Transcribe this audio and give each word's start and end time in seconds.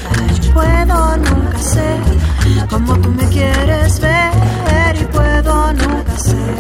Puedo 0.54 1.16
nunca 1.18 1.58
ser 1.58 2.00
como 2.70 2.96
tú 2.98 3.10
me 3.10 3.28
quieres 3.28 4.00
ver. 4.00 4.96
Y 5.00 5.04
puedo 5.06 5.72
nunca 5.72 6.16
ser. 6.18 6.56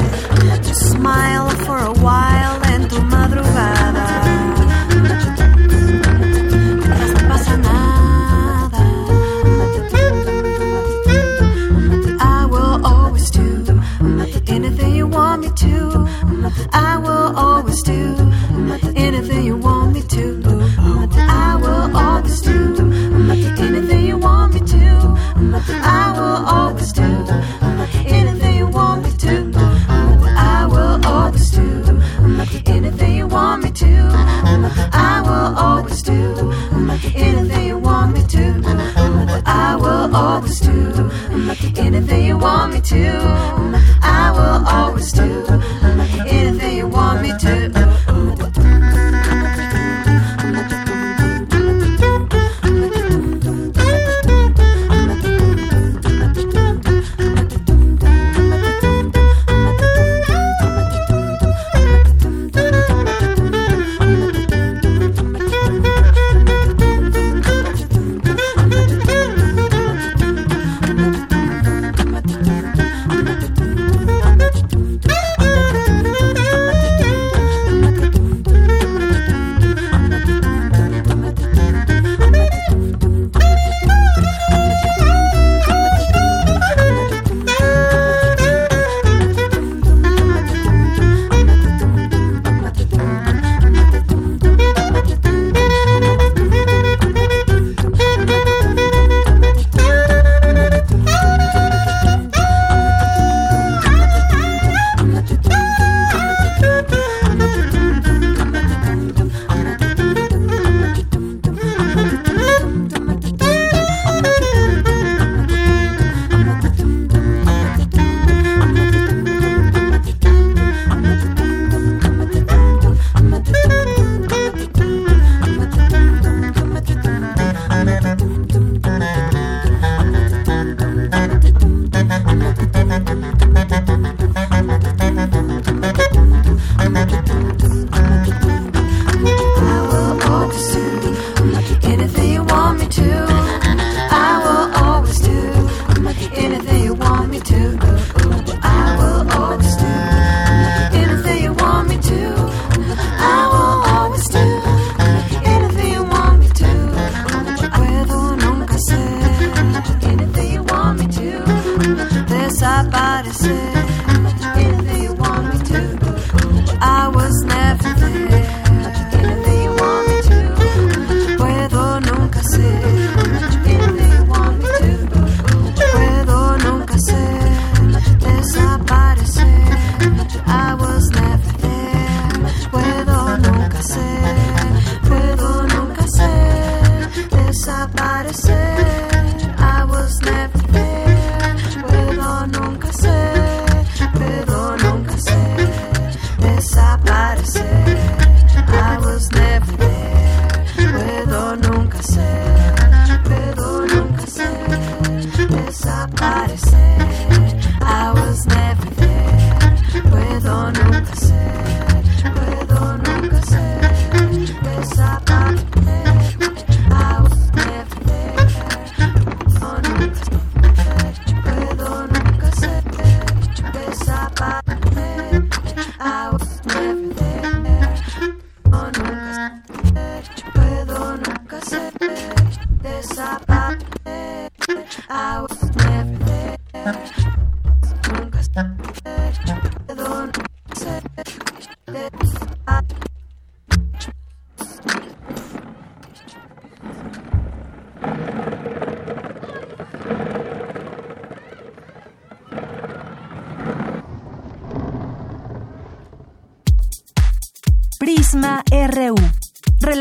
Just 0.62 0.92
smile 0.92 1.50
for 1.64 1.78
a 1.78 1.92
while 1.92 2.74
en 2.74 2.88
tu 2.88 3.00
madrugada. 3.02 4.06
I 12.18 12.46
will 12.46 12.86
always 12.86 13.30
do. 13.30 13.80
Anything 14.48 14.94
you 14.94 15.06
want 15.08 15.42
me 15.42 15.50
to. 15.50 16.06
I 16.72 16.98
will 16.98 17.36
always 17.36 17.65
always 40.62 41.58
do 41.60 41.80
anything 41.80 42.24
you 42.24 42.38
want 42.38 42.74
me 42.74 42.80
to. 42.80 43.18
I 44.02 44.30
will 44.32 44.66
always 44.66 45.12
do 45.12 45.44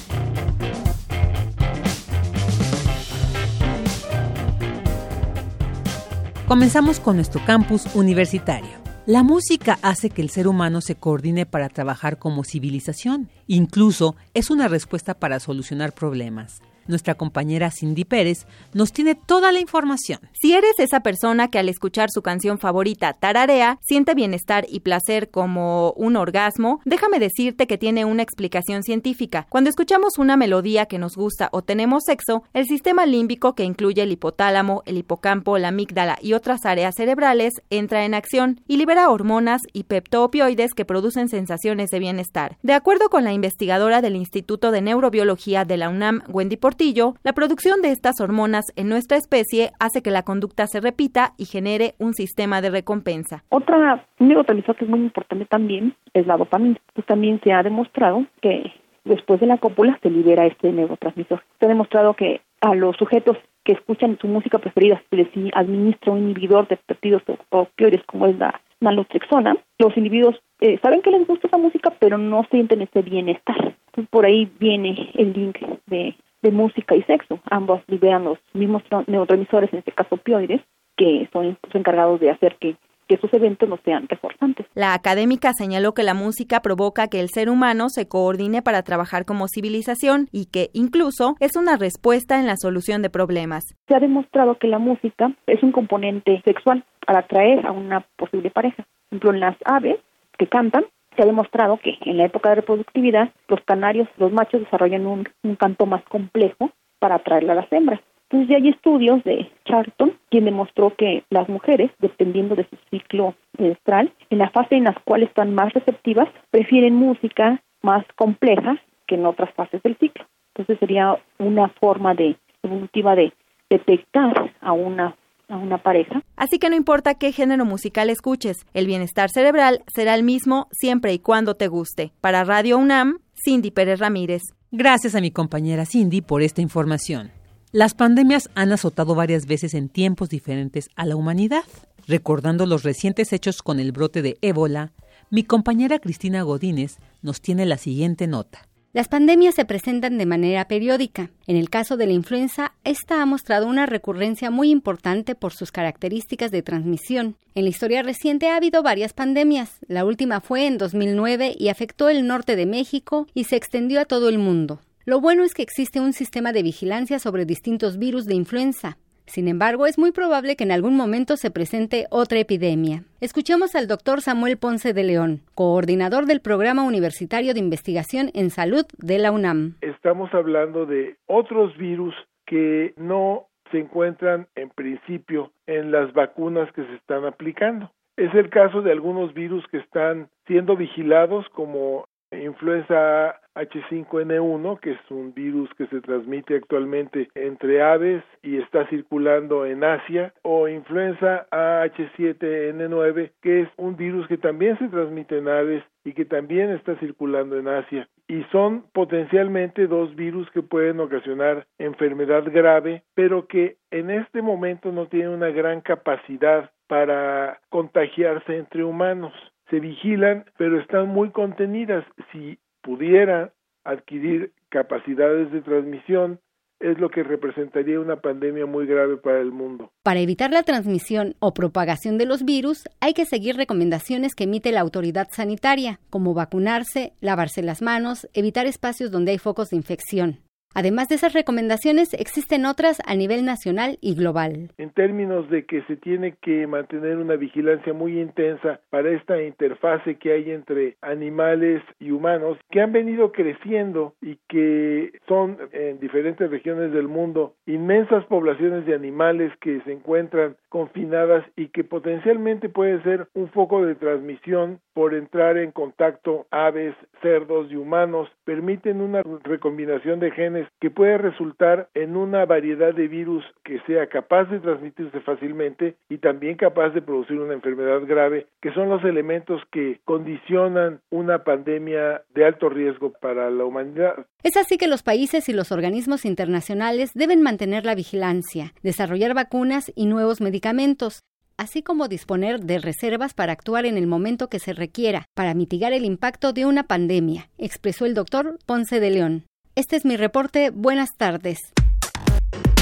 Comenzamos 6.53 7.01
con 7.01 7.17
nuestro 7.17 7.43
campus 7.47 7.87
universitario. 7.95 8.69
La 9.07 9.23
música 9.23 9.79
hace 9.81 10.11
que 10.11 10.21
el 10.21 10.29
ser 10.29 10.47
humano 10.47 10.83
se 10.83 10.97
coordine 10.97 11.47
para 11.47 11.71
trabajar 11.71 12.19
como 12.19 12.45
civilización. 12.45 13.31
Incluso 13.47 14.17
es 14.35 14.51
una 14.51 14.69
respuesta 14.69 15.15
para 15.15 15.41
solucionar 15.41 15.95
problemas. 15.95 16.61
Nuestra 16.87 17.15
compañera 17.15 17.71
Cindy 17.71 18.05
Pérez 18.05 18.47
nos 18.73 18.93
tiene 18.93 19.15
toda 19.15 19.53
la 19.53 19.61
información. 19.61 20.21
Si 20.41 20.55
eres 20.55 20.79
esa 20.79 21.01
persona 21.01 21.49
que 21.49 21.59
al 21.59 21.69
escuchar 21.69 22.11
su 22.11 22.23
canción 22.23 22.59
favorita 22.59 23.13
tararea, 23.13 23.79
siente 23.81 24.15
bienestar 24.15 24.67
y 24.69 24.81
placer 24.81 25.31
como 25.31 25.93
un 25.93 26.17
orgasmo, 26.17 26.81
déjame 26.85 27.19
decirte 27.19 27.67
que 27.67 27.79
tiene 27.79 28.05
una 28.05 28.23
explicación 28.23 28.83
científica. 28.83 29.47
Cuando 29.49 29.71
escuchamos 29.71 30.19
una 30.19 30.37
melodía 30.37 30.87
que 30.87 30.99
nos 30.99 31.17
gusta 31.17 31.49
o 31.53 31.63
tenemos 31.63 32.05
sexo, 32.05 32.43
el 32.53 32.67
sistema 32.67 33.07
límbico 33.07 33.55
que 33.55 33.65
incluye 33.65 34.03
el 34.03 34.13
hipotálamo, 34.13 34.83
el 34.87 34.99
hipocampo, 34.99 35.59
la 35.59 35.69
amígdala 35.69 36.19
y 36.21 36.33
otras 36.33 36.65
áreas 36.65 36.95
cerebrales 36.97 37.55
entra 37.71 38.05
en 38.05 38.15
acción 38.15 38.61
y 38.67 38.77
libera 38.77 39.11
hormonas 39.11 39.63
y 39.73 39.85
peptoopioides 39.85 40.75
que 40.75 40.85
producen 40.85 41.29
sensaciones 41.29 41.91
de 41.91 41.99
bienestar. 41.99 42.59
De 42.63 42.73
acuerdo 42.73 43.09
con 43.09 43.25
la 43.25 43.33
investigadora 43.33 44.01
del 44.01 44.17
Instituto 44.17 44.71
de 44.71 44.83
Neurobiología 44.83 45.65
de 45.65 45.77
la 45.77 45.89
UNAM, 45.89 46.23
Wendy 46.29 46.57
Portillo, 46.73 47.17
la 47.23 47.35
producción 47.35 47.83
de 47.83 47.91
estas 47.91 48.19
hormonas 48.23 48.65
en 48.77 48.89
nuestra 48.89 49.19
especie 49.19 49.73
hace 49.79 50.01
que 50.01 50.11
la 50.11 50.23
conducta 50.23 50.67
se 50.67 50.81
repita 50.81 51.35
y 51.37 51.45
genere 51.45 51.93
un 51.99 52.15
sistema 52.15 52.63
de 52.63 52.71
recompensa. 52.71 53.45
Otra 53.51 54.07
neurotransmisor 54.19 54.77
que 54.77 54.87
es 54.87 54.91
muy 54.91 55.01
importante 55.01 55.45
también 55.45 55.95
es 56.15 56.27
la 56.27 56.39
dopamina. 56.39 56.79
Pues 56.95 57.07
también 57.07 57.43
se 57.45 57.53
ha 57.53 57.63
demostrado 57.63 58.25
que 58.41 58.73
después 59.05 59.39
de 59.41 59.49
la 59.49 59.59
cópula 59.59 59.99
se 60.03 60.09
libera 60.09 60.47
este 60.47 60.73
neurotransmisor. 60.73 61.43
Se 61.61 61.67
ha 61.67 61.69
demostrado 61.69 62.15
que 62.15 62.41
a 62.63 62.75
los 62.75 62.97
sujetos 62.97 63.37
que 63.65 63.73
escuchan 63.73 64.17
su 64.19 64.27
música 64.27 64.57
preferida 64.57 65.03
se 65.11 65.17
les 65.17 65.29
administra 65.53 66.13
un 66.13 66.21
inhibidor 66.21 66.69
de 66.69 66.79
péptidos 66.79 67.23
opioides 67.51 68.03
como 68.05 68.29
es 68.29 68.39
la 68.39 68.63
naloxona, 68.81 69.59
los 69.79 69.95
individuos 69.99 70.41
eh, 70.61 70.79
saben 70.83 71.03
que 71.03 71.11
les 71.11 71.27
gusta 71.27 71.49
esa 71.49 71.59
música 71.59 71.93
pero 71.99 72.17
no 72.17 72.47
sienten 72.51 72.81
ese 72.81 73.03
bienestar. 73.03 73.77
Entonces, 73.89 74.09
por 74.11 74.25
ahí 74.25 74.51
viene 74.59 75.11
el 75.15 75.35
link 75.35 75.59
de 75.87 76.17
de 76.43 76.51
música 76.51 76.95
y 76.95 77.03
sexo. 77.03 77.41
Ambos 77.51 77.83
liberan 77.87 78.25
los 78.25 78.39
mismos 78.53 78.83
neurotransmisores, 79.07 79.73
en 79.73 79.81
este 79.81 79.93
caso 79.93 80.17
opioides, 80.17 80.61
que 80.97 81.29
son 81.33 81.47
incluso 81.47 81.79
encargados 81.79 82.21
de 82.21 82.31
hacer 82.31 82.57
que 82.61 82.77
que 83.09 83.17
esos 83.17 83.33
eventos 83.35 83.69
no 83.69 83.79
sean 83.85 84.09
reforzantes. 84.09 84.67
La 84.75 84.95
académica 84.95 85.53
señaló 85.53 85.93
que 85.93 86.03
la 86.03 86.15
música 86.15 86.61
provoca 86.61 87.09
que 87.09 87.21
el 87.21 87.29
ser 87.29 87.49
humano 87.49 87.89
se 87.89 88.09
coordine 88.09 88.63
para 88.63 88.83
trabajar 88.83 89.25
como 89.25 89.49
civilización 89.49 90.29
y 90.33 90.47
que 90.47 90.71
incluso 90.73 91.35
es 91.41 91.57
una 91.57 91.77
respuesta 91.77 92.39
en 92.39 92.47
la 92.47 92.57
solución 92.57 93.03
de 93.03 93.11
problemas. 93.11 93.65
Se 93.89 93.95
ha 93.95 94.01
demostrado 94.01 94.59
que 94.59 94.69
la 94.69 94.79
música 94.79 95.33
es 95.47 95.63
un 95.63 95.73
componente 95.73 96.41
sexual 96.45 96.85
al 97.07 97.17
atraer 97.17 97.67
a 97.67 97.73
una 97.73 98.07
posible 98.17 98.51
pareja. 98.51 98.85
Por 99.09 99.19
ejemplo, 99.19 99.35
en 99.35 99.41
las 99.41 99.57
aves 99.65 99.99
que 100.39 100.47
cantan, 100.47 100.85
se 101.17 101.23
ha 101.23 101.27
demostrado 101.27 101.79
que 101.79 101.99
en 102.03 102.19
la 102.19 102.25
época 102.25 102.51
de 102.51 102.57
reproductividad 102.57 103.31
los 103.49 103.61
canarios, 103.63 104.09
los 104.17 104.33
machos 104.33 104.61
desarrollan 104.61 105.07
un, 105.07 105.29
canto 105.57 105.87
más 105.87 106.03
complejo 106.05 106.71
para 106.99 107.17
atraerle 107.17 107.53
a 107.53 107.57
las 107.57 107.73
hembras. 107.73 108.01
Entonces 108.25 108.49
ya 108.49 108.57
hay 108.57 108.69
estudios 108.69 109.23
de 109.25 109.51
Charlton 109.65 110.15
quien 110.31 110.47
demostró 110.47 110.95
que 110.97 111.25
las 111.29 111.49
mujeres, 111.49 111.91
dependiendo 111.99 112.55
de 112.57 112.65
su 112.65 112.77
ciclo 112.91 113.35
menstrual, 113.59 114.13
en 114.31 114.39
la 114.39 114.51
fase 114.51 114.77
en 114.77 114.85
la 114.85 114.95
cual 115.05 115.23
están 115.23 115.55
más 115.55 115.73
receptivas, 115.75 116.29
prefieren 116.51 116.95
música 116.95 117.63
más 117.83 118.05
compleja 118.17 118.79
que 119.07 119.17
en 119.17 119.27
otras 119.27 119.53
fases 119.55 119.83
del 119.83 119.97
ciclo. 119.99 120.25
Entonces 120.55 120.79
sería 120.79 121.19
una 121.39 121.69
forma 121.69 122.15
de 122.15 122.37
evolutiva 122.63 123.15
de 123.15 123.33
detectar 123.69 124.53
a 124.61 124.73
una 124.73 125.15
a 125.53 125.59
una 125.59 125.83
pareja. 125.83 126.23
Así 126.37 126.59
que 126.59 126.71
no 126.71 126.77
importa 126.77 127.15
qué 127.15 127.31
género 127.31 127.65
musical 127.65 128.11
escuches, 128.11 128.67
el 128.73 128.87
bienestar 128.87 129.31
cerebral 129.31 129.85
será 129.95 130.15
el 130.15 130.23
mismo 130.23 130.67
siempre 130.73 131.13
y 131.13 131.19
cuando 131.19 131.55
te 131.55 131.69
guste. 131.69 132.13
Para 132.21 132.45
Radio 132.45 132.79
UNAM, 132.79 133.19
Cindy 133.45 133.71
Pérez 133.71 134.01
Ramírez. 134.01 134.43
Gracias 134.71 135.15
a 135.15 135.21
mi 135.21 135.31
compañera 135.31 135.85
Cindy 135.85 136.23
por 136.23 136.43
esta 136.43 136.63
información. 136.63 137.31
Las 137.71 137.95
pandemias 137.95 138.51
han 138.55 138.73
azotado 138.73 139.15
varias 139.15 139.47
veces 139.47 139.75
en 139.75 139.89
tiempos 139.89 140.31
diferentes 140.31 140.89
a 140.97 141.05
la 141.05 141.17
humanidad. 141.17 141.65
Recordando 142.09 142.67
los 142.67 142.83
recientes 142.83 143.33
hechos 143.33 143.63
con 143.63 143.79
el 143.79 143.93
brote 143.93 144.23
de 144.23 144.39
ébola, 144.41 144.93
mi 145.31 145.45
compañera 145.45 145.99
Cristina 145.99 146.43
Godínez 146.43 146.99
nos 147.21 147.41
tiene 147.41 147.67
la 147.67 147.77
siguiente 147.77 148.27
nota. 148.27 148.69
Las 148.95 149.09
pandemias 149.09 149.55
se 149.55 149.65
presentan 149.65 150.19
de 150.19 150.27
manera 150.27 150.69
periódica. 150.69 151.31
En 151.47 151.57
el 151.57 151.71
caso 151.71 151.97
de 151.97 152.07
la 152.07 152.13
influenza, 152.13 152.75
esta 152.85 153.23
ha 153.23 153.27
mostrado 153.27 153.67
una 153.67 153.87
recurrencia 153.87 154.51
muy 154.51 154.71
importante 154.71 155.35
por 155.35 155.55
sus 155.55 155.73
características 155.73 156.51
de 156.51 156.61
transmisión. 156.61 157.37
En 157.55 157.65
la 157.65 157.71
historia 157.71 158.03
reciente 158.03 158.51
ha 158.51 158.57
habido 158.57 158.83
varias 158.83 159.15
pandemias. 159.15 159.79
La 159.89 160.05
última 160.05 160.43
fue 160.43 160.67
en 160.67 160.77
2009 160.77 161.57
y 161.59 161.69
afectó 161.69 162.11
el 162.11 162.27
norte 162.27 162.55
de 162.55 162.67
México 162.67 163.27
y 163.33 163.45
se 163.45 163.57
extendió 163.57 163.99
a 163.99 164.05
todo 164.05 164.29
el 164.29 164.39
mundo. 164.39 164.83
Lo 165.07 165.23
bueno 165.23 165.43
es 165.43 165.55
que 165.55 165.63
existe 165.63 165.99
un 165.99 166.13
sistema 166.13 166.53
de 166.53 166.63
vigilancia 166.63 167.19
sobre 167.19 167.47
distintos 167.47 167.97
virus 167.99 168.27
de 168.27 168.35
influenza. 168.35 168.99
Sin 169.27 169.49
embargo, 169.49 169.87
es 169.87 169.99
muy 169.99 170.13
probable 170.13 170.57
que 170.57 170.65
en 170.65 170.73
algún 170.73 170.97
momento 170.97 171.37
se 171.37 171.51
presente 171.51 172.07
otra 172.11 172.39
epidemia. 172.39 173.05
Escuchemos 173.21 173.75
al 173.75 173.87
doctor 173.87 174.21
Samuel 174.21 174.59
Ponce 174.59 174.93
de 174.93 175.05
León, 175.05 175.43
coordinador 175.55 176.27
del 176.27 176.41
Programa 176.41 176.83
Universitario 176.83 177.55
de 177.55 177.61
Investigación 177.61 178.31
en 178.35 178.51
Salud 178.51 178.85
de 178.99 179.19
la 179.19 179.33
UNAM. 179.33 179.77
Estamos 179.81 180.33
hablando 180.35 180.87
de 180.87 181.17
otros 181.27 181.77
virus 181.77 182.15
que 182.47 182.95
no 182.97 183.47
se 183.71 183.79
encuentran 183.79 184.47
en 184.55 184.71
principio 184.71 185.53
en 185.67 185.91
las 185.91 186.13
vacunas 186.13 186.71
que 186.73 186.85
se 186.85 186.95
están 186.95 187.25
aplicando. 187.25 187.91
Es 188.17 188.35
el 188.35 188.51
caso 188.51 188.83
de 188.83 188.93
algunos 188.93 189.33
virus 189.33 189.65
que 189.69 189.79
están 189.79 190.29
siendo 190.47 190.77
vigilados 190.77 191.49
como 191.55 192.05
influenza 192.33 193.37
H5N1, 193.55 194.81
que 194.81 194.93
es 194.93 195.11
un 195.11 195.35
virus 195.35 195.69
que 195.75 195.87
se 195.89 196.01
transmite 196.01 196.57
actualmente 196.57 197.29
entre 197.35 197.83
aves 197.83 198.23
y 198.43 198.59
está 198.59 198.87
circulando 198.89 199.67
en 199.67 199.85
Asia, 199.85 200.33
o 200.43 200.69
influenza 200.69 201.47
AH7N9, 201.51 203.33
que 203.43 203.63
es 203.63 203.69
un 203.77 203.97
virus 203.97 204.27
que 204.29 204.39
también 204.39 204.79
se 204.79 204.89
transmite 204.89 205.39
en 205.39 205.49
aves 205.49 205.85
y 206.05 206.15
que 206.15 206.25
también 206.25 206.71
está 206.71 206.97
circulando 206.97 207.59
en 207.59 207.69
Asia. 207.69 208.09
Y 208.29 208.45
son 208.45 208.85
potencialmente 208.93 209.87
dos 209.87 210.15
virus 210.15 210.51
que 210.51 210.63
pueden 210.63 211.01
ocasionar 211.01 211.67
enfermedad 211.79 212.45
grave, 212.51 213.03
pero 213.15 213.47
que 213.47 213.77
en 213.91 214.11
este 214.11 214.41
momento 214.41 214.91
no 214.91 215.07
tienen 215.07 215.31
una 215.31 215.51
gran 215.51 215.83
capacidad 215.83 216.71
para 216.87 217.61
contagiarse 217.69 218.57
entre 218.57 218.85
humanos 218.85 219.33
se 219.73 219.81
vigilan, 219.81 220.45
pero 220.59 220.79
están 220.79 221.09
muy 221.09 221.31
contenidas. 221.31 222.05
Si 222.31 222.59
pudiera 222.83 223.55
adquirir 223.85 224.53
capacidades 224.69 225.51
de 225.51 225.63
transmisión, 225.63 226.41
es 226.79 226.99
lo 226.99 227.09
que 227.09 227.23
representaría 227.23 227.99
una 227.99 228.17
pandemia 228.17 228.67
muy 228.67 228.87
grave 228.87 229.17
para 229.17 229.41
el 229.41 229.51
mundo. 229.51 229.91
Para 230.03 230.21
evitar 230.21 230.51
la 230.51 230.63
transmisión 230.63 231.37
o 231.39 231.55
propagación 231.55 232.19
de 232.19 232.27
los 232.27 232.45
virus, 232.45 232.85
hay 233.01 233.15
que 233.15 233.25
seguir 233.25 233.57
recomendaciones 233.57 234.35
que 234.35 234.45
emite 234.45 234.73
la 234.73 234.81
autoridad 234.81 235.29
sanitaria, 235.31 236.01
como 236.11 236.35
vacunarse, 236.35 237.15
lavarse 237.21 237.63
las 237.63 237.81
manos, 237.81 238.29
evitar 238.35 238.67
espacios 238.67 239.11
donde 239.11 239.33
hay 239.33 239.39
focos 239.39 239.71
de 239.71 239.77
infección. 239.77 240.41
Además 240.75 241.09
de 241.09 241.17
esas 241.17 241.35
recomendaciones, 241.35 242.15
existen 242.15 242.65
otras 242.65 243.03
a 243.07 243.15
nivel 243.15 243.45
nacional 243.45 243.99
y 244.01 244.15
global. 244.15 244.71
En 244.79 244.91
términos 244.91 245.49
de 245.51 245.67
que 245.67 245.83
se 245.83 245.97
tiene 245.97 246.35
que 246.41 246.67
mantener 246.67 247.19
una 247.19 247.37
vigilancia 247.37 247.93
muy 247.93 248.21
intensa 248.21 248.81
para 248.91 249.11
esta 249.11 249.43
interfase 249.43 250.17
que 250.17 250.33
hay 250.33 250.51
entre 250.51 250.97
animales 251.03 251.83
y 252.01 252.11
humanos, 252.11 252.57
que 252.71 252.81
han 252.81 252.93
venido 252.93 253.33
creciendo 253.33 254.15
y 254.23 254.39
que 254.49 255.13
son 255.29 255.59
en 255.73 256.01
diferentes 256.01 256.51
regiones 256.51 256.93
del 256.93 257.09
mundo 257.09 257.55
inmensas 257.67 258.25
poblaciones 258.27 258.87
de 258.87 258.95
animales 258.95 259.53
que 259.61 259.81
se 259.83 259.93
encuentran 259.93 260.57
confinadas 260.69 261.45
y 261.57 261.69
que 261.69 261.85
potencialmente 261.85 262.69
puede 262.69 263.03
ser 263.03 263.29
un 263.35 263.49
foco 263.51 263.85
de 263.85 263.95
transmisión 263.95 264.81
por 264.95 265.15
entrar 265.15 265.57
en 265.59 265.73
contacto 265.73 266.47
aves, 266.51 266.95
cerdos 267.21 267.71
y 267.71 267.77
humanos, 267.77 268.29
permiten 268.45 269.01
una 269.01 269.23
recombinación 269.43 270.21
de 270.21 270.31
genes 270.31 270.69
que 270.81 270.91
puede 270.91 271.19
resultar 271.19 271.89
en 271.95 272.17
una 272.17 272.45
variedad 272.45 272.95
de 272.95 273.09
virus 273.09 273.45
que 273.65 273.81
sea 273.87 274.09
capaz 274.09 274.45
de 274.45 274.61
transmitirse 274.61 275.21
fácilmente 275.21 275.97
y 276.09 276.19
también 276.19 276.57
capaz 276.57 276.91
de 276.91 277.03
producir 277.03 277.39
una 277.39 277.55
enfermedad 277.55 278.01
grave, 278.07 278.47
que 278.61 278.73
son 278.73 278.89
los 278.89 279.05
elementos 279.05 279.63
que 279.71 280.01
condicionan 280.05 281.01
una 281.11 281.45
pandemia 281.45 282.23
de 282.35 282.45
alto 282.45 282.69
riesgo 282.69 283.13
para 283.13 283.51
la 283.51 283.65
humanidad. 283.65 284.27
Es 284.43 284.57
así 284.57 284.79
que 284.79 284.89
los 284.89 285.03
países 285.03 285.49
y 285.49 285.53
los 285.53 285.73
organismos 285.73 286.25
internacionales 286.25 287.13
deben 287.15 287.43
mantener 287.43 287.85
la 287.85 287.95
vigilancia, 287.95 288.73
desarrollar 288.83 289.35
vacunas 289.35 289.93
y 289.95 290.07
nuevos 290.07 290.41
medicamentos, 290.41 291.23
así 291.57 291.83
como 291.83 292.09
disponer 292.09 292.61
de 292.61 292.79
reservas 292.79 293.35
para 293.35 293.53
actuar 293.53 293.87
en 293.87 293.97
el 293.97 294.07
momento 294.07 294.49
que 294.49 294.59
se 294.59 294.73
requiera 294.73 295.27
para 295.35 295.55
mitigar 295.55 295.93
el 295.93 296.05
impacto 296.05 296.53
de 296.53 296.67
una 296.67 296.85
pandemia, 296.85 297.51
expresó 297.59 298.07
el 298.07 298.15
doctor 298.15 298.59
Ponce 298.67 299.01
de 299.01 299.11
León. 299.11 299.45
Este 299.75 299.97
es 299.97 300.05
mi 300.05 300.17
reporte. 300.17 300.71
Buenas 300.71 301.11
tardes. 301.17 301.59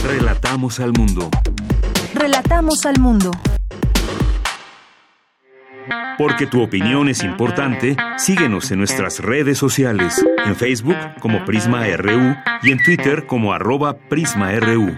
Relatamos 0.05 0.81
al 0.81 0.93
mundo. 0.93 1.31
Relatamos 2.15 2.85
al 2.87 2.99
mundo. 2.99 3.31
Porque 6.19 6.47
tu 6.47 6.63
opinión 6.63 7.09
es 7.09 7.25
importante, 7.25 7.97
síguenos 8.19 8.71
en 8.71 8.79
nuestras 8.79 9.21
redes 9.21 9.59
sociales, 9.59 10.25
en 10.45 10.55
Facebook 10.55 10.97
como 11.21 11.45
Prisma 11.45 11.87
RU 11.97 12.37
y 12.63 12.73
en 12.73 12.83
Twitter 12.85 13.27
como 13.27 13.53
arroba 13.53 13.97
PrismaRU. 13.97 14.97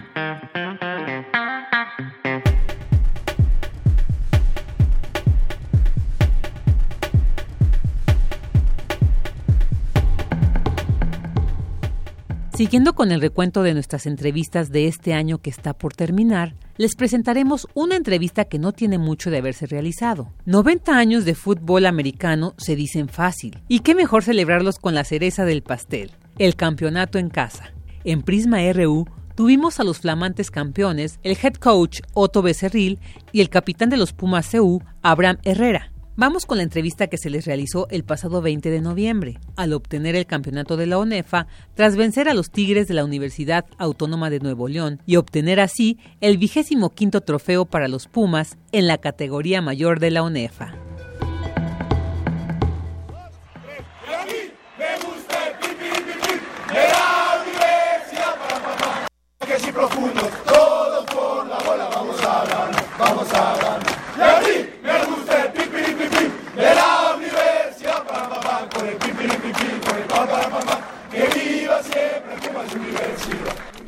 Siguiendo 12.54 12.94
con 12.94 13.12
el 13.12 13.22
recuento 13.22 13.62
de 13.62 13.72
nuestras 13.72 14.04
entrevistas 14.04 14.70
de 14.70 14.86
este 14.86 15.14
año 15.14 15.38
que 15.38 15.48
está 15.48 15.72
por 15.72 15.94
terminar, 15.94 16.54
les 16.76 16.96
presentaremos 16.96 17.66
una 17.72 17.96
entrevista 17.96 18.44
que 18.44 18.58
no 18.58 18.72
tiene 18.72 18.98
mucho 18.98 19.30
de 19.30 19.38
haberse 19.38 19.64
realizado. 19.64 20.30
90 20.44 20.94
años 20.94 21.24
de 21.24 21.34
fútbol 21.34 21.86
americano 21.86 22.54
se 22.58 22.76
dicen 22.76 23.08
fácil, 23.08 23.62
y 23.68 23.80
qué 23.80 23.94
mejor 23.94 24.22
celebrarlos 24.22 24.78
con 24.78 24.94
la 24.94 25.04
cereza 25.04 25.46
del 25.46 25.62
pastel, 25.62 26.10
el 26.38 26.54
campeonato 26.54 27.18
en 27.18 27.30
casa. 27.30 27.72
En 28.04 28.20
Prisma 28.20 28.58
RU 28.74 29.06
tuvimos 29.34 29.80
a 29.80 29.84
los 29.84 30.00
flamantes 30.00 30.50
campeones, 30.50 31.20
el 31.22 31.38
head 31.42 31.54
coach 31.54 32.00
Otto 32.12 32.42
Becerril 32.42 32.98
y 33.32 33.40
el 33.40 33.48
capitán 33.48 33.88
de 33.88 33.96
los 33.96 34.12
Pumas 34.12 34.50
CU, 34.50 34.82
Abraham 35.00 35.38
Herrera. 35.44 35.91
Vamos 36.22 36.46
con 36.46 36.58
la 36.58 36.62
entrevista 36.62 37.08
que 37.08 37.18
se 37.18 37.30
les 37.30 37.46
realizó 37.46 37.88
el 37.90 38.04
pasado 38.04 38.42
20 38.42 38.70
de 38.70 38.80
noviembre, 38.80 39.40
al 39.56 39.72
obtener 39.72 40.14
el 40.14 40.24
campeonato 40.24 40.76
de 40.76 40.86
la 40.86 40.98
ONEFA 40.98 41.48
tras 41.74 41.96
vencer 41.96 42.28
a 42.28 42.32
los 42.32 42.52
Tigres 42.52 42.86
de 42.86 42.94
la 42.94 43.04
Universidad 43.04 43.64
Autónoma 43.76 44.30
de 44.30 44.38
Nuevo 44.38 44.68
León 44.68 45.02
y 45.04 45.16
obtener 45.16 45.58
así 45.58 45.98
el 46.20 46.38
vigésimo 46.38 46.90
quinto 46.90 47.22
trofeo 47.22 47.64
para 47.64 47.88
los 47.88 48.06
Pumas 48.06 48.56
en 48.70 48.86
la 48.86 48.98
categoría 48.98 49.62
mayor 49.62 49.98
de 49.98 50.12
la 50.12 50.22
ONEFA. 50.22 50.76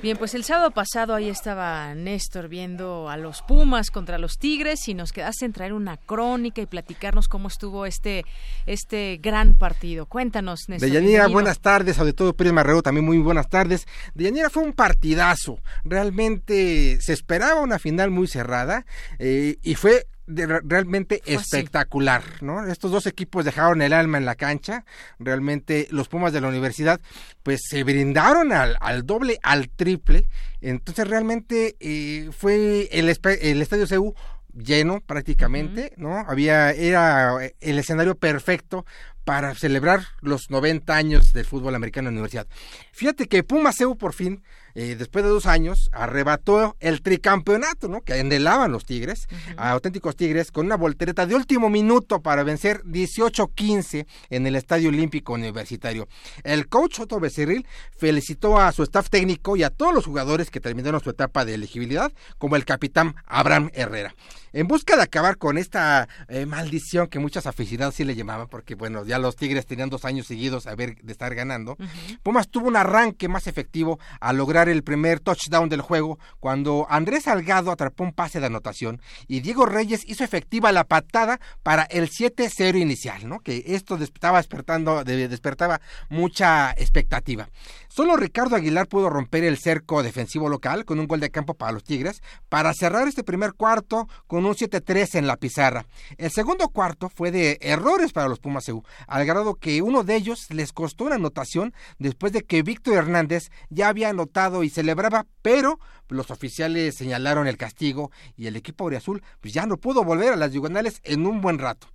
Bien, 0.05 0.19
pues 0.19 0.35
el 0.35 0.45
sábado 0.45 0.71
pasado 0.71 1.15
ahí 1.15 1.31
estaba 1.31 1.95
Néstor 1.95 2.49
viendo 2.49 3.09
a 3.09 3.17
los 3.17 3.41
Pumas 3.41 3.91
contra 3.91 4.19
los 4.19 4.37
Tigres 4.37 4.87
y 4.89 4.93
nos 4.93 5.13
quedaste 5.13 5.47
en 5.47 5.55
traer 5.55 5.73
una 5.73 5.97
crónica 5.97 6.61
y 6.61 6.67
platicarnos 6.67 7.27
cómo 7.27 7.49
estuvo 7.49 7.87
este 7.87 8.27
este 8.67 9.19
gran 9.23 9.55
partido. 9.55 10.05
Cuéntanos, 10.05 10.69
Néstor. 10.69 10.91
Deyanira, 10.91 11.27
buenas 11.29 11.59
tardes, 11.59 11.97
sobre 11.97 12.13
todo 12.13 12.35
Prisma 12.35 12.63
Reo, 12.63 12.83
también 12.83 13.07
muy 13.07 13.17
buenas 13.17 13.49
tardes. 13.49 13.87
Deyanira 14.13 14.51
fue 14.51 14.65
un 14.65 14.75
partidazo, 14.75 15.59
realmente 15.85 17.01
se 17.01 17.15
esperaba 17.15 17.63
una 17.63 17.79
final 17.79 18.11
muy 18.11 18.27
cerrada 18.27 18.85
eh, 19.19 19.57
y 19.63 19.75
fue 19.75 20.07
realmente 20.27 21.23
espectacular, 21.27 22.23
¿no? 22.41 22.67
Estos 22.67 22.91
dos 22.91 23.07
equipos 23.07 23.45
dejaron 23.45 23.83
el 23.83 23.93
alma 23.93 24.19
en 24.19 24.25
la 24.25 24.35
cancha, 24.35 24.85
realmente 25.19 25.87
los 25.91 26.09
Pumas 26.09 26.33
de 26.33 26.41
la 26.41 26.49
universidad 26.49 27.01
pues 27.43 27.61
se 27.69 27.85
brindaron 27.85 28.53
al, 28.53 28.77
al 28.81 29.05
doble, 29.05 29.39
al 29.43 29.69
triple, 29.69 30.29
entonces 30.61 31.07
realmente 31.07 31.77
eh, 31.81 32.31
fue 32.33 32.89
el, 32.91 33.09
el 33.09 33.63
estadio 33.63 33.87
CEU 33.87 34.15
lleno 34.55 35.01
prácticamente, 35.01 35.93
¿no? 35.97 36.17
Había, 36.17 36.71
era 36.71 37.39
el 37.61 37.79
escenario 37.79 38.17
perfecto 38.17 38.87
para 39.25 39.55
celebrar 39.55 40.03
los 40.21 40.51
90 40.51 40.95
años 40.95 41.33
del 41.33 41.45
fútbol 41.45 41.75
americano 41.75 42.09
en 42.09 42.15
la 42.15 42.21
universidad. 42.21 42.47
Fíjate 42.93 43.27
que 43.27 43.43
Pumas 43.43 43.77
CEU 43.77 43.97
por 43.97 44.13
fin 44.13 44.43
eh, 44.75 44.97
después 44.97 45.25
de 45.25 45.31
dos 45.31 45.47
años, 45.47 45.91
arrebató 45.93 46.77
el 46.81 47.03
tricampeonato, 47.03 47.89
¿no? 47.89 48.03
Que 48.03 48.15
anhelaban 48.15 48.73
los 48.73 48.85
Tigres, 48.85 49.29
a 49.57 49.71
auténticos 49.71 50.17
Tigres, 50.17 50.51
con 50.51 50.67
una 50.67 50.77
voltereta 50.77 51.27
de 51.27 51.35
último 51.35 51.71
minuto 51.71 52.21
para 52.21 52.43
vencer 52.43 52.83
18-15 52.85 54.07
en 54.31 54.47
el 54.47 54.57
Estadio 54.57 54.89
Olímpico 54.89 55.33
Universitario. 55.33 56.09
El 56.43 56.69
coach 56.69 57.01
Otto 57.01 57.21
Becerril 57.21 57.67
felicitó 57.97 58.59
a 58.59 58.73
su 58.73 58.83
staff 58.83 59.11
técnico 59.11 59.57
y 59.57 59.63
a 59.63 59.71
todos 59.71 59.95
los 59.95 60.07
jugadores 60.07 60.51
que 60.51 60.61
terminaron 60.61 61.01
su 61.01 61.11
etapa 61.11 61.45
de 61.45 61.55
elegibilidad, 61.55 62.13
como 62.39 62.57
el 62.57 62.65
capitán 62.65 63.15
Abraham 63.27 63.71
Herrera. 63.75 64.15
En 64.53 64.69
busca 64.69 64.97
de 64.97 65.03
acabar 65.03 65.37
con 65.37 65.59
esta 65.59 66.09
eh, 66.29 66.47
maldición 66.47 67.09
que 67.09 67.19
muchos 67.19 67.47
aficionados 67.47 67.97
sí 67.97 68.05
le 68.05 68.15
llamaban, 68.15 68.47
porque 68.47 68.77
bueno, 68.77 69.05
ya 69.05 69.19
los 69.19 69.35
Tigres 69.35 69.67
tenían 69.67 69.91
dos 69.91 70.05
años 70.05 70.29
seguidos 70.29 70.69
a 70.69 70.77
ver 70.77 70.97
de 71.03 71.11
estar 71.11 71.35
ganando, 71.35 71.77
Pumas 72.23 72.49
tuvo 72.49 72.69
un 72.69 72.77
arranque 72.77 73.27
más 73.27 73.49
efectivo 73.49 73.99
a 74.21 74.33
lograr 74.33 74.64
el 74.69 74.83
primer 74.83 75.21
touchdown 75.21 75.69
del 75.69 75.81
juego 75.81 76.19
cuando 76.41 76.87
Andrés 76.89 77.25
Salgado 77.25 77.71
atrapó 77.71 78.05
un 78.05 78.13
pase 78.13 78.41
de 78.41 78.47
anotación 78.47 79.01
y 79.27 79.41
Diego 79.41 79.67
Reyes 79.67 80.05
hizo 80.07 80.25
efectiva 80.25 80.73
la 80.73 80.85
patada 80.85 81.41
para 81.63 81.85
el 81.85 82.11
7-0 82.11 82.81
inicial, 82.81 83.29
¿no? 83.29 83.41
Que 83.41 83.65
esto 83.67 83.97
estaba 83.97 84.39
despertando, 84.39 85.05
despertaba 85.05 85.81
mucha 86.09 86.73
expectativa. 86.73 87.49
Solo 87.89 88.17
Ricardo 88.17 88.57
Aguilar 88.57 88.89
pudo 88.89 89.11
romper 89.11 89.45
el 89.45 89.59
cerco 89.59 90.03
defensivo 90.03 90.49
local 90.49 90.85
con 90.85 90.99
un 90.99 91.07
gol 91.07 91.21
de 91.21 91.31
campo 91.31 91.55
para 91.55 91.73
los 91.73 91.85
Tigres 91.85 92.23
para 92.49 92.73
cerrar 92.75 93.09
este 93.09 93.25
primer 93.25 93.55
cuarto 93.55 94.09
con 94.27 94.45
un 94.47 94.55
7-3 94.55 95.17
en 95.17 95.27
la 95.27 95.37
pizarra. 95.37 95.87
El 96.19 96.31
segundo 96.31 96.69
cuarto 96.69 97.09
fue 97.09 97.31
de 97.31 97.59
errores 97.61 98.13
para 98.13 98.29
los 98.29 98.41
Pumas 98.41 98.69
EU, 98.69 98.83
al 99.07 99.27
grado 99.27 99.55
que 99.55 99.83
uno 99.83 100.05
de 100.05 100.17
ellos 100.17 100.47
les 100.51 100.73
costó 100.73 101.05
una 101.05 101.17
anotación 101.17 101.73
después 101.99 102.33
de 102.33 102.43
que 102.43 102.63
Víctor 102.63 102.95
Hernández 102.95 103.51
ya 103.71 103.89
había 103.89 104.11
anotado 104.11 104.54
y 104.63 104.71
celebraba, 104.71 105.27
pero 105.43 105.79
los 106.09 106.31
oficiales 106.31 106.95
señalaron 106.95 107.47
el 107.47 107.57
castigo 107.57 108.11
y 108.37 108.47
el 108.47 108.57
equipo 108.57 108.89
azul 108.91 109.23
pues 109.41 109.55
ya 109.55 109.67
no 109.67 109.79
pudo 109.79 110.05
volver 110.05 110.33
a 110.33 110.37
las 110.37 110.53
diagonales 110.53 111.01
en 111.05 111.27
un 111.27 111.41
buen 111.41 111.59
rato. 111.59 111.94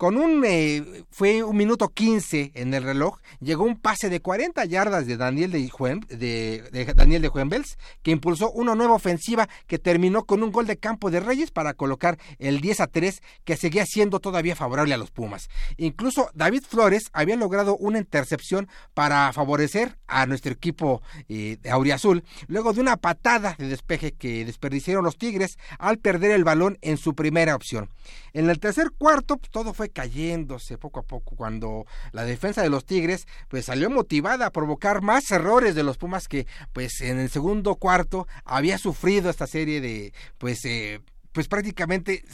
Con 0.00 0.16
un, 0.16 0.42
eh, 0.46 1.04
fue 1.10 1.42
un 1.42 1.58
minuto 1.58 1.88
15 1.90 2.52
en 2.54 2.72
el 2.72 2.84
reloj, 2.84 3.18
llegó 3.38 3.64
un 3.64 3.76
pase 3.78 4.08
de 4.08 4.20
40 4.22 4.64
yardas 4.64 5.06
de 5.06 5.18
Daniel 5.18 5.52
de, 5.52 5.68
Juen- 5.68 6.06
de, 6.06 6.90
Daniel 6.96 7.20
de 7.20 7.28
Juenbels, 7.28 7.76
que 8.02 8.10
impulsó 8.10 8.50
una 8.50 8.74
nueva 8.74 8.94
ofensiva 8.94 9.46
que 9.66 9.78
terminó 9.78 10.24
con 10.24 10.42
un 10.42 10.52
gol 10.52 10.66
de 10.66 10.78
campo 10.78 11.10
de 11.10 11.20
Reyes 11.20 11.50
para 11.50 11.74
colocar 11.74 12.16
el 12.38 12.62
10 12.62 12.80
a 12.80 12.86
3, 12.86 13.20
que 13.44 13.58
seguía 13.58 13.84
siendo 13.84 14.20
todavía 14.20 14.56
favorable 14.56 14.94
a 14.94 14.96
los 14.96 15.10
Pumas. 15.10 15.50
Incluso 15.76 16.30
David 16.32 16.62
Flores 16.66 17.10
había 17.12 17.36
logrado 17.36 17.76
una 17.76 17.98
intercepción 17.98 18.68
para 18.94 19.30
favorecer 19.34 19.98
a 20.06 20.24
nuestro 20.24 20.50
equipo 20.50 21.02
eh, 21.28 21.58
de 21.60 21.70
Auriazul, 21.70 22.24
luego 22.46 22.72
de 22.72 22.80
una 22.80 22.96
patada 22.96 23.54
de 23.58 23.68
despeje 23.68 24.12
que 24.12 24.46
desperdiciaron 24.46 25.04
los 25.04 25.18
Tigres 25.18 25.58
al 25.78 25.98
perder 25.98 26.30
el 26.30 26.44
balón 26.44 26.78
en 26.80 26.96
su 26.96 27.14
primera 27.14 27.54
opción. 27.54 27.90
En 28.32 28.48
el 28.48 28.60
tercer 28.60 28.92
cuarto, 28.96 29.36
pues, 29.36 29.50
todo 29.50 29.74
fue 29.74 29.89
cayéndose 29.90 30.78
poco 30.78 31.00
a 31.00 31.02
poco 31.02 31.36
cuando 31.36 31.86
la 32.12 32.24
defensa 32.24 32.62
de 32.62 32.70
los 32.70 32.84
Tigres 32.84 33.26
pues 33.48 33.66
salió 33.66 33.90
motivada 33.90 34.46
a 34.46 34.52
provocar 34.52 35.02
más 35.02 35.30
errores 35.30 35.74
de 35.74 35.82
los 35.82 35.98
Pumas 35.98 36.28
que 36.28 36.46
pues 36.72 37.00
en 37.00 37.18
el 37.18 37.30
segundo 37.30 37.76
cuarto 37.76 38.26
había 38.44 38.78
sufrido 38.78 39.30
esta 39.30 39.46
serie 39.46 39.80
de 39.80 40.12
pues 40.38 40.64
eh, 40.64 41.00
pues 41.32 41.48
prácticamente 41.48 42.24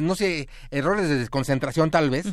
no 0.00 0.14
sé 0.14 0.48
errores 0.70 1.08
de 1.08 1.18
desconcentración 1.18 1.90
tal 1.90 2.10
vez 2.10 2.26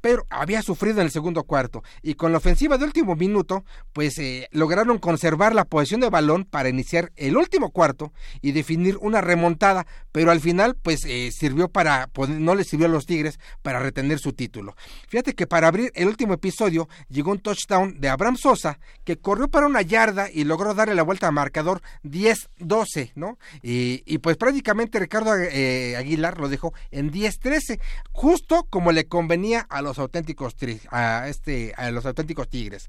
pero 0.00 0.26
había 0.30 0.62
sufrido 0.62 1.00
en 1.00 1.06
el 1.06 1.10
segundo 1.10 1.44
cuarto 1.44 1.82
y 2.02 2.14
con 2.14 2.32
la 2.32 2.38
ofensiva 2.38 2.78
de 2.78 2.84
último 2.84 3.16
minuto 3.16 3.64
pues 3.92 4.18
eh, 4.18 4.48
lograron 4.52 4.98
conservar 4.98 5.54
la 5.54 5.64
posición 5.64 6.00
de 6.00 6.10
balón 6.10 6.44
para 6.44 6.68
iniciar 6.68 7.12
el 7.16 7.36
último 7.36 7.70
cuarto 7.70 8.12
y 8.40 8.52
definir 8.52 8.96
una 9.00 9.20
remontada 9.20 9.86
pero 10.12 10.30
al 10.30 10.40
final 10.40 10.76
pues 10.76 11.04
eh, 11.04 11.30
sirvió 11.32 11.68
para 11.68 12.08
no 12.28 12.54
le 12.54 12.64
sirvió 12.64 12.86
a 12.86 12.90
los 12.90 13.06
Tigres 13.06 13.38
para 13.62 13.80
retener 13.80 14.18
su 14.18 14.32
título. 14.32 14.76
Fíjate 15.08 15.34
que 15.34 15.46
para 15.46 15.68
abrir 15.68 15.90
el 15.94 16.08
último 16.08 16.34
episodio 16.34 16.88
llegó 17.08 17.32
un 17.32 17.40
touchdown 17.40 18.00
de 18.00 18.08
Abraham 18.08 18.36
Sosa 18.36 18.78
que 19.04 19.16
corrió 19.16 19.48
para 19.48 19.66
una 19.66 19.82
yarda 19.82 20.28
y 20.30 20.44
logró 20.44 20.74
darle 20.74 20.94
la 20.94 21.02
vuelta 21.02 21.28
al 21.28 21.34
marcador 21.34 21.82
10-12 22.04 23.12
no 23.14 23.38
y, 23.62 24.02
y, 24.06 24.18
pues 24.18 24.36
prácticamente 24.36 24.98
Ricardo 24.98 25.34
eh, 25.36 25.96
Aguilar 25.96 26.38
lo 26.38 26.48
dejó 26.48 26.72
en 26.90 27.10
10-13 27.10 27.80
justo 28.12 28.66
como 28.68 28.92
le 28.92 29.06
convenía 29.06 29.66
a 29.68 29.82
los 29.82 29.89
auténticos 29.98 30.56
tri- 30.56 30.80
a 30.90 31.28
este 31.28 31.72
a 31.76 31.90
los 31.90 32.06
auténticos 32.06 32.48
Tigres 32.48 32.86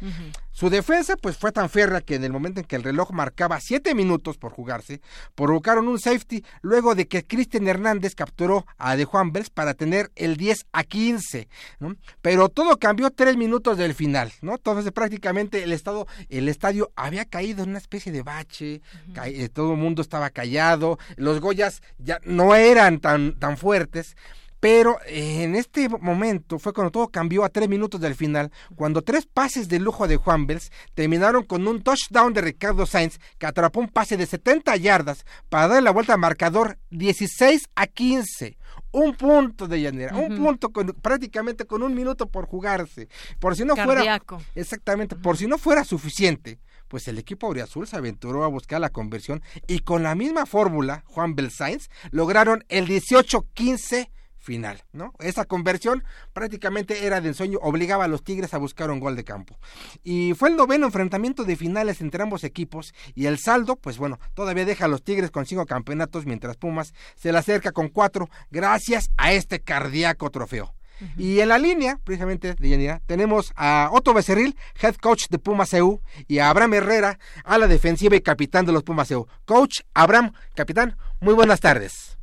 su 0.51 0.70
defensa 0.70 1.15
pues 1.17 1.38
fue 1.38 1.51
tan 1.51 1.70
férrea 1.70 2.01
que 2.01 2.15
en 2.15 2.24
el 2.24 2.31
momento 2.31 2.60
en 2.60 2.65
que 2.65 2.75
el 2.75 2.84
reloj 2.84 3.12
marcaba 3.12 3.60
7 3.60 3.96
minutos 3.96 4.38
por 4.38 4.51
jugarse, 4.51 5.01
provocaron 5.36 5.88
un 5.88 6.00
safety 6.00 6.43
luego 6.62 6.93
de 6.96 7.08
que 7.08 7.25
Cristian 7.25 7.67
Hernández 7.67 8.15
capturó 8.15 8.65
a 8.77 8.96
De 8.96 9.05
Juan 9.05 9.31
Bels 9.31 9.50
para 9.50 9.74
tener 9.74 10.12
el 10.15 10.38
10 10.38 10.65
a 10.72 10.84
15, 10.84 11.48
¿no? 11.79 11.96
Pero 12.22 12.50
todo 12.50 12.77
cambió 12.77 13.10
3 13.10 13.38
minutos 13.38 13.77
del 13.77 13.93
final, 13.96 14.31
¿no? 14.41 14.53
Entonces 14.55 14.91
prácticamente 14.91 15.63
el 15.63 15.72
estado 15.74 16.08
el 16.29 16.48
estadio 16.50 16.91
había 16.96 17.25
caído 17.25 17.63
en 17.63 17.70
una 17.70 17.77
especie 17.79 18.12
de 18.12 18.22
bache, 18.24 18.81
eh, 19.25 19.50
todo 19.50 19.74
el 19.74 19.77
mundo 19.79 20.01
estaba 20.01 20.29
callado, 20.29 21.00
los 21.15 21.39
Goyas 21.39 21.81
ya 21.98 22.20
no 22.25 22.55
eran 22.55 23.00
tan 23.00 23.37
tan 23.40 23.57
fuertes. 23.57 24.16
Pero 24.61 25.00
eh, 25.07 25.43
en 25.43 25.55
este 25.55 25.89
momento 25.89 26.59
fue 26.59 26.71
cuando 26.71 26.91
todo 26.91 27.07
cambió 27.09 27.43
a 27.43 27.50
tres 27.50 27.67
minutos 27.67 28.00
del 28.00 28.13
final, 28.15 28.51
cuando 28.75 29.01
tres 29.01 29.25
pases 29.25 29.67
de 29.67 29.79
lujo 29.79 30.07
de 30.07 30.17
Juan 30.17 30.45
Bels 30.45 30.71
terminaron 30.93 31.43
con 31.43 31.67
un 31.67 31.81
touchdown 31.81 32.31
de 32.31 32.41
Ricardo 32.41 32.85
Sainz 32.85 33.19
que 33.39 33.47
atrapó 33.47 33.79
un 33.79 33.89
pase 33.89 34.17
de 34.17 34.27
70 34.27 34.75
yardas 34.77 35.25
para 35.50 35.67
darle 35.67 35.81
la 35.81 35.91
vuelta 35.91 36.13
al 36.13 36.19
marcador 36.19 36.77
16 36.91 37.69
a 37.75 37.87
15. 37.87 38.57
Un 38.91 39.15
punto 39.15 39.67
de 39.67 39.81
llanera, 39.81 40.15
un 40.15 40.37
punto 40.37 40.69
con, 40.69 40.87
prácticamente 40.87 41.65
con 41.65 41.81
un 41.81 41.95
minuto 41.95 42.27
por 42.27 42.45
jugarse. 42.45 43.07
Por 43.39 43.55
si 43.55 43.65
no 43.65 43.75
Cardíaco. 43.75 44.37
fuera 44.37 44.51
exactamente, 44.53 45.15
por 45.15 45.37
si 45.37 45.47
no 45.47 45.57
fuera 45.57 45.83
suficiente, 45.83 46.59
pues 46.87 47.07
el 47.07 47.17
equipo 47.17 47.47
Auriazul 47.47 47.87
se 47.87 47.95
aventuró 47.95 48.43
a 48.43 48.47
buscar 48.47 48.79
la 48.79 48.89
conversión 48.89 49.41
y 49.65 49.79
con 49.79 50.03
la 50.03 50.13
misma 50.13 50.45
fórmula, 50.45 51.03
Juan 51.07 51.33
Bel 51.33 51.50
Sainz, 51.50 51.89
lograron 52.11 52.63
el 52.69 52.87
18-15 52.87 54.11
final, 54.41 54.83
¿no? 54.91 55.13
Esa 55.19 55.45
conversión 55.45 56.03
prácticamente 56.33 57.05
era 57.05 57.21
de 57.21 57.29
ensueño, 57.29 57.59
obligaba 57.61 58.05
a 58.05 58.07
los 58.07 58.23
Tigres 58.23 58.53
a 58.53 58.57
buscar 58.57 58.89
un 58.91 58.99
gol 58.99 59.15
de 59.15 59.23
campo. 59.23 59.57
Y 60.03 60.33
fue 60.33 60.49
el 60.49 60.57
noveno 60.57 60.87
enfrentamiento 60.87 61.43
de 61.43 61.55
finales 61.55 62.01
entre 62.01 62.23
ambos 62.23 62.43
equipos 62.43 62.93
y 63.15 63.27
el 63.27 63.37
saldo, 63.39 63.75
pues 63.75 63.97
bueno, 63.97 64.19
todavía 64.33 64.65
deja 64.65 64.85
a 64.85 64.87
los 64.89 65.03
Tigres 65.03 65.31
con 65.31 65.45
cinco 65.45 65.65
campeonatos 65.65 66.25
mientras 66.25 66.57
Pumas 66.57 66.93
se 67.15 67.31
le 67.31 67.37
acerca 67.37 67.71
con 67.71 67.89
cuatro 67.89 68.29
gracias 68.49 69.11
a 69.17 69.31
este 69.31 69.61
cardíaco 69.61 70.29
trofeo. 70.29 70.73
Y 71.17 71.39
en 71.39 71.49
la 71.49 71.57
línea, 71.57 71.97
precisamente, 72.03 72.53
de 72.53 72.69
Yanira, 72.69 73.01
tenemos 73.07 73.53
a 73.55 73.89
Otto 73.91 74.13
Becerril, 74.13 74.55
head 74.79 74.95
coach 74.95 75.29
de 75.29 75.39
Pumas 75.39 75.73
EU, 75.73 75.99
y 76.27 76.37
a 76.37 76.49
Abraham 76.49 76.75
Herrera, 76.75 77.19
a 77.43 77.57
la 77.57 77.65
defensiva 77.65 78.15
y 78.15 78.21
capitán 78.21 78.67
de 78.67 78.71
los 78.71 78.83
Pumas 78.83 79.09
EU. 79.09 79.25
Coach, 79.45 79.81
Abraham, 79.95 80.33
capitán, 80.53 80.95
muy 81.19 81.33
buenas 81.33 81.59
tardes. 81.59 82.21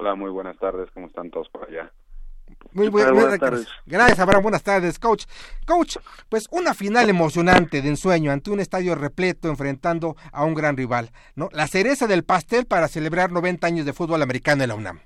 Hola, 0.00 0.14
muy 0.14 0.30
buenas 0.30 0.56
tardes, 0.58 0.88
¿cómo 0.92 1.08
están 1.08 1.28
todos 1.28 1.48
por 1.48 1.68
allá? 1.68 1.90
Muy 2.72 2.88
Buenas 2.88 3.40
tardes. 3.40 3.66
Gracias, 3.84 4.20
Abraham. 4.20 4.44
Buenas 4.44 4.62
tardes, 4.62 4.96
coach. 4.96 5.24
Coach, 5.66 5.96
pues 6.28 6.46
una 6.52 6.72
final 6.72 7.10
emocionante 7.10 7.82
de 7.82 7.88
ensueño 7.88 8.30
ante 8.30 8.52
un 8.52 8.60
estadio 8.60 8.94
repleto 8.94 9.48
enfrentando 9.48 10.14
a 10.32 10.44
un 10.44 10.54
gran 10.54 10.76
rival, 10.76 11.10
¿no? 11.34 11.48
La 11.52 11.66
cereza 11.66 12.06
del 12.06 12.22
pastel 12.22 12.66
para 12.66 12.86
celebrar 12.86 13.32
90 13.32 13.66
años 13.66 13.86
de 13.86 13.92
fútbol 13.92 14.22
americano 14.22 14.62
en 14.62 14.68
la 14.68 14.76
UNAM. 14.76 15.00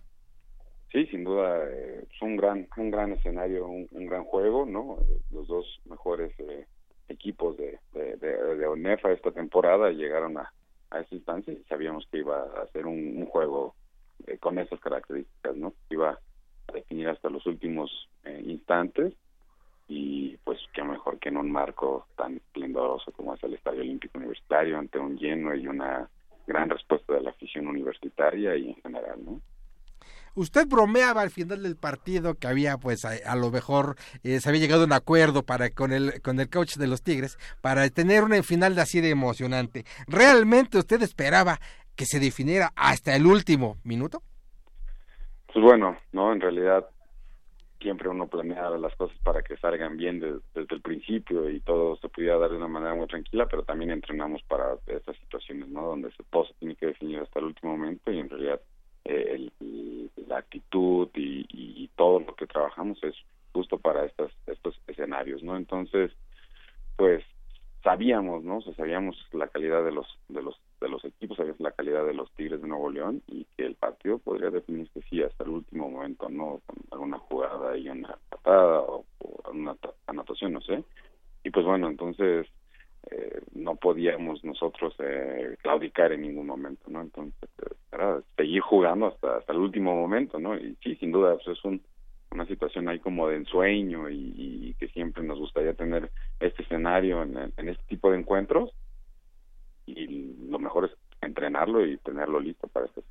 Sí, 0.92 1.06
sin 1.06 1.24
duda, 1.24 1.64
eh, 1.70 2.06
es 2.12 2.22
un 2.22 2.36
gran, 2.36 2.68
un 2.76 2.90
gran 2.90 3.12
escenario, 3.12 3.66
un, 3.66 3.88
un 3.92 4.06
gran 4.06 4.24
juego, 4.24 4.66
¿no? 4.66 4.98
Los 5.30 5.48
dos 5.48 5.80
mejores 5.86 6.38
eh, 6.38 6.66
equipos 7.08 7.56
de, 7.56 7.78
de, 7.94 8.16
de, 8.16 8.56
de 8.56 8.66
ONEFA 8.66 9.12
esta 9.12 9.30
temporada 9.30 9.90
llegaron 9.90 10.36
a, 10.36 10.52
a 10.90 11.00
esa 11.00 11.14
instancia 11.14 11.54
y 11.54 11.64
sabíamos 11.64 12.06
que 12.10 12.18
iba 12.18 12.42
a 12.42 12.66
ser 12.72 12.86
un, 12.86 13.16
un 13.16 13.24
juego 13.24 13.74
eh, 14.26 14.38
con 14.38 14.58
esas 14.58 14.80
características, 14.80 15.56
¿no? 15.56 15.72
Iba 15.90 16.18
a 16.68 16.72
definir 16.72 17.08
hasta 17.08 17.28
los 17.28 17.46
últimos 17.46 17.90
eh, 18.24 18.42
instantes 18.44 19.14
y 19.88 20.36
pues 20.38 20.58
qué 20.72 20.82
mejor 20.82 21.18
que 21.18 21.28
en 21.28 21.36
un 21.36 21.50
marco 21.50 22.06
tan 22.16 22.36
esplendoroso 22.36 23.12
como 23.12 23.34
es 23.34 23.42
el 23.42 23.54
Estadio 23.54 23.80
Olímpico 23.80 24.18
Universitario 24.18 24.78
ante 24.78 24.98
un 24.98 25.16
lleno 25.16 25.54
y 25.54 25.66
una 25.66 26.08
gran 26.46 26.70
respuesta 26.70 27.14
de 27.14 27.22
la 27.22 27.30
afición 27.30 27.66
universitaria 27.66 28.56
y 28.56 28.70
en 28.70 28.76
general, 28.76 29.24
¿no? 29.24 29.40
Usted 30.34 30.66
bromeaba 30.66 31.20
al 31.20 31.30
final 31.30 31.62
del 31.62 31.76
partido 31.76 32.34
que 32.36 32.46
había, 32.46 32.78
pues, 32.78 33.04
a, 33.04 33.10
a 33.26 33.36
lo 33.36 33.50
mejor 33.50 33.96
eh, 34.22 34.40
se 34.40 34.48
había 34.48 34.62
llegado 34.62 34.82
a 34.82 34.86
un 34.86 34.94
acuerdo 34.94 35.42
para 35.42 35.68
con 35.70 35.92
el 35.92 36.22
con 36.22 36.40
el 36.40 36.48
coach 36.48 36.76
de 36.76 36.86
los 36.86 37.02
Tigres 37.02 37.38
para 37.60 37.86
tener 37.90 38.24
una 38.24 38.42
final 38.42 38.78
así 38.78 39.02
de 39.02 39.10
emocionante. 39.10 39.84
¿Realmente 40.06 40.78
usted 40.78 41.02
esperaba 41.02 41.60
que 42.02 42.06
se 42.06 42.18
definiera 42.18 42.72
hasta 42.74 43.14
el 43.14 43.26
último 43.26 43.76
minuto? 43.84 44.22
Pues 45.52 45.64
bueno, 45.64 45.96
no, 46.10 46.32
en 46.32 46.40
realidad 46.40 46.88
siempre 47.80 48.08
uno 48.08 48.26
planea 48.26 48.70
las 48.70 48.92
cosas 48.96 49.16
para 49.22 49.42
que 49.42 49.56
salgan 49.58 49.96
bien 49.96 50.18
de- 50.18 50.40
desde 50.52 50.74
el 50.74 50.80
principio 50.82 51.48
y 51.48 51.60
todo 51.60 51.96
se 51.98 52.08
pudiera 52.08 52.38
dar 52.38 52.50
de 52.50 52.56
una 52.56 52.66
manera 52.66 52.94
muy 52.96 53.06
tranquila, 53.06 53.46
pero 53.46 53.62
también 53.62 53.92
entrenamos 53.92 54.42
para 54.48 54.76
estas 54.88 55.16
situaciones, 55.18 55.68
¿no? 55.68 55.82
Donde 55.82 56.10
todo 56.30 56.44
se 56.46 56.54
tiene 56.54 56.74
que 56.74 56.86
definir 56.86 57.20
hasta 57.20 57.38
el 57.38 57.46
último 57.46 57.76
momento 57.76 58.10
y 58.10 58.18
en 58.18 58.28
realidad 58.30 58.60
eh, 59.04 59.50
el- 59.60 60.10
la 60.28 60.38
actitud 60.38 61.08
y- 61.14 61.46
y 61.84 61.88
todo 61.96 62.18
lo 62.20 62.34
que 62.34 62.46
trabajamos 62.48 62.98
es 63.04 63.14
justo 63.52 63.78
para 63.78 64.06
estas, 64.06 64.32
estos 64.46 64.74
escenarios, 64.88 65.40
¿no? 65.44 65.56
Entonces, 65.56 66.10
pues 66.96 67.22
sabíamos, 67.82 68.44
¿no? 68.44 68.58
O 68.58 68.62
sea, 68.62 68.74
sabíamos 68.74 69.16
la 69.32 69.48
calidad 69.48 69.84
de 69.84 69.92
los 69.92 70.06
de 70.28 70.42
los 70.42 70.56
de 70.80 70.88
los 70.88 71.04
equipos, 71.04 71.36
sabíamos 71.36 71.60
la 71.60 71.72
calidad 71.72 72.04
de 72.06 72.14
los 72.14 72.30
Tigres 72.32 72.60
de 72.62 72.68
Nuevo 72.68 72.90
León 72.90 73.22
y 73.26 73.44
que 73.56 73.66
el 73.66 73.74
partido 73.76 74.18
podría 74.18 74.50
definirse 74.50 75.02
sí 75.08 75.22
hasta 75.22 75.44
el 75.44 75.50
último 75.50 75.88
momento, 75.90 76.28
no 76.28 76.60
con 76.66 76.76
alguna 76.90 77.18
jugada 77.18 77.76
y 77.76 77.88
una 77.88 78.18
patada 78.28 78.80
o, 78.80 79.04
una 79.52 79.74
ta- 79.76 79.94
anotación, 80.06 80.52
no 80.52 80.60
sé. 80.60 80.84
Y 81.44 81.50
pues 81.50 81.64
bueno, 81.66 81.88
entonces 81.88 82.46
eh, 83.10 83.42
no 83.54 83.76
podíamos 83.76 84.44
nosotros 84.44 84.94
eh, 85.00 85.56
claudicar 85.62 86.12
en 86.12 86.22
ningún 86.22 86.46
momento, 86.46 86.84
¿no? 86.88 87.00
Entonces 87.02 87.34
era 87.90 88.20
seguir 88.36 88.60
jugando 88.62 89.06
hasta 89.08 89.36
hasta 89.38 89.52
el 89.52 89.58
último 89.58 89.94
momento, 89.94 90.38
¿no? 90.38 90.56
Y 90.56 90.76
sí, 90.82 90.96
sin 90.96 91.12
duda, 91.12 91.34
pues 91.36 91.58
es 91.58 91.64
un 91.64 91.82
una 92.32 92.46
situación 92.46 92.88
ahí 92.88 92.98
como 92.98 93.28
de 93.28 93.36
ensueño 93.36 94.08
y, 94.08 94.34
y 94.36 94.74
que 94.74 94.88
siempre 94.88 95.22
nos 95.22 95.38
gustaría 95.38 95.74
tener 95.74 96.10
este 96.40 96.62
escenario 96.62 97.22
en, 97.22 97.52
en 97.56 97.68
este 97.68 97.82
tipo 97.88 98.10
de 98.10 98.18
encuentros 98.18 98.70
y 99.86 100.06
lo 100.48 100.58
mejor 100.58 100.86
es 100.86 100.92
entrenarlo 101.20 101.84
y 101.86 101.96
tenerlo 101.98 102.40
listo 102.40 102.68
para 102.68 102.86
este 102.86 103.02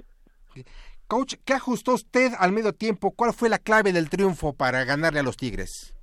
Coach, 1.08 1.36
¿qué 1.46 1.54
ajustó 1.54 1.94
usted 1.94 2.32
al 2.40 2.52
medio 2.52 2.74
tiempo? 2.74 3.12
¿Cuál 3.12 3.34
fue 3.34 3.50
la 3.50 3.58
clave 3.58 3.92
del 3.92 4.10
triunfo 4.10 4.54
para 4.54 4.86
ganarle 4.86 5.20
a 5.20 5.24
los 5.24 5.38
Tigres? 5.38 5.94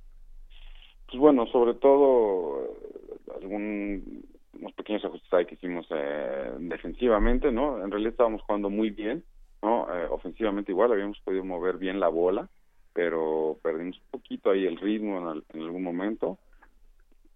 Pues 1.07 1.19
bueno, 1.19 1.47
sobre 1.47 1.73
todo 1.73 2.63
eh, 2.63 3.41
algún 3.41 4.23
unos 4.59 4.73
pequeños 4.73 5.03
ajustes 5.05 5.33
ahí 5.33 5.45
que 5.45 5.55
hicimos 5.55 5.87
eh, 5.89 6.51
defensivamente, 6.59 7.51
¿no? 7.51 7.83
En 7.83 7.89
realidad 7.89 8.11
estábamos 8.11 8.41
jugando 8.43 8.69
muy 8.69 8.89
bien, 8.89 9.23
¿no? 9.63 9.87
Eh, 9.91 10.07
ofensivamente 10.09 10.71
igual 10.71 10.91
habíamos 10.91 11.19
podido 11.21 11.43
mover 11.43 11.77
bien 11.77 11.99
la 11.99 12.09
bola, 12.09 12.49
pero 12.93 13.57
perdimos 13.61 13.97
un 13.97 14.11
poquito 14.11 14.51
ahí 14.51 14.65
el 14.65 14.77
ritmo 14.77 15.31
en, 15.31 15.61
algún 15.61 15.83
momento. 15.83 16.37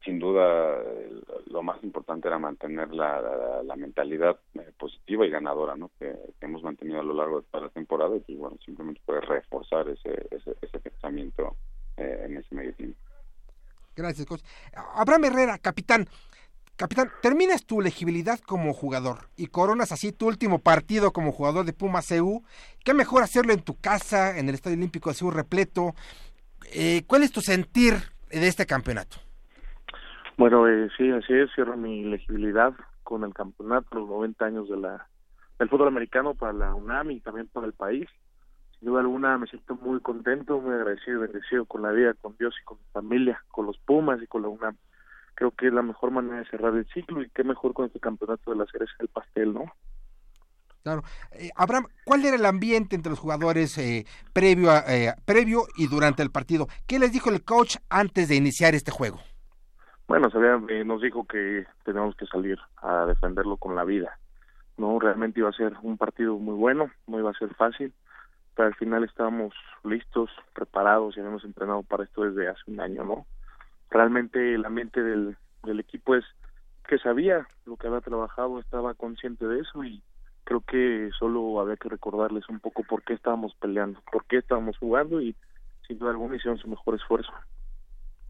Sin 0.04 0.20
duda, 0.20 0.84
lo 1.46 1.64
más 1.64 1.82
importante 1.82 2.28
era 2.28 2.38
mantener 2.38 2.94
la, 2.94 3.62
la, 3.64 3.76
mentalidad 3.78 4.38
eh, 4.56 4.72
positiva 4.78 5.26
y 5.26 5.30
ganadora, 5.30 5.78
¿no? 5.78 5.92
Que, 5.98 6.14
hemos 6.42 6.62
mantenido 6.62 7.00
a 7.00 7.04
lo 7.04 7.14
largo 7.14 7.40
de 7.40 7.48
toda 7.50 7.66
la 7.66 7.70
temporada 7.70 8.16
y 8.18 8.20
pues, 8.20 8.38
bueno, 8.38 8.58
simplemente 8.66 9.00
puede 9.06 9.22
reforzar 9.22 9.88
ese, 9.88 10.28
ese, 10.30 10.58
ese 10.62 10.80
pensamiento 10.80 11.56
eh, 11.96 12.24
en 12.26 12.38
ese 12.38 12.54
medio 12.54 12.74
tiempo. 12.74 13.00
Gracias, 13.96 14.28
coach. 14.28 14.42
Abraham 14.96 15.26
Herrera, 15.26 15.58
capitán. 15.58 16.08
Capitán, 16.76 17.12
terminas 17.22 17.68
tu 17.68 17.82
elegibilidad 17.82 18.40
como 18.40 18.74
jugador 18.74 19.30
y 19.38 19.48
coronas 19.48 19.92
así 19.92 20.12
tu 20.12 20.28
último 20.28 20.58
partido 20.58 21.12
como 21.12 21.32
jugador 21.32 21.66
de 21.66 21.74
Puma 21.74 22.00
CU. 22.02 22.44
¿Qué 22.84 22.96
mejor 22.96 23.22
hacerlo 23.22 23.54
en 23.54 23.62
tu 23.62 23.80
casa, 23.80 24.40
en 24.40 24.50
el 24.50 24.56
Estadio 24.56 24.78
Olímpico 24.78 25.12
de 25.12 25.32
repleto? 25.32 25.94
Eh, 26.74 27.04
¿Cuál 27.06 27.22
es 27.22 27.32
tu 27.32 27.42
sentir 27.42 27.94
de 28.32 28.48
este 28.48 28.66
campeonato? 28.66 29.18
Bueno, 30.36 30.68
eh, 30.68 30.90
sí, 30.98 31.12
así 31.12 31.34
es. 31.34 31.52
Cierro 31.54 31.78
mi 31.78 32.06
elegibilidad 32.06 32.74
con 33.04 33.24
el 33.24 33.36
campeonato, 33.36 34.00
los 34.00 34.10
90 34.10 34.44
años 34.44 34.68
de 34.68 34.78
la, 34.78 35.08
del 35.60 35.70
fútbol 35.70 35.90
americano 35.90 36.34
para 36.34 36.54
la 36.54 36.74
UNAM 36.74 37.12
y 37.12 37.20
también 37.20 37.48
para 37.54 37.68
el 37.68 37.74
país. 37.74 38.10
Sin 38.80 38.90
duda 38.90 39.02
alguna 39.02 39.38
me 39.38 39.46
siento 39.46 39.76
muy 39.76 40.00
contento, 40.00 40.60
muy 40.60 40.74
agradecido 40.74 41.20
y 41.20 41.28
bendecido 41.28 41.66
con 41.66 41.84
la 41.84 41.92
vida, 41.92 42.16
con 42.16 42.36
Dios 42.38 42.56
y 42.60 42.66
con 42.66 42.80
mi 42.80 42.86
familia, 42.92 43.44
con 43.50 43.68
los 43.68 43.78
Pumas 43.78 44.20
y 44.24 44.26
con 44.26 44.42
la 44.42 44.48
UNAM 44.48 44.76
creo 45.36 45.52
que 45.52 45.68
es 45.68 45.74
la 45.74 45.82
mejor 45.82 46.12
manera 46.12 46.38
de 46.38 46.46
cerrar 46.46 46.76
el 46.76 46.88
ciclo 46.88 47.22
y 47.22 47.30
qué 47.30 47.44
mejor 47.44 47.74
con 47.74 47.86
este 47.86 48.00
campeonato 48.00 48.52
de 48.52 48.58
la 48.58 48.66
cereza 48.66 48.94
del 49.00 49.10
pastel, 49.10 49.54
¿no? 49.54 49.66
Claro. 50.84 51.02
Eh, 51.32 51.50
Abraham, 51.56 51.88
¿cuál 52.04 52.26
era 52.26 52.36
el 52.36 52.46
ambiente 52.46 52.96
entre 52.96 53.10
los 53.10 53.20
jugadores 53.20 53.78
eh, 53.78 54.06
previo, 54.34 54.70
a, 54.70 54.84
eh, 54.90 55.14
previo 55.26 55.64
y 55.78 55.88
durante 55.88 56.22
el 56.22 56.30
partido? 56.30 56.68
¿Qué 56.88 57.00
les 57.00 57.14
dijo 57.14 57.30
el 57.30 57.44
coach 57.44 57.78
antes 57.90 58.28
de 58.28 58.36
iniciar 58.36 58.76
este 58.76 58.92
juego? 58.92 59.20
Bueno, 60.08 60.28
nos 60.86 61.02
dijo 61.02 61.26
que 61.26 61.66
teníamos 61.86 62.16
que 62.18 62.26
salir 62.28 62.60
a 62.82 63.06
defenderlo 63.06 63.56
con 63.56 63.76
la 63.76 63.86
vida. 63.86 64.20
No, 64.78 65.00
realmente 65.00 65.40
iba 65.40 65.50
a 65.50 65.54
ser 65.54 65.74
un 65.82 65.98
partido 65.98 66.38
muy 66.38 66.56
bueno, 66.56 66.92
no 67.08 67.18
iba 67.18 67.32
a 67.32 67.40
ser 67.40 67.56
fácil, 67.56 67.94
pero 68.54 68.68
al 68.68 68.76
final 68.76 69.06
estábamos 69.06 69.54
listos, 69.84 70.30
preparados 70.54 71.16
y 71.16 71.22
habíamos 71.22 71.46
entrenado 71.46 71.84
para 71.84 72.04
esto 72.04 72.24
desde 72.24 72.50
hace 72.50 72.62
un 72.68 72.82
año, 72.82 73.06
¿no? 73.06 73.26
Realmente 73.94 74.58
la 74.58 74.70
mente 74.70 75.02
del, 75.02 75.38
del 75.64 75.80
equipo 75.80 76.16
es 76.16 76.26
que 76.88 76.98
sabía 76.98 77.48
lo 77.66 77.78
que 77.78 77.88
había 77.88 78.02
trabajado, 78.02 78.60
estaba 78.60 78.94
consciente 78.94 79.46
de 79.48 79.62
eso 79.62 79.84
y 79.84 80.02
creo 80.44 80.62
que 80.62 81.10
solo 81.18 81.62
había 81.62 81.78
que 81.78 81.90
recordarles 81.90 82.50
un 82.50 82.60
poco 82.60 82.84
por 82.84 83.04
qué 83.04 83.14
estábamos 83.14 83.56
peleando, 83.56 84.02
por 84.12 84.26
qué 84.26 84.38
estábamos 84.38 84.78
jugando 84.78 85.22
y 85.22 85.36
sin 85.88 86.00
duda 86.00 86.12
alguna 86.12 86.36
hicieron 86.36 86.58
su 86.58 86.68
mejor 86.68 86.96
esfuerzo. 86.96 87.32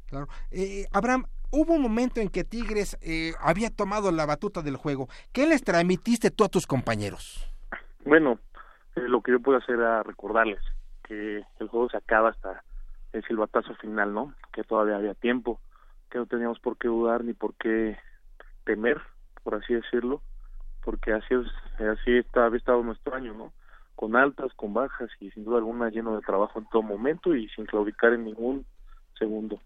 Claro. 0.08 0.28
Eh, 0.52 0.86
Abraham, 0.92 1.26
hubo 1.52 1.74
un 1.74 1.82
momento 1.82 2.20
en 2.20 2.30
que 2.30 2.44
Tigres 2.44 2.98
eh, 3.02 3.34
había 3.40 3.70
tomado 3.72 4.12
la 4.12 4.26
batuta 4.26 4.62
del 4.62 4.78
juego. 4.78 5.08
¿Qué 5.32 5.48
les 5.48 5.64
transmitiste 5.64 6.30
tú 6.30 6.44
a 6.44 6.50
tus 6.50 6.68
compañeros? 6.68 7.50
Bueno, 8.06 8.40
eh, 8.96 9.02
lo 9.08 9.22
que 9.22 9.32
yo 9.32 9.40
puedo 9.40 9.58
hacer 9.58 9.76
era 9.76 10.04
recordarles 10.04 10.62
que 11.04 11.44
el 11.60 11.68
juego 11.68 11.90
se 11.90 11.98
acaba 11.98 12.30
hasta 12.30 12.64
el 13.14 13.24
silbatazo 13.26 13.74
final, 13.76 14.14
¿no? 14.14 14.34
Que 14.54 14.64
todavía 14.64 14.96
había 14.96 15.14
tiempo, 15.14 15.60
que 16.10 16.20
no 16.20 16.26
teníamos 16.26 16.60
por 16.60 16.78
qué 16.78 16.88
dudar 16.88 17.24
ni 17.24 17.34
por 17.34 17.56
qué 17.56 17.98
temer, 18.64 19.02
por 19.44 19.56
así 19.56 19.74
decirlo, 19.74 20.22
porque 20.84 21.12
así 21.12 21.34
es, 21.34 21.48
así 21.82 22.18
está, 22.18 22.46
había 22.46 22.60
estado 22.60 22.84
nuestro 22.84 23.16
año, 23.16 23.34
¿no? 23.34 23.52
Con 23.96 24.16
altas, 24.16 24.54
con 24.54 24.74
bajas 24.74 25.10
y 25.20 25.32
sin 25.32 25.44
duda 25.44 25.58
alguna 25.58 25.90
lleno 25.90 26.16
de 26.16 26.22
trabajo 26.22 26.60
en 26.60 26.70
todo 26.70 26.82
momento 26.82 27.36
y 27.36 27.50
sin 27.50 27.66
claudicar 27.66 28.14
en 28.14 28.26
ningún 28.26 28.66
segundo. 29.18 29.60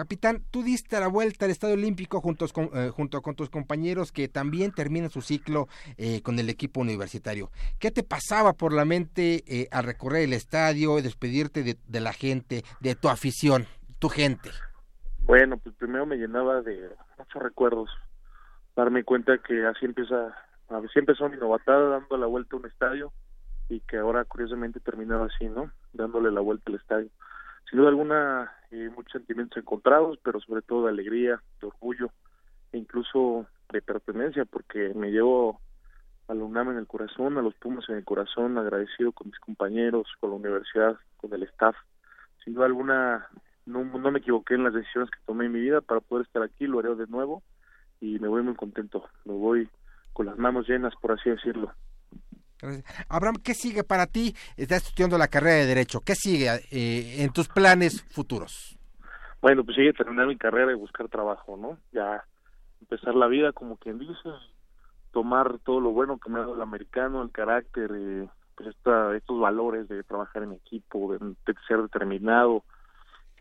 Capitán, 0.00 0.42
tú 0.50 0.62
diste 0.62 0.98
la 0.98 1.08
vuelta 1.08 1.44
al 1.44 1.50
Estadio 1.50 1.74
Olímpico 1.74 2.22
junto 2.22 2.46
con, 2.48 2.70
eh, 2.72 2.88
junto 2.88 3.20
con 3.20 3.34
tus 3.34 3.50
compañeros 3.50 4.12
que 4.12 4.28
también 4.28 4.72
terminan 4.72 5.10
su 5.10 5.20
ciclo 5.20 5.68
eh, 5.98 6.22
con 6.22 6.38
el 6.38 6.48
equipo 6.48 6.80
universitario. 6.80 7.50
¿Qué 7.78 7.90
te 7.90 8.02
pasaba 8.02 8.54
por 8.54 8.72
la 8.72 8.86
mente 8.86 9.44
eh, 9.46 9.68
al 9.70 9.84
recorrer 9.84 10.22
el 10.22 10.32
estadio 10.32 10.98
y 10.98 11.02
despedirte 11.02 11.62
de, 11.62 12.00
la 12.00 12.14
gente, 12.14 12.62
de 12.80 12.94
tu 12.94 13.10
afición, 13.10 13.66
tu 13.98 14.08
gente? 14.08 14.48
Bueno, 15.26 15.58
pues 15.58 15.74
primero 15.74 16.06
me 16.06 16.16
llenaba 16.16 16.62
de 16.62 16.88
muchos 17.18 17.42
recuerdos. 17.42 17.90
Darme 18.74 19.04
cuenta 19.04 19.36
que 19.36 19.66
así 19.66 19.84
empieza, 19.84 20.34
así 20.70 20.98
empezó 20.98 21.28
mi 21.28 21.36
novatada 21.36 21.90
dando 21.90 22.16
la 22.16 22.24
vuelta 22.24 22.56
a 22.56 22.58
un 22.58 22.64
estadio 22.64 23.12
y 23.68 23.80
que 23.80 23.98
ahora 23.98 24.24
curiosamente 24.24 24.80
terminaba 24.80 25.26
así, 25.26 25.44
¿no? 25.44 25.70
Dándole 25.92 26.30
la 26.30 26.40
vuelta 26.40 26.70
al 26.70 26.76
estadio 26.76 27.10
sin 27.70 27.78
duda 27.78 27.88
alguna 27.88 28.52
eh, 28.72 28.90
muchos 28.94 29.12
sentimientos 29.12 29.58
encontrados, 29.58 30.18
pero 30.22 30.40
sobre 30.40 30.62
todo 30.62 30.84
de 30.84 30.90
alegría, 30.90 31.40
de 31.60 31.66
orgullo 31.68 32.10
e 32.72 32.78
incluso 32.78 33.46
de 33.72 33.80
pertenencia, 33.80 34.44
porque 34.44 34.92
me 34.94 35.10
llevo 35.12 35.60
a 36.26 36.34
la 36.34 36.44
UNAM 36.44 36.70
en 36.70 36.78
el 36.78 36.86
corazón, 36.86 37.38
a 37.38 37.42
los 37.42 37.54
Pumas 37.54 37.88
en 37.88 37.96
el 37.96 38.04
corazón, 38.04 38.58
agradecido 38.58 39.12
con 39.12 39.28
mis 39.28 39.38
compañeros, 39.38 40.08
con 40.18 40.30
la 40.30 40.36
universidad, 40.36 40.96
con 41.16 41.32
el 41.32 41.44
staff. 41.44 41.76
Sin 42.44 42.54
duda 42.54 42.66
alguna 42.66 43.28
no, 43.66 43.84
no 43.84 44.10
me 44.10 44.18
equivoqué 44.18 44.54
en 44.54 44.64
las 44.64 44.74
decisiones 44.74 45.10
que 45.10 45.18
tomé 45.24 45.46
en 45.46 45.52
mi 45.52 45.60
vida 45.60 45.80
para 45.80 46.00
poder 46.00 46.26
estar 46.26 46.42
aquí, 46.42 46.66
lo 46.66 46.80
haré 46.80 46.94
de 46.96 47.06
nuevo 47.06 47.42
y 48.00 48.18
me 48.18 48.28
voy 48.28 48.42
muy 48.42 48.54
contento, 48.54 49.04
me 49.24 49.34
voy 49.34 49.68
con 50.12 50.26
las 50.26 50.38
manos 50.38 50.68
llenas, 50.68 50.94
por 51.00 51.12
así 51.12 51.30
decirlo. 51.30 51.72
Abraham, 53.08 53.36
¿qué 53.42 53.54
sigue 53.54 53.84
para 53.84 54.06
ti? 54.06 54.34
Estás 54.56 54.86
estudiando 54.86 55.18
la 55.18 55.28
carrera 55.28 55.56
de 55.56 55.66
Derecho. 55.66 56.00
¿Qué 56.00 56.14
sigue 56.14 56.48
eh, 56.70 57.22
en 57.22 57.32
tus 57.32 57.48
planes 57.48 58.02
futuros? 58.10 58.76
Bueno, 59.40 59.64
pues 59.64 59.76
sigue 59.76 59.92
terminar 59.92 60.26
mi 60.26 60.36
carrera 60.36 60.72
y 60.72 60.74
buscar 60.74 61.08
trabajo, 61.08 61.56
¿no? 61.56 61.78
Ya 61.92 62.24
empezar 62.80 63.14
la 63.14 63.26
vida 63.26 63.52
como 63.52 63.76
quien 63.76 63.98
dice, 63.98 64.30
tomar 65.12 65.58
todo 65.60 65.80
lo 65.80 65.90
bueno 65.90 66.18
que 66.18 66.30
me 66.30 66.38
ha 66.38 66.42
dado 66.42 66.54
el 66.54 66.62
americano, 66.62 67.22
el 67.22 67.30
carácter, 67.30 67.90
eh, 67.94 68.28
pues 68.54 68.68
esta, 68.68 69.16
estos 69.16 69.40
valores 69.40 69.88
de 69.88 70.02
trabajar 70.02 70.42
en 70.42 70.52
equipo, 70.52 71.12
de, 71.14 71.34
ser 71.66 71.82
determinado. 71.82 72.64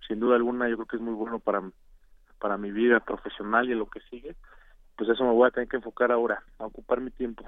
Sin 0.08 0.20
duda 0.20 0.36
alguna, 0.36 0.70
yo 0.70 0.76
creo 0.78 0.88
que 0.88 0.96
es 0.96 1.02
muy 1.02 1.14
bueno 1.14 1.40
para, 1.40 1.62
para 2.40 2.58
mi 2.58 2.72
vida 2.72 3.00
profesional 3.02 3.68
y 3.68 3.74
en 3.74 3.80
lo 3.80 3.90
que 3.90 4.00
sigue. 4.10 4.36
Pues 4.98 5.10
eso 5.10 5.24
me 5.24 5.32
voy 5.32 5.48
a 5.48 5.52
tener 5.52 5.68
que 5.68 5.78
enfocar 5.78 6.12
ahora, 6.12 6.42
a 6.58 6.66
ocupar 6.66 7.02
mi 7.02 7.12
tiempo. 7.12 7.46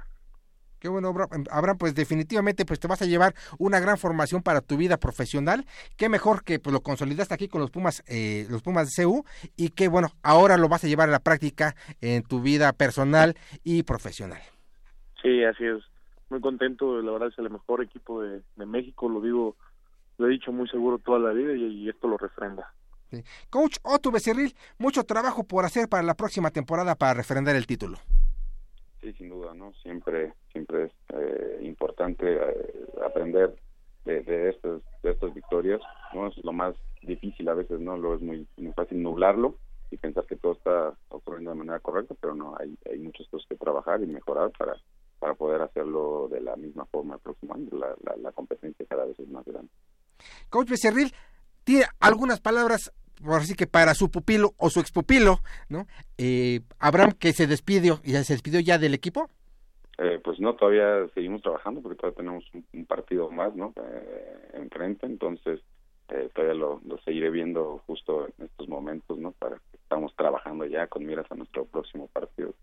Qué 0.81 0.89
bueno, 0.89 1.13
Abraham, 1.51 1.77
pues 1.77 1.93
definitivamente 1.93 2.65
pues 2.65 2.79
te 2.79 2.87
vas 2.87 3.03
a 3.03 3.05
llevar 3.05 3.35
una 3.59 3.79
gran 3.79 3.99
formación 3.99 4.41
para 4.41 4.61
tu 4.61 4.77
vida 4.77 4.97
profesional. 4.97 5.63
Qué 5.95 6.09
mejor 6.09 6.43
que 6.43 6.57
pues 6.57 6.73
lo 6.73 6.81
consolidaste 6.81 7.35
aquí 7.35 7.47
con 7.47 7.61
los 7.61 7.69
Pumas, 7.69 8.03
eh, 8.07 8.47
los 8.49 8.63
Pumas 8.63 8.89
de 8.89 9.03
CU 9.03 9.23
y 9.55 9.69
que 9.69 9.87
bueno, 9.87 10.07
ahora 10.23 10.57
lo 10.57 10.69
vas 10.69 10.83
a 10.83 10.87
llevar 10.87 11.07
a 11.09 11.11
la 11.11 11.19
práctica 11.19 11.75
en 12.01 12.23
tu 12.23 12.41
vida 12.41 12.73
personal 12.73 13.35
y 13.63 13.83
profesional. 13.83 14.41
Sí, 15.21 15.43
así 15.43 15.65
es. 15.65 15.83
Muy 16.31 16.41
contento, 16.41 16.99
la 16.99 17.11
verdad 17.11 17.29
es 17.29 17.37
el 17.37 17.51
mejor 17.51 17.83
equipo 17.83 18.23
de, 18.23 18.41
México, 18.65 19.07
lo 19.07 19.21
digo, 19.21 19.57
lo 20.17 20.25
he 20.25 20.31
dicho 20.31 20.51
muy 20.51 20.67
seguro 20.67 20.97
toda 20.97 21.19
la 21.19 21.29
vida 21.29 21.53
y, 21.53 21.89
esto 21.89 22.07
lo 22.07 22.17
refrenda. 22.17 22.73
Coach 23.51 23.77
Otto 23.83 24.09
Becerril, 24.09 24.55
mucho 24.79 25.03
trabajo 25.03 25.43
por 25.43 25.63
hacer 25.63 25.87
para 25.89 26.01
la 26.01 26.15
próxima 26.15 26.49
temporada 26.49 26.95
para 26.95 27.13
refrendar 27.13 27.55
el 27.55 27.67
título. 27.67 27.99
Sí, 29.01 29.13
sin 29.13 29.29
duda, 29.29 29.53
¿no? 29.55 29.73
Siempre, 29.81 30.33
siempre 30.51 30.85
es 30.85 30.91
eh, 31.09 31.59
importante 31.63 32.35
eh, 32.35 32.85
aprender 33.03 33.55
de, 34.05 34.21
de, 34.21 34.49
estas, 34.49 34.81
de 35.01 35.11
estas 35.11 35.33
victorias, 35.33 35.81
¿no? 36.13 36.27
Es 36.27 36.37
lo 36.43 36.53
más 36.53 36.75
difícil 37.01 37.49
a 37.49 37.55
veces, 37.55 37.79
¿no? 37.79 37.97
Lo 37.97 38.13
es 38.13 38.21
muy, 38.21 38.47
muy 38.57 38.73
fácil 38.73 39.01
nublarlo 39.01 39.55
y 39.89 39.97
pensar 39.97 40.25
que 40.25 40.35
todo 40.35 40.53
está 40.53 40.93
ocurriendo 41.09 41.49
de 41.49 41.57
manera 41.57 41.79
correcta, 41.79 42.15
pero 42.21 42.35
no, 42.35 42.55
hay, 42.59 42.77
hay 42.89 42.99
muchas 42.99 43.27
cosas 43.27 43.47
que 43.49 43.55
trabajar 43.55 44.03
y 44.03 44.05
mejorar 44.05 44.51
para, 44.57 44.75
para 45.19 45.33
poder 45.33 45.61
hacerlo 45.61 46.27
de 46.29 46.41
la 46.41 46.55
misma 46.55 46.85
forma 46.85 47.15
el 47.15 47.21
próximo 47.21 47.55
año. 47.55 47.69
La, 47.71 47.95
la, 48.03 48.15
la 48.17 48.31
competencia 48.31 48.85
cada 48.87 49.05
vez 49.05 49.19
es 49.19 49.27
más 49.29 49.45
grande. 49.45 49.71
Coach 50.49 50.69
Becerril, 50.69 51.11
¿tiene 51.63 51.85
algunas 51.99 52.39
palabras 52.39 52.91
así 53.29 53.55
que 53.55 53.67
para 53.67 53.93
su 53.93 54.09
pupilo 54.09 54.53
o 54.57 54.69
su 54.69 54.79
expupilo, 54.79 55.39
¿no? 55.69 55.87
Eh, 56.17 56.61
Abraham 56.79 57.13
que 57.13 57.33
se 57.33 57.47
despidió, 57.47 58.01
ya 58.03 58.23
se 58.23 58.33
despidió 58.33 58.59
ya 58.59 58.77
del 58.77 58.93
equipo. 58.93 59.29
Eh, 59.97 60.19
pues 60.23 60.39
no, 60.39 60.55
todavía 60.55 61.07
seguimos 61.13 61.41
trabajando 61.41 61.81
porque 61.81 61.97
todavía 61.97 62.17
tenemos 62.17 62.43
un, 62.73 62.85
partido 62.85 63.29
más, 63.29 63.55
¿no? 63.55 63.73
Eh, 63.75 64.49
enfrente, 64.53 65.05
entonces 65.05 65.59
eh, 66.09 66.29
todavía 66.33 66.55
lo, 66.55 66.81
lo, 66.85 66.97
seguiré 67.03 67.29
viendo 67.29 67.83
justo 67.85 68.27
en 68.37 68.45
estos 68.45 68.67
momentos, 68.67 69.17
¿no? 69.19 69.31
Para 69.33 69.57
estamos 69.73 70.15
trabajando 70.15 70.65
ya 70.65 70.87
con 70.87 71.05
miras 71.05 71.29
a 71.31 71.35
nuestro 71.35 71.65
próximo 71.65 72.07
partido, 72.07 72.53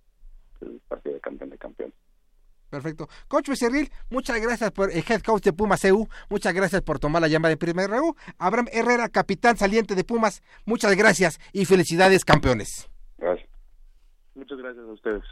el 0.62 0.80
partido 0.88 1.14
de 1.14 1.20
campeón 1.20 1.50
de 1.50 1.58
campeones. 1.58 1.94
Perfecto. 2.70 3.08
Coach 3.28 3.48
Becerril, 3.48 3.90
muchas 4.10 4.40
gracias 4.40 4.70
por 4.72 4.90
el 4.90 5.04
head 5.08 5.22
coach 5.22 5.42
de 5.44 5.52
Pumas 5.52 5.84
EU. 5.84 6.06
Muchas 6.28 6.52
gracias 6.52 6.82
por 6.82 6.98
tomar 6.98 7.22
la 7.22 7.28
llamada 7.28 7.50
de 7.50 7.56
Primer 7.56 7.90
RU. 7.90 8.14
Abraham 8.38 8.68
Herrera, 8.72 9.08
capitán 9.08 9.56
saliente 9.56 9.94
de 9.94 10.04
Pumas. 10.04 10.42
Muchas 10.66 10.94
gracias 10.96 11.40
y 11.52 11.64
felicidades, 11.64 12.24
campeones. 12.24 12.90
Gracias. 13.16 13.48
Muchas 14.34 14.58
gracias 14.58 14.84
a 14.84 14.92
ustedes. 14.92 15.24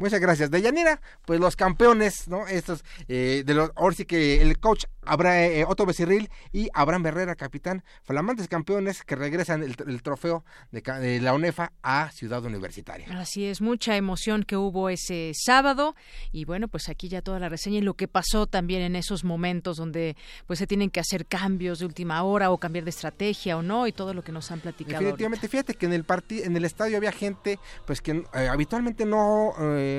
Muchas 0.00 0.18
gracias. 0.18 0.50
Deyanira, 0.50 0.98
pues 1.26 1.40
los 1.40 1.56
campeones, 1.56 2.26
¿no? 2.26 2.46
Estos, 2.46 2.84
eh, 3.06 3.42
de 3.44 3.52
los, 3.52 3.70
ahora 3.76 3.94
sí 3.94 4.06
que 4.06 4.40
el 4.40 4.58
coach 4.58 4.86
habrá 5.02 5.46
eh, 5.46 5.66
Otto 5.66 5.84
Becerril 5.84 6.30
y 6.52 6.70
Abraham 6.72 7.04
Herrera, 7.04 7.34
capitán, 7.34 7.84
flamantes 8.02 8.48
campeones 8.48 9.02
que 9.02 9.14
regresan 9.14 9.62
el, 9.62 10.02
trofeo 10.02 10.42
de, 10.70 11.20
la 11.20 11.34
UNEFA 11.34 11.72
a 11.82 12.10
Ciudad 12.12 12.42
Universitaria. 12.42 13.08
Así 13.18 13.44
es, 13.44 13.60
mucha 13.60 13.94
emoción 13.96 14.42
que 14.44 14.56
hubo 14.56 14.88
ese 14.88 15.32
sábado 15.34 15.94
y 16.32 16.46
bueno, 16.46 16.68
pues 16.68 16.88
aquí 16.88 17.10
ya 17.10 17.20
toda 17.20 17.38
la 17.38 17.50
reseña 17.50 17.78
y 17.78 17.82
lo 17.82 17.92
que 17.92 18.08
pasó 18.08 18.46
también 18.46 18.80
en 18.80 18.96
esos 18.96 19.22
momentos 19.22 19.76
donde 19.76 20.16
pues 20.46 20.58
se 20.58 20.66
tienen 20.66 20.88
que 20.88 21.00
hacer 21.00 21.26
cambios 21.26 21.80
de 21.80 21.84
última 21.84 22.22
hora 22.22 22.50
o 22.50 22.56
cambiar 22.56 22.84
de 22.84 22.90
estrategia 22.90 23.58
o 23.58 23.62
no 23.62 23.86
y 23.86 23.92
todo 23.92 24.14
lo 24.14 24.22
que 24.22 24.32
nos 24.32 24.50
han 24.50 24.60
platicado. 24.60 25.00
Definitivamente, 25.00 25.46
fíjate 25.46 25.74
que 25.74 25.84
en 25.84 25.92
el 25.92 26.04
partido, 26.04 26.46
en 26.46 26.56
el 26.56 26.64
estadio 26.64 26.96
había 26.96 27.12
gente 27.12 27.58
pues 27.84 28.00
que 28.00 28.12
eh, 28.12 28.48
habitualmente 28.48 29.04
no 29.04 29.52
eh, 29.60 29.89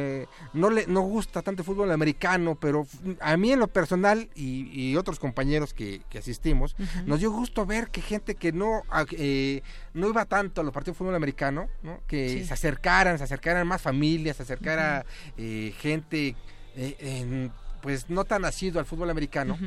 no 0.54 0.70
le 0.70 0.88
no 0.88 1.02
gusta 1.02 1.42
tanto 1.42 1.62
el 1.62 1.66
fútbol 1.66 1.92
americano, 1.92 2.58
pero 2.60 2.86
a 3.20 3.38
mí 3.38 3.52
en 3.52 3.60
lo 3.60 3.68
personal 3.68 4.30
y 4.36 4.62
y 4.72 4.96
otros 4.96 5.20
compañeros 5.20 5.74
que, 5.74 6.02
asistimos, 6.18 6.76
nos 7.06 7.20
dio 7.20 7.32
gusto 7.32 7.66
ver 7.66 7.90
que 7.90 8.02
gente 8.02 8.36
que 8.36 8.52
no, 8.52 8.84
ah, 8.90 9.06
eh, 9.12 9.62
no 9.94 10.10
iba 10.10 10.26
tanto 10.26 10.62
a 10.62 10.64
los 10.64 10.74
partidos 10.74 10.96
de 10.96 11.00
fútbol 11.00 11.16
americano, 11.16 11.68
que 12.08 12.44
se 12.46 12.54
acercaran, 12.54 13.18
se 13.18 13.24
acercaran 13.24 13.68
más 13.68 13.82
familias, 13.82 14.38
se 14.38 14.44
acercara 14.44 15.06
eh, 15.38 15.74
gente 15.80 16.36
eh, 16.76 17.50
pues 17.82 18.10
no 18.10 18.26
tan 18.26 18.44
nacido 18.44 18.80
al 18.80 18.86
fútbol 18.86 19.10
americano. 19.10 19.58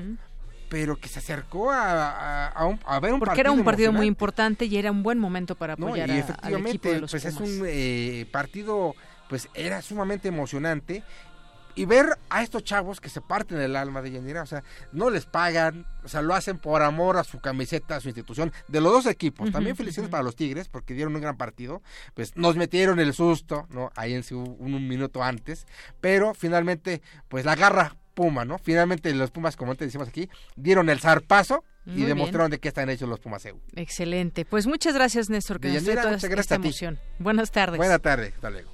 pero 0.71 0.97
que 0.97 1.09
se 1.09 1.21
acercó 1.21 1.71
a, 1.71 2.49
a, 2.49 2.67
un, 2.67 2.81
a 2.85 2.99
ver 2.99 3.13
un 3.13 3.21
Porque 3.21 3.43
era 3.43 3.53
un 3.53 3.63
partido 3.63 3.93
muy 3.93 4.07
importante 4.07 4.65
y 4.65 4.77
era 4.77 4.91
un 4.91 5.05
buen 5.05 5.19
momento 5.19 5.55
para 5.55 5.75
apoyar 5.75 6.09
y 6.09 6.19
efectivamente, 6.19 6.57
al 6.57 6.67
equipo 6.67 6.89
de 6.89 7.01
los 7.01 7.11
pues 7.11 7.25
es 7.25 7.37
un 7.37 8.27
partido 8.33 8.97
pues 9.29 9.49
era 9.55 9.83
sumamente 9.83 10.29
emocionante 10.29 11.03
y 11.75 11.85
ver 11.87 12.07
a 12.31 12.43
estos 12.43 12.65
chavos 12.65 13.01
que 13.01 13.09
se 13.09 13.21
parten 13.21 13.61
el 13.61 13.77
alma 13.77 14.03
de 14.03 14.13
Yanira, 14.13 14.43
o 14.43 14.47
sea, 14.47 14.63
no 14.93 15.11
les 15.11 15.27
pagan, 15.27 15.87
o 16.05 16.09
sea, 16.09 16.23
lo 16.23 16.35
hacen 16.35 16.59
por 16.59 16.83
amor 16.83 17.17
a 17.17 17.25
su 17.25 17.41
camiseta, 17.41 17.97
a 17.97 18.01
su 18.01 18.09
institución, 18.09 18.53
de 18.69 18.81
los 18.81 18.93
dos 18.93 19.07
equipos. 19.07 19.51
También 19.51 19.77
felicidades 19.77 20.11
para 20.11 20.23
los 20.23 20.37
Tigres, 20.37 20.69
porque 20.69 20.95
dieron 20.95 21.15
un 21.15 21.23
gran 21.23 21.37
partido, 21.37 21.83
pues 22.15 22.37
nos 22.37 22.57
metieron 22.57 23.01
el 23.01 23.13
susto, 23.13 23.67
¿no? 23.71 23.91
Ahí 23.97 24.15
en 24.15 24.23
su, 24.23 24.41
un, 24.41 24.87
minuto 24.89 25.23
antes, 25.23 25.67
pero 26.01 26.35
finalmente, 26.35 27.03
pues 27.29 27.45
la 27.45 27.57
garra 27.57 27.97
Puma, 28.15 28.45
¿no? 28.45 28.59
Finalmente 28.59 29.13
los 29.13 29.33
Pumas, 29.33 29.57
como 29.57 29.75
te 29.75 29.85
decimos 29.85 30.09
aquí, 30.09 30.31
dieron 30.55 30.89
el 30.89 31.01
zarpazo 31.01 31.65
y 31.85 32.03
demostraron 32.05 32.51
de 32.51 32.61
qué 32.61 32.69
están 32.69 32.89
hechos 32.89 33.09
los 33.09 33.19
Pumas 33.19 33.45
EU. 33.45 33.61
Excelente. 33.75 34.45
Pues 34.45 34.69
muchas 34.69 34.95
gracias, 34.95 35.29
Néstor, 35.29 35.59
que 35.59 35.69
nos 35.69 35.85
dio 35.85 35.95
toda 35.95 36.15
esta 36.15 36.55
emoción. 36.55 37.01
Buenas 37.19 37.51
tardes. 37.51 37.77
Buenas 37.77 38.01
tardes. 38.01 38.33
Hasta 38.35 38.51
luego. 38.51 38.74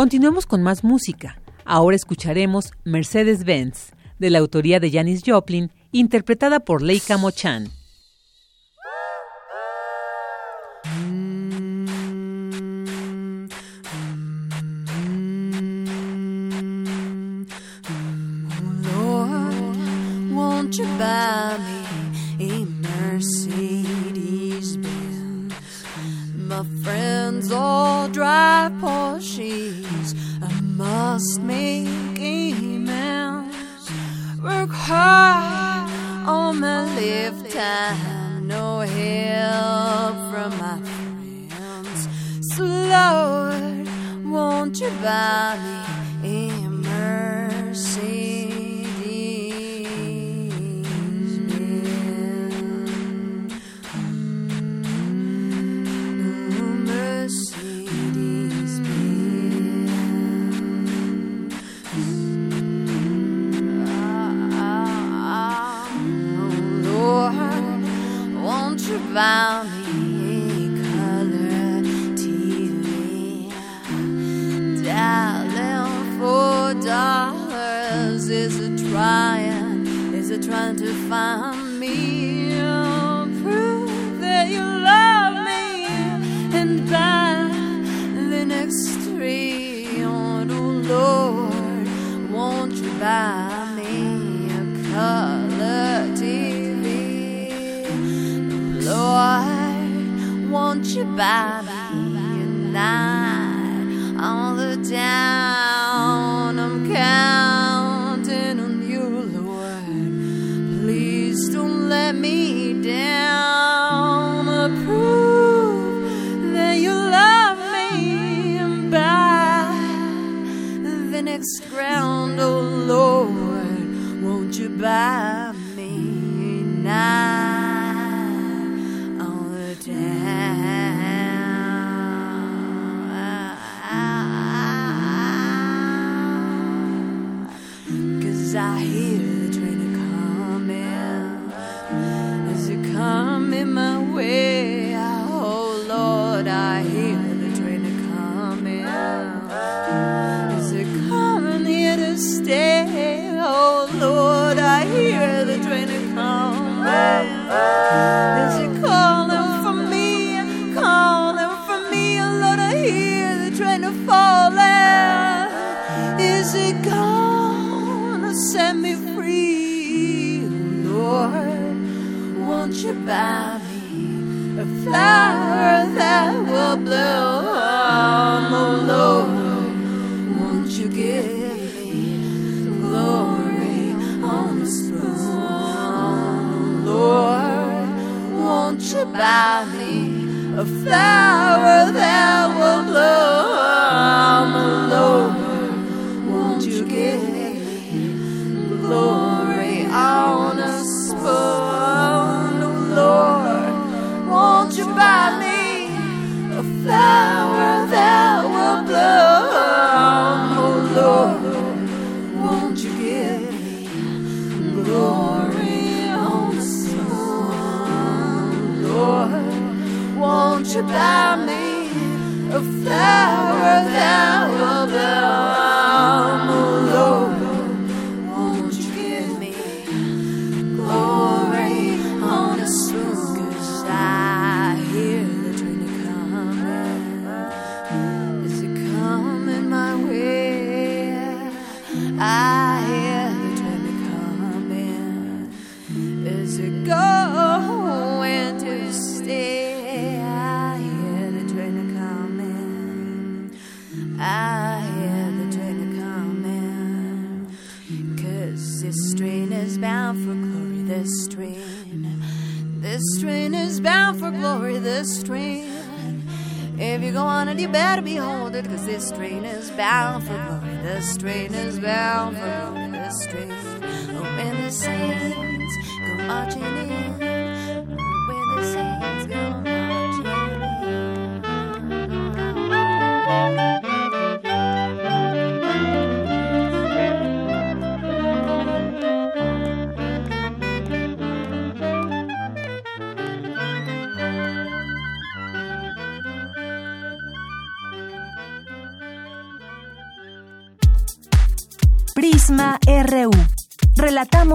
Continuemos 0.00 0.46
con 0.46 0.62
más 0.62 0.82
música. 0.82 1.42
Ahora 1.66 1.94
escucharemos 1.94 2.72
Mercedes-Benz, 2.84 3.90
de 4.18 4.30
la 4.30 4.38
autoría 4.38 4.80
de 4.80 4.90
Janis 4.90 5.22
Joplin, 5.26 5.70
interpretada 5.92 6.60
por 6.60 6.80
Leica 6.80 7.18
Mochan. 7.18 7.68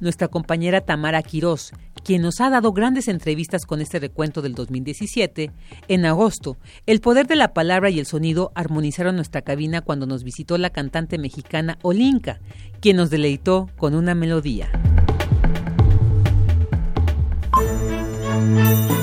nuestra 0.00 0.28
compañera 0.28 0.80
Tamara 0.80 1.22
Quirós, 1.22 1.72
quien 2.04 2.22
nos 2.22 2.40
ha 2.40 2.50
dado 2.50 2.72
grandes 2.72 3.08
entrevistas 3.08 3.66
con 3.66 3.80
este 3.80 3.98
recuento 3.98 4.42
del 4.42 4.54
2017, 4.54 5.50
en 5.88 6.06
agosto, 6.06 6.56
el 6.86 7.00
poder 7.00 7.26
de 7.26 7.36
la 7.36 7.52
palabra 7.54 7.90
y 7.90 7.98
el 7.98 8.06
sonido 8.06 8.52
armonizaron 8.54 9.16
nuestra 9.16 9.42
cabina 9.42 9.80
cuando 9.80 10.06
nos 10.06 10.24
visitó 10.24 10.58
la 10.58 10.70
cantante 10.70 11.18
mexicana 11.18 11.78
Olinka, 11.82 12.40
quien 12.80 12.96
nos 12.96 13.10
deleitó 13.10 13.68
con 13.76 13.94
una 13.94 14.14
melodía. 14.14 14.70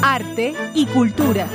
Arte 0.01 0.53
y 0.73 0.85
cultura. 0.85 1.47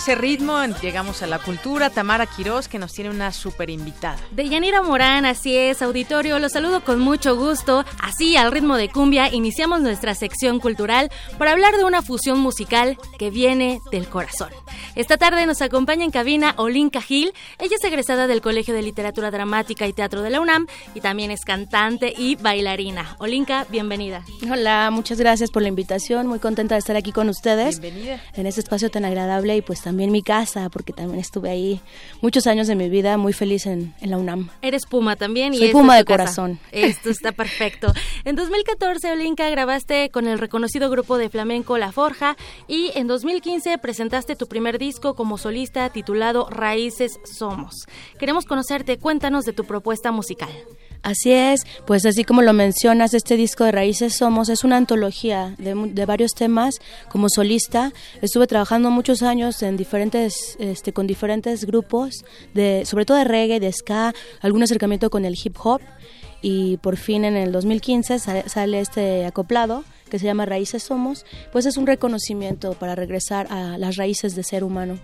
Ese 0.00 0.14
ritmo 0.14 0.64
llegamos 0.80 1.22
a 1.22 1.26
la 1.26 1.38
cultura. 1.38 1.90
Tamara 1.90 2.24
Quirós, 2.24 2.68
que 2.68 2.78
nos 2.78 2.94
tiene 2.94 3.10
una 3.10 3.32
super 3.32 3.68
invitada. 3.68 4.16
Deyanira 4.30 4.80
Morán, 4.80 5.26
así 5.26 5.54
es, 5.54 5.82
auditorio, 5.82 6.38
los 6.38 6.52
saludo 6.52 6.82
con 6.82 7.00
mucho 7.00 7.36
gusto. 7.36 7.84
Así, 8.02 8.34
al 8.34 8.50
ritmo 8.50 8.78
de 8.78 8.88
cumbia, 8.88 9.30
iniciamos 9.30 9.82
nuestra 9.82 10.14
sección 10.14 10.58
cultural 10.58 11.10
para 11.36 11.52
hablar 11.52 11.76
de 11.76 11.84
una 11.84 12.00
fusión 12.00 12.38
musical 12.40 12.96
que 13.18 13.28
viene 13.28 13.78
del 13.92 14.08
corazón. 14.08 14.48
Esta 14.94 15.18
tarde 15.18 15.44
nos 15.44 15.60
acompaña 15.60 16.02
en 16.02 16.10
cabina 16.10 16.54
Olinka 16.56 17.02
Gil. 17.02 17.34
Ella 17.58 17.76
es 17.78 17.84
egresada 17.84 18.26
del 18.26 18.40
Colegio 18.40 18.72
de 18.72 18.80
Literatura 18.80 19.30
Dramática 19.30 19.86
y 19.86 19.92
Teatro 19.92 20.22
de 20.22 20.30
la 20.30 20.40
UNAM 20.40 20.66
y 20.94 21.02
también 21.02 21.30
es 21.30 21.42
cantante 21.44 22.14
y 22.16 22.36
bailarina. 22.36 23.16
Olinka, 23.18 23.66
bienvenida. 23.68 24.24
Hola, 24.50 24.88
muchas 24.90 25.18
gracias 25.18 25.50
por 25.50 25.60
la 25.60 25.68
invitación. 25.68 26.26
Muy 26.26 26.38
contenta 26.38 26.74
de 26.74 26.78
estar 26.78 26.96
aquí 26.96 27.12
con 27.12 27.28
ustedes. 27.28 27.80
Bienvenida. 27.80 28.22
En 28.32 28.46
este 28.46 28.60
espacio 28.62 28.90
tan 28.90 29.04
agradable 29.04 29.56
y 29.56 29.60
pues 29.60 29.82
también 29.90 30.12
mi 30.12 30.22
casa, 30.22 30.68
porque 30.68 30.92
también 30.92 31.18
estuve 31.18 31.50
ahí 31.50 31.80
muchos 32.20 32.46
años 32.46 32.68
de 32.68 32.76
mi 32.76 32.88
vida 32.88 33.16
muy 33.16 33.32
feliz 33.32 33.66
en, 33.66 33.92
en 34.00 34.10
la 34.10 34.18
UNAM. 34.18 34.48
Eres 34.62 34.86
Puma 34.86 35.16
también. 35.16 35.52
y 35.52 35.56
Soy 35.56 35.66
esta 35.66 35.78
Puma 35.80 35.96
de 35.96 36.04
casa. 36.04 36.14
corazón. 36.16 36.60
Esto 36.70 37.10
está 37.10 37.32
perfecto. 37.32 37.92
En 38.24 38.36
2014, 38.36 39.10
Olinka, 39.10 39.50
grabaste 39.50 40.10
con 40.10 40.28
el 40.28 40.38
reconocido 40.38 40.90
grupo 40.90 41.18
de 41.18 41.28
flamenco 41.28 41.76
La 41.76 41.90
Forja 41.90 42.36
y 42.68 42.92
en 42.94 43.08
2015 43.08 43.78
presentaste 43.78 44.36
tu 44.36 44.46
primer 44.46 44.78
disco 44.78 45.14
como 45.16 45.38
solista 45.38 45.88
titulado 45.90 46.48
Raíces 46.50 47.18
Somos. 47.24 47.86
Queremos 48.20 48.44
conocerte, 48.44 48.96
cuéntanos 48.96 49.44
de 49.44 49.52
tu 49.52 49.64
propuesta 49.64 50.12
musical. 50.12 50.50
Así 51.02 51.32
es, 51.32 51.62
pues 51.86 52.04
así 52.04 52.24
como 52.24 52.42
lo 52.42 52.52
mencionas, 52.52 53.14
este 53.14 53.36
disco 53.38 53.64
de 53.64 53.72
Raíces 53.72 54.16
Somos 54.16 54.50
es 54.50 54.64
una 54.64 54.76
antología 54.76 55.54
de, 55.56 55.74
de 55.74 56.04
varios 56.06 56.32
temas. 56.34 56.74
Como 57.08 57.28
solista 57.30 57.92
estuve 58.20 58.46
trabajando 58.46 58.90
muchos 58.90 59.22
años 59.22 59.62
en 59.62 59.78
diferentes, 59.78 60.56
este, 60.58 60.92
con 60.92 61.06
diferentes 61.06 61.64
grupos, 61.64 62.24
de, 62.52 62.82
sobre 62.84 63.06
todo 63.06 63.16
de 63.16 63.24
reggae, 63.24 63.60
de 63.60 63.72
ska, 63.72 64.12
algún 64.42 64.62
acercamiento 64.62 65.08
con 65.08 65.24
el 65.24 65.38
hip 65.42 65.56
hop 65.64 65.80
y 66.42 66.76
por 66.78 66.96
fin 66.98 67.24
en 67.24 67.36
el 67.36 67.50
2015 67.52 68.18
sa- 68.18 68.48
sale 68.48 68.80
este 68.80 69.24
acoplado 69.24 69.84
que 70.10 70.18
se 70.18 70.26
llama 70.26 70.44
Raíces 70.44 70.82
Somos, 70.82 71.24
pues 71.50 71.64
es 71.64 71.78
un 71.78 71.86
reconocimiento 71.86 72.74
para 72.74 72.94
regresar 72.94 73.46
a 73.50 73.78
las 73.78 73.96
raíces 73.96 74.34
de 74.34 74.42
ser 74.42 74.64
humano. 74.64 74.98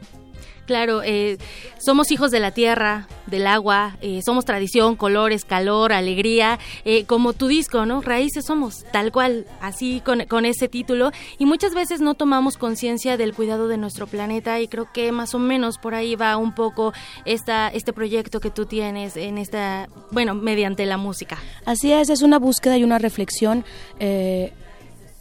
Claro, 0.67 1.03
eh, 1.05 1.39
somos 1.79 2.11
hijos 2.11 2.33
de 2.33 2.41
la 2.41 2.51
tierra, 2.51 3.07
del 3.27 3.47
agua, 3.47 3.97
eh, 4.01 4.21
somos 4.25 4.45
tradición, 4.45 4.97
colores, 4.97 5.45
calor, 5.45 5.93
alegría, 5.93 6.59
eh, 6.85 7.05
como 7.05 7.35
tu 7.35 7.47
disco, 7.47 7.87
¿no? 7.87 8.01
Raíces 8.03 8.45
somos, 8.47 8.85
tal 8.91 9.13
cual, 9.13 9.47
así 9.61 10.03
con, 10.05 10.25
con 10.27 10.45
ese 10.45 10.69
título. 10.69 11.13
Y 11.39 11.47
muchas 11.47 11.73
veces 11.73 12.01
no 12.01 12.15
tomamos 12.15 12.57
conciencia 12.57 13.17
del 13.17 13.33
cuidado 13.33 13.69
de 13.69 13.77
nuestro 13.77 14.09
planeta 14.09 14.59
y 14.59 14.67
creo 14.67 14.91
que 14.93 15.13
más 15.13 15.35
o 15.37 15.39
menos 15.39 15.79
por 15.79 15.95
ahí 15.95 16.17
va 16.17 16.37
un 16.37 16.53
poco 16.53 16.93
esta, 17.25 17.69
este 17.69 17.93
proyecto 17.93 18.41
que 18.41 18.51
tú 18.51 18.67
tienes 18.67 19.17
en 19.17 19.39
esta, 19.39 19.89
bueno, 20.11 20.35
mediante 20.35 20.85
la 20.85 20.97
música. 20.97 21.39
Así 21.65 21.93
es, 21.93 22.11
es 22.11 22.23
una 22.23 22.41
búsqueda 22.41 22.77
y 22.77 22.83
una 22.83 22.99
reflexión. 22.99 23.65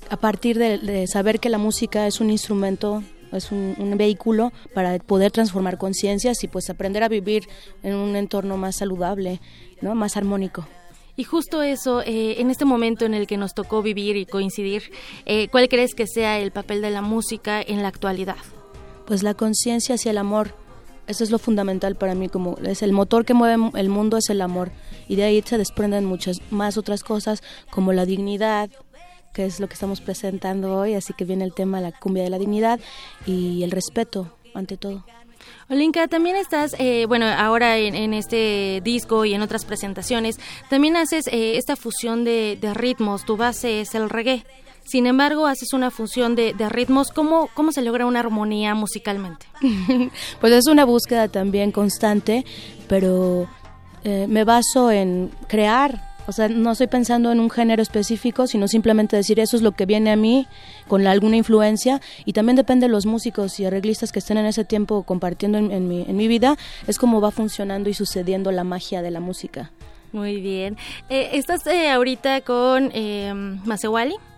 a 0.10 0.18
partir 0.18 0.58
de 0.58 1.08
saber 1.08 1.40
que 1.40 1.50
la 1.50 1.58
música 1.58 2.08
es 2.08 2.20
un 2.20 2.30
instrumento 2.30 3.04
es 3.32 3.52
un, 3.52 3.96
vehículo 3.98 4.52
para 4.74 4.98
poder 5.00 5.32
transformar 5.32 5.78
conciencias 5.78 6.44
y 6.44 6.48
pues 6.48 6.70
aprender 6.70 7.04
a 7.04 7.08
vivir 7.08 7.48
en 7.84 7.96
un 7.96 8.16
entorno 8.16 8.58
más 8.58 8.78
saludable, 8.78 9.40
¿no? 9.82 9.96
más 9.96 10.18
armónico. 10.18 10.68
Y 11.18 11.24
justo 11.24 11.64
eso, 11.64 12.02
eh, 12.02 12.42
en 12.42 12.52
este 12.52 12.66
momento 12.66 13.06
en 13.06 13.14
el 13.14 13.26
que 13.26 13.38
nos 13.38 13.54
tocó 13.54 13.82
vivir 13.82 14.18
y 14.18 14.26
coincidir, 14.26 14.92
eh, 15.26 15.48
¿cuál 15.48 15.70
crees 15.70 15.96
que 15.96 16.08
sea 16.08 16.40
el 16.40 16.52
papel 16.52 16.82
de 16.82 16.90
la 16.90 17.02
música 17.02 17.62
en 17.62 17.82
la 17.82 17.88
actualidad? 17.88 18.36
Pues 19.08 19.24
la 19.24 19.34
conciencia 19.34 19.96
hacia 19.96 20.12
el 20.12 20.18
amor. 20.18 20.54
Eso 21.08 21.24
es 21.24 21.30
lo 21.30 21.38
fundamental 21.38 21.96
para 21.96 22.16
mí, 22.16 22.28
como 22.28 22.58
es 22.58 22.82
el 22.82 22.92
motor 22.92 23.26
que 23.26 23.36
mueve 23.36 23.72
el 23.76 23.90
mundo 23.90 24.18
es 24.18 24.30
el 24.30 24.42
amor 24.42 24.72
y 25.08 25.16
de 25.16 25.24
ahí 25.24 25.44
se 25.46 25.58
desprenden 25.58 26.06
muchas 26.06 26.42
más 26.50 26.78
otras 26.78 27.04
cosas 27.04 27.44
como 27.70 27.94
la 27.94 28.06
dignidad, 28.06 28.72
que 29.36 29.46
es 29.46 29.60
lo 29.60 29.68
que 29.68 29.74
estamos 29.74 30.00
presentando 30.00 30.78
hoy, 30.78 30.94
así 30.94 31.14
que 31.14 31.26
viene 31.26 31.44
el 31.44 31.54
tema 31.54 31.82
la 31.82 31.92
cumbia 31.92 32.24
de 32.24 32.30
la 32.30 32.40
dignidad 32.40 32.80
y 33.26 33.64
el 33.64 33.72
respeto 33.72 34.32
ante 34.54 34.78
todo. 34.78 35.04
Olinka, 35.70 36.08
también 36.08 36.38
estás, 36.38 36.74
eh, 36.80 37.06
bueno, 37.06 37.26
ahora 37.26 37.78
en, 37.78 38.14
este 38.14 38.82
disco 38.84 39.26
y 39.26 39.34
en 39.34 39.42
otras 39.42 39.66
presentaciones, 39.66 40.40
también 40.70 40.96
haces 40.96 41.28
eh, 41.28 41.58
esta 41.58 41.76
fusión 41.76 42.24
de, 42.24 42.58
ritmos, 42.74 43.26
tu 43.26 43.36
base 43.36 43.82
es 43.82 43.94
el 43.94 44.10
reggae. 44.10 44.46
Sin 44.86 45.06
embargo, 45.06 45.48
haces 45.48 45.74
una 45.74 45.92
fusión 45.92 46.36
de, 46.36 46.54
ritmos. 46.70 47.10
¿Cómo, 47.10 47.50
¿Cómo 47.56 47.72
se 47.72 47.82
logra 47.82 48.06
una 48.06 48.22
armonía 48.22 48.74
musicalmente? 48.74 49.48
pues 50.40 50.54
es 50.54 50.68
una 50.68 50.86
búsqueda 50.86 51.28
también 51.28 51.72
constante, 51.72 52.46
pero 52.88 53.50
eh, 54.04 54.28
me 54.30 54.44
baso 54.44 54.92
en 54.92 55.32
crear 55.48 56.15
o 56.28 56.32
sea, 56.32 56.48
no 56.50 56.72
estoy 56.72 56.88
pensando 56.88 57.32
en 57.32 57.40
un 57.40 57.50
género 57.50 57.82
específico, 57.82 58.48
sino 58.48 58.68
simplemente 58.68 59.16
decir 59.16 59.40
eso 59.40 59.56
es 59.58 59.64
lo 59.64 59.74
que 59.74 59.86
viene 59.86 60.12
a 60.12 60.16
mí 60.16 60.48
con 60.88 61.06
alguna 61.08 61.38
influencia 61.38 62.02
y 62.26 62.34
también 62.34 62.56
depende 62.56 62.88
de 62.88 62.92
los 62.92 63.06
músicos 63.06 63.60
y 63.60 63.66
arreglistas 63.66 64.12
que 64.12 64.20
estén 64.20 64.38
en 64.38 64.46
ese 64.46 64.66
tiempo 64.66 65.04
compartiendo 65.04 65.58
en, 65.58 65.88
mi, 65.88 66.02
en 66.08 66.16
mi 66.16 66.28
vida, 66.28 66.58
es 66.88 66.98
como 66.98 67.22
va 67.22 67.32
funcionando 67.32 67.90
y 67.90 67.94
sucediendo 67.94 68.52
la 68.52 68.64
magia 68.64 69.02
de 69.02 69.12
la 69.12 69.20
música. 69.20 69.72
Muy 70.12 70.40
bien. 70.40 70.78
Eh, 71.10 71.32
¿Estás 71.34 71.68
eh, 71.68 71.90
ahorita 71.90 72.42
con 72.42 72.90
eh? 72.94 73.34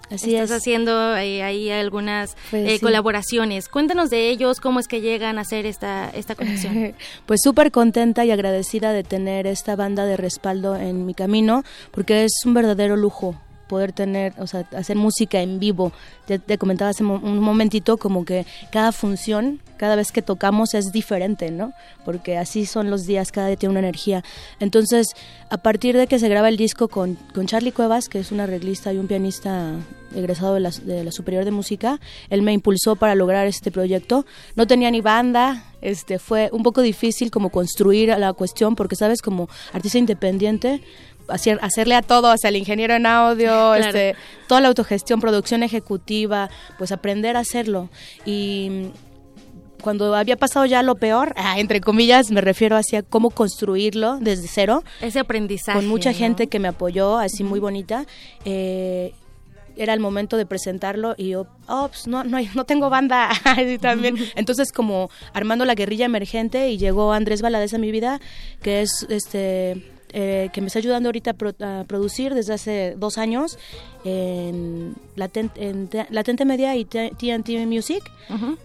Así 0.10 0.36
Estás 0.36 0.51
haciendo 0.60 1.18
eh, 1.18 1.43
ahí 1.43 1.70
algunas 1.70 2.38
pues 2.49 2.70
eh, 2.70 2.80
colaboraciones. 2.80 3.68
Cuéntanos 3.68 4.10
de 4.10 4.30
ellos, 4.30 4.60
cómo 4.60 4.80
es 4.80 4.88
que 4.88 5.01
llegan 5.01 5.38
a 5.38 5.41
hacer 5.41 5.66
esta, 5.66 6.10
esta 6.10 6.36
conexión. 6.36 6.95
pues 7.26 7.41
súper 7.43 7.72
contenta 7.72 8.24
y 8.24 8.32
agradecida 8.32 8.93
de 8.93 9.03
tener 9.03 9.47
esta 9.47 9.76
banda 9.76 10.05
de 10.05 10.18
respaldo 10.18 10.76
en 10.76 11.05
mi 11.05 11.14
camino, 11.14 11.64
porque 11.91 12.24
es 12.24 12.32
un 12.45 12.53
verdadero 12.53 12.95
lujo 12.95 13.36
poder 13.68 13.91
tener, 13.91 14.34
o 14.38 14.47
sea, 14.47 14.68
hacer 14.76 14.95
música 14.95 15.41
en 15.41 15.59
vivo. 15.59 15.91
Te, 16.26 16.39
te 16.39 16.57
comentaba 16.57 16.89
hace 16.89 17.03
un 17.03 17.39
momentito 17.39 17.97
como 17.97 18.26
que 18.26 18.45
cada 18.72 18.91
función, 18.91 19.61
cada 19.78 19.95
vez 19.95 20.11
que 20.11 20.22
tocamos 20.22 20.74
es 20.74 20.91
diferente, 20.91 21.51
¿no? 21.51 21.74
Porque 22.05 22.38
así 22.38 22.65
son 22.65 22.89
los 22.89 23.05
días, 23.05 23.32
cada 23.32 23.47
día 23.47 23.57
tiene 23.57 23.72
una 23.72 23.80
energía. 23.80 24.24
Entonces, 24.59 25.07
a 25.49 25.57
partir 25.57 25.95
de 25.95 26.07
que 26.07 26.20
se 26.20 26.30
graba 26.30 26.49
el 26.49 26.57
disco 26.57 26.88
con, 26.88 27.15
con 27.34 27.45
Charlie 27.45 27.72
Cuevas, 27.72 28.09
que 28.09 28.20
es 28.20 28.32
un 28.32 28.39
arreglista 28.39 28.91
y 28.91 28.97
un 28.97 29.07
pianista 29.07 29.74
egresado 30.15 30.55
de 30.55 30.61
la, 30.61 30.72
de 30.72 31.03
la 31.03 31.11
Superior 31.11 31.45
de 31.45 31.51
Música, 31.51 31.99
él 32.30 32.41
me 32.41 32.53
impulsó 32.53 32.95
para 32.95 33.15
lograr 33.15 33.47
este 33.47 33.72
proyecto. 33.72 34.26
No 34.55 34.68
tenía 34.68 34.91
ni 34.91 35.01
banda, 35.01 35.65
este 35.82 36.20
fue 36.20 36.49
un 36.51 36.63
poco 36.63 36.82
difícil 36.82 37.32
como 37.32 37.49
construir 37.49 38.09
la 38.18 38.34
cuestión 38.34 38.76
porque 38.76 38.95
sabes 38.95 39.22
como 39.22 39.49
artista 39.74 39.97
independiente 39.97 40.82
hacer, 41.28 41.59
hacerle 41.61 41.95
a 41.95 42.01
todo, 42.01 42.34
o 42.34 42.38
sea, 42.38 42.49
el 42.49 42.55
ingeniero 42.55 42.95
en 42.95 43.05
audio, 43.05 43.75
este, 43.75 44.15
toda 44.47 44.61
la 44.61 44.67
autogestión, 44.67 45.19
producción 45.19 45.63
ejecutiva, 45.63 46.49
pues 46.78 46.91
aprender 46.91 47.38
a 47.38 47.41
hacerlo. 47.41 47.89
Y 48.25 48.89
cuando 49.82 50.15
había 50.15 50.38
pasado 50.38 50.65
ya 50.65 50.84
lo 50.84 50.95
peor, 50.95 51.34
ah, 51.38 51.59
entre 51.59 51.82
comillas, 51.82 52.32
me 52.32 52.41
refiero 52.41 52.75
hacia 52.75 53.03
cómo 53.03 53.30
construirlo 53.30 54.17
desde 54.19 54.47
cero. 54.47 54.84
Ese 55.01 55.19
aprendizaje. 55.19 55.78
Con 55.78 55.88
mucha 55.88 56.13
gente 56.13 56.47
que 56.47 56.59
me 56.59 56.67
apoyó, 56.67 57.17
así 57.17 57.43
muy 57.43 57.59
bonita. 57.59 58.05
Eh, 58.45 59.13
era 59.78 59.93
el 59.93 59.99
momento 59.99 60.38
de 60.38 60.45
presentarlo 60.45 61.13
y 61.17 61.30
yo, 61.30 61.47
oh, 61.67 61.88
pues 61.89 62.07
no, 62.07 62.23
no, 62.23 62.39
no 62.55 62.65
tengo 62.65 62.89
banda. 62.89 63.30
también. 63.82 64.17
Entonces, 64.36 64.71
como 64.71 65.09
armando 65.34 65.65
la 65.65 65.75
guerrilla 65.75 66.05
emergente 66.05 66.69
y 66.69 66.78
llegó 66.78 67.13
Andrés 67.13 67.41
Valadez 67.41 67.73
a 67.73 67.78
mi 67.78 67.91
vida, 67.91 68.19
que 68.61 68.82
es 68.82 69.05
este 69.09 69.97
eh, 70.14 70.49
que 70.53 70.62
me 70.62 70.68
está 70.68 70.80
ayudando 70.80 71.10
ahorita 71.10 71.36
a, 71.62 71.84
producir 71.86 72.34
desde 72.34 72.53
hace 72.53 72.95
dos 72.97 73.18
años 73.18 73.58
en, 74.03 74.95
Latente, 75.16 76.45
Media 76.45 76.76
y 76.76 76.86
TNT 76.86 77.66
Music, 77.66 78.03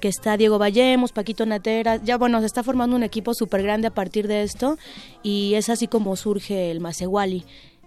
que 0.01 0.09
está 0.09 0.37
Diego 0.37 0.59
Vallemos, 0.59 1.13
Paquito 1.13 1.47
Natera, 1.47 1.97
ya 1.97 2.17
bueno, 2.17 2.41
se 2.41 2.47
está 2.47 2.63
formando 2.63 2.97
un 2.97 3.03
equipo 3.03 3.35
súper 3.35 3.63
grande 3.63 3.89
a 3.89 3.95
partir 3.95 4.29
de 4.29 4.43
esto 4.43 4.79
y 5.23 5.55
es 5.55 5.69
así 5.69 5.89
como 5.89 6.17
surge 6.17 6.71
el 6.71 6.81
Masewali. 6.81 7.45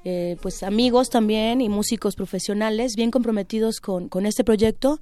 Eh, 0.07 0.37
pues 0.41 0.61
amigos 0.61 1.09
también 1.09 1.61
y 1.61 1.69
músicos 1.69 2.15
profesionales 2.15 2.93
bien 2.95 3.09
comprometidos 3.09 3.79
con, 3.79 4.07
con 4.07 4.27
este 4.27 4.43
proyecto 4.43 4.99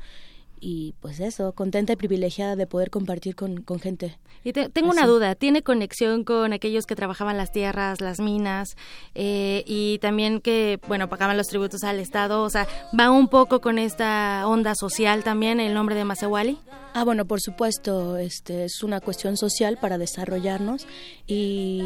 y 0.63 0.95
pues 1.01 1.19
eso, 1.19 1.51
contenta 1.51 1.91
y 1.91 1.95
privilegiada 1.97 2.55
de 2.55 2.65
poder 2.67 2.89
compartir 2.89 3.35
con, 3.35 3.65
gente. 3.81 4.17
Y 4.43 4.51
tengo 4.53 4.89
una 4.89 5.07
duda, 5.07 5.35
¿tiene 5.35 5.63
conexión 5.63 6.23
con 6.23 6.51
aquellos 6.51 6.85
que 6.85 6.95
trabajaban 6.95 7.37
las 7.37 7.51
tierras, 7.51 8.01
las 8.01 8.19
minas 8.19 8.75
eh, 9.15 9.63
y 9.65 9.99
también 9.99 10.41
que, 10.41 10.79
bueno, 10.87 11.07
pagaban 11.07 11.37
los 11.37 11.47
tributos 11.47 11.83
al 11.83 11.99
Estado? 11.99 12.43
O 12.43 12.49
sea, 12.49 12.67
¿va 12.97 13.09
un 13.09 13.29
poco 13.29 13.61
con 13.61 13.79
esta 13.79 14.43
onda 14.45 14.75
social 14.75 15.23
también 15.23 15.59
el 15.59 15.73
nombre 15.73 15.95
de 15.95 16.03
Masewali? 16.03 16.57
Ah, 16.93 17.03
bueno, 17.05 17.25
por 17.25 17.39
supuesto, 17.41 18.17
este 18.17 18.65
es 18.65 18.83
una 18.83 18.99
cuestión 18.99 19.37
social 19.37 19.77
para 19.79 19.97
desarrollarnos 19.97 20.87
y 21.25 21.81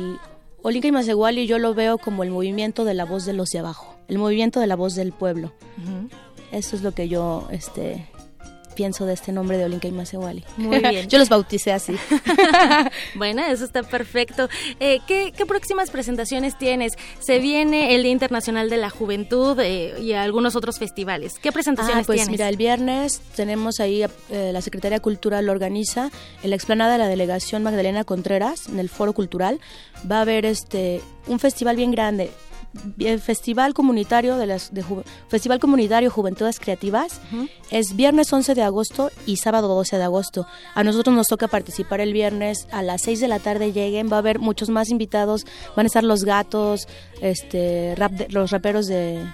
Olinka 0.64 0.88
y 0.88 0.91
Masewali 0.91 1.47
yo 1.47 1.60
lo 1.60 1.74
veo 1.74 1.97
como 1.97 2.24
el 2.24 2.32
movimiento 2.32 2.84
de 2.86 2.93
la 2.93 3.05
voz 3.05 3.26
de 3.26 3.34
los 3.34 3.49
de 3.49 3.60
abajo, 3.60 3.95
el 4.08 4.18
movimiento 4.18 4.60
de 4.60 4.68
la 4.68 4.76
voz 4.76 4.95
del 4.95 5.14
pueblo. 5.14 5.53
Eso 6.51 6.76
es 6.76 6.82
lo 6.82 6.93
que 6.93 7.08
yo 7.08 7.47
este 7.51 8.08
pienso 8.78 9.07
de 9.07 9.13
este 9.13 9.32
nombre 9.32 9.57
de 9.57 9.65
Olinka 9.65 9.88
y 9.88 9.91
Masewali. 9.91 10.45
Muy 10.55 10.78
bien. 10.78 11.07
Yo 11.09 11.17
los 11.17 11.30
bauticé 11.30 11.73
así. 11.73 11.95
bueno, 13.15 13.43
eso 13.43 13.65
está 13.65 13.82
perfecto. 13.82 14.47
Eh, 14.80 14.99
¿qué, 15.07 15.34
próximas 15.47 15.89
presentaciones 15.89 16.55
tienes? 16.59 16.93
Se 17.19 17.39
viene 17.39 17.95
el 17.95 18.03
Día 18.03 18.11
Internacional 18.11 18.69
de 18.69 18.78
la 18.78 18.91
Juventud 18.91 19.59
eh, 19.59 19.99
y 19.99 20.13
algunos 20.13 20.55
otros 20.55 20.78
festivales. 20.78 21.39
¿Qué 21.39 21.51
presentaciones 21.51 22.03
ah, 22.03 22.05
pues 22.05 22.17
tienes? 22.17 22.32
mira, 22.32 22.47
el 22.49 22.55
viernes 22.55 23.19
tenemos 23.36 23.80
ahí, 23.80 24.03
eh, 24.03 24.51
la 24.53 24.61
Secretaría 24.61 24.99
Cultural 24.99 25.47
lo 25.47 25.53
organiza 25.53 26.11
en 26.43 26.51
la 26.51 26.55
explanada 26.55 26.93
de 26.93 26.99
la 26.99 27.07
delegación 27.07 27.63
Magdalena 27.63 28.03
Contreras, 28.03 28.67
en 28.67 28.78
el 28.78 28.89
Foro 28.89 29.13
Cultural. 29.13 29.59
Va 30.09 30.19
a 30.19 30.21
haber 30.21 30.45
este 30.45 31.01
un 31.25 31.39
festival 31.39 31.75
bien 31.75 31.89
grande 31.89 32.30
el 32.99 33.19
Festival 33.19 33.73
Comunitario 33.73 34.38
de 34.38 34.45
las 34.45 34.71
Festival 35.28 35.59
Comunitario 35.59 36.09
Juventudes 36.09 36.59
Creativas 36.59 37.19
es 37.69 37.95
viernes 37.95 38.32
11 38.32 38.55
de 38.55 38.63
agosto 38.63 39.11
y 39.25 39.38
sábado 39.38 39.67
12 39.67 39.97
de 39.97 40.03
agosto. 40.03 40.47
A 40.75 40.84
nosotros 40.84 41.15
nos 41.15 41.28
toca 41.28 41.47
participar 41.47 42.01
el 42.01 42.13
viernes 42.13 42.67
a 42.71 42.82
las 42.82 43.01
6 43.03 43.19
de 43.19 43.28
la 43.28 43.39
tarde 43.39 43.73
lleguen, 43.73 44.09
va 44.11 44.17
a 44.17 44.19
haber 44.19 44.39
muchos 44.39 44.69
más 44.69 44.89
invitados, 44.89 45.45
van 45.75 45.86
a 45.86 45.88
estar 45.88 46.03
los 46.03 46.23
gatos, 46.23 46.88
este 47.21 47.95
rap 47.95 48.13
los 48.30 48.51
raperos 48.51 48.88
de 48.88 49.25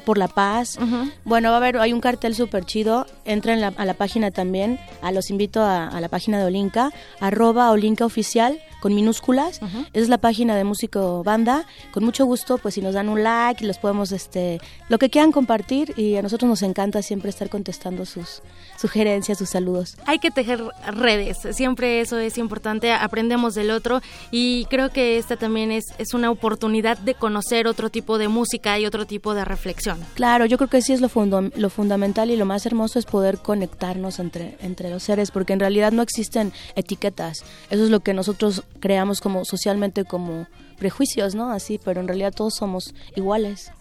por 0.00 0.18
la 0.18 0.28
Paz. 0.28 0.78
Bueno, 1.24 1.50
va 1.50 1.54
a 1.54 1.58
haber, 1.58 1.78
hay 1.78 1.92
un 1.92 2.00
cartel 2.00 2.34
súper 2.34 2.64
chido. 2.64 3.06
Entren 3.24 3.62
a 3.62 3.84
la 3.84 3.94
página 3.94 4.30
también. 4.30 4.78
A 5.02 5.12
los 5.12 5.30
invito 5.30 5.62
a, 5.62 5.88
a 5.88 6.00
la 6.00 6.08
página 6.08 6.38
de 6.38 6.44
Olinka, 6.44 6.92
arroba 7.20 7.70
Olinka 7.70 8.04
Oficial 8.04 8.60
con 8.82 8.94
minúsculas. 8.96 9.60
Esa 9.62 9.88
es 9.92 10.08
la 10.08 10.18
página 10.18 10.56
de 10.56 10.64
Músico 10.64 11.22
Banda. 11.22 11.64
Con 11.92 12.04
mucho 12.04 12.26
gusto, 12.26 12.58
pues 12.58 12.74
si 12.74 12.82
nos 12.82 12.94
dan 12.94 13.08
un 13.08 13.22
like, 13.22 13.64
los 13.64 13.78
podemos, 13.78 14.10
este, 14.10 14.60
lo 14.88 14.98
que 14.98 15.08
quieran 15.08 15.30
compartir 15.30 15.94
y 15.96 16.16
a 16.16 16.22
nosotros 16.22 16.48
nos 16.48 16.62
encanta 16.62 17.00
siempre 17.00 17.30
estar 17.30 17.48
contestando 17.48 18.04
sus 18.04 18.42
sugerencias, 18.76 19.38
sus 19.38 19.50
saludos. 19.50 19.96
Hay 20.04 20.18
que 20.18 20.32
tejer 20.32 20.64
redes, 20.88 21.38
siempre 21.52 22.00
eso 22.00 22.18
es 22.18 22.36
importante, 22.38 22.92
aprendemos 22.92 23.54
del 23.54 23.70
otro 23.70 24.02
y 24.32 24.64
creo 24.64 24.90
que 24.90 25.16
esta 25.16 25.36
también 25.36 25.70
es, 25.70 25.84
es 25.98 26.12
una 26.12 26.32
oportunidad 26.32 26.98
de 26.98 27.14
conocer 27.14 27.68
otro 27.68 27.88
tipo 27.88 28.18
de 28.18 28.26
música 28.26 28.80
y 28.80 28.86
otro 28.86 29.06
tipo 29.06 29.34
de 29.34 29.44
reflexión 29.44 29.81
conexión. 29.82 30.06
Claro, 30.14 30.46
yo 30.46 30.56
creo 30.58 30.68
que 30.68 30.82
sí 30.82 30.92
es 30.92 31.00
lo, 31.00 31.08
fundo, 31.08 31.50
lo 31.54 31.70
fundamental 31.70 32.30
y 32.30 32.36
lo 32.36 32.44
más 32.44 32.66
hermoso 32.66 32.98
es 32.98 33.06
poder 33.06 33.38
conectarnos 33.38 34.18
entre, 34.18 34.56
entre 34.60 34.90
los 34.90 35.02
seres, 35.02 35.30
porque 35.30 35.52
en 35.52 35.60
realidad 35.60 35.92
no 35.92 36.02
existen 36.02 36.52
etiquetas. 36.74 37.44
Eso 37.70 37.84
es 37.84 37.90
lo 37.90 38.00
que 38.00 38.14
nosotros 38.14 38.62
creamos 38.80 39.20
como 39.20 39.44
socialmente 39.44 40.04
como 40.04 40.46
prejuicios, 40.78 41.34
¿no? 41.34 41.50
Así, 41.50 41.78
pero 41.82 42.00
en 42.00 42.08
realidad 42.08 42.32
todos 42.34 42.54
somos 42.56 42.94
iguales. 43.14 43.72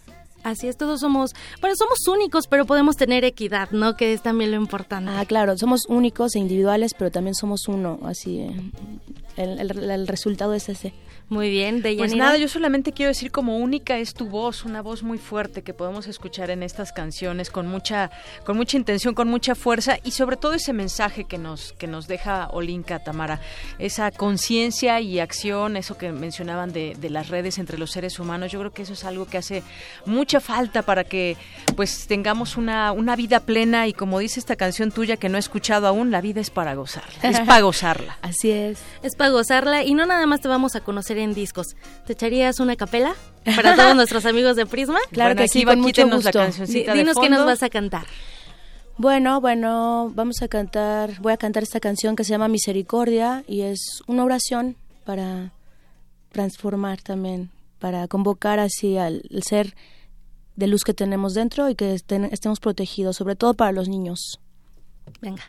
Así 0.43 0.67
es, 0.67 0.75
todos 0.75 0.99
somos, 0.99 1.33
bueno, 1.59 1.75
somos 1.75 1.99
únicos, 2.07 2.47
pero 2.47 2.65
podemos 2.65 2.95
tener 2.97 3.23
equidad, 3.23 3.69
¿no? 3.71 3.95
Que 3.95 4.13
es 4.13 4.23
también 4.23 4.49
lo 4.49 4.57
importante. 4.57 5.11
Ah, 5.11 5.23
claro, 5.25 5.55
somos 5.55 5.85
únicos 5.87 6.35
e 6.35 6.39
individuales, 6.39 6.95
pero 6.97 7.11
también 7.11 7.35
somos 7.35 7.67
uno, 7.67 7.99
así, 8.03 8.39
eh, 8.39 8.55
el, 9.37 9.59
el, 9.59 9.89
el 9.89 10.07
resultado 10.07 10.53
es 10.53 10.69
ese. 10.69 10.93
Muy 11.31 11.49
bien, 11.49 11.81
de 11.81 11.95
Pues 11.95 12.13
nada, 12.13 12.35
yo 12.35 12.49
solamente 12.49 12.91
quiero 12.91 13.07
decir 13.07 13.31
como 13.31 13.57
única 13.57 13.97
es 13.97 14.13
tu 14.13 14.27
voz, 14.27 14.65
una 14.65 14.81
voz 14.81 15.01
muy 15.01 15.17
fuerte 15.17 15.61
que 15.61 15.73
podemos 15.73 16.07
escuchar 16.07 16.49
en 16.49 16.61
estas 16.61 16.91
canciones 16.91 17.49
con 17.49 17.67
mucha 17.67 18.11
con 18.43 18.57
mucha 18.57 18.75
intención, 18.75 19.13
con 19.13 19.29
mucha 19.29 19.55
fuerza 19.55 19.97
y 20.03 20.11
sobre 20.11 20.35
todo 20.35 20.55
ese 20.55 20.73
mensaje 20.73 21.23
que 21.23 21.37
nos 21.37 21.71
que 21.71 21.87
nos 21.87 22.09
deja 22.09 22.49
Olinka 22.49 22.99
Tamara, 22.99 23.39
esa 23.79 24.11
conciencia 24.11 24.99
y 24.99 25.21
acción, 25.21 25.77
eso 25.77 25.97
que 25.97 26.11
mencionaban 26.11 26.73
de, 26.73 26.97
de 26.99 27.09
las 27.09 27.29
redes 27.29 27.59
entre 27.59 27.77
los 27.77 27.91
seres 27.91 28.19
humanos, 28.19 28.51
yo 28.51 28.59
creo 28.59 28.73
que 28.73 28.81
eso 28.81 28.91
es 28.91 29.05
algo 29.05 29.25
que 29.25 29.37
hace 29.37 29.63
mucha 30.05 30.41
falta 30.41 30.81
para 30.81 31.05
que 31.05 31.37
pues 31.77 32.07
tengamos 32.07 32.57
una 32.57 32.91
una 32.91 33.15
vida 33.15 33.39
plena 33.39 33.87
y 33.87 33.93
como 33.93 34.19
dice 34.19 34.37
esta 34.37 34.57
canción 34.57 34.91
tuya 34.91 35.15
que 35.15 35.29
no 35.29 35.37
he 35.37 35.39
escuchado 35.39 35.87
aún, 35.87 36.11
la 36.11 36.19
vida 36.19 36.41
es 36.41 36.49
para 36.49 36.75
gozarla, 36.75 37.13
es 37.23 37.39
para 37.39 37.61
gozarla. 37.61 38.17
Así 38.21 38.51
es. 38.51 38.79
Es 39.01 39.15
para 39.21 39.31
gozarla 39.31 39.83
y 39.83 39.93
no 39.93 40.05
nada 40.05 40.25
más 40.25 40.41
te 40.41 40.47
vamos 40.47 40.75
a 40.75 40.81
conocer 40.81 41.17
en 41.17 41.33
discos. 41.33 41.75
¿Te 42.05 42.13
echarías 42.13 42.59
una 42.59 42.75
capela 42.75 43.13
para 43.55 43.75
todos 43.75 43.95
nuestros 43.95 44.25
amigos 44.25 44.55
de 44.55 44.65
Prisma? 44.65 44.99
Claro 45.11 45.29
Bueno, 45.35 45.41
que 45.41 45.47
sí, 45.47 45.63
con 45.63 45.79
mucho 45.79 46.05
la 46.07 46.15
gusto. 46.15 46.31
cancioncita 46.31 46.93
Dinos 46.93 47.17
qué 47.21 47.29
nos 47.29 47.45
vas 47.45 47.61
a 47.63 47.69
cantar. 47.69 48.05
Bueno, 48.97 49.39
bueno, 49.41 50.11
vamos 50.15 50.41
a 50.41 50.47
cantar, 50.47 51.19
voy 51.21 51.33
a 51.33 51.37
cantar 51.37 51.63
esta 51.63 51.79
canción 51.79 52.15
que 52.15 52.23
se 52.23 52.31
llama 52.31 52.47
Misericordia 52.47 53.43
y 53.47 53.61
es 53.61 54.01
una 54.07 54.23
oración 54.23 54.75
para 55.05 55.51
transformar 56.31 57.01
también, 57.01 57.49
para 57.79 58.07
convocar 58.07 58.59
así 58.59 58.97
al 58.97 59.23
ser 59.43 59.75
de 60.55 60.67
luz 60.67 60.83
que 60.83 60.93
tenemos 60.93 61.33
dentro 61.33 61.69
y 61.69 61.75
que 61.75 61.93
estén- 61.95 62.29
estemos 62.31 62.59
protegidos, 62.59 63.15
sobre 63.17 63.35
todo 63.35 63.53
para 63.53 63.71
los 63.71 63.87
niños. 63.89 64.39
Venga. 65.21 65.43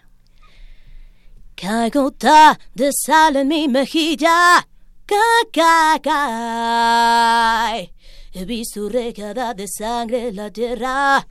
Cada 1.63 1.89
gota 1.91 2.59
de 2.75 2.91
sal 2.93 3.37
en 3.37 3.47
mi 3.47 3.69
mejilla 3.69 4.67
ca- 5.07 5.47
ca- 5.53 6.01
cae. 6.03 7.93
He 8.35 8.45
visto 8.45 8.89
regada 8.89 9.55
de 9.55 9.69
sangre 9.69 10.33
la 10.33 10.51
tierra 10.51 11.25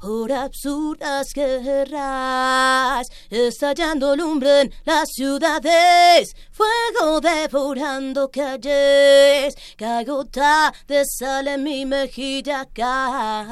por 0.00 0.32
absurdas 0.32 1.34
guerras. 1.34 3.08
Estallando 3.28 4.16
lumbre 4.16 4.62
en 4.62 4.72
las 4.86 5.10
ciudades, 5.12 6.34
fuego 6.50 7.20
devorando 7.20 8.30
calles. 8.30 9.54
Cada 9.76 10.02
gota 10.04 10.72
de 10.88 11.04
sal 11.04 11.46
en 11.48 11.62
mi 11.62 11.84
mejilla 11.84 12.66
cae. 12.72 13.44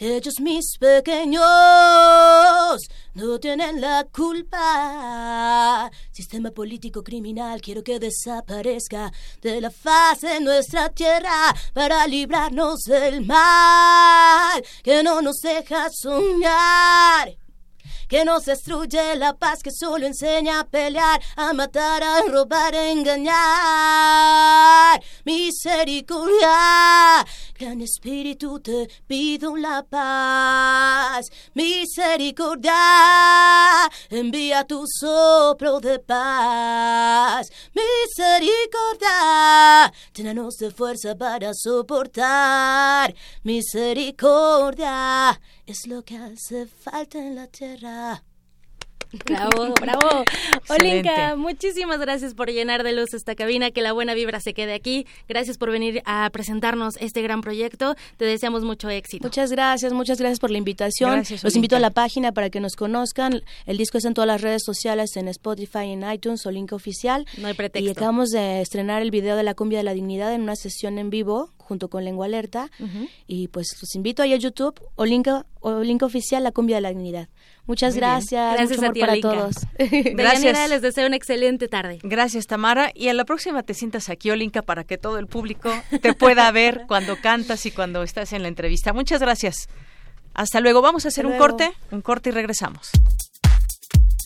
Ellos 0.00 0.38
mis 0.38 0.78
pequeños 0.78 1.42
no 3.14 3.40
tienen 3.40 3.80
la 3.80 4.06
culpa. 4.12 5.90
Sistema 6.12 6.52
político 6.52 7.02
criminal 7.02 7.60
quiero 7.60 7.82
que 7.82 7.98
desaparezca 7.98 9.12
de 9.42 9.60
la 9.60 9.72
faz 9.72 10.20
de 10.20 10.38
nuestra 10.38 10.88
tierra 10.90 11.52
para 11.72 12.06
librarnos 12.06 12.84
del 12.84 13.26
mal 13.26 14.64
que 14.84 15.02
no 15.02 15.20
nos 15.20 15.40
deja 15.40 15.90
soñar. 15.90 17.36
Que 18.08 18.24
nos 18.24 18.46
destruye 18.46 19.16
la 19.16 19.34
paz, 19.34 19.62
que 19.62 19.70
solo 19.70 20.06
enseña 20.06 20.60
a 20.60 20.64
pelear, 20.64 21.20
a 21.36 21.52
matar, 21.52 22.02
a 22.02 22.22
robar, 22.22 22.74
a 22.74 22.90
engañar. 22.90 23.38
Misericordia, 25.24 27.26
gran 27.58 27.82
espíritu, 27.82 28.60
te 28.60 28.88
pido 29.06 29.54
la 29.56 29.82
paz. 29.82 31.26
Misericordia, 31.52 32.72
envía 34.08 34.64
tu 34.64 34.86
soplo 34.86 35.80
de 35.80 35.98
paz. 35.98 37.50
Misericordia, 37.74 39.92
llénanos 40.14 40.56
de 40.56 40.70
fuerza 40.70 41.14
para 41.14 41.52
soportar. 41.52 43.14
Misericordia, 43.42 45.38
es 45.68 45.86
lo 45.86 46.02
que 46.02 46.16
hace 46.16 46.66
falta 46.66 47.18
en 47.18 47.34
la 47.34 47.46
tierra. 47.46 48.22
Bravo, 49.24 49.74
bravo. 49.80 50.24
Excelente. 50.56 51.08
Olinka, 51.08 51.36
muchísimas 51.36 51.98
gracias 51.98 52.34
por 52.34 52.50
llenar 52.50 52.82
de 52.82 52.92
luz 52.92 53.14
esta 53.14 53.34
cabina, 53.34 53.70
que 53.70 53.80
la 53.80 53.92
buena 53.92 54.14
vibra 54.14 54.40
se 54.40 54.52
quede 54.52 54.74
aquí. 54.74 55.06
Gracias 55.28 55.56
por 55.56 55.70
venir 55.70 56.02
a 56.04 56.28
presentarnos 56.30 56.96
este 57.00 57.22
gran 57.22 57.40
proyecto. 57.40 57.94
Te 58.16 58.24
deseamos 58.24 58.64
mucho 58.64 58.90
éxito. 58.90 59.26
Muchas 59.26 59.50
gracias, 59.50 59.92
muchas 59.92 60.18
gracias 60.18 60.40
por 60.40 60.50
la 60.50 60.58
invitación. 60.58 61.12
Gracias, 61.12 61.42
Los 61.42 61.56
invito 61.56 61.76
a 61.76 61.80
la 61.80 61.90
página 61.90 62.32
para 62.32 62.50
que 62.50 62.60
nos 62.60 62.76
conozcan. 62.76 63.42
El 63.66 63.78
disco 63.78 63.98
está 63.98 64.08
en 64.08 64.14
todas 64.14 64.28
las 64.28 64.42
redes 64.42 64.62
sociales, 64.64 65.16
en 65.16 65.28
Spotify, 65.28 65.90
en 65.90 66.10
iTunes, 66.10 66.44
Olinka 66.44 66.76
Oficial. 66.76 67.26
No 67.38 67.48
hay 67.48 67.54
pretexto. 67.54 67.88
Y 67.88 67.90
acabamos 67.90 68.28
de 68.28 68.60
estrenar 68.60 69.02
el 69.02 69.10
video 69.10 69.36
de 69.36 69.42
la 69.42 69.54
cumbia 69.54 69.78
de 69.78 69.84
la 69.84 69.94
dignidad 69.94 70.34
en 70.34 70.42
una 70.42 70.56
sesión 70.56 70.98
en 70.98 71.08
vivo 71.10 71.50
junto 71.56 71.88
con 71.88 72.04
Lengua 72.04 72.26
Alerta. 72.26 72.70
Y 73.26 73.48
pues 73.48 73.76
los 73.80 73.94
invito 73.94 74.22
ahí 74.22 74.32
a 74.32 74.36
YouTube, 74.36 74.80
Olinka, 74.96 75.46
Olinka 75.60 76.06
Oficial, 76.06 76.42
la 76.42 76.52
cumbia 76.52 76.76
de 76.76 76.82
la 76.82 76.88
dignidad. 76.88 77.28
Muchas 77.68 77.92
Muy 77.94 78.00
bien. 78.00 78.10
gracias. 78.10 78.54
Gracias 78.54 78.78
mucho 78.78 78.80
a 78.80 78.84
amor 78.86 78.94
ti, 78.94 79.00
para 79.00 79.20
todos. 79.20 79.56
Deyanira, 79.78 80.68
les 80.68 80.80
deseo 80.82 81.06
una 81.06 81.16
excelente 81.16 81.68
tarde. 81.68 81.98
Gracias, 82.02 82.46
Tamara. 82.46 82.90
Y 82.94 83.08
a 83.08 83.14
la 83.14 83.24
próxima 83.26 83.62
te 83.62 83.74
sientas 83.74 84.08
aquí, 84.08 84.30
Olinka, 84.30 84.62
para 84.62 84.84
que 84.84 84.96
todo 84.96 85.18
el 85.18 85.26
público 85.26 85.70
te 86.00 86.14
pueda 86.14 86.50
ver 86.52 86.84
cuando 86.88 87.20
cantas 87.20 87.66
y 87.66 87.70
cuando 87.70 88.02
estás 88.02 88.32
en 88.32 88.40
la 88.42 88.48
entrevista. 88.48 88.94
Muchas 88.94 89.20
gracias. 89.20 89.68
Hasta 90.32 90.60
luego. 90.60 90.80
Vamos 90.80 91.04
a 91.04 91.08
hacer 91.08 91.26
Hasta 91.26 91.34
un 91.34 91.38
luego. 91.38 91.56
corte, 91.58 91.72
un 91.90 92.00
corte 92.00 92.30
y 92.30 92.32
regresamos. 92.32 92.90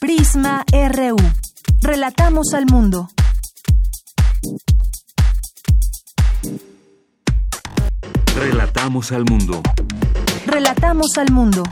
Prisma 0.01 0.65
RU. 0.73 1.17
Relatamos 1.81 2.55
al 2.55 2.67
mundo. 2.67 3.09
Relatamos 8.37 9.11
al 9.11 9.25
mundo. 9.25 9.63
Relatamos 10.47 11.19
al 11.19 11.33
mundo. 11.33 11.65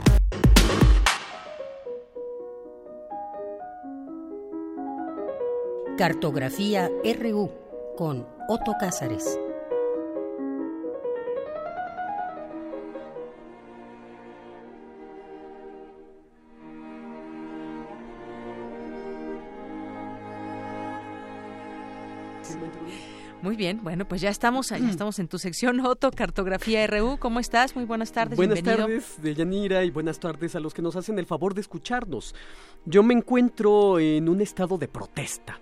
Cartografía 6.01 6.89
RU 7.19 7.51
con 7.95 8.25
Otto 8.47 8.73
Cázares. 8.79 9.39
Muy 23.43 23.55
bien, 23.55 23.83
bueno, 23.83 24.07
pues 24.07 24.21
ya 24.21 24.29
estamos, 24.29 24.69
ya 24.69 24.77
estamos 24.77 25.19
en 25.19 25.27
tu 25.27 25.37
sección 25.37 25.79
Otto, 25.81 26.09
Cartografía 26.09 26.87
RU. 26.87 27.17
¿Cómo 27.19 27.39
estás? 27.39 27.75
Muy 27.75 27.85
buenas 27.85 28.11
tardes, 28.11 28.37
Buenas 28.37 28.55
bienvenido. 28.55 28.87
tardes, 28.87 29.21
Deyanira, 29.21 29.83
y 29.83 29.91
buenas 29.91 30.19
tardes 30.19 30.55
a 30.55 30.59
los 30.59 30.73
que 30.73 30.81
nos 30.81 30.95
hacen 30.95 31.19
el 31.19 31.27
favor 31.27 31.53
de 31.53 31.61
escucharnos. 31.61 32.33
Yo 32.85 33.03
me 33.03 33.13
encuentro 33.13 33.99
en 33.99 34.29
un 34.29 34.41
estado 34.41 34.79
de 34.79 34.87
protesta. 34.87 35.59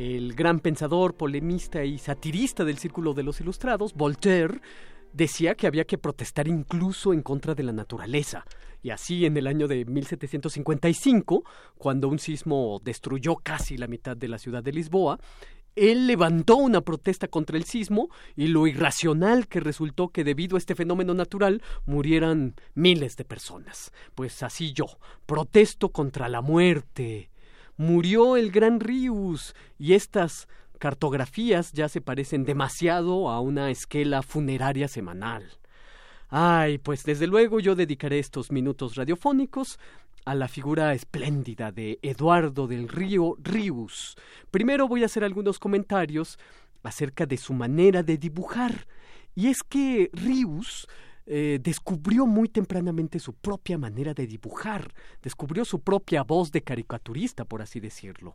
El 0.00 0.32
gran 0.32 0.60
pensador, 0.60 1.14
polemista 1.14 1.84
y 1.84 1.98
satirista 1.98 2.64
del 2.64 2.78
Círculo 2.78 3.12
de 3.12 3.22
los 3.22 3.38
Ilustrados, 3.42 3.92
Voltaire, 3.92 4.62
decía 5.12 5.54
que 5.54 5.66
había 5.66 5.84
que 5.84 5.98
protestar 5.98 6.48
incluso 6.48 7.12
en 7.12 7.20
contra 7.20 7.54
de 7.54 7.64
la 7.64 7.72
naturaleza. 7.72 8.46
Y 8.82 8.92
así 8.92 9.26
en 9.26 9.36
el 9.36 9.46
año 9.46 9.68
de 9.68 9.84
1755, 9.84 11.44
cuando 11.76 12.08
un 12.08 12.18
sismo 12.18 12.80
destruyó 12.82 13.36
casi 13.36 13.76
la 13.76 13.88
mitad 13.88 14.16
de 14.16 14.28
la 14.28 14.38
ciudad 14.38 14.62
de 14.62 14.72
Lisboa, 14.72 15.18
él 15.76 16.06
levantó 16.06 16.56
una 16.56 16.80
protesta 16.80 17.28
contra 17.28 17.58
el 17.58 17.64
sismo 17.64 18.08
y 18.36 18.46
lo 18.46 18.66
irracional 18.66 19.48
que 19.48 19.60
resultó 19.60 20.08
que 20.08 20.24
debido 20.24 20.56
a 20.56 20.60
este 20.60 20.74
fenómeno 20.74 21.12
natural 21.12 21.60
murieran 21.84 22.54
miles 22.72 23.18
de 23.18 23.26
personas. 23.26 23.92
Pues 24.14 24.42
así 24.42 24.72
yo, 24.72 24.86
protesto 25.26 25.90
contra 25.90 26.30
la 26.30 26.40
muerte. 26.40 27.28
Murió 27.80 28.36
el 28.36 28.50
gran 28.50 28.78
Rius 28.78 29.54
y 29.78 29.94
estas 29.94 30.48
cartografías 30.78 31.72
ya 31.72 31.88
se 31.88 32.02
parecen 32.02 32.44
demasiado 32.44 33.30
a 33.30 33.40
una 33.40 33.70
esquela 33.70 34.20
funeraria 34.20 34.86
semanal. 34.86 35.48
Ay, 36.28 36.76
pues 36.76 37.04
desde 37.04 37.26
luego 37.26 37.58
yo 37.58 37.74
dedicaré 37.74 38.18
estos 38.18 38.52
minutos 38.52 38.96
radiofónicos 38.96 39.78
a 40.26 40.34
la 40.34 40.46
figura 40.46 40.92
espléndida 40.92 41.72
de 41.72 41.98
Eduardo 42.02 42.66
del 42.66 42.86
Río 42.86 43.36
Rius. 43.38 44.14
Primero 44.50 44.86
voy 44.86 45.02
a 45.02 45.06
hacer 45.06 45.24
algunos 45.24 45.58
comentarios 45.58 46.38
acerca 46.82 47.24
de 47.24 47.38
su 47.38 47.54
manera 47.54 48.02
de 48.02 48.18
dibujar 48.18 48.86
Y 49.34 49.46
es 49.46 49.62
que 49.62 50.10
Rius 50.12 50.86
eh, 51.32 51.60
descubrió 51.62 52.26
muy 52.26 52.48
tempranamente 52.48 53.20
su 53.20 53.34
propia 53.34 53.78
manera 53.78 54.14
de 54.14 54.26
dibujar, 54.26 54.92
descubrió 55.22 55.64
su 55.64 55.78
propia 55.78 56.24
voz 56.24 56.50
de 56.50 56.62
caricaturista, 56.62 57.44
por 57.44 57.62
así 57.62 57.78
decirlo. 57.78 58.34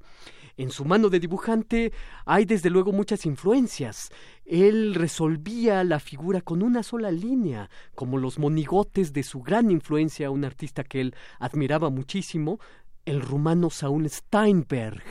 En 0.55 0.71
su 0.71 0.85
mano 0.85 1.09
de 1.09 1.19
dibujante 1.19 1.91
hay 2.25 2.45
desde 2.45 2.69
luego 2.69 2.93
muchas 2.93 3.25
influencias. 3.25 4.13
Él 4.45 4.95
resolvía 4.95 5.83
la 5.83 5.99
figura 5.99 6.39
con 6.39 6.63
una 6.63 6.83
sola 6.83 7.11
línea, 7.11 7.69
como 7.95 8.17
los 8.17 8.39
monigotes 8.39 9.11
de 9.11 9.23
su 9.23 9.41
gran 9.41 9.71
influencia, 9.71 10.31
un 10.31 10.45
artista 10.45 10.85
que 10.85 11.01
él 11.01 11.15
admiraba 11.37 11.89
muchísimo, 11.89 12.61
el 13.03 13.21
rumano 13.21 13.71
Saúl 13.71 14.09
Steinberg. 14.09 15.03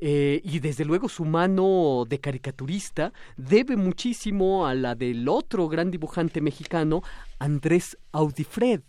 Eh, 0.00 0.40
y 0.44 0.60
desde 0.60 0.86
luego 0.86 1.08
su 1.08 1.24
mano 1.26 2.04
de 2.08 2.18
caricaturista 2.18 3.12
debe 3.36 3.76
muchísimo 3.76 4.66
a 4.66 4.74
la 4.74 4.94
del 4.94 5.28
otro 5.28 5.68
gran 5.68 5.90
dibujante 5.90 6.40
mexicano, 6.40 7.02
Andrés 7.38 7.98
Audifred. 8.12 8.82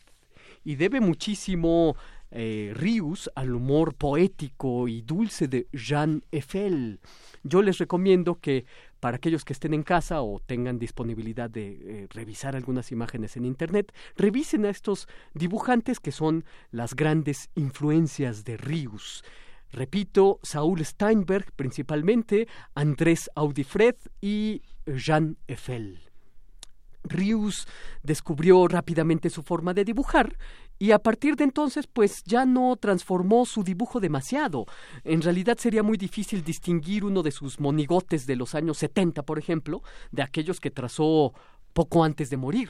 Y 0.63 0.75
debe 0.75 1.01
muchísimo 1.01 1.95
eh, 2.29 2.71
Rius 2.73 3.29
al 3.35 3.53
humor 3.53 3.93
poético 3.93 4.87
y 4.87 5.01
dulce 5.01 5.49
de 5.49 5.67
Jean 5.73 6.23
Eiffel. 6.31 7.01
Yo 7.43 7.61
les 7.61 7.77
recomiendo 7.77 8.39
que 8.39 8.65
para 9.01 9.17
aquellos 9.17 9.43
que 9.43 9.51
estén 9.51 9.73
en 9.73 9.83
casa 9.83 10.21
o 10.21 10.39
tengan 10.39 10.79
disponibilidad 10.79 11.49
de 11.49 11.71
eh, 11.71 12.07
revisar 12.11 12.55
algunas 12.55 12.91
imágenes 12.93 13.35
en 13.35 13.45
Internet, 13.45 13.91
revisen 14.15 14.65
a 14.65 14.69
estos 14.69 15.09
dibujantes 15.33 15.99
que 15.99 16.11
son 16.13 16.45
las 16.71 16.95
grandes 16.95 17.49
influencias 17.55 18.45
de 18.45 18.55
Rius. 18.55 19.23
Repito, 19.71 20.39
Saúl 20.43 20.85
Steinberg 20.85 21.51
principalmente, 21.55 22.47
Andrés 22.75 23.29
Audifred 23.35 23.95
y 24.21 24.61
Jean 24.85 25.37
Eiffel. 25.47 26.11
Rius 27.03 27.67
descubrió 28.03 28.67
rápidamente 28.67 29.29
su 29.29 29.41
forma 29.41 29.73
de 29.73 29.83
dibujar 29.83 30.37
y 30.77 30.91
a 30.91 30.99
partir 30.99 31.35
de 31.35 31.43
entonces 31.43 31.87
pues 31.87 32.23
ya 32.23 32.45
no 32.45 32.75
transformó 32.75 33.45
su 33.45 33.63
dibujo 33.63 33.99
demasiado. 33.99 34.65
En 35.03 35.21
realidad 35.21 35.57
sería 35.57 35.83
muy 35.83 35.97
difícil 35.97 36.43
distinguir 36.43 37.03
uno 37.03 37.23
de 37.23 37.31
sus 37.31 37.59
monigotes 37.59 38.27
de 38.27 38.35
los 38.35 38.55
años 38.55 38.77
70, 38.77 39.23
por 39.23 39.39
ejemplo, 39.39 39.81
de 40.11 40.21
aquellos 40.21 40.59
que 40.59 40.69
trazó 40.69 41.33
poco 41.73 42.03
antes 42.03 42.29
de 42.29 42.37
morir 42.37 42.69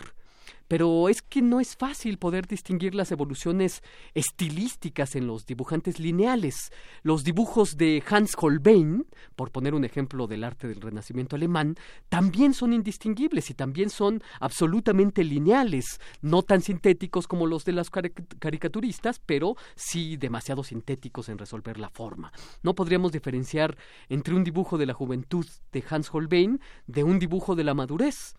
pero 0.71 1.09
es 1.09 1.21
que 1.21 1.41
no 1.41 1.59
es 1.59 1.75
fácil 1.75 2.17
poder 2.17 2.47
distinguir 2.47 2.95
las 2.95 3.11
evoluciones 3.11 3.83
estilísticas 4.13 5.17
en 5.17 5.27
los 5.27 5.45
dibujantes 5.45 5.99
lineales. 5.99 6.71
Los 7.03 7.25
dibujos 7.25 7.75
de 7.75 8.01
Hans 8.09 8.35
Holbein, 8.39 9.05
por 9.35 9.51
poner 9.51 9.73
un 9.73 9.83
ejemplo 9.83 10.27
del 10.27 10.45
arte 10.45 10.69
del 10.69 10.79
Renacimiento 10.79 11.35
alemán, 11.35 11.75
también 12.07 12.53
son 12.53 12.71
indistinguibles 12.71 13.49
y 13.49 13.53
también 13.53 13.89
son 13.89 14.23
absolutamente 14.39 15.25
lineales, 15.25 15.99
no 16.21 16.41
tan 16.41 16.61
sintéticos 16.61 17.27
como 17.27 17.47
los 17.47 17.65
de 17.65 17.73
las 17.73 17.89
caricaturistas, 17.89 19.19
pero 19.25 19.57
sí 19.75 20.15
demasiado 20.15 20.63
sintéticos 20.63 21.27
en 21.27 21.37
resolver 21.37 21.79
la 21.79 21.89
forma. 21.89 22.31
No 22.63 22.75
podríamos 22.75 23.11
diferenciar 23.11 23.77
entre 24.07 24.35
un 24.35 24.45
dibujo 24.45 24.77
de 24.77 24.85
la 24.85 24.93
juventud 24.93 25.45
de 25.73 25.83
Hans 25.89 26.09
Holbein 26.13 26.61
de 26.87 27.03
un 27.03 27.19
dibujo 27.19 27.55
de 27.55 27.65
la 27.65 27.73
madurez. 27.73 28.35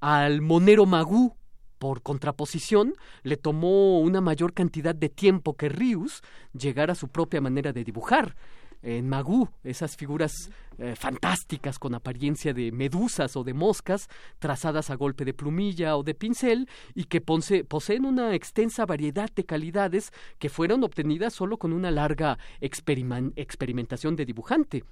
Al 0.00 0.40
monero 0.40 0.86
Magú 0.86 1.36
por 1.78 2.02
contraposición, 2.02 2.94
le 3.22 3.36
tomó 3.36 4.00
una 4.00 4.20
mayor 4.20 4.52
cantidad 4.52 4.94
de 4.94 5.08
tiempo 5.08 5.56
que 5.56 5.68
Rius 5.68 6.22
llegar 6.52 6.90
a 6.90 6.94
su 6.94 7.08
propia 7.08 7.40
manera 7.40 7.72
de 7.72 7.84
dibujar. 7.84 8.34
En 8.80 9.08
Magú, 9.08 9.48
esas 9.64 9.96
figuras 9.96 10.50
eh, 10.78 10.94
fantásticas 10.94 11.80
con 11.80 11.96
apariencia 11.96 12.54
de 12.54 12.70
medusas 12.70 13.36
o 13.36 13.42
de 13.42 13.52
moscas, 13.52 14.08
trazadas 14.38 14.90
a 14.90 14.94
golpe 14.94 15.24
de 15.24 15.34
plumilla 15.34 15.96
o 15.96 16.04
de 16.04 16.14
pincel, 16.14 16.68
y 16.94 17.04
que 17.04 17.20
poseen 17.20 18.04
una 18.04 18.34
extensa 18.34 18.86
variedad 18.86 19.30
de 19.34 19.44
calidades 19.44 20.12
que 20.38 20.48
fueron 20.48 20.84
obtenidas 20.84 21.34
solo 21.34 21.56
con 21.56 21.72
una 21.72 21.90
larga 21.90 22.38
experimentación 22.60 24.14
de 24.14 24.24
dibujante. 24.24 24.84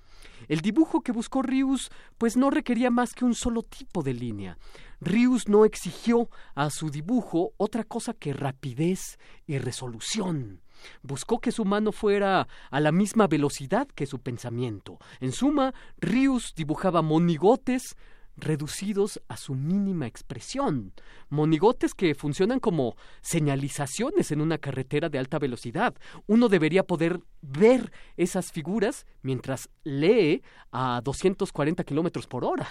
El 0.49 0.61
dibujo 0.61 1.03
que 1.03 1.13
buscó 1.13 1.43
Rius 1.43 1.91
pues 2.19 2.37
no 2.37 2.51
requería 2.51 2.91
más 2.91 3.13
que 3.13 3.25
un 3.25 3.35
solo 3.35 3.63
tipo 3.63 4.03
de 4.03 4.15
línea. 4.15 4.59
Rius 5.01 5.49
no 5.49 5.65
exigió 5.65 6.31
a 6.55 6.71
su 6.71 6.91
dibujo 6.91 7.53
otra 7.57 7.85
cosa 7.85 8.15
que 8.15 8.33
rapidez 8.33 9.19
y 9.47 9.59
resolución. 9.59 10.63
Buscó 11.03 11.41
que 11.41 11.53
su 11.53 11.65
mano 11.65 11.93
fuera 11.93 12.49
a 12.71 12.81
la 12.81 12.93
misma 12.93 13.27
velocidad 13.27 13.89
que 13.89 14.07
su 14.07 14.21
pensamiento. 14.21 14.99
En 15.21 15.33
suma, 15.33 15.75
Rius 15.99 16.55
dibujaba 16.55 17.03
monigotes, 17.03 17.97
reducidos 18.37 19.21
a 19.29 19.37
su 19.37 19.55
mínima 19.55 20.07
expresión, 20.07 20.93
monigotes 21.29 21.95
que 21.95 22.15
funcionan 22.15 22.61
como 22.61 22.97
señalizaciones 23.23 24.31
en 24.31 24.41
una 24.41 24.59
carretera 24.59 25.09
de 25.09 25.19
alta 25.19 25.39
velocidad. 25.39 25.95
Uno 26.27 26.49
debería 26.49 26.83
poder 26.83 27.21
ver 27.41 27.93
esas 28.17 28.53
figuras 28.53 29.07
mientras 29.23 29.71
lee 29.85 30.43
a 30.71 31.01
240 31.03 31.85
kilómetros 31.85 32.27
por 32.27 32.45
hora. 32.45 32.69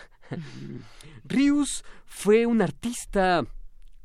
Rius 1.24 1.84
fue 2.06 2.46
un 2.46 2.62
artista 2.62 3.46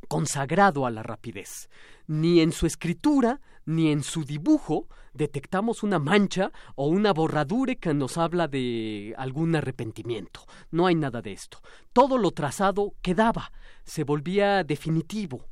consagrado 0.08 0.86
a 0.86 0.90
la 0.90 1.02
rapidez. 1.02 1.68
Ni 2.06 2.40
en 2.40 2.52
su 2.52 2.66
escritura 2.66 3.40
ni 3.70 3.92
en 3.92 4.02
su 4.02 4.24
dibujo 4.24 4.88
detectamos 5.14 5.82
una 5.82 5.98
mancha 5.98 6.50
o 6.74 6.88
una 6.88 7.12
borradura 7.12 7.76
que 7.76 7.94
nos 7.94 8.18
habla 8.18 8.48
de 8.48 9.14
algún 9.16 9.54
arrepentimiento. 9.54 10.44
No 10.70 10.86
hay 10.86 10.96
nada 10.96 11.22
de 11.22 11.32
esto. 11.32 11.60
Todo 11.92 12.18
lo 12.18 12.32
trazado 12.32 12.94
quedaba, 13.00 13.52
se 13.84 14.02
volvía 14.02 14.64
definitivo. 14.64 15.46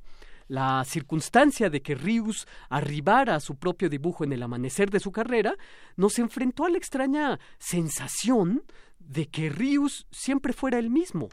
La 0.49 0.83
circunstancia 0.85 1.71
de 1.71 1.81
que 1.81 1.95
Rius 1.95 2.47
arribara 2.71 3.37
a 3.37 3.41
su 3.41 3.57
propio 3.57 3.89
dibujo 3.89 4.25
en 4.25 4.33
el 4.33 4.43
amanecer 4.43 4.91
de 4.91 4.99
su 4.99 5.13
carrera 5.13 5.55
nos 5.97 6.19
enfrentó 6.19 6.65
a 6.65 6.71
la 6.71 6.79
extraña 6.79 7.39
sensación 7.59 8.65
de 8.99 9.27
que 9.27 9.49
Rius 9.49 10.07
siempre 10.11 10.53
fuera 10.53 10.79
el 10.79 10.91
mismo. 10.91 11.29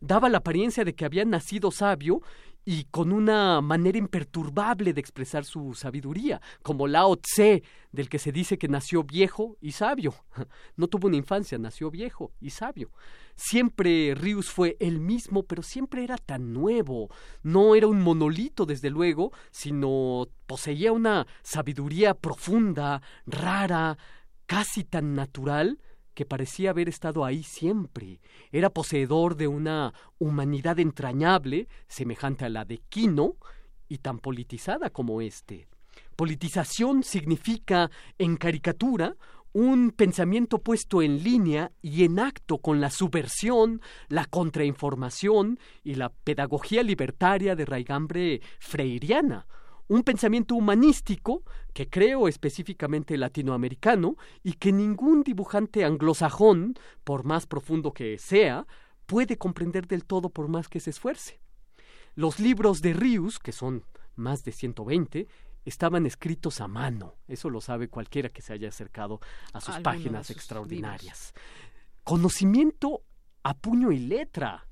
Daba 0.00 0.28
la 0.28 0.38
apariencia 0.38 0.84
de 0.84 0.94
que 0.94 1.04
había 1.04 1.24
nacido 1.24 1.70
sabio 1.70 2.22
y 2.64 2.84
con 2.84 3.12
una 3.12 3.60
manera 3.60 3.98
imperturbable 3.98 4.92
de 4.92 5.00
expresar 5.00 5.44
su 5.44 5.74
sabiduría, 5.74 6.40
como 6.62 6.86
Lao 6.86 7.16
Tse, 7.16 7.62
del 7.92 8.08
que 8.08 8.18
se 8.18 8.32
dice 8.32 8.58
que 8.58 8.68
nació 8.68 9.04
viejo 9.04 9.56
y 9.60 9.72
sabio. 9.72 10.14
No 10.76 10.88
tuvo 10.88 11.06
una 11.08 11.16
infancia, 11.16 11.58
nació 11.58 11.90
viejo 11.90 12.32
y 12.40 12.50
sabio. 12.50 12.90
Siempre 13.36 14.14
Rius 14.14 14.50
fue 14.50 14.76
el 14.80 15.00
mismo, 15.00 15.44
pero 15.44 15.62
siempre 15.62 16.02
era 16.02 16.16
tan 16.16 16.52
nuevo. 16.52 17.10
No 17.42 17.74
era 17.74 17.86
un 17.86 18.00
monolito, 18.00 18.66
desde 18.66 18.90
luego, 18.90 19.32
sino 19.50 20.26
poseía 20.46 20.92
una 20.92 21.26
sabiduría 21.42 22.14
profunda, 22.14 23.02
rara, 23.26 23.96
casi 24.46 24.84
tan 24.84 25.14
natural, 25.14 25.78
que 26.14 26.24
parecía 26.24 26.70
haber 26.70 26.88
estado 26.88 27.24
ahí 27.24 27.42
siempre. 27.42 28.20
Era 28.52 28.70
poseedor 28.70 29.36
de 29.36 29.48
una 29.48 29.92
humanidad 30.18 30.78
entrañable, 30.78 31.68
semejante 31.88 32.44
a 32.44 32.48
la 32.48 32.64
de 32.64 32.78
Quino, 32.88 33.36
y 33.88 33.98
tan 33.98 34.18
politizada 34.18 34.90
como 34.90 35.20
éste. 35.20 35.66
Politización 36.16 37.02
significa, 37.02 37.90
en 38.18 38.36
caricatura, 38.36 39.16
un 39.52 39.92
pensamiento 39.92 40.58
puesto 40.58 41.00
en 41.00 41.22
línea 41.22 41.70
y 41.80 42.04
en 42.04 42.18
acto 42.18 42.58
con 42.58 42.80
la 42.80 42.90
subversión, 42.90 43.80
la 44.08 44.24
contrainformación 44.24 45.60
y 45.84 45.94
la 45.94 46.08
pedagogía 46.08 46.82
libertaria 46.82 47.54
de 47.54 47.64
raigambre 47.64 48.40
freiriana, 48.58 49.46
un 49.88 50.02
pensamiento 50.02 50.54
humanístico 50.54 51.42
que 51.72 51.88
creo 51.88 52.28
específicamente 52.28 53.16
latinoamericano 53.16 54.16
y 54.42 54.54
que 54.54 54.72
ningún 54.72 55.22
dibujante 55.22 55.84
anglosajón, 55.84 56.74
por 57.04 57.24
más 57.24 57.46
profundo 57.46 57.92
que 57.92 58.18
sea, 58.18 58.66
puede 59.06 59.36
comprender 59.36 59.86
del 59.86 60.04
todo 60.04 60.30
por 60.30 60.48
más 60.48 60.68
que 60.68 60.80
se 60.80 60.90
esfuerce. 60.90 61.40
Los 62.14 62.38
libros 62.38 62.80
de 62.80 62.92
Rius, 62.94 63.38
que 63.38 63.52
son 63.52 63.84
más 64.16 64.44
de 64.44 64.52
120, 64.52 65.26
estaban 65.64 66.06
escritos 66.06 66.60
a 66.60 66.68
mano. 66.68 67.16
Eso 67.26 67.50
lo 67.50 67.60
sabe 67.60 67.88
cualquiera 67.88 68.28
que 68.28 68.42
se 68.42 68.52
haya 68.52 68.68
acercado 68.68 69.20
a 69.52 69.60
sus 69.60 69.78
páginas 69.78 70.30
extraordinarias. 70.30 71.34
Conocimiento 72.04 73.02
a 73.42 73.54
puño 73.54 73.90
y 73.92 73.98
letra. 73.98 74.66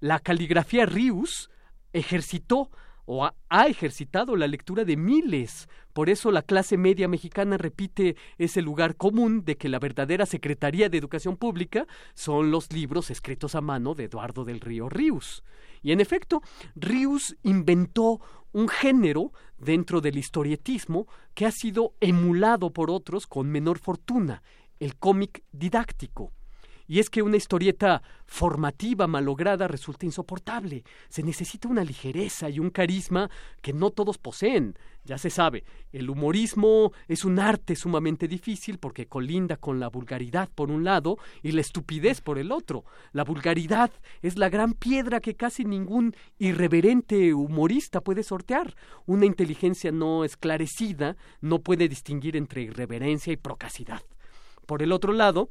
La 0.00 0.18
caligrafía 0.18 0.86
Rius 0.86 1.50
ejercitó 1.92 2.70
o 3.04 3.24
ha, 3.24 3.66
ejercitado 3.66 4.36
la 4.36 4.46
lectura 4.46 4.84
de 4.84 4.96
miles. 4.96 5.68
Por 5.92 6.08
eso 6.08 6.30
la 6.30 6.42
clase 6.42 6.76
media 6.76 7.08
mexicana 7.08 7.56
repite 7.56 8.16
ese 8.38 8.62
lugar 8.62 8.96
común 8.96 9.44
de 9.44 9.56
que 9.56 9.68
la 9.68 9.78
verdadera 9.78 10.26
Secretaría 10.26 10.88
de 10.88 10.98
Educación 10.98 11.36
Pública 11.36 11.86
son 12.14 12.50
los 12.50 12.72
libros 12.72 13.10
escritos 13.10 13.54
a 13.54 13.60
mano 13.60 13.94
de 13.94 14.04
Eduardo 14.04 14.44
del 14.44 14.60
Río 14.60 14.88
Ríos. 14.88 15.42
Y 15.82 15.92
en 15.92 16.00
efecto, 16.00 16.42
Ríos 16.74 17.36
inventó 17.42 18.20
un 18.52 18.68
género 18.68 19.32
dentro 19.58 20.00
del 20.00 20.18
historietismo 20.18 21.06
que 21.34 21.46
ha 21.46 21.52
sido 21.52 21.94
emulado 22.00 22.72
por 22.72 22.90
otros 22.90 23.26
con 23.26 23.50
menor 23.50 23.78
fortuna, 23.78 24.42
el 24.78 24.96
cómic 24.96 25.42
didáctico. 25.52 26.32
Y 26.90 26.98
es 26.98 27.08
que 27.08 27.22
una 27.22 27.36
historieta 27.36 28.02
formativa 28.26 29.06
malograda 29.06 29.68
resulta 29.68 30.06
insoportable. 30.06 30.82
Se 31.08 31.22
necesita 31.22 31.68
una 31.68 31.84
ligereza 31.84 32.50
y 32.50 32.58
un 32.58 32.70
carisma 32.70 33.30
que 33.62 33.72
no 33.72 33.90
todos 33.90 34.18
poseen. 34.18 34.76
Ya 35.04 35.16
se 35.16 35.30
sabe, 35.30 35.62
el 35.92 36.10
humorismo 36.10 36.90
es 37.06 37.24
un 37.24 37.38
arte 37.38 37.76
sumamente 37.76 38.26
difícil 38.26 38.78
porque 38.78 39.06
colinda 39.06 39.56
con 39.56 39.78
la 39.78 39.88
vulgaridad 39.88 40.48
por 40.52 40.72
un 40.72 40.82
lado 40.82 41.16
y 41.44 41.52
la 41.52 41.60
estupidez 41.60 42.20
por 42.22 42.40
el 42.40 42.50
otro. 42.50 42.84
La 43.12 43.22
vulgaridad 43.22 43.92
es 44.20 44.36
la 44.36 44.48
gran 44.48 44.72
piedra 44.72 45.20
que 45.20 45.36
casi 45.36 45.64
ningún 45.64 46.16
irreverente 46.40 47.32
humorista 47.34 48.00
puede 48.00 48.24
sortear. 48.24 48.74
Una 49.06 49.26
inteligencia 49.26 49.92
no 49.92 50.24
esclarecida 50.24 51.16
no 51.40 51.60
puede 51.60 51.88
distinguir 51.88 52.36
entre 52.36 52.62
irreverencia 52.62 53.32
y 53.32 53.36
procacidad. 53.36 54.02
Por 54.66 54.82
el 54.82 54.90
otro 54.90 55.12
lado, 55.12 55.50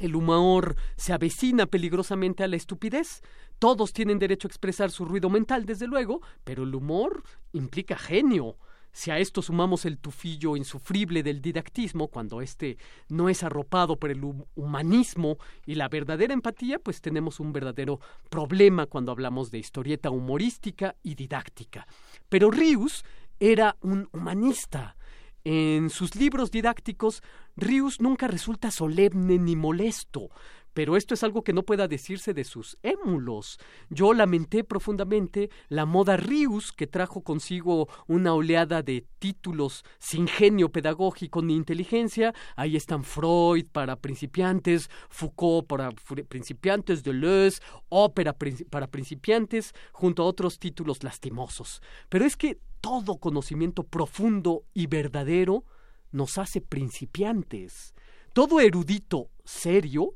el 0.00 0.16
humor 0.16 0.76
se 0.96 1.12
avecina 1.12 1.66
peligrosamente 1.66 2.42
a 2.42 2.48
la 2.48 2.56
estupidez. 2.56 3.22
Todos 3.58 3.92
tienen 3.92 4.18
derecho 4.18 4.48
a 4.48 4.50
expresar 4.50 4.90
su 4.90 5.04
ruido 5.04 5.28
mental, 5.30 5.66
desde 5.66 5.86
luego, 5.86 6.22
pero 6.42 6.64
el 6.64 6.74
humor 6.74 7.22
implica 7.52 7.96
genio. 7.96 8.56
Si 8.92 9.10
a 9.10 9.18
esto 9.18 9.40
sumamos 9.40 9.84
el 9.84 9.98
tufillo 9.98 10.56
insufrible 10.56 11.22
del 11.22 11.40
didactismo, 11.40 12.08
cuando 12.08 12.40
éste 12.40 12.76
no 13.08 13.28
es 13.28 13.44
arropado 13.44 13.96
por 13.96 14.10
el 14.10 14.20
humanismo 14.56 15.36
y 15.64 15.76
la 15.76 15.88
verdadera 15.88 16.34
empatía, 16.34 16.78
pues 16.80 17.00
tenemos 17.00 17.38
un 17.38 17.52
verdadero 17.52 18.00
problema 18.28 18.86
cuando 18.86 19.12
hablamos 19.12 19.50
de 19.50 19.58
historieta 19.58 20.10
humorística 20.10 20.96
y 21.02 21.14
didáctica. 21.14 21.86
Pero 22.28 22.50
Rius 22.50 23.04
era 23.38 23.76
un 23.80 24.08
humanista. 24.12 24.96
En 25.44 25.88
sus 25.88 26.16
libros 26.16 26.50
didácticos, 26.50 27.22
Rius 27.56 28.00
nunca 28.00 28.28
resulta 28.28 28.70
solemne 28.70 29.38
ni 29.38 29.56
molesto, 29.56 30.28
pero 30.72 30.96
esto 30.96 31.14
es 31.14 31.22
algo 31.22 31.42
que 31.42 31.52
no 31.52 31.62
pueda 31.62 31.88
decirse 31.88 32.34
de 32.34 32.44
sus 32.44 32.78
émulos. 32.82 33.58
Yo 33.88 34.14
lamenté 34.14 34.64
profundamente 34.64 35.50
la 35.68 35.86
moda 35.86 36.16
Rius 36.16 36.72
que 36.72 36.86
trajo 36.86 37.22
consigo 37.22 37.88
una 38.06 38.34
oleada 38.34 38.82
de 38.82 39.04
títulos 39.18 39.84
sin 39.98 40.28
genio 40.28 40.70
pedagógico 40.70 41.42
ni 41.42 41.54
inteligencia. 41.54 42.34
Ahí 42.56 42.76
están 42.76 43.04
Freud 43.04 43.66
para 43.72 43.96
principiantes, 43.96 44.90
Foucault 45.08 45.66
para 45.66 45.90
principiantes, 46.28 47.02
Deleuze, 47.02 47.60
ópera 47.88 48.36
para 48.70 48.86
principiantes, 48.86 49.74
junto 49.92 50.22
a 50.22 50.26
otros 50.26 50.58
títulos 50.58 51.02
lastimosos. 51.02 51.82
Pero 52.08 52.24
es 52.24 52.36
que 52.36 52.58
todo 52.80 53.18
conocimiento 53.18 53.84
profundo 53.84 54.64
y 54.72 54.86
verdadero 54.86 55.64
nos 56.12 56.38
hace 56.38 56.60
principiantes. 56.60 57.94
Todo 58.32 58.60
erudito 58.60 59.28
serio 59.44 60.14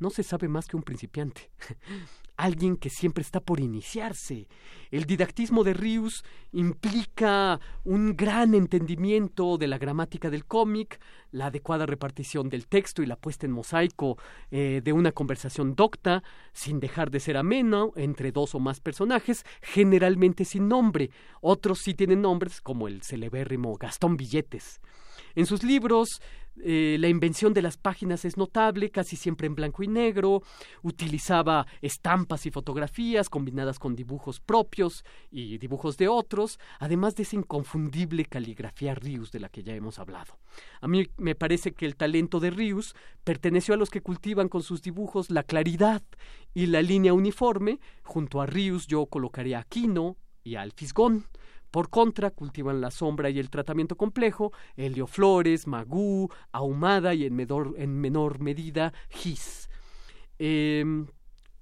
no 0.00 0.10
se 0.10 0.22
sabe 0.22 0.48
más 0.48 0.66
que 0.66 0.76
un 0.76 0.82
principiante. 0.82 1.50
Alguien 2.36 2.76
que 2.76 2.88
siempre 2.88 3.20
está 3.20 3.40
por 3.40 3.60
iniciarse. 3.60 4.48
El 4.90 5.04
didactismo 5.04 5.62
de 5.62 5.74
Rius 5.74 6.24
implica 6.52 7.60
un 7.84 8.16
gran 8.16 8.54
entendimiento 8.54 9.58
de 9.58 9.66
la 9.68 9.76
gramática 9.76 10.30
del 10.30 10.46
cómic, 10.46 11.00
la 11.32 11.46
adecuada 11.46 11.84
repartición 11.84 12.48
del 12.48 12.66
texto 12.66 13.02
y 13.02 13.06
la 13.06 13.16
puesta 13.16 13.44
en 13.44 13.52
mosaico 13.52 14.16
eh, 14.50 14.80
de 14.82 14.92
una 14.94 15.12
conversación 15.12 15.74
docta, 15.74 16.22
sin 16.54 16.80
dejar 16.80 17.10
de 17.10 17.20
ser 17.20 17.36
ameno, 17.36 17.92
entre 17.94 18.32
dos 18.32 18.54
o 18.54 18.58
más 18.58 18.80
personajes, 18.80 19.44
generalmente 19.60 20.46
sin 20.46 20.66
nombre. 20.66 21.10
Otros 21.42 21.80
sí 21.80 21.92
tienen 21.92 22.22
nombres, 22.22 22.62
como 22.62 22.88
el 22.88 23.02
celebérrimo 23.02 23.76
Gastón 23.76 24.16
Billetes. 24.16 24.80
En 25.34 25.46
sus 25.46 25.62
libros, 25.62 26.20
eh, 26.62 26.96
la 26.98 27.08
invención 27.08 27.54
de 27.54 27.62
las 27.62 27.76
páginas 27.76 28.24
es 28.24 28.36
notable, 28.36 28.90
casi 28.90 29.16
siempre 29.16 29.46
en 29.46 29.54
blanco 29.54 29.82
y 29.82 29.88
negro, 29.88 30.42
utilizaba 30.82 31.66
estampas 31.80 32.44
y 32.46 32.50
fotografías 32.50 33.28
combinadas 33.28 33.78
con 33.78 33.96
dibujos 33.96 34.40
propios 34.40 35.04
y 35.30 35.58
dibujos 35.58 35.96
de 35.96 36.08
otros, 36.08 36.58
además 36.78 37.14
de 37.16 37.22
esa 37.22 37.36
inconfundible 37.36 38.24
caligrafía 38.26 38.94
Rius 38.94 39.32
de 39.32 39.40
la 39.40 39.48
que 39.48 39.62
ya 39.62 39.74
hemos 39.74 39.98
hablado. 39.98 40.38
A 40.80 40.88
mí 40.88 41.06
me 41.16 41.34
parece 41.34 41.72
que 41.72 41.86
el 41.86 41.96
talento 41.96 42.40
de 42.40 42.50
Rius 42.50 42.94
perteneció 43.24 43.74
a 43.74 43.78
los 43.78 43.90
que 43.90 44.02
cultivan 44.02 44.48
con 44.48 44.62
sus 44.62 44.82
dibujos 44.82 45.30
la 45.30 45.44
claridad 45.44 46.02
y 46.52 46.66
la 46.66 46.82
línea 46.82 47.14
uniforme. 47.14 47.80
Junto 48.02 48.40
a 48.40 48.46
Rius 48.46 48.86
yo 48.86 49.06
colocaría 49.06 49.58
a 49.58 49.60
Aquino 49.62 50.16
y 50.42 50.56
a 50.56 50.62
Alfisgón. 50.62 51.26
Por 51.70 51.88
contra, 51.88 52.30
cultivan 52.30 52.80
la 52.80 52.90
sombra 52.90 53.30
y 53.30 53.38
el 53.38 53.50
tratamiento 53.50 53.96
complejo, 53.96 54.52
Helio 54.76 55.06
Flores, 55.06 55.66
Magú, 55.66 56.28
Ahumada 56.52 57.14
y 57.14 57.24
en 57.24 57.34
menor, 57.34 57.74
en 57.78 58.00
menor 58.00 58.40
medida 58.40 58.92
Gis. 59.08 59.68
Em, 60.38 61.06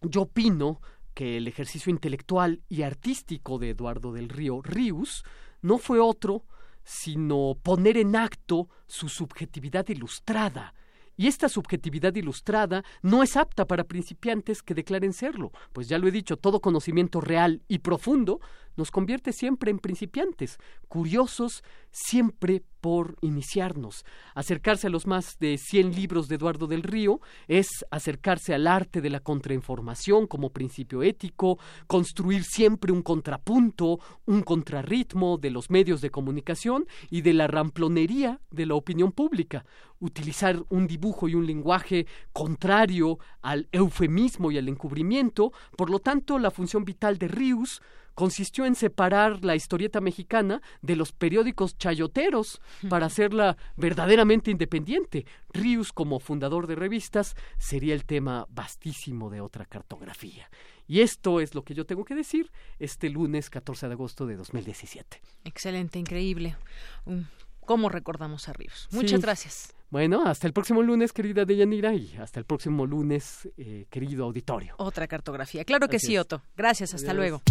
yo 0.03 0.23
opino 0.23 0.81
que 1.15 1.37
el 1.37 1.49
ejercicio 1.49 1.91
intelectual 1.91 2.63
y 2.69 2.83
artístico 2.83 3.59
de 3.59 3.71
Eduardo 3.71 4.13
del 4.13 4.29
Río 4.29 4.63
Rius 4.63 5.25
no 5.63 5.79
fue 5.79 5.99
otro 5.99 6.45
sino 6.85 7.59
poner 7.63 7.99
en 7.99 8.17
acto 8.17 8.69
su 8.87 9.11
subjetividad 9.11 9.87
ilustrada, 9.89 10.73
y 11.19 11.27
esta 11.27 11.49
subjetividad 11.49 12.15
ilustrada 12.15 12.85
no 13.03 13.23
es 13.23 13.37
apta 13.37 13.67
para 13.67 13.85
principiantes 13.85 14.63
que 14.63 14.73
declaren 14.73 15.13
serlo, 15.13 15.51
pues 15.73 15.89
ya 15.89 15.99
lo 15.99 16.07
he 16.07 16.13
dicho, 16.13 16.37
todo 16.37 16.61
conocimiento 16.61 17.21
real 17.21 17.61
y 17.67 17.81
profundo 17.81 18.41
nos 18.79 18.91
convierte 18.93 19.33
siempre 19.33 19.71
en 19.71 19.81
principiantes, 19.81 20.59
curiosos 20.89 21.65
siempre 21.91 22.63
por 22.81 23.17
iniciarnos. 23.23 24.05
Acercarse 24.35 24.87
a 24.87 24.91
los 24.91 25.07
más 25.07 25.37
de 25.41 25.59
100 25.59 25.97
libros 25.97 26.29
de 26.29 26.37
Eduardo 26.37 26.69
del 26.69 26.85
Río 26.85 27.21
es 27.49 27.67
acercarse 27.91 28.55
al 28.55 28.69
arte 28.69 29.01
de 29.01 29.11
la 29.11 29.19
contrainformación 29.19 30.29
como 30.29 30.51
principio 30.51 31.03
ético, 31.03 31.59
construir 31.89 32.45
siempre 32.45 32.93
un 32.93 33.03
contrapunto, 33.03 33.99
un 34.27 34.43
contrarritmo 34.43 35.39
de 35.39 35.51
los 35.51 35.71
medios 35.71 36.01
de 36.01 36.11
comunicación 36.11 36.87
y 37.11 37.23
de 37.23 37.35
la 37.35 37.49
ramplonería 37.49 38.41
de 38.51 38.67
la 38.67 38.77
opinión 38.77 39.11
pública, 39.11 39.65
utilizar 39.99 40.63
un 40.69 40.87
dibujo 40.87 41.29
y 41.29 41.35
un 41.35 41.47
lenguaje 41.47 42.07
contrario 42.33 43.19
al 43.43 43.69
eufemismo 43.73 44.53
y 44.53 44.59
al 44.59 44.69
encubrimiento, 44.69 45.53
por 45.77 45.91
lo 45.91 45.99
tanto 45.99 46.39
la 46.39 46.53
función 46.53 46.85
vital 46.85 47.19
de 47.19 47.27
Rius 47.27 47.83
consistió 48.19 48.67
en 48.67 48.75
separar 48.75 49.45
la 49.45 49.55
historieta 49.55 50.01
mexicana 50.01 50.61
de 50.83 50.97
los 50.97 51.13
periódicos 51.13 51.79
chayoteros 51.79 52.61
para 52.89 53.07
hacerla 53.07 53.57
verdaderamente 53.77 54.51
independiente. 54.51 55.25
Rius, 55.53 55.93
como 55.93 56.19
fundador 56.19 56.67
de 56.67 56.75
revistas, 56.75 57.37
sería 57.59 57.95
el 57.95 58.05
tema 58.05 58.45
vastísimo 58.51 59.31
de 59.31 59.41
otra 59.41 59.67
cartografía. 59.67 60.51
Y 60.89 61.03
esto 61.03 61.39
es 61.39 61.55
lo 61.55 61.63
que 61.63 61.75
yo 61.75 61.87
tengo 61.87 62.05
que 62.05 62.17
decir 62.17 62.51
este 62.81 63.09
lunes 63.09 63.51
14 63.51 63.87
de 63.87 63.93
agosto 63.93 64.27
de 64.27 64.35
2017. 64.35 65.23
Excelente, 65.45 66.01
increíble. 66.01 66.57
Mm, 67.05 67.21
¿Cómo 67.67 67.89
recordamos 67.89 68.49
a 68.49 68.53
Rius? 68.53 68.89
Muchas 68.91 69.21
gracias. 69.21 69.77
Bueno, 69.91 70.27
hasta 70.27 70.49
el 70.49 70.53
próximo 70.53 70.83
lunes, 70.83 71.13
querida 71.13 71.45
Deyanira, 71.45 71.95
y 71.95 72.17
hasta 72.17 72.41
el 72.41 72.47
próximo 72.47 72.85
lunes, 72.85 73.49
eh, 73.57 73.87
querido 73.89 74.25
auditorio. 74.25 74.75
Otra 74.79 75.07
cartografía. 75.07 75.65
Claro 75.65 75.87
que 75.87 76.01
sí, 76.01 76.19
Otto. 76.19 76.43
Gracias, 76.57 76.95
hasta 76.95 77.15
luego. 77.15 77.43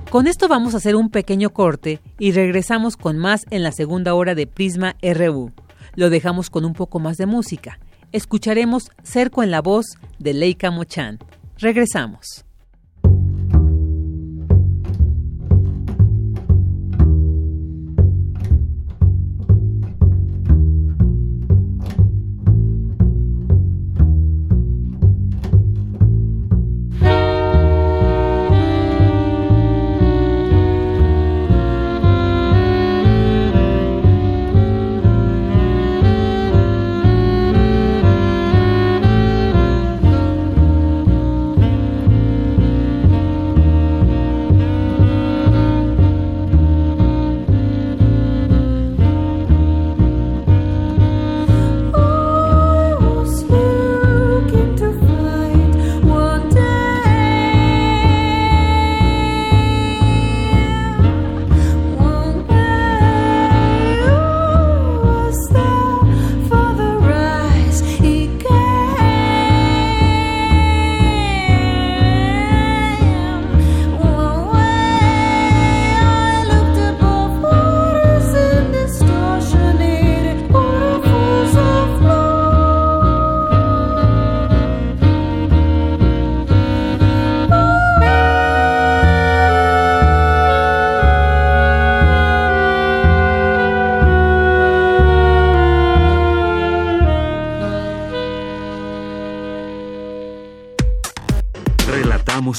Con 0.09 0.25
esto 0.25 0.47
vamos 0.47 0.73
a 0.73 0.77
hacer 0.77 0.95
un 0.95 1.11
pequeño 1.11 1.51
corte 1.51 2.01
y 2.17 2.31
regresamos 2.31 2.97
con 2.97 3.19
más 3.19 3.45
en 3.51 3.61
la 3.61 3.71
segunda 3.71 4.15
hora 4.15 4.33
de 4.33 4.47
Prisma 4.47 4.95
RU. 5.03 5.51
Lo 5.93 6.09
dejamos 6.09 6.49
con 6.49 6.65
un 6.65 6.73
poco 6.73 6.99
más 6.99 7.17
de 7.17 7.27
música 7.27 7.77
escucharemos 8.11 8.91
Cerco 9.03 9.43
en 9.43 9.51
la 9.51 9.61
voz 9.61 9.85
de 10.19 10.33
Leica 10.33 10.71
Mochan. 10.71 11.19
Regresamos. 11.57 12.45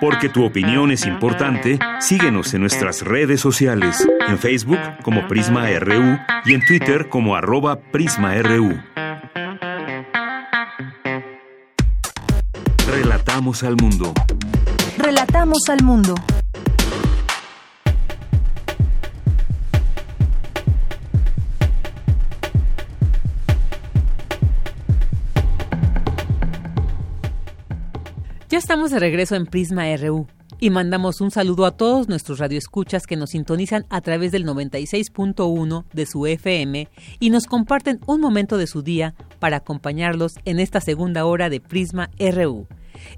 Porque 0.00 0.30
tu 0.30 0.46
opinión 0.46 0.92
es 0.92 1.04
importante, 1.04 1.78
síguenos 2.00 2.54
en 2.54 2.62
nuestras 2.62 3.02
redes 3.02 3.42
sociales, 3.42 4.08
en 4.28 4.38
Facebook 4.38 4.80
como 5.02 5.28
Prisma 5.28 5.68
RU 5.78 6.18
y 6.46 6.54
en 6.54 6.64
Twitter 6.64 7.10
como 7.10 7.36
arroba 7.36 7.80
PrismaRU. 7.92 8.80
Relatamos 13.36 13.62
al 13.64 13.76
mundo. 13.76 14.14
Relatamos 14.96 15.58
al 15.68 15.84
mundo. 15.84 16.14
Ya 28.48 28.56
estamos 28.56 28.90
de 28.90 29.00
regreso 29.00 29.34
en 29.36 29.44
Prisma 29.44 29.84
RU 29.98 30.26
y 30.58 30.70
mandamos 30.70 31.20
un 31.20 31.30
saludo 31.30 31.66
a 31.66 31.76
todos 31.76 32.08
nuestros 32.08 32.38
radioescuchas 32.38 33.06
que 33.06 33.16
nos 33.16 33.30
sintonizan 33.30 33.84
a 33.90 34.00
través 34.00 34.32
del 34.32 34.46
96.1 34.46 35.84
de 35.92 36.06
su 36.06 36.26
FM 36.26 36.88
y 37.20 37.28
nos 37.28 37.44
comparten 37.44 38.00
un 38.06 38.22
momento 38.22 38.56
de 38.56 38.66
su 38.66 38.80
día 38.80 39.14
para 39.40 39.58
acompañarlos 39.58 40.36
en 40.46 40.58
esta 40.58 40.80
segunda 40.80 41.26
hora 41.26 41.50
de 41.50 41.60
Prisma 41.60 42.08
RU. 42.18 42.66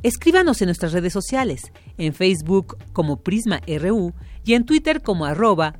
Escríbanos 0.02 0.60
en 0.62 0.66
nuestras 0.66 0.92
redes 0.92 1.12
sociales, 1.12 1.72
en 1.96 2.12
Facebook 2.12 2.76
como 2.92 3.22
Prisma 3.22 3.60
RU 3.66 4.12
y 4.44 4.54
en 4.54 4.64
Twitter 4.64 5.02
como 5.02 5.24
arroba. 5.24 5.74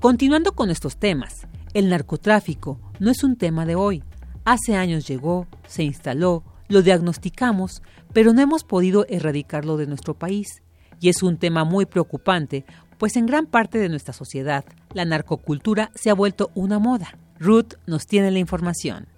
Continuando 0.00 0.52
con 0.52 0.70
estos 0.70 0.96
temas, 0.96 1.46
el 1.74 1.88
narcotráfico 1.88 2.80
no 2.98 3.10
es 3.10 3.24
un 3.24 3.36
tema 3.36 3.66
de 3.66 3.74
hoy. 3.74 4.02
Hace 4.44 4.76
años 4.76 5.06
llegó, 5.06 5.46
se 5.66 5.84
instaló, 5.84 6.44
lo 6.68 6.82
diagnosticamos, 6.82 7.82
pero 8.12 8.32
no 8.32 8.40
hemos 8.40 8.64
podido 8.64 9.06
erradicarlo 9.08 9.76
de 9.76 9.86
nuestro 9.86 10.14
país. 10.14 10.62
Y 11.00 11.08
es 11.08 11.22
un 11.22 11.36
tema 11.36 11.64
muy 11.64 11.86
preocupante, 11.86 12.64
pues 12.98 13.16
en 13.16 13.26
gran 13.26 13.46
parte 13.46 13.78
de 13.78 13.88
nuestra 13.88 14.12
sociedad 14.12 14.64
la 14.92 15.04
narcocultura 15.04 15.90
se 15.94 16.10
ha 16.10 16.14
vuelto 16.14 16.50
una 16.54 16.78
moda. 16.78 17.18
Ruth 17.38 17.74
nos 17.86 18.06
tiene 18.06 18.30
la 18.30 18.38
información. 18.38 19.08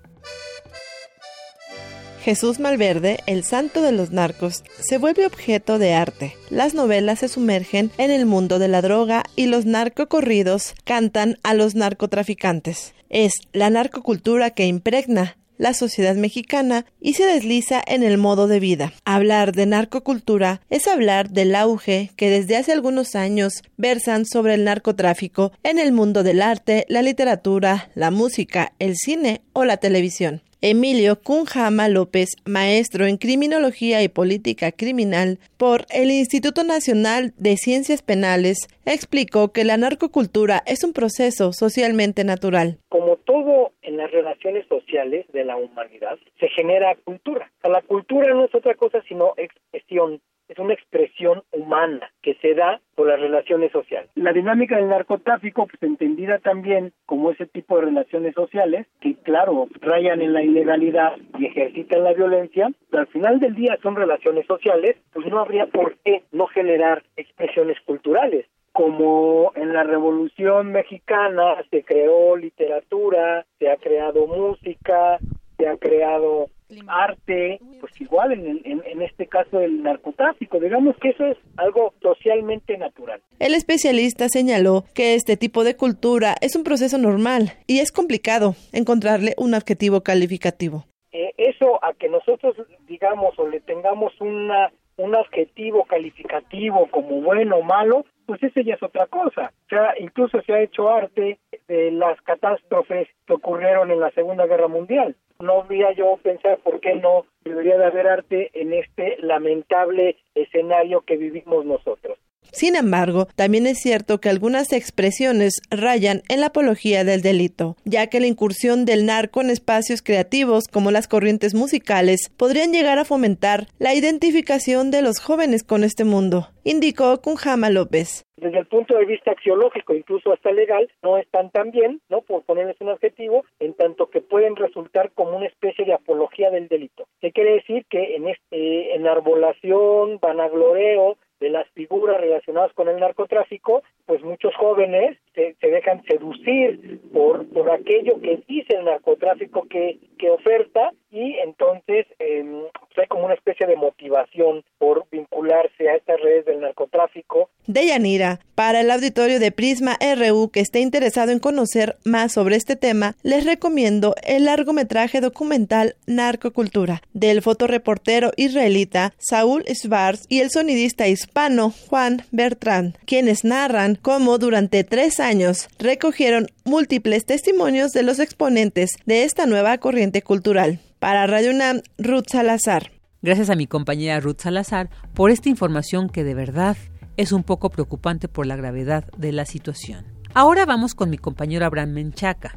Jesús 2.24 2.58
Malverde, 2.58 3.18
el 3.26 3.44
santo 3.44 3.82
de 3.82 3.92
los 3.92 4.10
narcos, 4.10 4.64
se 4.80 4.96
vuelve 4.96 5.26
objeto 5.26 5.78
de 5.78 5.92
arte. 5.92 6.34
Las 6.48 6.72
novelas 6.72 7.18
se 7.18 7.28
sumergen 7.28 7.90
en 7.98 8.10
el 8.10 8.24
mundo 8.24 8.58
de 8.58 8.68
la 8.68 8.80
droga 8.80 9.24
y 9.36 9.44
los 9.46 9.66
narcocorridos 9.66 10.74
cantan 10.84 11.36
a 11.42 11.52
los 11.52 11.74
narcotraficantes. 11.74 12.94
Es 13.10 13.32
la 13.52 13.68
narcocultura 13.68 14.48
que 14.52 14.64
impregna 14.64 15.36
la 15.58 15.74
sociedad 15.74 16.16
mexicana 16.16 16.86
y 16.98 17.12
se 17.12 17.26
desliza 17.26 17.82
en 17.86 18.02
el 18.02 18.16
modo 18.16 18.48
de 18.48 18.58
vida. 18.58 18.94
Hablar 19.04 19.52
de 19.52 19.66
narcocultura 19.66 20.62
es 20.70 20.88
hablar 20.88 21.28
del 21.28 21.54
auge 21.54 22.10
que 22.16 22.30
desde 22.30 22.56
hace 22.56 22.72
algunos 22.72 23.16
años 23.16 23.62
versan 23.76 24.24
sobre 24.24 24.54
el 24.54 24.64
narcotráfico 24.64 25.52
en 25.62 25.78
el 25.78 25.92
mundo 25.92 26.22
del 26.22 26.40
arte, 26.40 26.86
la 26.88 27.02
literatura, 27.02 27.90
la 27.94 28.10
música, 28.10 28.72
el 28.78 28.96
cine 28.96 29.42
o 29.52 29.66
la 29.66 29.76
televisión. 29.76 30.40
Emilio 30.66 31.20
Cunjama 31.22 31.90
López, 31.90 32.36
maestro 32.46 33.04
en 33.04 33.18
Criminología 33.18 34.02
y 34.02 34.08
Política 34.08 34.72
Criminal 34.72 35.38
por 35.58 35.82
el 35.90 36.10
Instituto 36.10 36.64
Nacional 36.64 37.34
de 37.36 37.58
Ciencias 37.58 38.00
Penales, 38.00 38.56
explicó 38.86 39.52
que 39.52 39.64
la 39.64 39.76
narcocultura 39.76 40.62
es 40.64 40.82
un 40.82 40.94
proceso 40.94 41.52
socialmente 41.52 42.24
natural. 42.24 42.78
Como 42.88 43.18
todo 43.18 43.72
en 43.82 43.98
las 43.98 44.10
relaciones 44.10 44.66
sociales 44.66 45.26
de 45.34 45.44
la 45.44 45.58
humanidad, 45.58 46.18
se 46.40 46.48
genera 46.48 46.96
cultura. 47.04 47.52
la 47.62 47.82
cultura 47.82 48.32
no 48.32 48.46
es 48.46 48.54
otra 48.54 48.74
cosa 48.74 49.02
sino 49.06 49.34
expresión 49.36 50.22
es 50.48 50.58
una 50.58 50.72
expresión 50.72 51.42
humana 51.52 52.10
que 52.24 52.34
se 52.36 52.54
da 52.54 52.80
por 52.94 53.06
las 53.06 53.20
relaciones 53.20 53.70
sociales. 53.70 54.08
La 54.14 54.32
dinámica 54.32 54.76
del 54.76 54.88
narcotráfico, 54.88 55.66
pues 55.66 55.82
entendida 55.82 56.38
también 56.38 56.92
como 57.04 57.30
ese 57.30 57.44
tipo 57.46 57.76
de 57.76 57.86
relaciones 57.86 58.34
sociales, 58.34 58.86
que 59.00 59.14
claro, 59.16 59.68
rayan 59.82 60.22
en 60.22 60.32
la 60.32 60.42
ilegalidad 60.42 61.12
y 61.38 61.46
ejercitan 61.46 62.02
la 62.02 62.14
violencia, 62.14 62.70
pero 62.90 63.02
al 63.02 63.08
final 63.08 63.40
del 63.40 63.54
día 63.54 63.78
son 63.82 63.94
relaciones 63.94 64.46
sociales, 64.46 64.96
pues 65.12 65.26
no 65.26 65.38
habría 65.38 65.66
por 65.66 65.96
qué 65.98 66.22
no 66.32 66.46
generar 66.46 67.02
expresiones 67.16 67.78
culturales 67.82 68.46
como 68.72 69.52
en 69.54 69.72
la 69.72 69.84
Revolución 69.84 70.72
Mexicana 70.72 71.62
se 71.70 71.84
creó 71.84 72.36
literatura, 72.36 73.46
se 73.60 73.70
ha 73.70 73.76
creado 73.76 74.26
música, 74.26 75.20
se 75.56 75.68
ha 75.68 75.76
creado 75.76 76.48
arte, 76.88 77.60
pues 77.80 78.00
igual 78.00 78.32
en, 78.32 78.62
en, 78.64 79.02
este 79.02 79.26
caso 79.26 79.60
el 79.60 79.82
narcotráfico, 79.82 80.58
digamos 80.58 80.96
que 80.98 81.10
eso 81.10 81.26
es 81.26 81.36
algo 81.56 81.94
socialmente 82.00 82.76
natural. 82.78 83.20
El 83.38 83.54
especialista 83.54 84.28
señaló 84.28 84.84
que 84.94 85.14
este 85.14 85.36
tipo 85.36 85.64
de 85.64 85.76
cultura 85.76 86.34
es 86.40 86.56
un 86.56 86.64
proceso 86.64 86.98
normal 86.98 87.52
y 87.66 87.80
es 87.80 87.92
complicado 87.92 88.54
encontrarle 88.72 89.34
un 89.36 89.54
adjetivo 89.54 90.02
calificativo. 90.02 90.84
Eh, 91.12 91.32
eso 91.36 91.84
a 91.84 91.92
que 91.94 92.08
nosotros 92.08 92.56
digamos 92.86 93.38
o 93.38 93.48
le 93.48 93.60
tengamos 93.60 94.12
una 94.20 94.70
un 94.96 95.14
adjetivo 95.16 95.84
calificativo 95.84 96.86
como 96.90 97.20
bueno 97.20 97.56
o 97.56 97.62
malo, 97.62 98.04
pues 98.26 98.42
eso 98.42 98.60
ya 98.60 98.74
es 98.74 98.82
otra 98.82 99.06
cosa. 99.06 99.52
O 99.66 99.68
sea, 99.68 99.94
incluso 99.98 100.40
se 100.42 100.52
ha 100.52 100.62
hecho 100.62 100.88
arte 100.88 101.38
de 101.68 101.90
las 101.90 102.20
catástrofes 102.22 103.08
que 103.26 103.32
ocurrieron 103.32 103.90
en 103.90 104.00
la 104.00 104.10
Segunda 104.12 104.46
Guerra 104.46 104.68
Mundial. 104.68 105.16
No 105.40 105.62
habría 105.62 105.92
yo 105.92 106.18
pensar 106.22 106.58
por 106.58 106.80
qué 106.80 106.94
no 106.94 107.26
debería 107.44 107.76
de 107.76 107.86
haber 107.86 108.06
arte 108.06 108.50
en 108.54 108.72
este 108.72 109.16
lamentable 109.18 110.16
escenario 110.34 111.02
que 111.02 111.16
vivimos 111.16 111.64
nosotros. 111.64 112.18
Sin 112.52 112.76
embargo, 112.76 113.26
también 113.34 113.66
es 113.66 113.78
cierto 113.80 114.20
que 114.20 114.28
algunas 114.28 114.72
expresiones 114.72 115.54
rayan 115.70 116.22
en 116.28 116.40
la 116.40 116.46
apología 116.46 117.02
del 117.02 117.20
delito, 117.20 117.76
ya 117.84 118.06
que 118.06 118.20
la 118.20 118.26
incursión 118.26 118.84
del 118.84 119.06
narco 119.06 119.40
en 119.40 119.50
espacios 119.50 120.02
creativos 120.02 120.68
como 120.68 120.90
las 120.90 121.08
corrientes 121.08 121.54
musicales 121.54 122.30
podrían 122.36 122.72
llegar 122.72 122.98
a 122.98 123.04
fomentar 123.04 123.66
la 123.78 123.94
identificación 123.94 124.90
de 124.90 125.02
los 125.02 125.18
jóvenes 125.18 125.64
con 125.64 125.82
este 125.82 126.04
mundo, 126.04 126.50
indicó 126.62 127.20
Kunjama 127.20 127.70
López. 127.70 128.24
Desde 128.44 128.58
el 128.58 128.66
punto 128.66 128.94
de 128.94 129.06
vista 129.06 129.30
axiológico, 129.30 129.94
incluso 129.94 130.30
hasta 130.30 130.52
legal, 130.52 130.86
no 131.02 131.16
están 131.16 131.48
tan 131.48 131.70
bien, 131.70 132.02
¿no? 132.10 132.20
Por 132.20 132.42
ponerles 132.42 132.76
un 132.78 132.90
adjetivo, 132.90 133.42
en 133.58 133.72
tanto 133.72 134.10
que 134.10 134.20
pueden 134.20 134.54
resultar 134.54 135.12
como 135.12 135.38
una 135.38 135.46
especie 135.46 135.86
de 135.86 135.94
apología 135.94 136.50
del 136.50 136.68
delito. 136.68 137.06
¿Qué 137.22 137.32
quiere 137.32 137.54
decir? 137.54 137.86
Que 137.88 138.16
en 138.16 138.28
este, 138.28 138.96
enarbolación, 138.96 140.18
vanagloreo, 140.20 141.16
de 141.40 141.50
las 141.50 141.68
figuras 141.70 142.20
relacionadas 142.20 142.72
con 142.74 142.88
el 142.88 143.00
narcotráfico, 143.00 143.82
pues 144.06 144.22
muchos 144.22 144.54
jóvenes 144.56 145.18
se, 145.34 145.56
dejan 145.60 146.02
seducir 146.04 147.00
por, 147.12 147.46
por 147.48 147.70
aquello 147.70 148.20
que 148.20 148.42
dice 148.46 148.76
el 148.76 148.84
narcotráfico 148.84 149.66
que, 149.68 149.98
que 150.18 150.30
oferta 150.30 150.92
y 151.10 151.34
entonces 151.38 152.06
pues 152.18 152.73
hay 153.00 153.06
como 153.08 153.24
una 153.24 153.34
especie 153.34 153.66
de 153.66 153.76
motivación 153.76 154.64
por 154.78 155.06
vincularse 155.10 155.88
a 155.88 155.96
estas 155.96 156.20
redes 156.20 156.44
del 156.46 156.60
narcotráfico. 156.60 157.50
De 157.66 157.86
Yanira, 157.86 158.40
para 158.54 158.80
el 158.80 158.90
auditorio 158.90 159.40
de 159.40 159.52
Prisma 159.52 159.98
RU 160.00 160.50
que 160.50 160.60
esté 160.60 160.80
interesado 160.80 161.32
en 161.32 161.38
conocer 161.38 161.96
más 162.04 162.32
sobre 162.32 162.56
este 162.56 162.76
tema, 162.76 163.16
les 163.22 163.44
recomiendo 163.44 164.14
el 164.22 164.44
largometraje 164.44 165.20
documental 165.20 165.96
Narcocultura 166.06 167.02
del 167.12 167.42
fotoreportero 167.42 168.32
israelita 168.36 169.14
Saúl 169.18 169.64
Schwartz 169.66 170.26
y 170.28 170.40
el 170.40 170.50
sonidista 170.50 171.08
hispano 171.08 171.70
Juan 171.88 172.22
Bertrand, 172.30 172.96
quienes 173.06 173.44
narran 173.44 173.96
cómo 174.00 174.38
durante 174.38 174.84
tres 174.84 175.20
años 175.20 175.68
recogieron 175.78 176.46
múltiples 176.64 177.24
testimonios 177.24 177.92
de 177.92 178.02
los 178.02 178.18
exponentes 178.18 178.90
de 179.06 179.24
esta 179.24 179.46
nueva 179.46 179.78
corriente 179.78 180.22
cultural. 180.22 180.78
Para 181.04 181.26
Radio 181.26 181.50
UNAM, 181.50 181.82
Ruth 181.98 182.28
Salazar. 182.28 182.84
Gracias 183.20 183.50
a 183.50 183.56
mi 183.56 183.66
compañera 183.66 184.20
Ruth 184.20 184.38
Salazar 184.38 184.88
por 185.14 185.30
esta 185.30 185.50
información 185.50 186.08
que 186.08 186.24
de 186.24 186.34
verdad 186.34 186.78
es 187.18 187.30
un 187.30 187.44
poco 187.44 187.68
preocupante 187.68 188.26
por 188.26 188.46
la 188.46 188.56
gravedad 188.56 189.04
de 189.18 189.30
la 189.32 189.44
situación. 189.44 190.06
Ahora 190.34 190.64
vamos 190.64 190.94
con 190.94 191.10
mi 191.10 191.18
compañero 191.18 191.66
Abraham 191.66 191.92
Menchaca. 191.92 192.52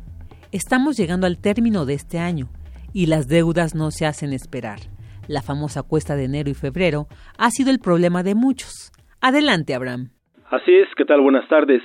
Estamos 0.54 0.96
llegando 0.96 1.28
al 1.28 1.42
término 1.42 1.86
de 1.86 1.96
este 1.96 2.20
año 2.20 2.48
y 2.94 3.08
las 3.08 3.28
deudas 3.28 3.76
no 3.76 3.92
se 3.92 4.06
hacen 4.06 4.32
esperar. 4.32 4.80
La 5.28 5.42
famosa 5.42 5.84
cuesta 5.84 6.16
de 6.16 6.24
enero 6.24 6.50
y 6.50 6.54
febrero 6.54 7.08
ha 7.38 7.52
sido 7.52 7.70
el 7.70 7.80
problema 7.80 8.24
de 8.24 8.36
muchos. 8.36 8.94
Adelante, 9.20 9.76
Abraham. 9.76 10.12
Así 10.52 10.74
es, 10.74 10.88
¿qué 10.96 11.04
tal? 11.04 11.20
Buenas 11.20 11.50
tardes. 11.50 11.82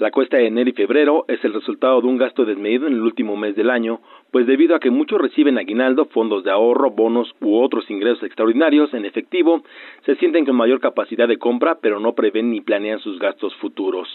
La 0.00 0.10
cuesta 0.10 0.38
de 0.38 0.46
enero 0.46 0.70
y 0.70 0.72
febrero 0.72 1.26
es 1.28 1.44
el 1.44 1.52
resultado 1.52 2.00
de 2.00 2.06
un 2.06 2.16
gasto 2.16 2.46
desmedido 2.46 2.86
en 2.86 2.94
el 2.94 3.02
último 3.02 3.36
mes 3.36 3.54
del 3.54 3.68
año, 3.68 4.00
pues 4.30 4.46
debido 4.46 4.74
a 4.74 4.80
que 4.80 4.90
muchos 4.90 5.20
reciben 5.20 5.58
aguinaldo, 5.58 6.06
fondos 6.06 6.44
de 6.44 6.50
ahorro, 6.50 6.90
bonos 6.90 7.32
u 7.40 7.58
otros 7.60 7.90
ingresos 7.90 8.22
extraordinarios 8.22 8.92
en 8.94 9.04
efectivo, 9.04 9.62
se 10.04 10.16
sienten 10.16 10.44
con 10.44 10.56
mayor 10.56 10.80
capacidad 10.80 11.28
de 11.28 11.38
compra, 11.38 11.78
pero 11.80 12.00
no 12.00 12.14
prevén 12.14 12.50
ni 12.50 12.60
planean 12.60 12.98
sus 13.00 13.18
gastos 13.18 13.54
futuros. 13.56 14.08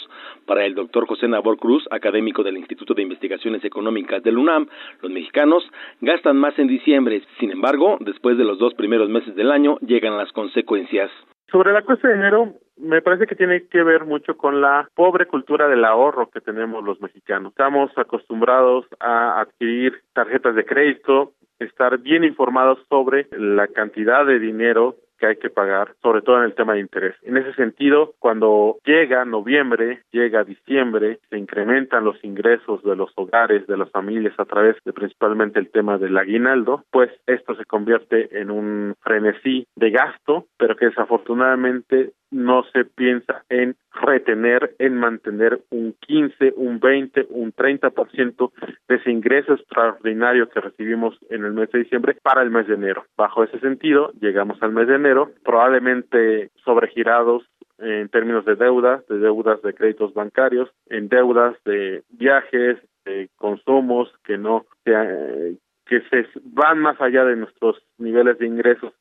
Para 0.46 0.66
el 0.66 0.76
doctor 0.76 1.08
José 1.08 1.28
Nabor 1.28 1.58
Cruz, 1.58 1.88
académico 1.92 2.44
del 2.44 2.58
Instituto 2.58 2.94
de 2.94 3.02
Investigaciones 3.02 3.64
Económicas 3.64 4.24
del 4.24 4.38
UNAM, 4.38 4.68
los 5.02 5.12
mexicanos 5.12 5.64
gastan 6.02 6.38
más 6.38 6.58
en 6.60 6.68
diciembre. 6.68 7.22
Sin 7.40 7.52
embargo, 7.52 7.98
después 8.00 8.38
de 8.38 8.46
los 8.46 8.58
dos 8.60 8.74
primeros 8.74 9.10
meses 9.10 9.36
del 9.36 9.52
año 9.52 9.78
llegan 9.80 10.18
las 10.18 10.32
consecuencias. 10.32 11.12
Sobre 11.52 11.74
la 11.74 11.84
cuesta 11.84 12.08
de 12.08 12.16
enero, 12.16 12.54
me 12.78 13.02
parece 13.02 13.28
que 13.28 13.36
tiene 13.36 13.68
que 13.68 13.84
ver 13.84 14.06
mucho 14.06 14.38
con 14.38 14.62
la 14.62 14.90
pobre 14.96 15.28
cultura 15.28 15.68
del 15.68 15.86
ahorro 15.86 16.30
que 16.30 16.42
tenemos 16.42 16.84
los 16.84 17.00
mexicanos. 17.02 17.52
Estamos 17.52 17.92
acostumbrados 17.98 18.86
a 19.00 19.40
adquirir 19.42 20.02
tarjetas 20.14 20.56
de 20.56 20.66
crédito, 20.66 21.34
estar 21.60 21.98
bien 22.00 22.24
informados 22.24 22.80
sobre 22.90 23.28
la 23.32 23.68
cantidad 23.68 24.26
de 24.26 24.40
dinero 24.40 24.96
que 25.18 25.28
hay 25.28 25.36
que 25.38 25.50
pagar, 25.50 25.94
sobre 26.02 26.22
todo 26.22 26.40
en 26.40 26.44
el 26.44 26.56
tema 26.56 26.74
de 26.74 26.82
interés. 26.82 27.16
En 27.24 27.38
ese 27.38 27.54
sentido, 27.54 28.14
cuando 28.20 28.78
llega 28.86 29.24
noviembre, 29.24 30.02
llega 30.12 30.44
diciembre, 30.44 31.20
se 31.30 31.38
incrementan 31.38 32.04
los 32.04 32.22
ingresos 32.24 32.84
de 32.84 32.96
los 32.96 33.12
hogares, 33.16 33.66
de 33.68 33.78
las 33.78 33.90
familias 33.92 34.34
a 34.38 34.46
través 34.46 34.76
de 34.84 34.94
principalmente 34.94 35.60
el 35.60 35.72
tema 35.72 35.98
del 35.98 36.18
aguinaldo, 36.18 36.84
pues 36.92 37.10
esto 37.28 37.56
se 37.56 37.66
convierte 37.66 38.40
en 38.40 38.52
un 38.52 38.96
frenesí 39.02 39.66
de 39.76 39.92
gasto, 39.92 40.48
pero 40.58 40.76
que 40.76 40.88
desafortunadamente 40.88 42.12
no 42.32 42.64
se 42.74 42.86
piensa 42.86 43.44
en 43.50 43.76
retener, 43.92 44.76
en 44.80 44.96
mantener 44.96 45.62
un 45.70 45.94
15, 45.94 46.54
un 46.58 46.80
20, 46.80 47.28
un 47.30 47.54
30% 47.54 48.52
de 48.88 48.96
ese 48.96 49.12
ingreso 49.12 49.54
extraordinario 49.54 50.50
que 50.50 50.60
recibimos 50.60 51.18
en 51.30 51.46
el 51.46 51.54
mes 51.54 51.72
de 51.72 51.80
diciembre 51.80 52.18
para 52.22 52.42
el 52.42 52.50
mes 52.50 52.68
de 52.68 52.76
enero. 52.76 53.06
Bajo 53.16 53.44
ese 53.44 53.60
sentido, 53.60 54.12
llegamos 54.20 54.62
al 54.62 54.72
mes 54.72 54.88
de 54.88 54.96
enero, 54.96 55.32
probablemente 55.44 56.52
sobregirados 56.64 57.44
en 57.78 58.10
términos 58.10 58.46
de 58.46 58.56
deudas, 58.56 59.06
de 59.08 59.20
deudas 59.20 59.62
de 59.62 59.74
créditos 59.74 60.14
bancarios, 60.14 60.70
en 60.88 61.10
deudas 61.10 61.56
de 61.66 62.04
viajes, 62.10 62.78
de 63.06 63.30
consumos 63.36 64.12
que 64.24 64.38
no 64.38 64.66
que 64.84 66.02
se 66.10 66.28
van 66.44 66.80
más 66.80 67.00
allá 67.00 67.24
de 67.26 67.36
nuestros 67.36 67.78
niveles 67.98 68.40
de 68.40 68.48
ingresos 68.48 68.94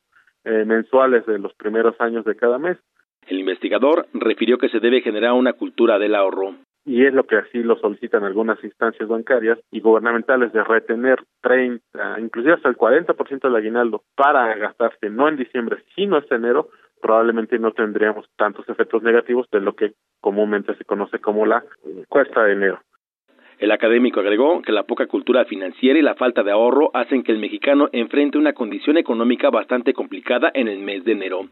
eh, 0.43 0.63
mensuales 0.65 1.25
de 1.25 1.39
los 1.39 1.53
primeros 1.55 1.99
años 1.99 2.23
de 2.25 2.35
cada 2.35 2.59
mes 2.59 2.77
el 3.27 3.39
investigador 3.39 4.07
refirió 4.13 4.57
que 4.57 4.69
se 4.69 4.79
debe 4.79 5.01
generar 5.01 5.33
una 5.33 5.53
cultura 5.53 5.99
del 5.99 6.15
ahorro. 6.15 6.55
Y 6.85 7.03
es 7.03 7.13
lo 7.13 7.23
que 7.25 7.37
así 7.37 7.63
lo 7.63 7.77
solicitan 7.77 8.23
algunas 8.23 8.63
instancias 8.63 9.09
bancarias 9.09 9.57
y 9.71 9.79
gubernamentales 9.79 10.53
de 10.53 10.63
retener 10.63 11.17
30, 11.41 12.19
inclusive 12.19 12.53
hasta 12.53 12.69
el 12.69 12.77
40% 12.77 13.41
del 13.41 13.55
aguinaldo 13.55 14.03
para 14.15 14.55
gastarse 14.55 15.09
no 15.09 15.27
en 15.27 15.37
diciembre, 15.37 15.83
sino 15.95 16.17
en 16.17 16.25
enero, 16.29 16.69
probablemente 17.01 17.57
no 17.57 17.71
tendríamos 17.71 18.27
tantos 18.37 18.69
efectos 18.69 19.01
negativos 19.01 19.47
de 19.51 19.61
lo 19.61 19.75
que 19.75 19.93
comúnmente 20.21 20.75
se 20.75 20.85
conoce 20.85 21.19
como 21.19 21.47
la 21.47 21.63
cuesta 22.07 22.43
de 22.43 22.53
enero. 22.53 22.79
El 23.59 23.71
académico 23.71 24.19
agregó 24.19 24.61
que 24.61 24.71
la 24.71 24.83
poca 24.83 25.07
cultura 25.07 25.45
financiera 25.45 25.97
y 25.97 26.01
la 26.01 26.15
falta 26.15 26.43
de 26.43 26.51
ahorro 26.51 26.91
hacen 26.93 27.23
que 27.23 27.31
el 27.31 27.39
mexicano 27.39 27.87
enfrente 27.93 28.37
una 28.37 28.53
condición 28.53 28.97
económica 28.97 29.49
bastante 29.49 29.93
complicada 29.93 30.51
en 30.53 30.67
el 30.67 30.79
mes 30.79 31.05
de 31.05 31.13
enero. 31.13 31.47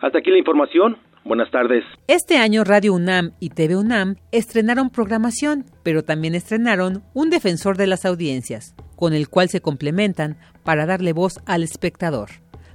Hasta 0.00 0.18
aquí 0.18 0.30
la 0.30 0.38
información. 0.38 0.98
Buenas 1.24 1.50
tardes. 1.50 1.82
Este 2.06 2.36
año 2.36 2.62
Radio 2.62 2.92
UNAM 2.94 3.32
y 3.40 3.50
TV 3.50 3.74
UNAM 3.76 4.16
estrenaron 4.32 4.90
programación, 4.90 5.64
pero 5.82 6.04
también 6.04 6.34
estrenaron 6.34 7.02
un 7.14 7.30
defensor 7.30 7.76
de 7.76 7.88
las 7.88 8.04
audiencias, 8.04 8.76
con 8.94 9.12
el 9.12 9.28
cual 9.28 9.48
se 9.48 9.60
complementan 9.60 10.36
para 10.64 10.86
darle 10.86 11.12
voz 11.12 11.40
al 11.46 11.62
espectador. 11.62 12.28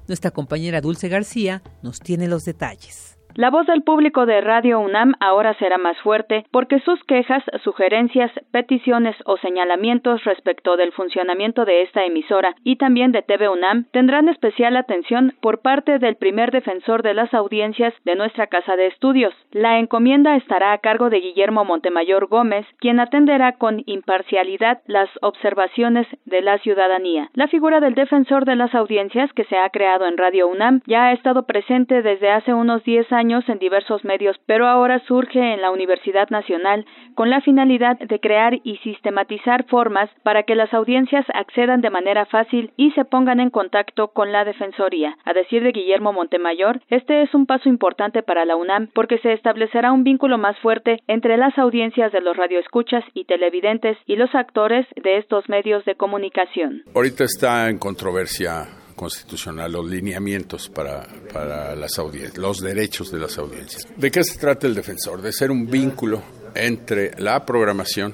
Nuestra 0.08 0.32
compañera 0.32 0.82
Dulce 0.82 1.08
García 1.08 1.62
nos 1.82 2.00
tiene 2.00 2.28
los 2.28 2.44
detalles. 2.44 3.11
La 3.36 3.50
voz 3.50 3.66
del 3.66 3.82
público 3.84 4.26
de 4.26 4.42
Radio 4.42 4.80
UNAM 4.82 5.14
ahora 5.22 5.54
será 5.54 5.78
más 5.78 5.98
fuerte 6.00 6.46
porque 6.52 6.80
sus 6.82 7.02
quejas, 7.06 7.42
sugerencias, 7.64 8.30
peticiones 8.52 9.16
o 9.26 9.38
señalamientos 9.38 10.24
respecto 10.26 10.76
del 10.76 10.92
funcionamiento 10.92 11.64
de 11.64 11.84
esta 11.84 12.04
emisora 12.04 12.56
y 12.66 12.76
también 12.76 13.14
de 13.14 13.22
TV 13.22 13.48
UNAM 13.48 13.86
tendrán 13.92 14.28
especial 14.28 14.76
atención 14.76 15.34
por 15.42 15.62
parte 15.62 15.98
del 15.98 16.18
primer 16.18 16.52
defensor 16.52 17.04
de 17.04 17.14
las 17.14 17.34
audiencias 17.34 17.94
de 18.04 18.16
nuestra 18.16 18.48
casa 18.48 18.76
de 18.76 18.88
estudios. 18.88 19.34
La 19.52 19.80
encomienda 19.80 20.36
estará 20.36 20.74
a 20.74 20.80
cargo 20.80 21.10
de 21.10 21.22
Guillermo 21.22 21.64
Montemayor 21.64 22.28
Gómez, 22.28 22.66
quien 22.80 23.00
atenderá 23.00 23.54
con 23.54 23.84
imparcialidad 23.86 24.82
las 24.88 25.10
observaciones 25.22 26.06
de 26.26 26.42
la 26.42 26.58
ciudadanía. 26.58 27.30
La 27.34 27.48
figura 27.48 27.80
del 27.80 27.96
defensor 27.96 28.44
de 28.44 28.58
las 28.58 28.76
audiencias 28.76 29.32
que 29.34 29.46
se 29.46 29.58
ha 29.58 29.70
creado 29.70 30.06
en 30.06 30.18
Radio 30.18 30.50
UNAM 30.50 30.82
ya 30.86 31.06
ha 31.06 31.14
estado 31.14 31.44
presente 31.44 32.02
desde 32.02 32.30
hace 32.30 32.54
unos 32.54 32.84
10 32.84 33.10
años 33.14 33.21
años 33.22 33.48
en 33.48 33.60
diversos 33.60 34.04
medios, 34.04 34.36
pero 34.48 34.68
ahora 34.68 35.00
surge 35.08 35.54
en 35.54 35.62
la 35.62 35.70
Universidad 35.70 36.28
Nacional 36.30 36.86
con 37.14 37.30
la 37.30 37.42
finalidad 37.42 38.00
de 38.00 38.20
crear 38.20 38.60
y 38.64 38.78
sistematizar 38.78 39.66
formas 39.68 40.10
para 40.24 40.44
que 40.44 40.56
las 40.56 40.74
audiencias 40.74 41.26
accedan 41.34 41.82
de 41.82 41.92
manera 41.92 42.26
fácil 42.26 42.72
y 42.78 42.92
se 42.92 43.06
pongan 43.06 43.40
en 43.40 43.52
contacto 43.52 44.08
con 44.08 44.32
la 44.32 44.44
Defensoría. 44.44 45.16
A 45.24 45.34
decir 45.34 45.62
de 45.62 45.72
Guillermo 45.72 46.14
Montemayor, 46.14 46.82
este 46.90 47.22
es 47.22 47.34
un 47.36 47.46
paso 47.46 47.70
importante 47.70 48.24
para 48.24 48.44
la 48.46 48.56
UNAM 48.56 48.88
porque 48.96 49.20
se 49.20 49.34
establecerá 49.34 49.92
un 49.92 50.04
vínculo 50.04 50.40
más 50.40 50.58
fuerte 50.60 51.00
entre 51.08 51.38
las 51.38 51.56
audiencias 51.60 52.12
de 52.12 52.22
los 52.22 52.36
radioescuchas 52.36 53.04
y 53.14 53.26
televidentes 53.26 53.98
y 54.08 54.16
los 54.16 54.34
actores 54.34 54.88
de 54.96 55.18
estos 55.18 55.48
medios 55.48 55.86
de 55.86 55.96
comunicación. 55.96 56.84
Ahorita 56.96 57.24
está 57.24 57.70
en 57.70 57.78
controversia 57.78 58.81
constitucional 59.02 59.72
los 59.72 59.90
lineamientos 59.90 60.70
para, 60.70 61.08
para 61.34 61.76
las 61.76 61.98
audiencias, 61.98 62.38
los 62.38 62.62
derechos 62.62 63.12
de 63.12 63.18
las 63.18 63.36
audiencias. 63.40 63.88
¿De 63.98 64.12
qué 64.12 64.24
se 64.24 64.38
trata 64.38 64.68
el 64.68 64.76
defensor? 64.76 65.24
De 65.24 65.34
ser 65.34 65.50
un 65.50 65.66
vínculo 65.66 66.22
entre 66.54 67.20
la 67.20 67.44
programación 67.44 68.14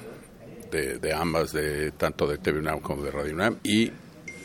de, 0.71 0.97
de 0.97 1.13
ambas, 1.13 1.51
de 1.51 1.91
tanto 1.91 2.25
de 2.25 2.37
TV 2.37 2.59
UNAM 2.59 2.79
como 2.79 3.03
de 3.03 3.11
Radio 3.11 3.33
UNAM, 3.33 3.57
y 3.65 3.91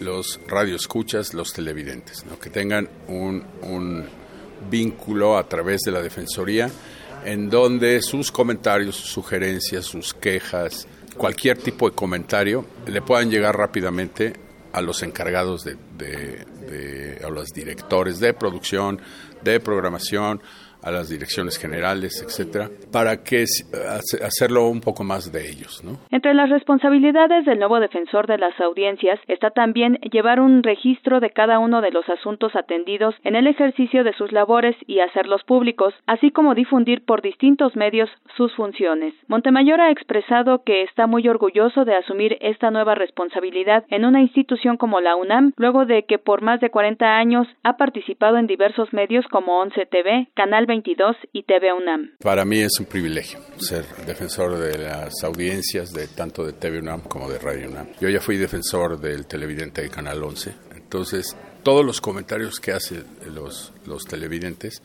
los 0.00 0.40
radioescuchas, 0.48 1.32
los 1.32 1.52
televidentes, 1.52 2.24
que 2.42 2.50
tengan 2.50 2.88
un, 3.06 3.44
un 3.62 4.04
vínculo 4.68 5.38
a 5.38 5.48
través 5.48 5.82
de 5.82 5.92
la 5.92 6.02
Defensoría 6.02 6.68
en 7.24 7.50
donde 7.50 8.02
sus 8.02 8.32
comentarios, 8.32 8.96
sus 8.96 9.10
sugerencias, 9.10 9.84
sus 9.84 10.12
quejas, 10.12 10.88
cualquier 11.16 11.56
tipo 11.58 11.88
de 11.88 11.94
comentario 11.94 12.66
le 12.88 13.00
puedan 13.00 13.30
llegar 13.30 13.56
rápidamente 13.56 14.41
a 14.72 14.80
los 14.80 15.02
encargados 15.02 15.64
de, 15.64 17.18
a 17.24 17.28
los 17.30 17.48
directores 17.50 18.20
de 18.20 18.32
producción, 18.34 19.00
de 19.42 19.60
programación, 19.60 20.42
a 20.82 20.90
las 20.90 21.08
direcciones 21.08 21.58
generales, 21.58 22.22
etcétera, 22.22 22.70
para 22.92 23.22
que 23.22 23.44
hacerlo 24.22 24.68
un 24.68 24.80
poco 24.80 25.04
más 25.04 25.32
de 25.32 25.48
ellos, 25.48 25.82
¿no? 25.84 25.98
Entre 26.10 26.34
las 26.34 26.50
responsabilidades 26.50 27.44
del 27.44 27.58
nuevo 27.58 27.80
defensor 27.80 28.26
de 28.26 28.38
las 28.38 28.58
audiencias 28.60 29.18
está 29.28 29.50
también 29.50 29.98
llevar 30.12 30.40
un 30.40 30.62
registro 30.62 31.20
de 31.20 31.30
cada 31.30 31.58
uno 31.58 31.80
de 31.80 31.90
los 31.90 32.08
asuntos 32.08 32.54
atendidos 32.56 33.14
en 33.24 33.36
el 33.36 33.46
ejercicio 33.46 34.04
de 34.04 34.12
sus 34.14 34.32
labores 34.32 34.76
y 34.86 35.00
hacerlos 35.00 35.42
públicos, 35.44 35.94
así 36.06 36.30
como 36.30 36.54
difundir 36.54 37.04
por 37.04 37.22
distintos 37.22 37.76
medios 37.76 38.10
sus 38.36 38.54
funciones. 38.54 39.14
Montemayor 39.28 39.80
ha 39.80 39.90
expresado 39.90 40.62
que 40.64 40.82
está 40.82 41.06
muy 41.06 41.28
orgulloso 41.28 41.84
de 41.84 41.94
asumir 41.94 42.38
esta 42.40 42.70
nueva 42.70 42.94
responsabilidad 42.94 43.84
en 43.88 44.04
una 44.04 44.20
institución 44.20 44.76
como 44.76 45.00
la 45.00 45.16
UNAM, 45.16 45.52
luego 45.56 45.86
de 45.86 46.04
que 46.04 46.18
por 46.18 46.42
más 46.42 46.60
de 46.60 46.70
40 46.70 47.16
años 47.16 47.46
ha 47.62 47.76
participado 47.76 48.38
en 48.38 48.46
diversos 48.46 48.92
medios 48.92 49.26
como 49.28 49.60
11 49.60 49.86
TV, 49.86 50.28
Canal 50.34 50.66
22 50.72 51.16
y 51.34 51.42
TV 51.42 51.70
UNAM. 51.70 52.12
Para 52.18 52.46
mí 52.46 52.60
es 52.60 52.80
un 52.80 52.86
privilegio 52.86 53.38
ser 53.58 53.84
defensor 54.06 54.56
de 54.56 54.78
las 54.78 55.22
audiencias 55.22 55.92
de 55.92 56.08
tanto 56.08 56.46
de 56.46 56.54
TV 56.54 56.78
UNAM 56.78 57.02
como 57.02 57.28
de 57.28 57.38
Radio 57.38 57.68
UNAM. 57.68 57.88
Yo 58.00 58.08
ya 58.08 58.22
fui 58.22 58.38
defensor 58.38 58.98
del 58.98 59.26
televidente 59.26 59.82
del 59.82 59.90
Canal 59.90 60.22
11, 60.22 60.54
entonces 60.74 61.36
todos 61.62 61.84
los 61.84 62.00
comentarios 62.00 62.58
que 62.58 62.72
hacen 62.72 63.04
los, 63.34 63.74
los 63.84 64.06
televidentes 64.06 64.82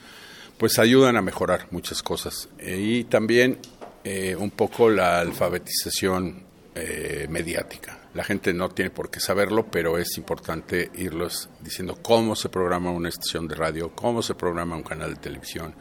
pues 0.57 0.77
ayudan 0.77 1.15
a 1.15 1.21
mejorar 1.21 1.67
muchas 1.71 2.03
cosas 2.03 2.49
y 2.59 3.05
también 3.05 3.57
eh, 4.03 4.35
un 4.35 4.51
poco 4.51 4.89
la 4.89 5.21
alfabetización 5.21 6.43
eh, 6.75 7.27
mediática. 7.29 7.96
La 8.17 8.23
gente 8.23 8.51
no 8.51 8.69
tiene 8.69 8.89
por 8.89 9.11
qué 9.11 9.19
saberlo, 9.19 9.67
pero 9.69 9.99
es 9.99 10.17
importante 10.17 10.89
irlos 10.95 11.51
diciendo 11.59 11.99
cómo 12.01 12.35
se 12.35 12.49
programa 12.49 12.89
una 12.89 13.09
estación 13.09 13.47
de 13.47 13.53
radio, 13.53 13.91
cómo 13.93 14.23
se 14.23 14.33
programa 14.33 14.75
un 14.75 14.81
canal 14.81 15.13
de 15.13 15.19
televisión, 15.19 15.75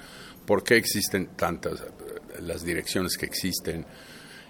por 0.45 0.62
qué 0.62 0.76
existen 0.76 1.28
tantas 1.28 1.82
las 2.43 2.62
direcciones 2.62 3.16
que 3.16 3.24
existen, 3.24 3.87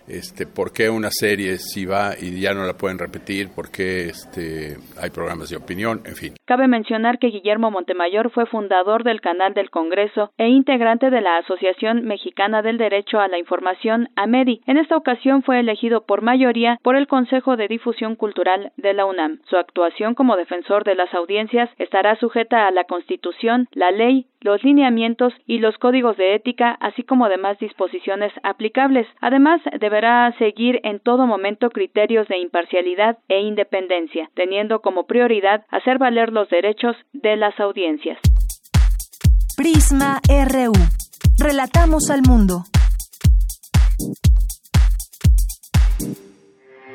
este, 0.09 0.46
por 0.46 0.72
qué 0.72 0.88
una 0.90 1.11
serie 1.11 1.59
si 1.59 1.86
va 1.86 2.12
y 2.20 2.40
ya 2.40 2.54
no 2.54 2.64
la 2.64 2.74
pueden 2.74 2.98
repetir, 2.98 3.48
por 3.54 3.70
qué 3.70 4.07
este, 4.07 4.76
hay 5.00 5.11
programas 5.11 5.50
de 5.50 5.57
opinión, 5.57 6.02
en 6.04 6.14
fin. 6.14 6.34
Cabe 6.44 6.68
mencionar 6.68 7.18
que 7.18 7.28
Guillermo 7.28 7.70
Montemayor 7.70 8.30
fue 8.30 8.46
fundador 8.46 9.04
del 9.04 9.20
Canal 9.20 9.54
del 9.54 9.70
Congreso 9.70 10.30
e 10.38 10.48
integrante 10.48 11.11
de 11.11 11.20
la 11.20 11.38
Asociación 11.38 12.04
Mexicana 12.04 12.62
del 12.62 12.78
Derecho 12.78 13.18
a 13.18 13.28
la 13.28 13.38
Información, 13.38 14.09
AMEDI. 14.16 14.62
En 14.66 14.76
esta 14.76 14.96
ocasión 14.96 15.42
fue 15.42 15.61
elegido 15.61 16.04
por 16.04 16.22
mayoría 16.22 16.78
por 16.82 16.96
el 16.96 17.07
Consejo 17.07 17.57
de 17.57 17.68
Difusión 17.68 18.16
Cultural 18.16 18.72
de 18.76 18.94
la 18.94 19.07
UNAM. 19.07 19.40
Su 19.48 19.57
actuación 19.57 20.14
como 20.14 20.36
defensor 20.36 20.84
de 20.84 20.94
las 20.94 21.12
audiencias 21.14 21.70
estará 21.78 22.16
sujeta 22.16 22.66
a 22.66 22.70
la 22.70 22.84
Constitución, 22.84 23.68
la 23.72 23.90
ley, 23.90 24.26
los 24.41 24.62
lineamientos 24.62 25.32
y 25.47 25.59
los 25.59 25.76
códigos 25.78 26.16
de 26.16 26.34
ética, 26.34 26.76
así 26.80 27.03
como 27.03 27.28
demás 27.28 27.59
disposiciones 27.59 28.32
aplicables. 28.43 29.07
Además, 29.20 29.61
deberá 29.80 30.32
seguir 30.39 30.80
en 30.84 31.01
todo 31.01 31.26
momento 31.26 31.70
criterios 31.70 32.28
de 32.28 32.39
imparcialidad 32.39 33.18
e 33.28 33.41
independencia, 33.41 34.30
teniendo 34.34 34.80
como 34.80 35.07
prioridad 35.07 35.64
hacer 35.70 35.99
valer 35.99 36.32
los 36.32 36.49
derechos 36.49 36.97
de 37.12 37.37
las 37.37 37.59
audiencias. 37.61 38.18
Prisma 39.57 40.20
RU. 40.28 40.72
Relatamos 41.39 42.11
al 42.11 42.22
mundo. 42.22 42.64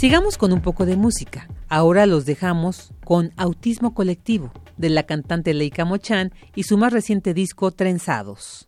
Sigamos 0.00 0.38
con 0.38 0.54
un 0.54 0.62
poco 0.62 0.86
de 0.86 0.96
música. 0.96 1.46
Ahora 1.68 2.06
los 2.06 2.24
dejamos 2.24 2.94
con 3.04 3.34
Autismo 3.36 3.92
Colectivo, 3.92 4.50
de 4.78 4.88
la 4.88 5.02
cantante 5.02 5.52
Leica 5.52 5.84
Mochan 5.84 6.32
y 6.54 6.62
su 6.62 6.78
más 6.78 6.94
reciente 6.94 7.34
disco 7.34 7.70
Trenzados. 7.70 8.66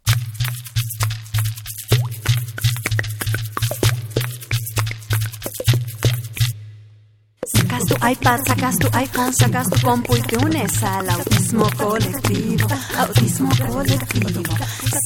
Sacas 7.82 7.98
tu 7.98 8.06
iPad, 8.06 8.40
sacas 8.46 8.78
tu 8.78 8.88
iPhone, 8.92 9.34
sacas 9.34 9.68
tu 9.68 9.80
compu 9.80 10.16
y 10.16 10.20
te 10.22 10.36
unes 10.36 10.82
al 10.84 11.10
autismo 11.10 11.68
colectivo. 11.76 12.68
Autismo 12.96 13.50
colectivo. 13.68 14.54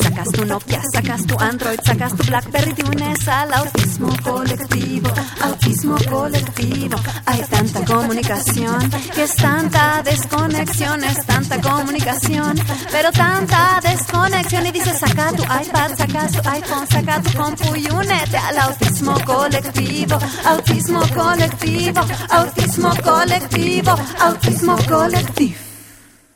Sacas 0.03 0.29
tu 0.33 0.45
Nokia, 0.45 0.83
sacas 0.93 1.27
tu 1.27 1.39
Android, 1.39 1.79
sacas 1.83 2.14
tu 2.14 2.24
Blackberry 2.24 2.70
y 2.70 2.74
te 2.74 2.85
unes 2.85 3.29
al 3.29 3.55
autismo 3.55 4.09
colectivo. 4.22 5.11
Autismo 5.43 5.97
colectivo. 6.11 6.99
Hay 7.24 7.43
tanta 7.49 7.85
comunicación 7.85 8.91
que 9.14 9.22
es 9.22 9.35
tanta 9.37 10.03
desconexión, 10.03 11.03
es 11.05 11.27
tanta 11.27 11.61
comunicación, 11.61 12.61
pero 12.93 13.11
tanta 13.12 13.81
desconexión. 13.83 14.66
Y 14.66 14.72
dices, 14.72 14.99
saca 14.99 15.33
tu 15.33 15.45
iPad, 15.45 15.97
sacas 15.97 16.33
tu 16.33 16.49
iPhone, 16.49 16.87
saca 16.89 17.22
tu 17.22 17.39
compu 17.39 17.74
y 17.74 17.89
únete 17.91 18.37
al 18.37 18.59
autismo 18.59 19.14
colectivo. 19.24 20.18
Autismo 20.45 21.01
colectivo. 21.14 22.01
Autismo 22.31 22.66
autismo 22.67 22.91
colectivo, 23.01 23.93
autismo 24.19 24.77
colectivo. 24.89 25.37
tif, 25.37 25.59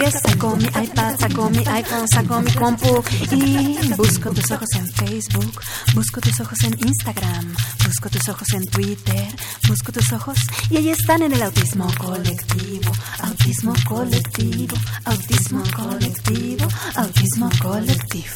Que 0.03 0.11
saco 0.11 0.57
mi 0.57 0.65
iPad, 0.65 1.16
saco 1.19 1.51
mi 1.51 1.59
iPhone, 1.59 2.09
saco 2.09 2.41
mi 2.41 2.51
compu 2.53 3.05
y 3.31 3.77
busco 3.97 4.31
tus 4.31 4.51
ojos 4.51 4.69
en 4.74 4.89
Facebook, 4.89 5.61
busco 5.95 6.20
tus 6.20 6.41
ojos 6.41 6.59
en 6.65 6.73
Instagram, 6.85 7.55
busco 7.87 8.11
tus 8.11 8.29
ojos 8.29 8.49
en 8.55 8.65
Twitter, 8.66 9.29
busco 9.69 9.93
tus 9.93 10.12
ojos 10.12 10.37
y 10.70 10.79
ahí 10.79 10.89
están 10.89 11.23
en 11.23 11.33
el 11.33 11.43
autismo 11.43 11.87
colectivo, 11.99 12.91
autismo 13.20 13.74
colectivo, 13.87 14.74
autismo 15.05 15.62
colectivo, 15.77 16.66
autismo 16.97 17.49
colectivo. 17.61 18.35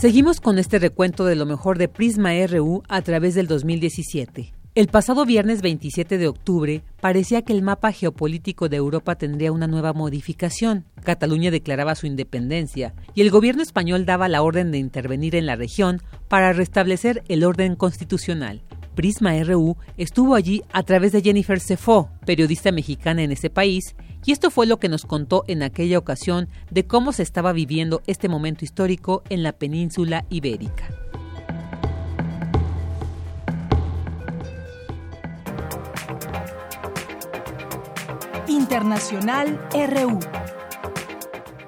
Seguimos 0.00 0.40
con 0.40 0.60
este 0.60 0.78
recuento 0.78 1.24
de 1.24 1.34
lo 1.34 1.44
mejor 1.44 1.76
de 1.76 1.88
Prisma 1.88 2.30
RU 2.46 2.84
a 2.88 3.02
través 3.02 3.34
del 3.34 3.48
2017. 3.48 4.57
El 4.78 4.86
pasado 4.86 5.24
viernes 5.24 5.60
27 5.60 6.18
de 6.18 6.28
octubre 6.28 6.84
parecía 7.00 7.42
que 7.42 7.52
el 7.52 7.62
mapa 7.62 7.90
geopolítico 7.90 8.68
de 8.68 8.76
Europa 8.76 9.16
tendría 9.16 9.50
una 9.50 9.66
nueva 9.66 9.92
modificación. 9.92 10.84
Cataluña 11.02 11.50
declaraba 11.50 11.96
su 11.96 12.06
independencia 12.06 12.94
y 13.12 13.22
el 13.22 13.32
gobierno 13.32 13.60
español 13.60 14.06
daba 14.06 14.28
la 14.28 14.40
orden 14.40 14.70
de 14.70 14.78
intervenir 14.78 15.34
en 15.34 15.46
la 15.46 15.56
región 15.56 16.00
para 16.28 16.52
restablecer 16.52 17.24
el 17.26 17.42
orden 17.42 17.74
constitucional. 17.74 18.62
Prisma 18.94 19.32
RU 19.42 19.76
estuvo 19.96 20.36
allí 20.36 20.62
a 20.72 20.84
través 20.84 21.10
de 21.10 21.22
Jennifer 21.22 21.58
Cefó, 21.58 22.12
periodista 22.24 22.70
mexicana 22.70 23.24
en 23.24 23.32
ese 23.32 23.50
país, 23.50 23.96
y 24.24 24.30
esto 24.30 24.48
fue 24.48 24.68
lo 24.68 24.78
que 24.78 24.88
nos 24.88 25.06
contó 25.06 25.42
en 25.48 25.64
aquella 25.64 25.98
ocasión 25.98 26.48
de 26.70 26.86
cómo 26.86 27.10
se 27.10 27.24
estaba 27.24 27.52
viviendo 27.52 28.00
este 28.06 28.28
momento 28.28 28.64
histórico 28.64 29.24
en 29.28 29.42
la 29.42 29.50
península 29.50 30.24
ibérica. 30.30 31.07
Internacional 38.48 39.60
RU. 39.72 40.20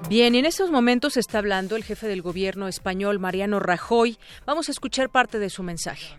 Bien, 0.09 0.35
y 0.35 0.39
en 0.39 0.45
estos 0.45 0.71
momentos 0.71 1.15
está 1.15 1.37
hablando 1.37 1.75
el 1.75 1.83
jefe 1.83 2.07
del 2.07 2.21
gobierno 2.21 2.67
español, 2.67 3.19
Mariano 3.19 3.59
Rajoy. 3.59 4.17
Vamos 4.45 4.67
a 4.67 4.71
escuchar 4.71 5.09
parte 5.09 5.39
de 5.39 5.49
su 5.49 5.63
mensaje. 5.63 6.17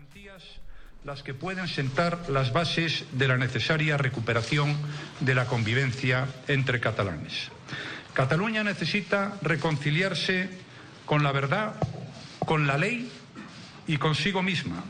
las 1.03 1.21
que 1.21 1.33
pueden 1.33 1.67
sentar 1.67 2.29
las 2.29 2.53
bases 2.53 3.03
de 3.11 3.27
la 3.27 3.37
necesaria 3.37 3.97
recuperación 3.97 4.77
de 5.19 5.35
la 5.35 5.45
convivencia 5.47 6.29
entre 6.47 6.79
catalanes. 6.79 7.49
Cataluña 8.13 8.63
necesita 8.63 9.37
reconciliarse 9.41 10.49
con 11.05 11.21
la 11.21 11.33
verdad, 11.33 11.75
con 12.45 12.67
la 12.67 12.77
ley 12.77 13.11
y 13.85 13.97
consigo 13.97 14.41
misma. 14.41 14.81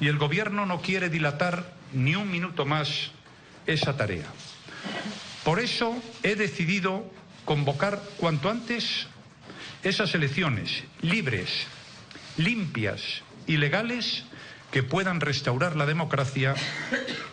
Y 0.00 0.08
el 0.08 0.18
Gobierno 0.18 0.66
no 0.66 0.80
quiere 0.80 1.08
dilatar 1.08 1.72
ni 1.92 2.16
un 2.16 2.28
minuto 2.32 2.66
más 2.66 3.12
esa 3.66 3.96
tarea. 3.96 4.26
Por 5.44 5.60
eso 5.60 6.00
he 6.22 6.36
decidido 6.36 7.10
convocar 7.44 8.00
cuanto 8.16 8.50
antes 8.50 9.06
esas 9.82 10.14
elecciones 10.14 10.84
libres, 11.02 11.66
limpias 12.36 13.22
y 13.46 13.58
legales 13.58 14.24
que 14.70 14.82
puedan 14.82 15.20
restaurar 15.20 15.76
la 15.76 15.86
democracia 15.86 16.54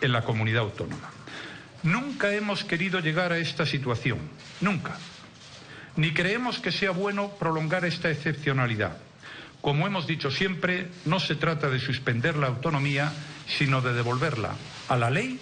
en 0.00 0.12
la 0.12 0.22
comunidad 0.22 0.62
autónoma. 0.62 1.10
Nunca 1.82 2.32
hemos 2.32 2.62
querido 2.62 3.00
llegar 3.00 3.32
a 3.32 3.38
esta 3.38 3.66
situación, 3.66 4.18
nunca. 4.60 4.96
Ni 5.96 6.12
creemos 6.12 6.60
que 6.60 6.70
sea 6.70 6.92
bueno 6.92 7.30
prolongar 7.38 7.84
esta 7.84 8.10
excepcionalidad. 8.10 8.96
Como 9.60 9.86
hemos 9.86 10.06
dicho 10.06 10.30
siempre, 10.30 10.88
no 11.04 11.20
se 11.20 11.34
trata 11.34 11.68
de 11.68 11.80
suspender 11.80 12.36
la 12.36 12.48
autonomía, 12.48 13.12
sino 13.46 13.80
de 13.80 13.92
devolverla 13.92 14.54
a 14.88 14.96
la 14.96 15.10
ley 15.10 15.40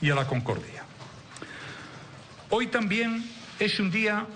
y 0.00 0.10
a 0.10 0.14
la 0.14 0.26
concordia. 0.26 0.75
Hoy 2.50 2.68
también 2.68 3.24
es 3.58 3.80
un 3.80 3.90
día 3.90 4.26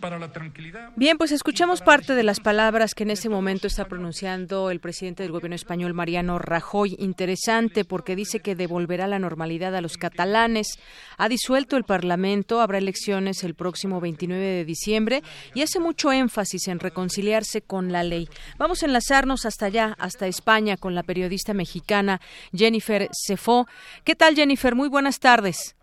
para 0.00 0.18
la 0.18 0.32
tranquilidad. 0.32 0.90
Bien, 0.96 1.16
pues 1.16 1.30
escuchamos 1.30 1.80
parte 1.80 2.14
de 2.14 2.24
las 2.24 2.40
palabras 2.40 2.92
que 2.92 3.04
en 3.04 3.10
este 3.10 3.28
momento 3.28 3.68
está 3.68 3.86
pronunciando 3.86 4.70
el 4.70 4.80
presidente 4.80 5.22
del 5.22 5.32
gobierno 5.32 5.54
español, 5.54 5.94
Mariano 5.94 6.40
Rajoy. 6.40 6.96
Interesante 6.98 7.84
porque 7.84 8.16
dice 8.16 8.40
que 8.40 8.56
devolverá 8.56 9.06
la 9.06 9.20
normalidad 9.20 9.74
a 9.76 9.80
los 9.80 9.96
catalanes. 9.96 10.78
Ha 11.16 11.28
disuelto 11.28 11.76
el 11.76 11.84
Parlamento, 11.84 12.60
habrá 12.60 12.78
elecciones 12.78 13.44
el 13.44 13.54
próximo 13.54 14.00
29 14.00 14.44
de 14.44 14.64
diciembre 14.64 15.22
y 15.54 15.62
hace 15.62 15.78
mucho 15.78 16.12
énfasis 16.12 16.66
en 16.66 16.80
reconciliarse 16.80 17.62
con 17.62 17.92
la 17.92 18.02
ley. 18.02 18.28
Vamos 18.58 18.82
a 18.82 18.86
enlazarnos 18.86 19.46
hasta 19.46 19.66
allá, 19.66 19.94
hasta 19.98 20.26
España, 20.26 20.76
con 20.76 20.96
la 20.96 21.04
periodista 21.04 21.54
mexicana 21.54 22.20
Jennifer 22.52 23.08
Cefó. 23.26 23.68
¿Qué 24.04 24.16
tal, 24.16 24.34
Jennifer? 24.34 24.74
Muy 24.74 24.88
buenas 24.88 25.20
tardes. 25.20 25.76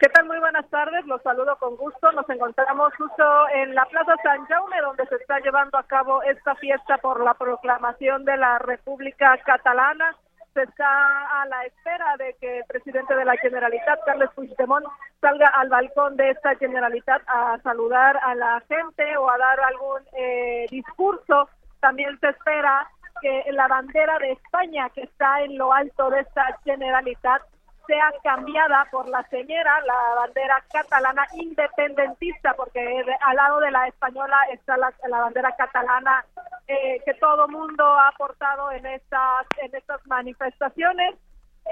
¿Qué 0.00 0.08
tal? 0.08 0.24
Muy 0.24 0.38
buenas 0.38 0.66
tardes, 0.70 1.04
los 1.04 1.20
saludo 1.20 1.56
con 1.58 1.76
gusto. 1.76 2.10
Nos 2.12 2.26
encontramos 2.30 2.90
justo 2.96 3.48
en 3.52 3.74
la 3.74 3.84
Plaza 3.84 4.14
San 4.22 4.46
Jaume, 4.46 4.80
donde 4.80 5.04
se 5.04 5.16
está 5.16 5.40
llevando 5.40 5.76
a 5.76 5.82
cabo 5.82 6.22
esta 6.22 6.54
fiesta 6.54 6.96
por 6.96 7.22
la 7.22 7.34
proclamación 7.34 8.24
de 8.24 8.38
la 8.38 8.58
República 8.60 9.36
Catalana. 9.44 10.16
Se 10.54 10.62
está 10.62 11.42
a 11.42 11.44
la 11.44 11.66
espera 11.66 12.16
de 12.16 12.34
que 12.40 12.60
el 12.60 12.64
presidente 12.64 13.14
de 13.14 13.26
la 13.26 13.36
Generalitat, 13.36 14.02
Carles 14.06 14.30
Puigdemont, 14.34 14.86
salga 15.20 15.48
al 15.48 15.68
balcón 15.68 16.16
de 16.16 16.30
esta 16.30 16.56
Generalitat 16.56 17.20
a 17.26 17.58
saludar 17.62 18.18
a 18.22 18.34
la 18.34 18.62
gente 18.68 19.18
o 19.18 19.28
a 19.28 19.36
dar 19.36 19.60
algún 19.60 20.00
eh, 20.16 20.64
discurso. 20.70 21.50
También 21.80 22.18
se 22.20 22.30
espera 22.30 22.88
que 23.20 23.52
la 23.52 23.68
bandera 23.68 24.18
de 24.18 24.32
España, 24.32 24.88
que 24.94 25.02
está 25.02 25.42
en 25.42 25.58
lo 25.58 25.74
alto 25.74 26.08
de 26.08 26.20
esta 26.20 26.58
Generalitat, 26.64 27.42
sea 27.90 28.12
cambiada 28.22 28.86
por 28.92 29.08
la 29.08 29.26
señora, 29.30 29.80
la 29.84 30.14
bandera 30.20 30.62
catalana 30.72 31.26
independentista, 31.34 32.54
porque 32.54 33.04
al 33.20 33.36
lado 33.36 33.58
de 33.58 33.72
la 33.72 33.88
española 33.88 34.36
está 34.52 34.76
la, 34.76 34.92
bandera 35.08 35.50
catalana 35.56 36.24
eh, 36.68 37.00
que 37.04 37.14
todo 37.14 37.48
mundo 37.48 37.84
ha 37.84 38.08
aportado 38.08 38.70
en 38.70 38.86
estas 38.86 39.46
en 39.60 39.74
estas 39.74 40.06
manifestaciones. 40.06 41.16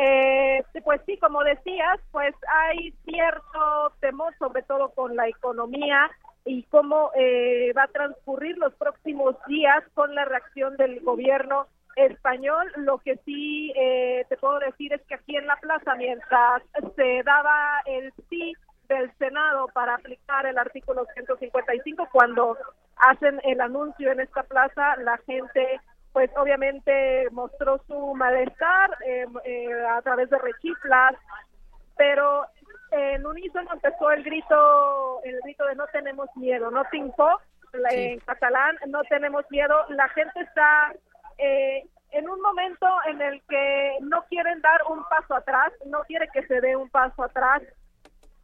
Eh, 0.00 0.64
pues 0.84 1.00
sí, 1.06 1.16
como 1.18 1.44
decías, 1.44 2.00
pues 2.10 2.34
hay 2.48 2.92
cierto 3.04 3.92
temor, 4.00 4.34
sobre 4.38 4.62
todo 4.62 4.90
con 4.90 5.14
la 5.14 5.28
economía 5.28 6.10
y 6.44 6.64
cómo 6.64 7.12
eh, 7.14 7.72
va 7.76 7.84
a 7.84 7.88
transcurrir 7.88 8.58
los 8.58 8.74
próximos 8.74 9.36
días 9.46 9.84
con 9.94 10.16
la 10.16 10.24
reacción 10.24 10.76
del 10.76 11.00
gobierno 11.00 11.68
español. 11.98 12.70
Lo 12.76 12.98
que 12.98 13.16
sí 13.24 13.72
eh, 13.76 14.24
te 14.28 14.36
puedo 14.36 14.58
decir 14.58 14.92
es 14.92 15.02
que 15.02 15.14
aquí 15.14 15.36
en 15.36 15.46
la 15.46 15.56
plaza, 15.56 15.94
mientras 15.96 16.62
se 16.96 17.22
daba 17.24 17.80
el 17.86 18.12
sí 18.28 18.54
del 18.88 19.12
Senado 19.18 19.68
para 19.74 19.94
aplicar 19.94 20.46
el 20.46 20.58
artículo 20.58 21.06
155, 21.14 22.08
cuando 22.10 22.56
hacen 22.96 23.40
el 23.44 23.60
anuncio 23.60 24.10
en 24.10 24.20
esta 24.20 24.42
plaza, 24.44 24.96
la 24.96 25.18
gente 25.18 25.80
pues 26.12 26.30
obviamente 26.36 27.28
mostró 27.32 27.80
su 27.86 28.14
malestar 28.14 28.96
eh, 29.06 29.26
eh, 29.44 29.68
a 29.90 30.00
través 30.02 30.30
de 30.30 30.38
rechiflas, 30.38 31.14
pero 31.96 32.46
en 32.90 33.26
unísono 33.26 33.72
empezó 33.74 34.10
el 34.10 34.24
grito, 34.24 35.22
el 35.22 35.38
grito 35.42 35.66
de 35.66 35.74
no 35.74 35.86
tenemos 35.88 36.28
miedo, 36.36 36.70
no 36.70 36.82
tinco, 36.90 37.40
en 37.90 38.18
catalán, 38.20 38.76
no 38.88 39.02
tenemos 39.04 39.44
miedo, 39.50 39.74
la 39.90 40.08
gente 40.08 40.40
está 40.40 40.92
eh, 41.38 41.84
en 42.10 42.28
un 42.28 42.40
momento 42.40 42.86
en 43.06 43.20
el 43.20 43.42
que 43.48 43.98
no 44.00 44.24
quieren 44.28 44.60
dar 44.60 44.80
un 44.90 45.04
paso 45.04 45.34
atrás, 45.34 45.72
no 45.86 46.00
quiere 46.04 46.28
que 46.32 46.46
se 46.46 46.60
dé 46.60 46.76
un 46.76 46.88
paso 46.88 47.22
atrás. 47.22 47.62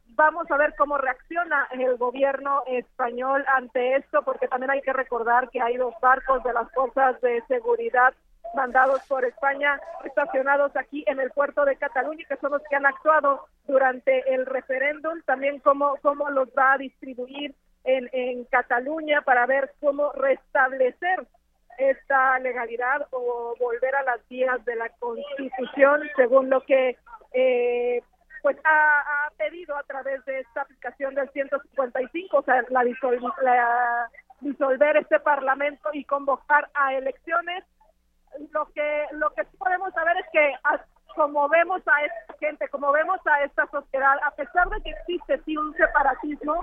Vamos 0.09 0.49
a 0.49 0.57
ver 0.57 0.73
cómo 0.77 0.97
reacciona 0.97 1.67
el 1.71 1.97
gobierno 1.97 2.63
español 2.67 3.43
ante 3.47 3.95
esto, 3.97 4.21
porque 4.23 4.47
también 4.47 4.71
hay 4.71 4.81
que 4.81 4.93
recordar 4.93 5.49
que 5.49 5.61
hay 5.61 5.77
dos 5.77 5.93
barcos 6.01 6.41
de 6.43 6.53
las 6.53 6.71
fuerzas 6.71 7.19
de 7.21 7.43
seguridad 7.47 8.13
mandados 8.53 9.01
por 9.07 9.25
España 9.25 9.79
estacionados 10.05 10.71
aquí 10.77 11.03
en 11.07 11.19
el 11.19 11.31
puerto 11.31 11.65
de 11.65 11.75
Cataluña, 11.75 12.25
que 12.29 12.37
son 12.37 12.51
los 12.51 12.61
que 12.69 12.75
han 12.75 12.85
actuado 12.85 13.45
durante 13.67 14.33
el 14.33 14.45
referéndum, 14.45 15.21
también 15.25 15.59
cómo, 15.59 15.97
cómo 16.01 16.29
los 16.29 16.47
va 16.49 16.73
a 16.73 16.77
distribuir 16.77 17.53
en, 17.83 18.09
en 18.13 18.45
Cataluña 18.45 19.21
para 19.21 19.45
ver 19.45 19.73
cómo 19.81 20.11
restablecer 20.13 21.27
esta 21.77 22.39
legalidad 22.39 23.07
o 23.11 23.55
volver 23.59 23.95
a 23.95 24.03
las 24.03 24.27
vías 24.27 24.63
de 24.65 24.75
la 24.75 24.89
Constitución, 24.89 26.01
según 26.15 26.49
lo 26.49 26.61
que 26.61 26.97
eh, 27.33 28.01
pues 28.41 28.57
ha, 28.63 29.29
pedido 29.37 29.75
a 29.75 29.83
través 29.83 30.23
de 30.25 30.39
esta 30.39 30.61
aplicación 30.61 31.13
del 31.13 31.29
155, 31.31 32.37
o 32.37 32.43
sea, 32.43 32.63
la, 32.69 34.09
disolver 34.39 34.97
este 34.97 35.19
Parlamento 35.19 35.89
y 35.93 36.05
convocar 36.05 36.69
a 36.73 36.93
elecciones. 36.93 37.63
Lo 38.51 38.65
que 38.73 39.05
lo 39.11 39.29
que 39.33 39.43
podemos 39.57 39.93
saber 39.93 40.17
es 40.17 40.25
que 40.31 40.53
como 41.15 41.47
vemos 41.49 41.81
a 41.87 42.03
esta 42.03 42.33
gente, 42.39 42.67
como 42.69 42.91
vemos 42.91 43.19
a 43.25 43.43
esta 43.43 43.65
sociedad, 43.67 44.17
a 44.23 44.31
pesar 44.31 44.69
de 44.69 44.81
que 44.81 44.91
existe 44.91 45.41
sí 45.45 45.57
un 45.57 45.73
separatismo, 45.73 46.61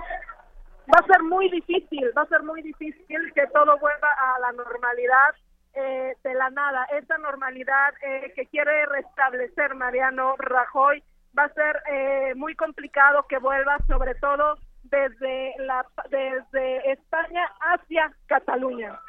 va 0.91 0.99
a 0.99 1.07
ser 1.07 1.23
muy 1.23 1.49
difícil, 1.49 2.11
va 2.17 2.23
a 2.23 2.27
ser 2.27 2.43
muy 2.43 2.61
difícil 2.61 3.33
que 3.33 3.47
todo 3.47 3.77
vuelva 3.79 4.09
a 4.09 4.39
la 4.39 4.51
normalidad 4.51 5.35
eh, 5.75 6.15
de 6.23 6.33
la 6.33 6.49
nada. 6.49 6.85
Esa 6.97 7.17
normalidad 7.17 7.93
eh, 8.01 8.31
que 8.35 8.45
quiere 8.47 8.85
restablecer 8.87 9.75
Mariano 9.75 10.35
Rajoy 10.37 11.03
va 11.37 11.45
a 11.45 11.53
ser 11.53 11.81
eh, 11.91 12.35
muy 12.35 12.55
complicado 12.55 13.25
que 13.27 13.39
vuelva, 13.39 13.77
sobre 13.87 14.15
todo 14.15 14.55
desde 14.83 15.53
la 15.59 15.85
desde 16.09 16.91
España 16.91 17.49
hacia 17.61 18.11
Cataluña. 18.27 18.99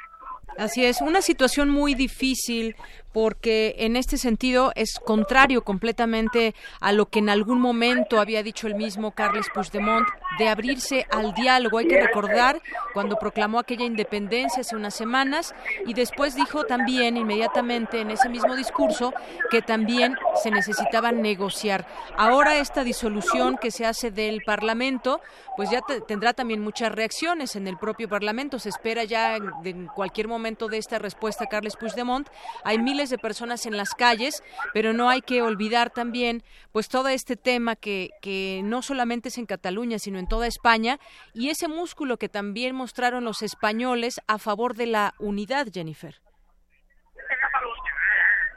Así 0.57 0.85
es, 0.85 1.01
una 1.01 1.21
situación 1.21 1.69
muy 1.69 1.95
difícil 1.95 2.77
porque 3.15 3.77
en 3.79 3.95
este 3.95 4.19
sentido 4.19 4.73
es 4.75 4.99
contrario 4.99 5.63
completamente 5.63 6.53
a 6.81 6.91
lo 6.91 7.07
que 7.07 7.21
en 7.21 7.29
algún 7.29 7.61
momento 7.61 8.21
había 8.21 8.43
dicho 8.43 8.67
el 8.67 8.75
mismo 8.75 9.13
Carles 9.13 9.47
Puigdemont 9.55 10.05
de 10.37 10.49
abrirse 10.49 11.07
al 11.13 11.33
diálogo. 11.33 11.79
Hay 11.79 11.87
que 11.87 12.01
recordar 12.01 12.61
cuando 12.93 13.17
proclamó 13.17 13.61
aquella 13.61 13.85
independencia 13.85 14.63
hace 14.63 14.75
unas 14.75 14.97
semanas 14.97 15.55
y 15.87 15.95
después 15.95 16.35
dijo 16.35 16.65
también 16.65 17.17
inmediatamente 17.17 18.01
en 18.01 18.11
ese 18.11 18.29
mismo 18.29 18.57
discurso 18.57 19.15
que 19.49 19.63
también 19.63 20.17
se 20.43 20.51
necesitaba 20.51 21.13
negociar. 21.13 21.87
Ahora 22.17 22.59
esta 22.59 22.83
disolución 22.83 23.59
que 23.59 23.71
se 23.71 23.87
hace 23.87 24.11
del 24.11 24.43
Parlamento, 24.43 25.21
pues 25.57 25.71
ya 25.71 25.83
tendrá 26.09 26.33
también 26.33 26.61
muchas 26.61 26.91
reacciones 26.91 27.55
en 27.55 27.69
el 27.69 27.77
propio 27.77 28.09
Parlamento. 28.09 28.59
Se 28.59 28.71
espera 28.71 29.05
ya 29.05 29.37
en 29.37 29.87
cualquier 29.87 30.27
momento 30.27 30.67
de 30.67 30.79
esta 30.79 30.99
respuesta 30.99 31.47
Carles 31.47 31.77
Puigdemont. 31.77 32.29
Hay 32.65 32.79
miles 32.79 33.04
de 33.11 33.19
personas 33.19 33.67
en 33.67 33.77
las 33.77 33.95
calles, 33.95 34.43
pero 34.73 34.93
no 34.93 35.09
hay 35.09 35.21
que 35.21 35.43
olvidar 35.43 35.91
también 35.91 36.43
pues 36.73 36.89
todo 36.89 37.09
este 37.09 37.37
tema 37.37 37.77
que, 37.77 38.11
que 38.21 38.61
no 38.65 38.83
solamente 38.83 39.29
es 39.29 39.39
en 39.39 39.47
Cataluña, 39.47 39.99
sino 39.99 40.19
en 40.19 40.29
toda 40.29 40.47
España 40.47 40.99
y 41.33 41.51
ese 41.51 41.69
músculo 41.69 42.17
que 42.17 42.29
también 42.29 42.75
mostraron 42.75 43.25
los 43.25 43.43
españoles 43.43 44.21
a 44.27 44.39
favor 44.39 44.75
de 44.75 44.87
la 44.87 45.15
unidad, 45.19 45.67
Jennifer. 45.73 46.17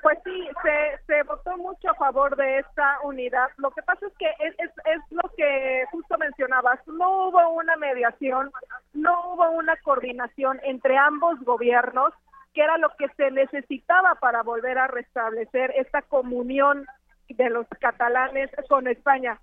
Pues 0.02 0.20
sí, 0.24 0.48
se, 0.64 1.06
se 1.06 1.24
votó 1.24 1.58
mucho 1.58 1.90
a 1.90 1.96
favor 1.96 2.36
de 2.38 2.60
esta 2.60 2.98
unidad. 3.04 3.50
Lo 3.58 3.72
que 3.72 3.82
pasa 3.82 4.08
es 4.08 4.14
que 4.18 4.30
es, 4.40 4.56
es, 4.58 4.72
es, 4.86 5.02
lo 5.10 5.30
que 5.36 5.84
justo 5.92 6.18
mencionabas, 6.18 6.80
no 6.88 7.28
hubo 7.28 7.50
una 7.50 7.76
mediación, 7.76 8.50
no 8.94 9.34
hubo 9.34 9.50
una 9.50 9.76
coordinación 9.78 10.62
entre 10.64 10.98
ambos 10.98 11.38
gobiernos 11.42 12.14
que 12.54 12.62
era 12.62 12.78
lo 12.78 12.90
que 12.98 13.08
se 13.16 13.32
necesitaba 13.32 14.16
para 14.16 14.44
volver 14.44 14.78
a 14.78 14.88
restablecer 14.88 15.72
esta 15.76 16.02
comunión 16.02 16.86
de 17.30 17.50
los 17.50 17.68
catalanes 17.80 18.50
con 18.70 18.88
España. 18.88 19.40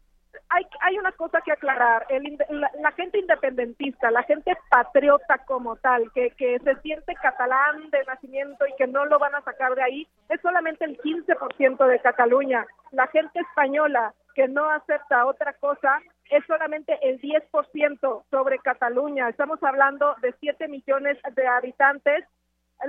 Hay, 0.48 0.66
hay 0.80 0.98
una 0.98 1.12
cosa 1.12 1.40
que 1.42 1.52
aclarar, 1.52 2.06
el, 2.08 2.36
la, 2.50 2.92
gente 2.92 3.18
independentista, 3.18 4.10
la 4.10 4.24
gente 4.24 4.56
patriota 4.68 5.38
como 5.46 5.76
tal, 5.76 6.10
que, 6.12 6.30
que 6.32 6.58
se 6.58 6.74
siente 6.80 7.14
catalán 7.14 7.88
de 7.90 8.02
nacimiento 8.04 8.66
y 8.66 8.74
que 8.76 8.88
no 8.88 9.04
lo 9.04 9.20
van 9.20 9.34
a 9.36 9.42
sacar 9.42 9.76
de 9.76 9.82
ahí, 9.82 10.08
es 10.28 10.40
solamente 10.40 10.84
el 10.84 10.98
15% 10.98 11.86
de 11.86 12.00
Cataluña. 12.00 12.66
La 12.90 13.06
gente 13.08 13.38
española 13.38 14.12
que 14.34 14.48
no 14.48 14.68
acepta 14.68 15.26
otra 15.26 15.52
cosa 15.54 16.00
es 16.30 16.44
solamente 16.46 16.98
el 17.02 17.20
10% 17.20 18.24
sobre 18.30 18.58
Cataluña. 18.58 19.28
Estamos 19.28 19.62
hablando 19.62 20.14
de 20.20 20.34
7 20.40 20.68
millones 20.68 21.18
de 21.34 21.46
habitantes 21.46 22.24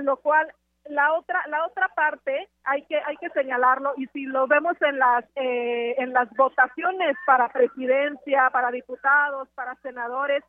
lo 0.00 0.16
cual 0.18 0.52
la 0.88 1.14
otra 1.14 1.42
la 1.48 1.64
otra 1.66 1.88
parte 1.88 2.48
hay 2.64 2.82
que 2.82 2.96
hay 2.96 3.16
que 3.16 3.30
señalarlo 3.30 3.94
y 3.96 4.06
si 4.08 4.24
lo 4.24 4.46
vemos 4.46 4.80
en 4.82 4.98
las 4.98 5.24
eh, 5.34 5.94
en 5.98 6.12
las 6.12 6.30
votaciones 6.36 7.16
para 7.26 7.48
presidencia 7.48 8.50
para 8.50 8.70
diputados 8.70 9.48
para 9.54 9.74
senadores 9.76 10.44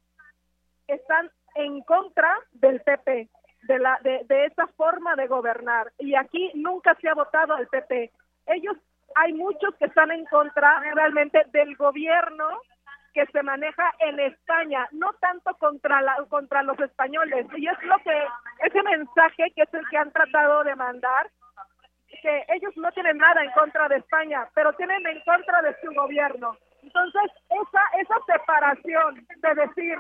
están 0.88 1.32
en 1.56 1.82
contra 1.82 2.38
del 2.52 2.82
PP 2.82 3.30
de 3.64 3.80
la 3.80 4.00
de, 4.04 4.24
de 4.26 4.46
esa 4.46 4.68
forma 4.68 5.16
de 5.16 5.28
gobernar. 5.28 5.92
Y 5.98 6.16
aquí 6.16 6.52
nunca 6.54 6.96
se 7.02 7.10
ha 7.10 7.16
votado 7.16 7.56
al 7.56 7.68
PP 7.68 8.12
ellos 8.48 8.78
hay 9.16 9.34
muchos 9.34 9.76
que 9.76 9.86
están 9.86 10.12
en 10.12 10.26
contra 10.26 10.80
realmente 10.94 11.44
del 11.52 11.76
gobierno 11.76 12.48
que 13.18 13.26
se 13.32 13.42
maneja 13.42 13.92
en 13.98 14.20
España, 14.20 14.88
no 14.92 15.12
tanto 15.14 15.52
contra 15.58 16.02
la, 16.04 16.16
contra 16.30 16.62
los 16.62 16.80
españoles. 16.80 17.48
Y 17.56 17.68
es 17.68 17.84
lo 17.84 17.98
que 18.04 18.28
ese 18.64 18.84
mensaje 18.84 19.52
que 19.56 19.64
es 19.64 19.74
el 19.74 19.88
que 19.90 19.98
han 19.98 20.12
tratado 20.12 20.64
de 20.64 20.76
mandar 20.76 21.28
que 22.22 22.46
ellos 22.50 22.78
no 22.78 22.92
tienen 22.92 23.18
nada 23.18 23.44
en 23.44 23.52
contra 23.52 23.88
de 23.90 23.98
España, 23.98 24.48
pero 24.54 24.72
tienen 24.74 25.06
en 25.08 25.20
contra 25.22 25.64
de 25.64 25.76
su 25.82 25.92
gobierno. 25.94 26.56
Entonces, 26.84 27.32
esa 27.50 27.82
esa 28.02 28.16
separación 28.28 29.26
de 29.38 29.56
decir, 29.56 29.98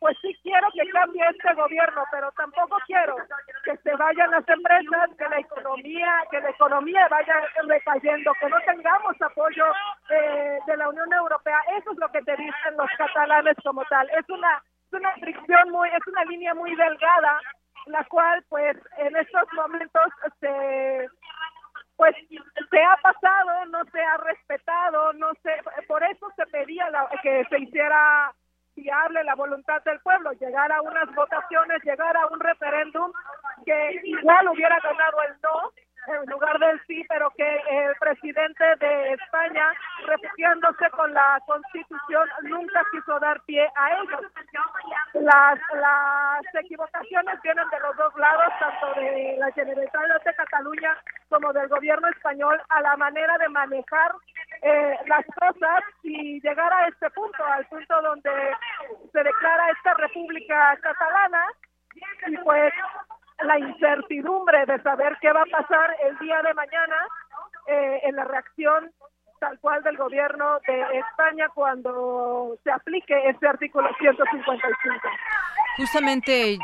pues 0.00 0.16
sí 0.22 0.34
quiero 0.42 0.66
que 0.72 0.88
cambie 0.90 1.22
este 1.28 1.52
gobierno, 1.54 2.02
pero 2.10 2.32
tampoco 2.32 2.78
quiero 2.86 3.16
que 3.64 3.76
se 3.76 3.94
vayan 3.96 4.30
las 4.30 4.48
empresas, 4.48 5.10
que 5.18 5.28
la 5.28 5.38
economía, 5.38 6.12
que 6.30 6.40
la 6.40 6.50
economía 6.50 7.06
vaya 7.08 7.34
recayendo, 7.68 8.32
que 8.40 8.48
no 8.48 8.56
tengamos 8.62 9.20
apoyo 9.20 9.66
eh, 10.08 10.58
de 10.66 10.76
la 10.78 10.88
Unión 10.88 11.12
Europea. 11.12 11.58
Eso 11.78 11.92
es 11.92 11.98
lo 11.98 12.08
que 12.10 12.22
te 12.22 12.34
dicen 12.36 12.76
los 12.78 12.88
catalanes 12.96 13.56
como 13.62 13.84
tal. 13.84 14.08
Es 14.18 14.28
una 14.30 14.62
es 14.86 14.98
una 14.98 15.12
fricción 15.16 15.70
muy, 15.70 15.88
es 15.90 16.04
una 16.08 16.24
línea 16.24 16.52
muy 16.54 16.74
delgada, 16.74 17.38
la 17.86 18.02
cual, 18.06 18.42
pues, 18.48 18.76
en 18.98 19.14
estos 19.16 19.44
momentos 19.52 20.02
se 20.40 21.08
pues 21.96 22.16
se 22.70 22.82
ha 22.82 22.96
pasado, 23.02 23.66
no 23.66 23.84
se 23.92 24.00
ha 24.02 24.16
respetado, 24.16 25.12
no 25.12 25.28
se, 25.42 25.50
por 25.86 26.02
eso 26.02 26.26
se 26.34 26.46
pedía 26.46 26.88
la- 26.90 27.08
que 27.22 27.44
se 27.50 27.58
hiciera 27.60 28.32
viable 28.80 29.22
la 29.24 29.34
voluntad 29.34 29.82
del 29.84 30.00
pueblo, 30.00 30.32
llegar 30.32 30.72
a 30.72 30.82
unas 30.82 31.14
votaciones, 31.14 31.82
llegar 31.84 32.16
a 32.16 32.26
un 32.26 32.40
referéndum 32.40 33.12
que 33.64 34.00
igual 34.04 34.48
hubiera 34.48 34.78
ganado 34.80 35.22
el 35.28 35.34
no 35.42 35.72
en 36.06 36.30
lugar 36.30 36.58
del 36.58 36.80
sí, 36.86 37.04
pero 37.08 37.30
que 37.36 37.56
el 37.70 37.94
presidente 37.96 38.64
de 38.76 39.12
España, 39.12 39.72
refugiándose 40.06 40.90
con 40.90 41.12
la 41.12 41.40
constitución, 41.46 42.28
nunca 42.42 42.84
quiso 42.92 43.18
dar 43.20 43.40
pie 43.42 43.68
a 43.76 43.92
ello. 44.00 44.18
Las, 45.14 45.58
las 45.74 46.54
equivocaciones 46.64 47.42
vienen 47.42 47.68
de 47.68 47.80
los 47.80 47.96
dos 47.96 48.14
lados, 48.16 48.52
tanto 48.58 49.00
de 49.00 49.36
la 49.38 49.50
Generalitat 49.52 50.24
de 50.24 50.34
Cataluña 50.34 50.96
como 51.28 51.52
del 51.52 51.68
gobierno 51.68 52.08
español, 52.08 52.60
a 52.68 52.80
la 52.80 52.96
manera 52.96 53.36
de 53.38 53.48
manejar 53.48 54.12
eh, 54.62 54.96
las 55.06 55.24
cosas 55.26 55.84
y 56.02 56.40
llegar 56.40 56.72
a 56.72 56.88
este 56.88 57.10
punto, 57.10 57.44
al 57.44 57.64
punto 57.66 58.02
donde 58.02 58.30
se 59.12 59.22
declara 59.22 59.70
esta 59.70 59.94
República 59.94 60.76
Catalana 60.82 61.46
y 62.26 62.36
pues 62.38 62.72
la 63.42 63.58
incertidumbre 63.58 64.66
de 64.66 64.80
saber 64.82 65.16
qué 65.20 65.32
va 65.32 65.42
a 65.42 65.58
pasar 65.58 65.96
el 66.04 66.18
día 66.18 66.42
de 66.42 66.54
mañana 66.54 66.96
eh, 67.66 68.00
en 68.04 68.16
la 68.16 68.24
reacción 68.24 68.90
tal 69.38 69.58
cual 69.58 69.82
del 69.82 69.96
gobierno 69.96 70.60
de 70.66 70.98
España 70.98 71.48
cuando 71.54 72.56
se 72.62 72.70
aplique 72.70 73.28
este 73.28 73.48
artículo 73.48 73.88
155. 73.98 75.08
Justamente, 75.76 76.54
eh, 76.54 76.58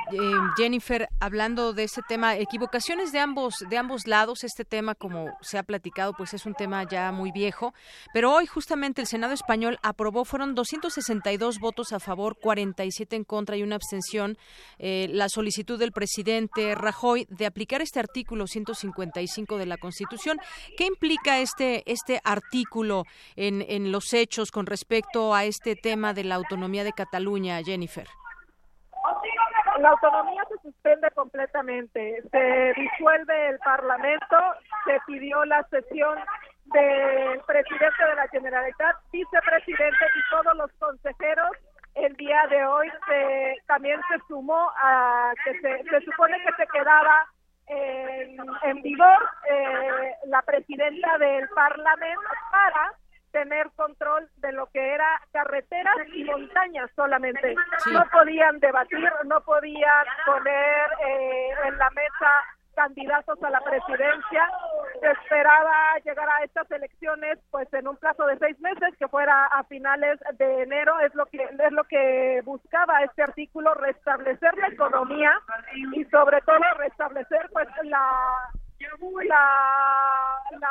Jennifer, 0.57 1.09
hablando 1.21 1.73
de 1.73 1.85
ese 1.85 2.03
tema, 2.07 2.37
equivocaciones 2.37 3.13
de 3.13 3.21
ambos 3.21 3.55
de 3.71 3.79
ambos 3.79 4.07
lados. 4.07 4.43
Este 4.45 4.65
tema, 4.65 4.95
como 4.95 5.29
se 5.41 5.59
ha 5.59 5.63
platicado, 5.63 6.13
pues 6.13 6.35
es 6.35 6.45
un 6.45 6.55
tema 6.55 6.85
ya 6.85 7.13
muy 7.13 7.31
viejo. 7.31 7.73
Pero 8.13 8.35
hoy, 8.35 8.47
justamente, 8.47 9.01
el 9.01 9.07
Senado 9.07 9.33
español 9.33 9.79
aprobó, 9.83 10.25
fueron 10.25 10.55
262 10.55 11.61
votos 11.61 11.93
a 11.93 12.01
favor, 12.01 12.37
47 12.37 13.17
en 13.17 13.25
contra 13.25 13.57
y 13.57 13.63
una 13.63 13.77
abstención, 13.77 14.37
eh, 14.79 15.09
la 15.11 15.29
solicitud 15.29 15.79
del 15.79 15.93
presidente 15.93 16.75
Rajoy 16.75 17.27
de 17.31 17.47
aplicar 17.47 17.83
este 17.83 18.01
artículo 18.01 18.47
155 18.47 19.57
de 19.57 19.67
la 19.67 19.79
Constitución. 19.79 20.39
¿Qué 20.77 20.85
implica 20.85 21.39
este 21.39 21.91
este 21.91 22.21
artículo 22.25 23.05
en, 23.37 23.65
en 23.69 23.93
los 23.93 24.13
hechos 24.13 24.51
con 24.51 24.67
respecto 24.67 25.35
a 25.35 25.45
este 25.45 25.77
tema 25.77 26.13
de 26.13 26.25
la 26.25 26.35
autonomía 26.35 26.85
de 26.85 26.93
Cataluña, 26.93 27.63
Jennifer? 27.65 28.09
La 29.79 29.91
autonomía 29.91 30.43
se 30.49 30.59
suspende 30.63 31.11
completamente, 31.11 32.23
se 32.31 32.73
disuelve 32.77 33.49
el 33.49 33.59
Parlamento, 33.59 34.37
se 34.85 34.99
pidió 35.07 35.45
la 35.45 35.63
sesión 35.65 36.19
del 36.67 37.41
presidente 37.47 38.05
de 38.09 38.15
la 38.15 38.29
Generalitat, 38.29 38.97
vicepresidente 39.13 40.05
y 40.15 40.31
todos 40.31 40.57
los 40.57 40.73
consejeros. 40.79 41.51
El 41.95 42.15
día 42.17 42.47
de 42.49 42.65
hoy 42.67 42.89
se, 43.07 43.55
también 43.67 44.01
se 44.09 44.19
sumó 44.29 44.71
a 44.79 45.33
que 45.45 45.59
se, 45.61 45.85
se 45.85 46.01
supone 46.03 46.39
que 46.45 46.53
se 46.57 46.67
quedaba 46.69 47.27
en, 47.67 48.37
en 48.63 48.83
vigor 48.83 49.31
eh, 49.51 50.15
la 50.27 50.43
presidenta 50.43 51.19
del 51.19 51.49
Parlamento 51.51 52.29
para 52.51 52.93
tener 53.37 53.71
control 53.77 54.27
de 54.37 54.51
lo 54.53 54.65
que 54.69 54.95
era 54.95 55.21
carreteras 55.31 55.95
y 56.15 56.25
montañas 56.25 56.91
solamente. 56.97 57.55
Sí. 57.85 57.91
No 57.93 58.03
podían 58.11 58.59
debatir, 58.61 59.13
no 59.27 59.43
podían 59.43 60.07
poner 60.25 60.89
eh, 61.07 61.51
en 61.67 61.77
la 61.77 61.91
mesa 61.91 62.31
candidatos 62.75 63.43
a 63.43 63.51
la 63.51 63.61
presidencia. 63.61 64.51
Se 65.01 65.11
esperaba 65.11 65.99
llegar 66.03 66.27
a 66.31 66.45
estas 66.45 66.71
elecciones 66.71 67.39
pues 67.51 67.71
en 67.75 67.89
un 67.89 67.97
plazo 67.99 68.27
de 68.27 68.39
seis 68.39 68.59
meses, 68.61 68.97
que 68.99 69.09
fuera 69.09 69.45
a 69.47 69.65
finales 69.65 70.19
de 70.39 70.63
enero, 70.63 70.99
es 71.01 71.15
lo 71.15 71.27
que 71.27 71.43
es 71.43 71.73
lo 71.73 71.85
que 71.85 72.41
buscaba 72.43 73.03
este 73.03 73.23
artículo, 73.23 73.75
restablecer 73.75 74.57
la 74.57 74.69
economía 74.69 75.33
y 75.93 76.05
sobre 76.07 76.41
todo 76.41 76.65
restablecer 76.79 77.51
pues 77.53 77.69
la 77.83 78.03
la, 79.29 80.41
la, 80.59 80.71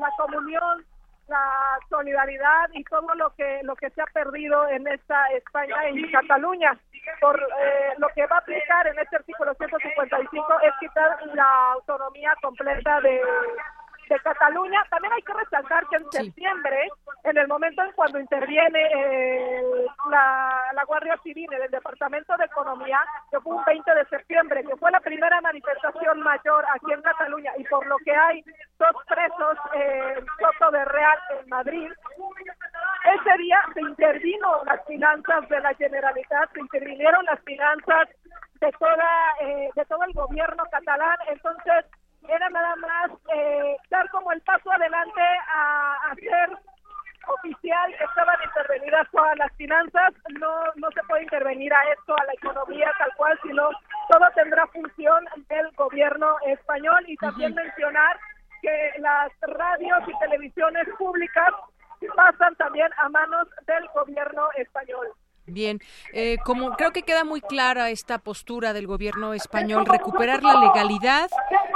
la 0.00 0.10
comunión 0.16 0.84
la 1.30 1.78
solidaridad 1.88 2.68
y 2.74 2.82
todo 2.84 3.14
lo 3.14 3.30
que 3.34 3.60
lo 3.62 3.76
que 3.76 3.88
se 3.90 4.02
ha 4.02 4.06
perdido 4.06 4.68
en 4.68 4.86
esta 4.88 5.26
España 5.28 5.76
en 5.88 6.10
Cataluña. 6.10 6.76
Por 7.20 7.40
eh, 7.40 7.94
lo 7.98 8.08
que 8.08 8.26
va 8.26 8.36
a 8.36 8.40
aplicar 8.40 8.86
en 8.88 8.98
este 8.98 9.16
artículo 9.16 9.54
155 9.54 10.60
es 10.62 10.72
quitar 10.80 11.26
la 11.34 11.72
autonomía 11.72 12.34
completa 12.42 13.00
de 13.00 13.22
de 14.10 14.20
Cataluña. 14.20 14.84
También 14.90 15.12
hay 15.12 15.22
que 15.22 15.32
resaltar 15.32 15.86
que 15.88 15.96
en 15.96 16.10
septiembre, 16.10 16.88
en 17.22 17.38
el 17.38 17.46
momento 17.46 17.82
en 17.82 17.92
cuando 17.92 18.18
interviene 18.18 18.82
eh, 18.92 19.62
la, 20.10 20.62
la 20.74 20.84
Guardia 20.84 21.16
Civil 21.22 21.48
en 21.52 21.62
el 21.62 21.70
Departamento 21.70 22.36
de 22.36 22.44
Economía, 22.44 23.00
que 23.30 23.40
fue 23.40 23.54
un 23.54 23.64
20 23.64 23.94
de 23.94 24.04
septiembre, 24.06 24.64
que 24.64 24.76
fue 24.76 24.90
la 24.90 25.00
primera 25.00 25.40
manifestación 25.40 26.20
mayor 26.20 26.64
aquí 26.74 26.92
en 26.92 27.02
Cataluña 27.02 27.52
y 27.56 27.64
por 27.64 27.86
lo 27.86 27.96
que 27.98 28.14
hay 28.14 28.42
dos 28.78 28.96
presos 29.06 29.56
eh, 29.74 30.14
en 30.18 30.26
Soto 30.38 30.72
de 30.72 30.84
Real 30.84 31.18
en 31.40 31.48
Madrid, 31.48 31.90
ese 33.14 33.38
día 33.38 33.60
se 33.72 33.80
intervino 33.80 34.64
las 34.64 34.84
finanzas 34.86 35.48
de 35.48 35.60
la 35.60 35.72
Generalitat, 35.74 36.52
se 36.52 36.60
intervinieron 36.60 37.24
las 37.26 37.40
finanzas 37.44 38.08
de 38.60 38.72
toda 38.72 39.34
eh, 39.40 39.70
de 39.74 39.84
todo 39.86 40.02
el 40.04 40.12
gobierno 40.12 40.64
catalán, 40.70 41.16
entonces 41.28 41.86
era 42.28 42.48
nada 42.50 42.76
más 42.76 43.10
eh, 43.34 43.76
dar 43.90 44.08
como 44.10 44.32
el 44.32 44.40
paso 44.42 44.70
adelante 44.70 45.20
a 45.52 45.94
hacer 46.10 46.50
oficial 47.28 47.94
que 47.96 48.04
estaban 48.04 48.36
intervenidas 48.44 49.06
todas 49.12 49.36
las 49.36 49.52
finanzas, 49.56 50.12
no 50.38 50.64
no 50.76 50.90
se 50.92 51.02
puede 51.04 51.22
intervenir 51.22 51.72
a 51.72 51.82
esto, 51.92 52.14
a 52.16 52.24
la 52.24 52.32
economía 52.32 52.90
tal 52.98 53.10
cual, 53.16 53.38
sino 53.42 53.70
todo 54.08 54.26
tendrá 54.34 54.66
función 54.68 55.24
del 55.48 55.70
gobierno 55.76 56.36
español 56.46 57.04
y 57.06 57.16
también 57.16 57.54
mencionar 57.54 58.18
que 58.62 58.92
las 58.98 59.32
radios 59.42 60.00
y 60.06 60.18
televisiones 60.18 60.88
públicas 60.98 61.50
pasan 62.14 62.54
también 62.56 62.88
a 62.96 63.08
manos 63.08 63.48
del 63.66 63.86
gobierno 63.94 64.48
español. 64.56 65.08
Bien, 65.50 65.80
eh, 66.12 66.36
como 66.44 66.76
creo 66.76 66.92
que 66.92 67.02
queda 67.02 67.24
muy 67.24 67.40
clara 67.40 67.90
esta 67.90 68.18
postura 68.18 68.72
del 68.72 68.86
gobierno 68.86 69.34
español, 69.34 69.84
recuperar 69.84 70.44
la 70.44 70.60
legalidad, 70.60 71.28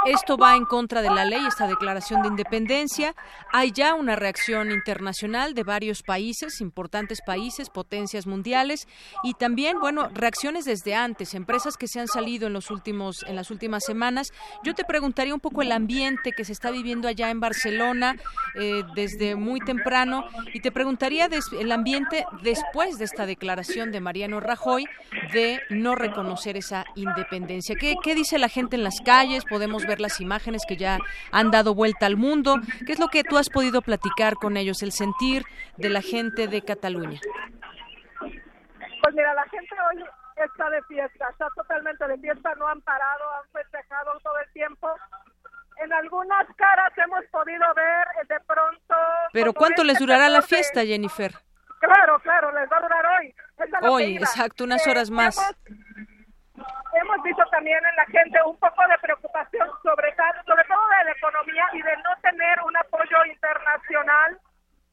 esto 0.05 0.37
va 0.37 0.55
en 0.55 0.65
contra 0.65 1.01
de 1.01 1.09
la 1.09 1.25
ley, 1.25 1.45
esta 1.45 1.67
declaración 1.67 2.21
de 2.21 2.29
independencia. 2.29 3.15
Hay 3.51 3.71
ya 3.71 3.95
una 3.95 4.15
reacción 4.15 4.71
internacional 4.71 5.53
de 5.53 5.63
varios 5.63 6.03
países, 6.03 6.61
importantes 6.61 7.19
países, 7.25 7.69
potencias 7.69 8.27
mundiales, 8.27 8.87
y 9.23 9.33
también, 9.33 9.79
bueno, 9.79 10.09
reacciones 10.13 10.65
desde 10.65 10.95
antes, 10.95 11.33
empresas 11.33 11.75
que 11.75 11.87
se 11.87 11.99
han 11.99 12.07
salido 12.07 12.47
en 12.47 12.53
los 12.53 12.71
últimos, 12.71 13.23
en 13.27 13.35
las 13.35 13.51
últimas 13.51 13.83
semanas. 13.83 14.31
Yo 14.63 14.73
te 14.73 14.85
preguntaría 14.85 15.33
un 15.33 15.39
poco 15.39 15.61
el 15.61 15.71
ambiente 15.71 16.31
que 16.31 16.45
se 16.45 16.53
está 16.53 16.71
viviendo 16.71 17.07
allá 17.07 17.29
en 17.29 17.39
Barcelona 17.39 18.15
eh, 18.55 18.83
desde 18.95 19.35
muy 19.35 19.59
temprano, 19.59 20.25
y 20.53 20.61
te 20.61 20.71
preguntaría 20.71 21.27
el 21.59 21.71
ambiente 21.71 22.25
después 22.41 22.97
de 22.97 23.05
esta 23.05 23.25
declaración 23.25 23.64
de 23.67 23.99
Mariano 23.99 24.39
Rajoy 24.39 24.85
de 25.33 25.59
no 25.69 25.95
reconocer 25.95 26.55
esa 26.55 26.85
independencia. 26.95 27.75
¿Qué, 27.75 27.95
¿Qué 28.01 28.13
dice 28.13 28.37
la 28.37 28.47
gente 28.47 28.75
en 28.75 28.83
las 28.83 29.01
calles? 29.03 29.43
Podemos 29.43 29.85
ver 29.87 29.99
las 29.99 30.21
imágenes 30.21 30.63
que 30.67 30.77
ya 30.77 30.99
han 31.31 31.49
dado 31.49 31.73
vuelta 31.73 32.05
al 32.05 32.15
mundo. 32.15 32.57
¿Qué 32.85 32.93
es 32.93 32.99
lo 32.99 33.07
que 33.07 33.23
tú 33.23 33.37
has 33.37 33.49
podido 33.49 33.81
platicar 33.81 34.35
con 34.35 34.55
ellos, 34.55 34.83
el 34.83 34.91
sentir 34.91 35.43
de 35.77 35.89
la 35.89 36.01
gente 36.01 36.47
de 36.47 36.61
Cataluña? 36.61 37.19
Pues 38.19 39.15
mira, 39.15 39.33
la 39.33 39.43
gente 39.45 39.75
hoy 39.91 40.03
está 40.37 40.69
de 40.69 40.81
fiesta, 40.83 41.27
está 41.31 41.47
totalmente 41.55 42.07
de 42.07 42.17
fiesta, 42.19 42.53
no 42.55 42.67
han 42.67 42.81
parado, 42.81 43.23
han 43.41 43.49
festejado 43.51 44.11
todo 44.23 44.37
el 44.45 44.51
tiempo. 44.53 44.89
En 45.83 45.91
algunas 45.91 46.47
caras 46.55 46.93
hemos 46.97 47.25
podido 47.31 47.65
ver 47.73 48.07
eh, 48.21 48.27
de 48.29 48.39
pronto 48.41 48.95
Pero 49.33 49.53
¿cuánto 49.53 49.83
les 49.83 49.97
durará 49.99 50.29
la 50.29 50.41
fiesta, 50.41 50.85
Jennifer? 50.85 51.33
Claro, 51.79 52.19
claro, 52.19 52.51
les 52.53 52.71
va 52.71 52.77
a 52.77 52.81
durar 52.81 53.05
hoy. 53.19 53.35
Hoy, 53.81 54.17
exacto, 54.17 54.63
unas 54.63 54.85
horas 54.87 55.09
más. 55.09 55.35
Hemos, 57.01 57.23
visto 57.23 57.43
también 57.51 57.77
en 57.77 57.95
la 57.95 58.05
gente 58.05 58.39
un 58.45 58.57
poco 58.57 58.81
de 58.87 58.97
preocupación 58.99 59.67
sobre, 59.83 60.15
sobre 60.45 60.63
todo 60.63 60.87
de 60.99 61.03
la 61.05 61.11
economía 61.11 61.65
y 61.73 61.81
de 61.81 61.97
no 61.97 62.15
tener 62.21 62.61
un 62.65 62.77
apoyo 62.77 63.25
internacional 63.25 64.39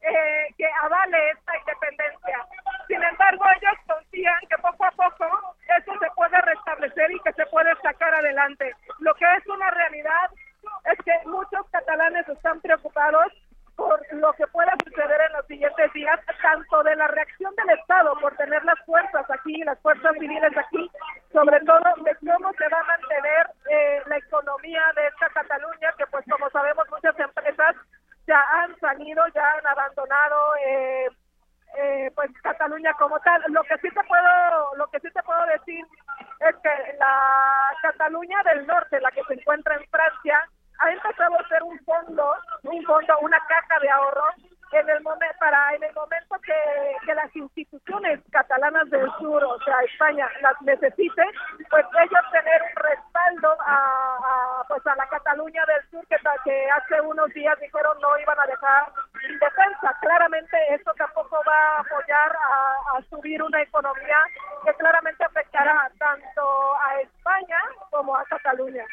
eh, 0.01 0.53
que 0.57 0.67
avale 0.81 1.31
esta 1.31 1.57
independencia. 1.57 2.45
Sin 2.87 3.01
embargo, 3.01 3.45
ellos 3.55 3.79
confían 3.87 4.39
que 4.49 4.57
poco 4.57 4.85
a 4.85 4.91
poco 4.91 5.55
eso 5.77 5.93
se 5.99 6.11
puede 6.15 6.41
restablecer 6.41 7.11
y 7.11 7.19
que 7.21 7.33
se 7.33 7.45
puede 7.47 7.73
sacar 7.81 8.13
adelante. 8.13 8.75
Lo 8.99 9.13
que 9.15 9.25
es 9.37 9.47
una 9.47 9.71
realidad 9.71 10.29
es 10.91 10.97
que 11.05 11.13
muchos 11.25 11.65
catalanes 11.71 12.27
están 12.27 12.59
preocupados 12.61 13.31
por 13.83 14.13
lo 14.13 14.31
que 14.33 14.47
pueda 14.47 14.73
suceder 14.83 15.21
en 15.27 15.33
los 15.33 15.45
siguientes 15.47 15.93
días, 15.93 16.19
tanto 16.41 16.83
de 16.83 16.95
la 16.95 17.07
reacción 17.07 17.53
del 17.55 17.77
Estado 17.77 18.15
por 18.19 18.35
tener 18.37 18.63
las 18.63 18.79
fuerzas 18.85 19.25
aquí, 19.29 19.57
las 19.63 19.79
fuerzas 19.81 20.13
civiles 20.19 20.57
aquí, 20.57 20.89
sobre 21.31 21.59
todo 21.61 21.83
de 22.03 22.15
cómo 22.15 22.53
se 22.53 22.67
va 22.69 22.79
a 22.79 22.83
mantener 22.83 23.47
eh, 23.69 24.01
la 24.07 24.17
economía 24.17 24.83
de 24.95 25.07
esta 25.07 25.29
Cataluña, 25.29 25.93
que 25.97 26.07
pues 26.07 26.25
como 26.29 26.49
sabemos 26.49 26.85
muchas 26.89 27.19
empresas 27.19 27.75
ya 28.25 28.41
han 28.61 28.79
salido, 28.79 29.21
ya 29.35 29.51
han 29.51 29.67
abandonado 29.67 30.55
eh, 30.65 31.07
eh, 31.77 32.11
pues 32.15 32.29
Cataluña 32.41 32.93
como 32.93 33.19
tal. 33.19 33.41
Lo 33.49 33.63
que 33.63 33.77
sí 33.79 33.89
te 33.89 34.03
puedo, 34.07 34.75
lo 34.77 34.87
que 34.87 34.99
sí 35.01 35.09
te 35.11 35.23
puedo 35.23 35.45
decir 35.47 35.85
es 36.39 36.55
que 36.63 36.97
la 36.97 37.71
Cataluña 37.81 38.37
del 38.43 38.65
Norte, 38.65 39.01
la 39.01 39.11
que 39.11 39.23
se 39.27 39.33
encuentra 39.33 39.75
en 39.75 39.85
Francia, 39.89 40.39
ha 40.83 40.91
empezado 40.91 41.39
a 41.39 41.47
ser 41.47 41.63
un 41.63 41.79
fondo, 41.79 42.35
un 42.63 42.83
fondo, 42.83 43.17
una 43.21 43.39
caja 43.47 43.79
de 43.79 43.89
ahorro 43.89 44.25
en 44.73 44.89
el 44.89 45.01
momento 45.01 45.35
para 45.39 45.75
en 45.75 45.83
el 45.83 45.93
momento 45.93 46.35
que, 46.41 47.13
las 47.13 47.35
instituciones 47.35 48.19
catalanas 48.31 48.89
del 48.89 49.07
sur, 49.19 49.43
o 49.43 49.59
sea 49.63 49.75
España, 49.81 50.27
las 50.41 50.59
necesiten, 50.61 51.29
pues 51.69 51.85
ellos 52.01 52.25
tener 52.31 52.61
un 52.61 52.83
respaldo 52.83 53.55
a, 53.59 54.63
pues 54.67 54.85
a 54.87 54.95
la 54.95 55.07
Cataluña 55.09 55.63
del 55.67 55.89
sur 55.91 56.07
que, 56.07 56.17
que 56.43 56.69
hace 56.71 57.01
unos 57.01 57.29
días 57.33 57.59
dijeron 57.59 57.95
no 58.01 58.17
iban 58.17 58.39
a 58.39 58.47
dejar 58.47 58.91
defensa. 59.39 59.95
Claramente 60.01 60.57
esto 60.73 60.91
tampoco 60.97 61.39
va 61.47 61.77
a 61.77 61.79
apoyar 61.81 62.35
a, 62.35 62.97
a 62.97 63.01
subir 63.09 63.43
una 63.43 63.61
economía 63.61 64.17
que 64.65 64.73
claramente 64.73 65.23
afectará 65.23 65.91
tanto 65.99 66.75
a 66.81 66.99
España 66.99 67.59
como 67.91 68.15
a 68.15 68.25
Cataluña. 68.25 68.85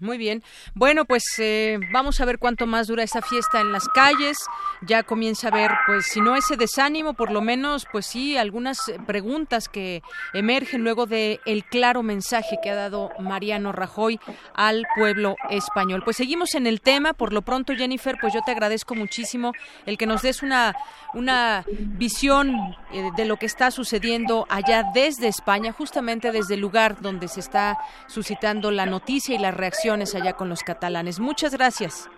Muy 0.00 0.16
bien. 0.16 0.42
Bueno, 0.74 1.04
pues 1.04 1.24
eh, 1.36 1.78
vamos 1.92 2.22
a 2.22 2.24
ver 2.24 2.38
cuánto 2.38 2.66
más 2.66 2.86
dura 2.86 3.02
esa 3.02 3.20
fiesta 3.20 3.60
en 3.60 3.70
las 3.70 3.86
calles. 3.88 4.38
Ya 4.80 5.02
comienza 5.02 5.48
a 5.48 5.50
ver, 5.50 5.70
pues 5.86 6.06
si 6.06 6.22
no 6.22 6.36
ese 6.36 6.56
desánimo, 6.56 7.12
por 7.12 7.30
lo 7.30 7.42
menos, 7.42 7.86
pues 7.92 8.06
sí, 8.06 8.38
algunas 8.38 8.78
preguntas 9.06 9.68
que 9.68 10.00
emergen 10.32 10.84
luego 10.84 11.04
de 11.04 11.40
el 11.44 11.66
claro 11.66 12.02
mensaje 12.02 12.56
que 12.62 12.70
ha 12.70 12.74
dado 12.74 13.10
Mariano 13.18 13.72
Rajoy 13.72 14.18
al 14.54 14.86
pueblo 14.96 15.36
español. 15.50 16.00
Pues 16.02 16.16
seguimos 16.16 16.54
en 16.54 16.66
el 16.66 16.80
tema. 16.80 17.12
Por 17.12 17.34
lo 17.34 17.42
pronto, 17.42 17.74
Jennifer, 17.74 18.16
pues 18.18 18.32
yo 18.32 18.40
te 18.40 18.52
agradezco 18.52 18.94
muchísimo 18.94 19.52
el 19.84 19.98
que 19.98 20.06
nos 20.06 20.22
des 20.22 20.42
una, 20.42 20.74
una 21.12 21.66
visión 21.68 22.74
eh, 22.90 23.10
de 23.18 23.26
lo 23.26 23.36
que 23.36 23.44
está 23.44 23.70
sucediendo 23.70 24.46
allá 24.48 24.82
desde 24.94 25.28
España, 25.28 25.72
justamente 25.72 26.32
desde 26.32 26.54
el 26.54 26.60
lugar 26.60 27.02
donde 27.02 27.28
se 27.28 27.40
está 27.40 27.76
suscitando 28.06 28.70
la 28.70 28.86
noticia 28.86 29.34
y 29.34 29.38
la 29.38 29.50
reacción 29.50 29.89
allá 30.14 30.34
con 30.34 30.48
los 30.48 30.62
catalanes. 30.62 31.18
Muchas 31.18 31.52
gracias. 31.52 32.08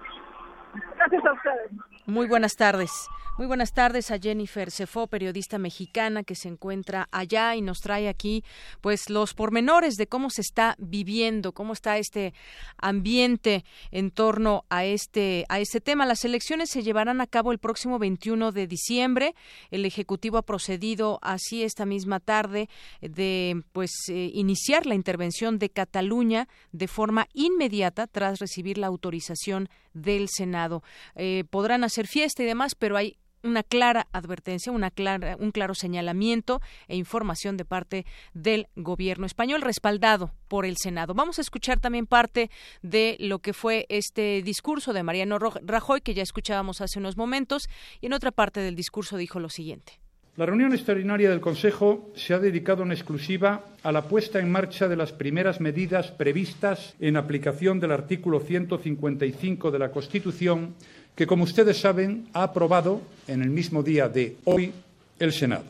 Gracias 0.96 1.24
a 1.24 1.32
ustedes. 1.32 1.70
Muy 2.06 2.26
buenas 2.26 2.56
tardes. 2.56 3.08
Muy 3.42 3.48
buenas 3.48 3.72
tardes 3.72 4.12
a 4.12 4.20
Jennifer 4.20 4.70
Cefó, 4.70 5.08
periodista 5.08 5.58
mexicana 5.58 6.22
que 6.22 6.36
se 6.36 6.46
encuentra 6.46 7.08
allá 7.10 7.56
y 7.56 7.60
nos 7.60 7.80
trae 7.80 8.08
aquí 8.08 8.44
pues 8.80 9.10
los 9.10 9.34
pormenores 9.34 9.96
de 9.96 10.06
cómo 10.06 10.30
se 10.30 10.42
está 10.42 10.76
viviendo, 10.78 11.50
cómo 11.50 11.72
está 11.72 11.98
este 11.98 12.34
ambiente 12.76 13.64
en 13.90 14.12
torno 14.12 14.64
a 14.70 14.84
este 14.84 15.44
a 15.48 15.58
este 15.58 15.80
tema. 15.80 16.06
Las 16.06 16.24
elecciones 16.24 16.70
se 16.70 16.84
llevarán 16.84 17.20
a 17.20 17.26
cabo 17.26 17.50
el 17.50 17.58
próximo 17.58 17.98
21 17.98 18.52
de 18.52 18.68
diciembre. 18.68 19.34
El 19.72 19.86
ejecutivo 19.86 20.38
ha 20.38 20.42
procedido 20.42 21.18
así 21.20 21.64
esta 21.64 21.84
misma 21.84 22.20
tarde 22.20 22.68
de 23.00 23.60
pues 23.72 23.90
eh, 24.08 24.30
iniciar 24.34 24.86
la 24.86 24.94
intervención 24.94 25.58
de 25.58 25.68
Cataluña 25.68 26.46
de 26.70 26.86
forma 26.86 27.26
inmediata 27.32 28.06
tras 28.06 28.38
recibir 28.38 28.78
la 28.78 28.86
autorización 28.86 29.68
del 29.94 30.28
Senado. 30.28 30.84
Eh, 31.16 31.42
podrán 31.50 31.82
hacer 31.82 32.06
fiesta 32.06 32.44
y 32.44 32.46
demás, 32.46 32.76
pero 32.76 32.96
hay 32.96 33.16
una 33.42 33.62
clara 33.62 34.06
advertencia, 34.12 34.72
una 34.72 34.90
clara, 34.90 35.36
un 35.38 35.50
claro 35.50 35.74
señalamiento 35.74 36.60
e 36.88 36.96
información 36.96 37.56
de 37.56 37.64
parte 37.64 38.06
del 38.34 38.68
gobierno 38.76 39.26
español 39.26 39.62
respaldado 39.62 40.32
por 40.48 40.66
el 40.66 40.76
Senado. 40.76 41.14
Vamos 41.14 41.38
a 41.38 41.42
escuchar 41.42 41.80
también 41.80 42.06
parte 42.06 42.50
de 42.82 43.16
lo 43.20 43.40
que 43.40 43.52
fue 43.52 43.86
este 43.88 44.42
discurso 44.42 44.92
de 44.92 45.02
Mariano 45.02 45.38
Rajoy 45.38 46.00
que 46.00 46.14
ya 46.14 46.22
escuchábamos 46.22 46.80
hace 46.80 46.98
unos 46.98 47.16
momentos 47.16 47.68
y 48.00 48.06
en 48.06 48.12
otra 48.12 48.30
parte 48.30 48.60
del 48.60 48.76
discurso 48.76 49.16
dijo 49.16 49.40
lo 49.40 49.48
siguiente. 49.48 50.02
La 50.34 50.46
reunión 50.46 50.72
extraordinaria 50.72 51.28
del 51.28 51.42
Consejo 51.42 52.10
se 52.14 52.32
ha 52.32 52.38
dedicado 52.38 52.84
en 52.84 52.92
exclusiva 52.92 53.66
a 53.82 53.92
la 53.92 54.08
puesta 54.08 54.38
en 54.38 54.50
marcha 54.50 54.88
de 54.88 54.96
las 54.96 55.12
primeras 55.12 55.60
medidas 55.60 56.10
previstas 56.10 56.94
en 57.00 57.18
aplicación 57.18 57.80
del 57.80 57.92
artículo 57.92 58.40
155 58.40 59.70
de 59.70 59.78
la 59.78 59.90
Constitución 59.90 60.74
que, 61.14 61.26
como 61.26 61.44
ustedes 61.44 61.78
saben, 61.78 62.28
ha 62.32 62.44
aprobado 62.44 63.02
en 63.26 63.42
el 63.42 63.50
mismo 63.50 63.82
día 63.82 64.08
de 64.08 64.36
hoy 64.44 64.72
el 65.18 65.32
Senado. 65.32 65.64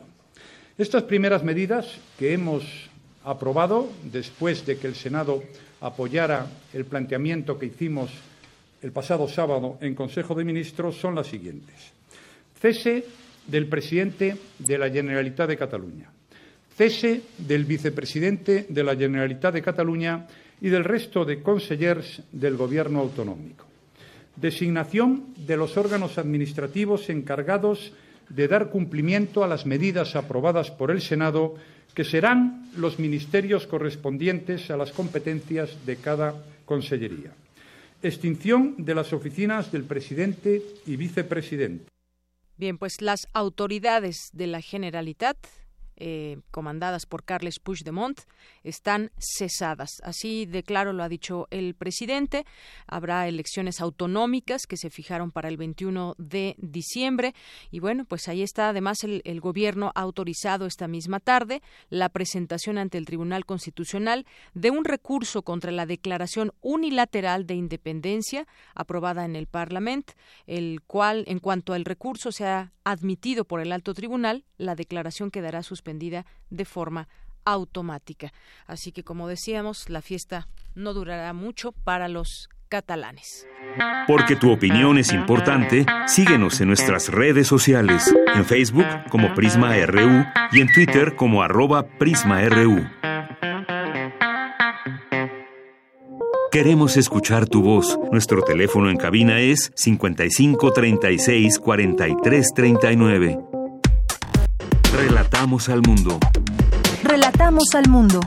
Estas 0.77 1.03
primeras 1.03 1.43
medidas 1.43 1.85
que 2.17 2.33
hemos 2.33 2.63
aprobado 3.23 3.91
después 4.03 4.65
de 4.65 4.77
que 4.77 4.87
el 4.87 4.95
Senado 4.95 5.43
apoyara 5.81 6.47
el 6.73 6.85
planteamiento 6.85 7.59
que 7.59 7.67
hicimos 7.67 8.09
el 8.81 8.91
pasado 8.91 9.27
sábado 9.27 9.77
en 9.81 9.95
Consejo 9.95 10.35
de 10.35 10.43
Ministros 10.43 10.97
son 10.97 11.15
las 11.15 11.27
siguientes. 11.27 11.75
Cese 12.59 13.05
del 13.47 13.67
presidente 13.67 14.35
de 14.59 14.77
la 14.77 14.89
Generalitat 14.89 15.47
de 15.47 15.57
Cataluña. 15.57 16.09
Cese 16.75 17.21
del 17.37 17.65
vicepresidente 17.65 18.65
de 18.67 18.83
la 18.83 18.95
Generalitat 18.95 19.53
de 19.53 19.61
Cataluña 19.61 20.27
y 20.59 20.69
del 20.69 20.83
resto 20.83 21.23
de 21.23 21.41
consellers 21.41 22.21
del 22.31 22.57
Gobierno 22.57 22.99
autonómico 22.99 23.72
designación 24.35 25.33
de 25.37 25.57
los 25.57 25.77
órganos 25.77 26.17
administrativos 26.17 27.09
encargados 27.09 27.93
de 28.29 28.47
dar 28.47 28.69
cumplimiento 28.69 29.43
a 29.43 29.47
las 29.47 29.65
medidas 29.65 30.15
aprobadas 30.15 30.71
por 30.71 30.91
el 30.91 31.01
Senado, 31.01 31.55
que 31.93 32.03
serán 32.03 32.69
los 32.75 32.99
ministerios 32.99 33.67
correspondientes 33.67 34.71
a 34.71 34.77
las 34.77 34.91
competencias 34.91 35.85
de 35.85 35.97
cada 35.97 36.33
consellería. 36.65 37.31
Extinción 38.01 38.75
de 38.77 38.95
las 38.95 39.13
oficinas 39.13 39.71
del 39.71 39.83
presidente 39.83 40.61
y 40.85 40.95
vicepresidente. 40.95 41.85
Bien, 42.57 42.77
pues 42.77 43.01
las 43.01 43.27
autoridades 43.33 44.29
de 44.33 44.47
la 44.47 44.61
Generalitat 44.61 45.37
eh, 45.97 46.39
comandadas 46.51 47.05
por 47.05 47.23
Carles 47.23 47.59
Puigdemont 47.59 48.19
están 48.63 49.11
cesadas. 49.17 50.01
Así 50.03 50.45
de 50.45 50.63
claro 50.63 50.93
lo 50.93 51.03
ha 51.03 51.09
dicho 51.09 51.47
el 51.51 51.75
presidente. 51.75 52.45
Habrá 52.87 53.27
elecciones 53.27 53.81
autonómicas 53.81 54.65
que 54.67 54.77
se 54.77 54.89
fijaron 54.89 55.31
para 55.31 55.49
el 55.49 55.57
21 55.57 56.15
de 56.17 56.55
diciembre. 56.57 57.33
Y 57.71 57.79
bueno, 57.79 58.05
pues 58.05 58.27
ahí 58.27 58.41
está. 58.41 58.69
Además, 58.69 59.03
el, 59.03 59.21
el 59.25 59.41
gobierno 59.41 59.91
ha 59.95 60.01
autorizado 60.01 60.65
esta 60.65 60.87
misma 60.87 61.19
tarde 61.19 61.61
la 61.89 62.09
presentación 62.09 62.77
ante 62.77 62.97
el 62.97 63.05
Tribunal 63.05 63.45
Constitucional 63.45 64.25
de 64.53 64.71
un 64.71 64.85
recurso 64.85 65.43
contra 65.43 65.71
la 65.71 65.85
declaración 65.85 66.53
unilateral 66.61 67.45
de 67.45 67.55
independencia 67.55 68.47
aprobada 68.75 69.25
en 69.25 69.35
el 69.35 69.47
Parlamento, 69.47 70.13
el 70.47 70.81
cual, 70.85 71.23
en 71.27 71.39
cuanto 71.39 71.73
al 71.73 71.85
recurso 71.85 72.31
sea 72.31 72.71
admitido 72.83 73.45
por 73.45 73.61
el 73.61 73.71
alto 73.71 73.93
tribunal, 73.93 74.43
la 74.57 74.75
declaración 74.75 75.31
quedará 75.31 75.63
suspendida 75.83 76.25
de 76.49 76.63
forma 76.63 77.07
automática. 77.43 78.31
Así 78.67 78.93
que, 78.93 79.03
como 79.03 79.27
decíamos, 79.27 79.89
la 79.89 80.01
fiesta 80.01 80.47
no 80.75 80.93
durará 80.93 81.33
mucho 81.33 81.73
para 81.73 82.07
los 82.07 82.47
catalanes. 82.69 83.45
Porque 84.07 84.37
tu 84.37 84.51
opinión 84.51 84.97
es 84.97 85.11
importante, 85.11 85.85
síguenos 86.07 86.61
en 86.61 86.69
nuestras 86.69 87.09
redes 87.09 87.47
sociales, 87.47 88.13
en 88.33 88.45
Facebook 88.45 88.87
como 89.09 89.33
Prisma 89.33 89.75
RU 89.85 90.25
y 90.53 90.61
en 90.61 90.71
Twitter 90.71 91.15
como 91.15 91.43
arroba 91.43 91.85
PrismaRU. 91.99 92.89
Queremos 96.49 96.97
escuchar 96.97 97.47
tu 97.47 97.61
voz. 97.61 97.99
Nuestro 98.11 98.43
teléfono 98.43 98.89
en 98.89 98.97
cabina 98.97 99.39
es 99.39 99.71
55 99.75 100.71
36 100.71 101.59
43 101.59 102.53
39. 102.53 103.62
Relatamos 104.95 105.69
al 105.69 105.81
mundo. 105.81 106.19
Relatamos 107.03 107.73
al 107.73 107.89
mundo. 107.89 108.19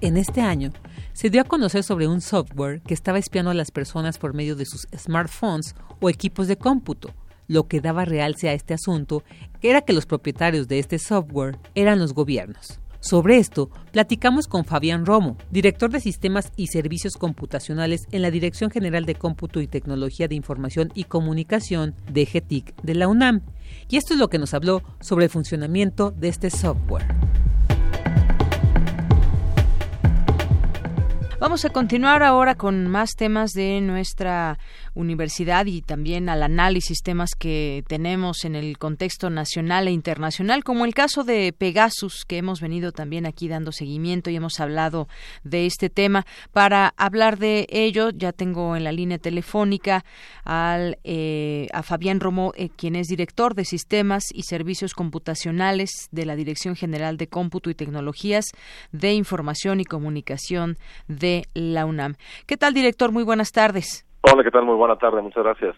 En 0.00 0.16
este 0.16 0.40
año, 0.40 0.72
se 1.12 1.30
dio 1.30 1.42
a 1.42 1.44
conocer 1.44 1.84
sobre 1.84 2.08
un 2.08 2.20
software 2.20 2.80
que 2.82 2.92
estaba 2.92 3.18
espiando 3.20 3.52
a 3.52 3.54
las 3.54 3.70
personas 3.70 4.18
por 4.18 4.34
medio 4.34 4.56
de 4.56 4.66
sus 4.66 4.88
smartphones 4.96 5.76
o 6.00 6.10
equipos 6.10 6.48
de 6.48 6.58
cómputo. 6.58 7.14
Lo 7.46 7.68
que 7.68 7.80
daba 7.80 8.04
realce 8.04 8.48
a 8.48 8.52
este 8.52 8.74
asunto 8.74 9.22
era 9.62 9.82
que 9.82 9.92
los 9.92 10.06
propietarios 10.06 10.66
de 10.66 10.80
este 10.80 10.98
software 10.98 11.56
eran 11.76 12.00
los 12.00 12.14
gobiernos. 12.14 12.80
Sobre 13.08 13.38
esto, 13.38 13.70
platicamos 13.90 14.48
con 14.48 14.66
Fabián 14.66 15.06
Romo, 15.06 15.38
director 15.50 15.88
de 15.90 15.98
Sistemas 15.98 16.52
y 16.56 16.66
Servicios 16.66 17.16
Computacionales 17.16 18.06
en 18.12 18.20
la 18.20 18.30
Dirección 18.30 18.70
General 18.70 19.06
de 19.06 19.14
Cómputo 19.14 19.62
y 19.62 19.66
Tecnología 19.66 20.28
de 20.28 20.34
Información 20.34 20.92
y 20.94 21.04
Comunicación 21.04 21.94
de 22.12 22.26
GETIC 22.26 22.76
de 22.82 22.94
la 22.94 23.08
UNAM. 23.08 23.40
Y 23.88 23.96
esto 23.96 24.12
es 24.12 24.20
lo 24.20 24.28
que 24.28 24.38
nos 24.38 24.52
habló 24.52 24.82
sobre 25.00 25.24
el 25.24 25.30
funcionamiento 25.30 26.10
de 26.10 26.28
este 26.28 26.50
software. 26.50 27.06
Vamos 31.40 31.64
a 31.64 31.70
continuar 31.70 32.24
ahora 32.24 32.56
con 32.56 32.88
más 32.88 33.14
temas 33.14 33.52
de 33.52 33.80
nuestra 33.80 34.58
universidad 34.98 35.66
y 35.66 35.80
también 35.80 36.28
al 36.28 36.42
análisis 36.42 37.02
temas 37.02 37.30
que 37.38 37.84
tenemos 37.86 38.44
en 38.44 38.56
el 38.56 38.78
contexto 38.78 39.30
nacional 39.30 39.86
e 39.86 39.92
internacional, 39.92 40.64
como 40.64 40.84
el 40.84 40.92
caso 40.92 41.22
de 41.22 41.54
Pegasus, 41.56 42.24
que 42.26 42.38
hemos 42.38 42.60
venido 42.60 42.90
también 42.90 43.24
aquí 43.24 43.46
dando 43.48 43.70
seguimiento 43.70 44.28
y 44.28 44.36
hemos 44.36 44.58
hablado 44.58 45.08
de 45.44 45.66
este 45.66 45.88
tema. 45.88 46.26
Para 46.52 46.94
hablar 46.96 47.38
de 47.38 47.66
ello, 47.70 48.10
ya 48.10 48.32
tengo 48.32 48.74
en 48.74 48.82
la 48.82 48.92
línea 48.92 49.18
telefónica 49.18 50.04
al, 50.44 50.98
eh, 51.04 51.68
a 51.72 51.84
Fabián 51.84 52.18
Romo, 52.18 52.52
eh, 52.56 52.68
quien 52.68 52.96
es 52.96 53.06
director 53.06 53.54
de 53.54 53.64
Sistemas 53.64 54.24
y 54.34 54.42
Servicios 54.42 54.94
Computacionales 54.94 56.08
de 56.10 56.26
la 56.26 56.34
Dirección 56.34 56.74
General 56.74 57.16
de 57.16 57.28
Cómputo 57.28 57.70
y 57.70 57.74
Tecnologías 57.74 58.46
de 58.90 59.12
Información 59.12 59.80
y 59.80 59.84
Comunicación 59.84 60.76
de 61.06 61.44
la 61.54 61.86
UNAM. 61.86 62.16
¿Qué 62.46 62.56
tal, 62.56 62.74
director? 62.74 63.12
Muy 63.12 63.22
buenas 63.22 63.52
tardes. 63.52 64.07
Hola, 64.20 64.42
¿qué 64.42 64.50
tal? 64.50 64.64
Muy 64.64 64.74
buena 64.74 64.96
tarde, 64.96 65.22
muchas 65.22 65.44
gracias. 65.44 65.76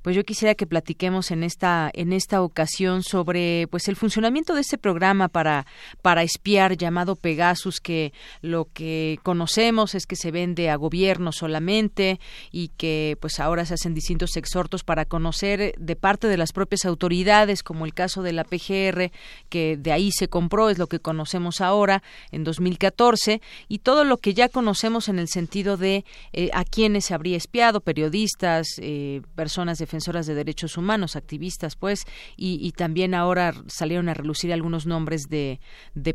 Pues 0.00 0.14
yo 0.14 0.22
quisiera 0.22 0.54
que 0.54 0.66
platiquemos 0.66 1.32
en 1.32 1.42
esta 1.42 1.90
en 1.92 2.12
esta 2.12 2.40
ocasión 2.40 3.02
sobre 3.02 3.66
pues 3.68 3.88
el 3.88 3.96
funcionamiento 3.96 4.54
de 4.54 4.60
este 4.60 4.78
programa 4.78 5.26
para 5.26 5.66
para 6.00 6.22
espiar 6.22 6.76
llamado 6.76 7.16
Pegasus 7.16 7.80
que 7.80 8.12
lo 8.42 8.66
que 8.72 9.18
conocemos 9.24 9.96
es 9.96 10.06
que 10.06 10.14
se 10.14 10.30
vende 10.30 10.70
a 10.70 10.76
gobierno 10.76 11.32
solamente 11.32 12.20
y 12.52 12.68
que 12.76 13.18
pues 13.20 13.40
ahora 13.40 13.64
se 13.64 13.74
hacen 13.74 13.92
distintos 13.92 14.36
exhortos 14.36 14.84
para 14.84 15.04
conocer 15.04 15.74
de 15.76 15.96
parte 15.96 16.28
de 16.28 16.36
las 16.36 16.52
propias 16.52 16.84
autoridades 16.84 17.64
como 17.64 17.86
el 17.86 17.94
caso 17.94 18.22
de 18.22 18.32
la 18.32 18.44
PGR 18.44 19.10
que 19.48 19.76
de 19.76 19.92
ahí 19.92 20.12
se 20.12 20.28
compró 20.28 20.70
es 20.70 20.78
lo 20.78 20.86
que 20.86 21.00
conocemos 21.00 21.60
ahora 21.60 22.04
en 22.30 22.44
2014 22.44 23.40
y 23.66 23.80
todo 23.80 24.04
lo 24.04 24.18
que 24.18 24.32
ya 24.32 24.48
conocemos 24.48 25.08
en 25.08 25.18
el 25.18 25.26
sentido 25.26 25.76
de 25.76 26.04
eh, 26.32 26.50
a 26.54 26.64
quiénes 26.64 27.06
se 27.06 27.14
habría 27.14 27.36
espiado 27.36 27.80
periodistas, 27.90 28.78
eh, 28.78 29.20
personas 29.34 29.78
defensoras 29.78 30.24
de 30.24 30.36
derechos 30.36 30.76
humanos, 30.76 31.16
activistas, 31.16 31.74
pues, 31.74 32.04
y, 32.36 32.70
también 32.76 33.14
ahora 33.14 33.52
salieron 33.66 34.08
a 34.08 34.14
relucir 34.14 34.52
algunos 34.52 34.86
nombres 34.86 35.22
de, 35.28 35.58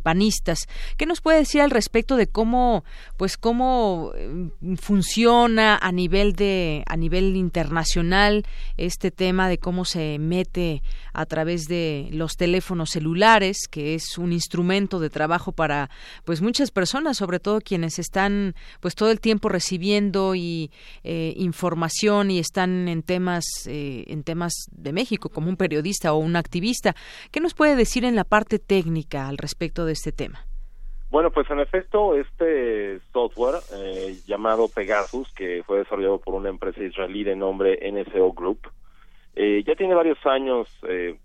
panistas. 0.02 0.60
¿Qué 0.98 1.06
nos 1.06 1.20
puede 1.20 1.40
decir 1.40 1.60
al 1.60 1.72
respecto 1.72 2.16
de 2.16 2.28
cómo, 2.28 2.86
pues, 3.18 3.36
cómo 3.36 4.14
eh, 4.16 4.52
funciona 4.80 5.78
a 5.78 5.92
nivel 5.92 6.34
de, 6.34 6.84
a 6.88 6.96
nivel 6.96 7.36
internacional 7.36 8.46
este 8.78 9.12
tema 9.12 9.50
de 9.50 9.58
cómo 9.58 9.84
se 9.84 10.18
mete 10.18 10.82
a 11.12 11.26
través 11.26 11.66
de 11.68 12.08
los 12.12 12.38
teléfonos 12.38 12.92
celulares, 12.92 13.68
que 13.70 13.96
es 13.96 14.18
un 14.18 14.32
instrumento 14.32 15.00
de 15.00 15.10
trabajo 15.10 15.52
para, 15.52 15.90
pues, 16.24 16.42
muchas 16.42 16.72
personas, 16.72 17.18
sobre 17.18 17.42
todo 17.42 17.60
quienes 17.60 18.00
están, 18.00 18.56
pues, 18.80 18.96
todo 18.96 19.12
el 19.12 19.20
tiempo 19.20 19.50
recibiendo 19.50 20.36
y 20.36 20.72
eh, 21.04 21.34
información 21.56 22.32
y 22.32 22.40
están 22.40 22.90
en 22.90 23.02
temas 23.02 23.46
eh, 23.68 24.04
en 24.08 24.24
temas 24.24 24.54
de 24.72 24.92
México 24.92 25.30
como 25.30 25.48
un 25.48 25.56
periodista 25.56 26.14
o 26.14 26.18
un 26.18 26.36
activista. 26.36 26.94
¿Qué 27.32 27.40
nos 27.40 27.54
puede 27.54 27.78
decir 27.78 28.04
en 28.04 28.16
la 28.16 28.26
parte 28.26 28.60
técnica 28.60 29.30
al 29.30 29.38
respecto 29.38 29.86
de 29.86 29.94
este 29.94 30.12
tema? 30.12 30.46
Bueno, 31.10 31.32
pues 31.32 31.50
en 31.50 31.62
efecto, 31.62 32.16
este 32.16 33.00
software 33.14 33.56
eh, 33.74 34.16
llamado 34.28 34.68
Pegasus, 34.68 35.32
que 35.34 35.64
fue 35.66 35.78
desarrollado 35.78 36.20
por 36.20 36.34
una 36.34 36.50
empresa 36.50 36.84
israelí 36.84 37.24
de 37.24 37.38
nombre 37.38 37.80
NSO 37.90 38.34
Group, 38.34 38.68
eh, 39.38 39.64
ya 39.66 39.76
tiene 39.76 39.96
varios 39.96 40.18
años 40.26 40.68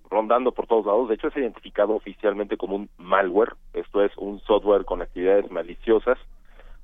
rondando 0.09 0.53
por 0.53 0.69
todos 0.69 0.87
lados. 0.87 1.09
De 1.09 1.17
hecho, 1.17 1.29
es 1.29 1.37
identificado 1.37 1.95
oficialmente 1.97 2.57
como 2.57 2.77
un 2.77 2.89
malware. 2.99 3.55
Esto 3.73 4.05
es 4.05 4.17
un 4.17 4.39
software 4.41 4.85
con 4.85 5.03
actividades 5.03 5.51
maliciosas. 5.51 6.19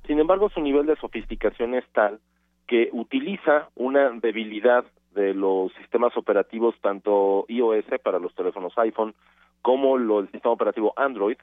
Sin 0.05 0.19
embargo, 0.19 0.49
su 0.49 0.59
nivel 0.59 0.85
de 0.85 0.97
sofisticación 0.97 1.75
es 1.75 1.85
tal 1.93 2.19
que 2.67 2.89
utiliza 2.91 3.69
una 3.75 4.09
debilidad 4.11 4.85
de 5.15 5.33
los 5.33 5.71
sistemas 5.73 6.15
operativos 6.15 6.75
tanto 6.81 7.45
iOS 7.47 7.85
para 8.03 8.19
los 8.19 8.35
teléfonos 8.35 8.77
iPhone 8.77 9.15
como 9.61 9.97
el 9.97 10.29
sistema 10.31 10.53
operativo 10.53 10.93
Android 10.95 11.37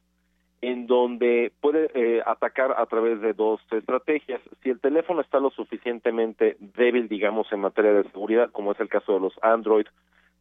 en 0.65 0.87
donde 0.87 1.53
puede 1.61 1.91
eh, 1.95 2.23
atacar 2.25 2.75
a 2.79 2.87
través 2.87 3.21
de 3.21 3.35
dos 3.35 3.61
estrategias. 3.71 4.41
Si 4.63 4.71
el 4.71 4.81
teléfono 4.81 5.21
está 5.21 5.39
lo 5.39 5.51
suficientemente 5.51 6.57
débil, 6.59 7.07
digamos, 7.09 7.53
en 7.53 7.61
materia 7.61 7.93
de 7.93 8.05
seguridad, 8.05 8.51
como 8.51 8.73
es 8.73 8.81
el 8.81 8.89
caso 8.89 9.13
de 9.13 9.21
los 9.21 9.35
Android, 9.43 9.85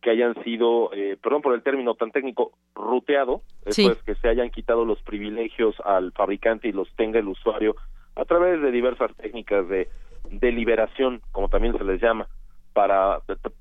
que 0.01 0.11
hayan 0.11 0.41
sido, 0.43 0.91
eh, 0.93 1.18
perdón 1.22 1.41
por 1.41 1.53
el 1.53 1.61
término 1.61 1.95
tan 1.95 2.11
técnico, 2.11 2.53
ruteado, 2.73 3.41
sí. 3.68 3.85
es 3.88 4.01
que 4.03 4.15
se 4.15 4.30
hayan 4.30 4.49
quitado 4.49 4.85
los 4.85 5.01
privilegios 5.01 5.76
al 5.84 6.14
fabricante 6.14 6.69
y 6.69 6.72
los 6.72 6.93
tenga 6.95 7.19
el 7.19 7.27
usuario 7.27 7.76
a 8.15 8.23
través 8.23 8.61
de 8.61 8.72
diversas 8.72 9.14
técnicas 9.18 9.68
de 9.68 9.89
deliberación, 10.30 11.22
como 11.32 11.50
también 11.50 11.78
se 11.78 11.84
les 11.84 12.02
llama, 12.02 12.28
para 12.74 13.20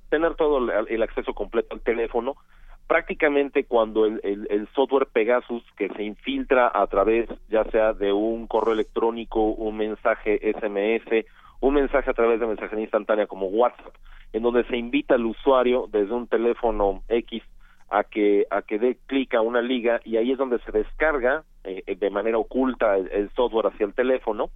tener 0.08 0.34
todo 0.34 0.58
el 0.86 1.02
acceso 1.02 1.34
completo 1.34 1.74
al 1.74 1.82
teléfono, 1.82 2.36
prácticamente 2.86 3.64
cuando 3.64 4.04
el, 4.04 4.20
el, 4.22 4.68
software 4.74 5.06
Pegasus 5.06 5.62
que 5.76 5.88
se 5.90 6.02
infiltra 6.02 6.70
a 6.72 6.86
través 6.86 7.28
ya 7.48 7.64
sea 7.64 7.92
de 7.92 8.12
un 8.12 8.46
correo 8.46 8.74
electrónico, 8.74 9.40
un 9.44 9.76
mensaje 9.76 10.40
SMS, 10.52 11.24
un 11.60 11.74
mensaje 11.74 12.10
a 12.10 12.14
través 12.14 12.40
de 12.40 12.46
mensajería 12.46 12.82
instantánea 12.82 13.26
como 13.26 13.46
WhatsApp, 13.46 13.94
en 14.32 14.42
donde 14.42 14.64
se 14.64 14.76
invita 14.76 15.14
al 15.14 15.24
usuario 15.24 15.88
desde 15.90 16.12
un 16.12 16.26
teléfono 16.26 17.02
X 17.08 17.42
a 17.88 18.04
que 18.04 18.46
a 18.50 18.62
que 18.62 18.78
dé 18.78 18.98
clic 19.06 19.34
a 19.34 19.42
una 19.42 19.60
liga 19.60 20.00
y 20.04 20.16
ahí 20.16 20.32
es 20.32 20.38
donde 20.38 20.58
se 20.60 20.72
descarga 20.72 21.44
eh, 21.64 21.96
de 21.96 22.10
manera 22.10 22.38
oculta 22.38 22.96
el, 22.96 23.30
software 23.36 23.66
hacia 23.66 23.86
el 23.86 23.94
teléfono 23.94 24.50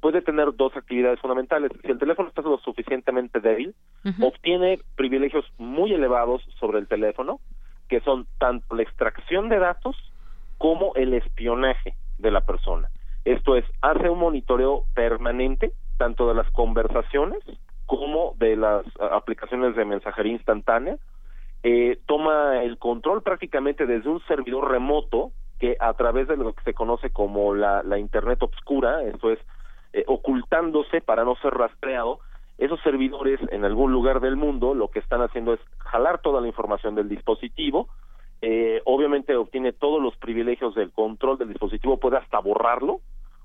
puede 0.00 0.22
tener 0.22 0.54
dos 0.56 0.76
actividades 0.76 1.20
fundamentales. 1.20 1.70
Si 1.82 1.90
el 1.90 1.98
teléfono 1.98 2.28
está 2.28 2.42
lo 2.42 2.58
suficientemente 2.58 3.40
débil, 3.40 3.74
obtiene 4.22 4.80
privilegios 4.96 5.44
muy 5.58 5.92
elevados 5.92 6.42
sobre 6.58 6.78
el 6.78 6.88
teléfono, 6.88 7.40
que 7.88 8.00
son 8.00 8.26
tanto 8.38 8.74
la 8.74 8.82
extracción 8.82 9.48
de 9.48 9.58
datos 9.58 9.96
como 10.58 10.94
el 10.94 11.14
espionaje 11.14 11.94
de 12.18 12.30
la 12.30 12.40
persona. 12.42 12.88
Esto 13.24 13.56
es, 13.56 13.64
hace 13.82 14.08
un 14.08 14.18
monitoreo 14.18 14.84
permanente 14.94 15.72
tanto 15.98 16.28
de 16.28 16.34
las 16.34 16.50
conversaciones 16.52 17.40
como 17.84 18.34
de 18.38 18.56
las 18.56 18.86
aplicaciones 19.12 19.76
de 19.76 19.84
mensajería 19.84 20.32
instantánea, 20.32 20.96
eh, 21.62 21.98
toma 22.06 22.62
el 22.62 22.78
control 22.78 23.22
prácticamente 23.22 23.84
desde 23.84 24.08
un 24.08 24.20
servidor 24.26 24.70
remoto 24.70 25.32
que 25.58 25.76
a 25.78 25.92
través 25.92 26.26
de 26.28 26.38
lo 26.38 26.54
que 26.54 26.62
se 26.62 26.72
conoce 26.72 27.10
como 27.10 27.54
la, 27.54 27.82
la 27.82 27.98
Internet 27.98 28.42
obscura, 28.42 29.02
esto 29.02 29.30
es, 29.30 29.38
eh, 29.92 30.04
ocultándose 30.06 31.00
para 31.00 31.24
no 31.24 31.36
ser 31.36 31.54
rastreado, 31.54 32.20
esos 32.58 32.80
servidores 32.82 33.40
en 33.50 33.64
algún 33.64 33.92
lugar 33.92 34.20
del 34.20 34.36
mundo 34.36 34.74
lo 34.74 34.88
que 34.88 34.98
están 34.98 35.22
haciendo 35.22 35.54
es 35.54 35.60
jalar 35.78 36.20
toda 36.20 36.40
la 36.40 36.46
información 36.46 36.94
del 36.94 37.08
dispositivo, 37.08 37.88
eh, 38.42 38.80
obviamente 38.84 39.34
obtiene 39.36 39.72
todos 39.72 40.02
los 40.02 40.16
privilegios 40.16 40.74
del 40.74 40.92
control 40.92 41.38
del 41.38 41.48
dispositivo, 41.48 41.98
puede 41.98 42.18
hasta 42.18 42.38
borrarlo 42.38 43.00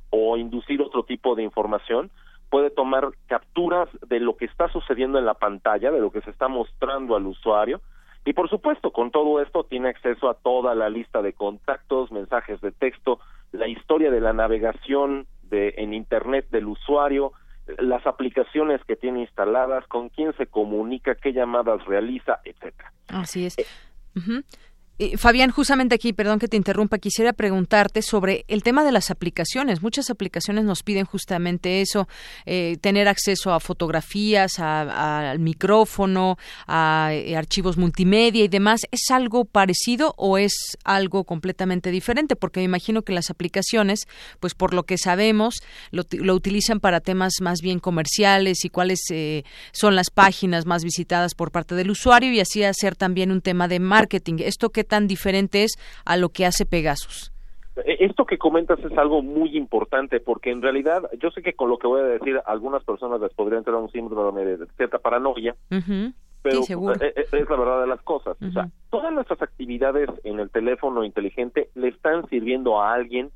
o 0.10 0.38
inducir 0.38 0.82
otro 0.82 1.04
tipo 1.04 1.36
de 1.36 1.44
información, 1.44 2.12
puede 2.50 2.70
tomar 2.70 3.10
capturas 3.28 3.90
de 4.08 4.20
lo 4.20 4.38
que 4.38 4.46
está 4.46 4.70
sucediendo 4.70 5.18
en 5.18 5.26
la 5.26 5.34
pantalla, 5.34 5.92
de 5.92 6.00
lo 6.00 6.12
que 6.12 6.22
se 6.22 6.30
está 6.30 6.48
mostrando 6.48 7.16
al 7.16 7.26
usuario, 7.26 7.82
y 8.26 8.34
por 8.34 8.50
supuesto, 8.50 8.92
con 8.92 9.12
todo 9.12 9.40
esto 9.40 9.64
tiene 9.66 9.90
acceso 9.90 10.30
a 10.30 10.34
toda 10.34 10.74
la 10.74 10.90
lista 10.90 11.22
de 11.22 11.34
contactos, 11.34 12.12
mensajes 12.12 12.60
de 12.60 12.72
texto, 12.72 13.20
la 13.52 13.68
historia 13.68 14.10
de 14.10 14.20
la 14.20 14.34
navegación 14.34 15.28
de, 15.50 15.74
en 15.78 15.94
Internet 15.94 16.48
del 16.50 16.68
usuario, 16.68 17.34
las 17.80 18.06
aplicaciones 18.06 18.82
que 18.86 18.96
tiene 18.96 19.22
instaladas, 19.22 19.88
con 19.88 20.10
quién 20.10 20.36
se 20.38 20.46
comunica, 20.46 21.16
qué 21.16 21.34
llamadas 21.34 21.84
realiza, 21.86 22.40
etcétera. 22.44 22.92
Así 23.08 23.46
es. 23.46 23.56
Eh, 24.98 25.18
Fabián, 25.18 25.52
justamente 25.52 25.94
aquí, 25.94 26.14
perdón 26.14 26.40
que 26.40 26.48
te 26.48 26.56
interrumpa, 26.56 27.00
quisiera 27.00 27.34
preguntarte 27.34 28.02
sobre 28.02 28.46
el 28.48 28.64
tema 28.64 28.86
de 28.86 28.94
las 28.94 29.12
aplicaciones. 29.12 29.82
Muchas 29.82 30.10
aplicaciones 30.10 30.64
nos 30.64 30.84
piden 30.84 31.04
justamente 31.04 31.82
eso, 31.82 32.08
eh, 32.46 32.78
tener 32.80 33.10
acceso 33.10 33.52
a 33.54 33.60
fotografías, 33.60 34.58
al 34.60 35.40
micrófono, 35.40 36.38
a 36.66 37.10
eh, 37.12 37.36
archivos 37.36 37.76
multimedia 37.78 38.46
y 38.46 38.48
demás. 38.48 38.82
¿Es 38.92 39.12
algo 39.12 39.44
parecido 39.44 40.14
o 40.16 40.38
es 40.38 40.78
algo 40.86 41.26
completamente 41.26 41.92
diferente? 41.92 42.38
Porque 42.38 42.62
me 42.62 42.66
imagino 42.66 43.02
que 43.02 43.12
las 43.12 43.30
aplicaciones, 43.30 44.08
pues 44.40 44.54
por 44.56 44.74
lo 44.74 44.84
que 44.84 44.98
sabemos, 44.98 45.56
lo, 45.92 46.04
lo 46.12 46.34
utilizan 46.36 46.80
para 46.80 47.02
temas 47.02 47.34
más 47.42 47.60
bien 47.60 47.80
comerciales 47.80 48.64
y 48.64 48.70
cuáles 48.70 49.02
eh, 49.12 49.44
son 49.74 49.96
las 49.96 50.10
páginas 50.10 50.66
más 50.66 50.86
visitadas 50.86 51.36
por 51.36 51.52
parte 51.52 51.76
del 51.76 51.92
usuario 51.92 52.32
y 52.32 52.40
así 52.40 52.64
hacer 52.64 52.96
también 52.96 53.34
un 53.34 53.42
tema 53.42 53.68
de 53.68 53.82
marketing. 53.82 54.36
¿Esto 54.40 54.70
qué 54.70 54.85
tan 54.86 55.08
diferente 55.08 55.64
es 55.64 55.78
a 56.06 56.18
lo 56.18 56.30
que 56.30 56.46
hace 56.46 56.66
Pegasus? 56.66 57.32
Eh, 57.78 57.98
Esto 58.00 58.26
que 58.26 58.38
comentas 58.38 58.80
es 58.80 58.98
algo 58.98 59.22
muy 59.22 59.58
importante 59.58 60.20
porque 60.20 60.52
en 60.52 60.62
realidad 60.62 61.04
yo 61.20 61.30
sé 61.32 61.42
que 61.42 61.54
con 61.54 61.70
lo 61.70 61.78
que 61.78 61.88
voy 61.88 62.02
a 62.02 62.06
decir 62.06 62.38
a 62.38 62.52
algunas 62.52 62.84
personas 62.84 63.20
les 63.20 63.34
podría 63.34 63.58
entrar 63.58 63.76
un 63.76 63.92
síndrome 63.92 64.46
de 64.46 64.66
cierta 64.78 65.00
paranoia, 65.00 65.56
pero 66.42 66.64
Sí, 66.64 66.74
eh, 66.74 67.14
eh, 67.16 67.26
es 67.32 67.50
la 67.50 67.58
verdad 67.58 67.82
de 67.82 67.88
las 67.88 68.02
cosas. 68.04 68.38
O 68.42 68.52
sea, 68.52 68.70
todas 68.92 69.12
nuestras 69.12 69.42
actividades 69.42 70.10
en 70.24 70.40
el 70.40 70.50
teléfono 70.52 71.04
inteligente 71.04 71.70
le 71.74 71.90
están 71.90 72.28
sirviendo 72.30 72.80
a 72.80 72.94
alguien 72.94 73.32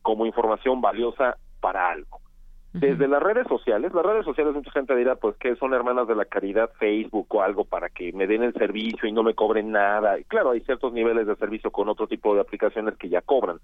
como 0.00 0.26
información 0.26 0.80
valiosa 0.80 1.36
para 1.60 1.90
algo. 1.90 2.21
Desde 2.72 3.06
las 3.06 3.22
redes 3.22 3.46
sociales, 3.48 3.92
las 3.92 4.04
redes 4.04 4.24
sociales 4.24 4.54
mucha 4.54 4.70
gente 4.70 4.96
dirá 4.96 5.16
pues 5.16 5.36
que 5.36 5.56
son 5.56 5.74
hermanas 5.74 6.08
de 6.08 6.14
la 6.14 6.24
caridad 6.24 6.70
Facebook 6.78 7.26
o 7.28 7.42
algo 7.42 7.64
para 7.64 7.90
que 7.90 8.12
me 8.12 8.26
den 8.26 8.42
el 8.42 8.54
servicio 8.54 9.06
y 9.06 9.12
no 9.12 9.22
me 9.22 9.34
cobren 9.34 9.72
nada. 9.72 10.18
Y 10.18 10.24
claro, 10.24 10.52
hay 10.52 10.60
ciertos 10.60 10.92
niveles 10.92 11.26
de 11.26 11.36
servicio 11.36 11.70
con 11.70 11.90
otro 11.90 12.06
tipo 12.06 12.34
de 12.34 12.40
aplicaciones 12.40 12.96
que 12.96 13.10
ya 13.10 13.20
cobran. 13.20 13.58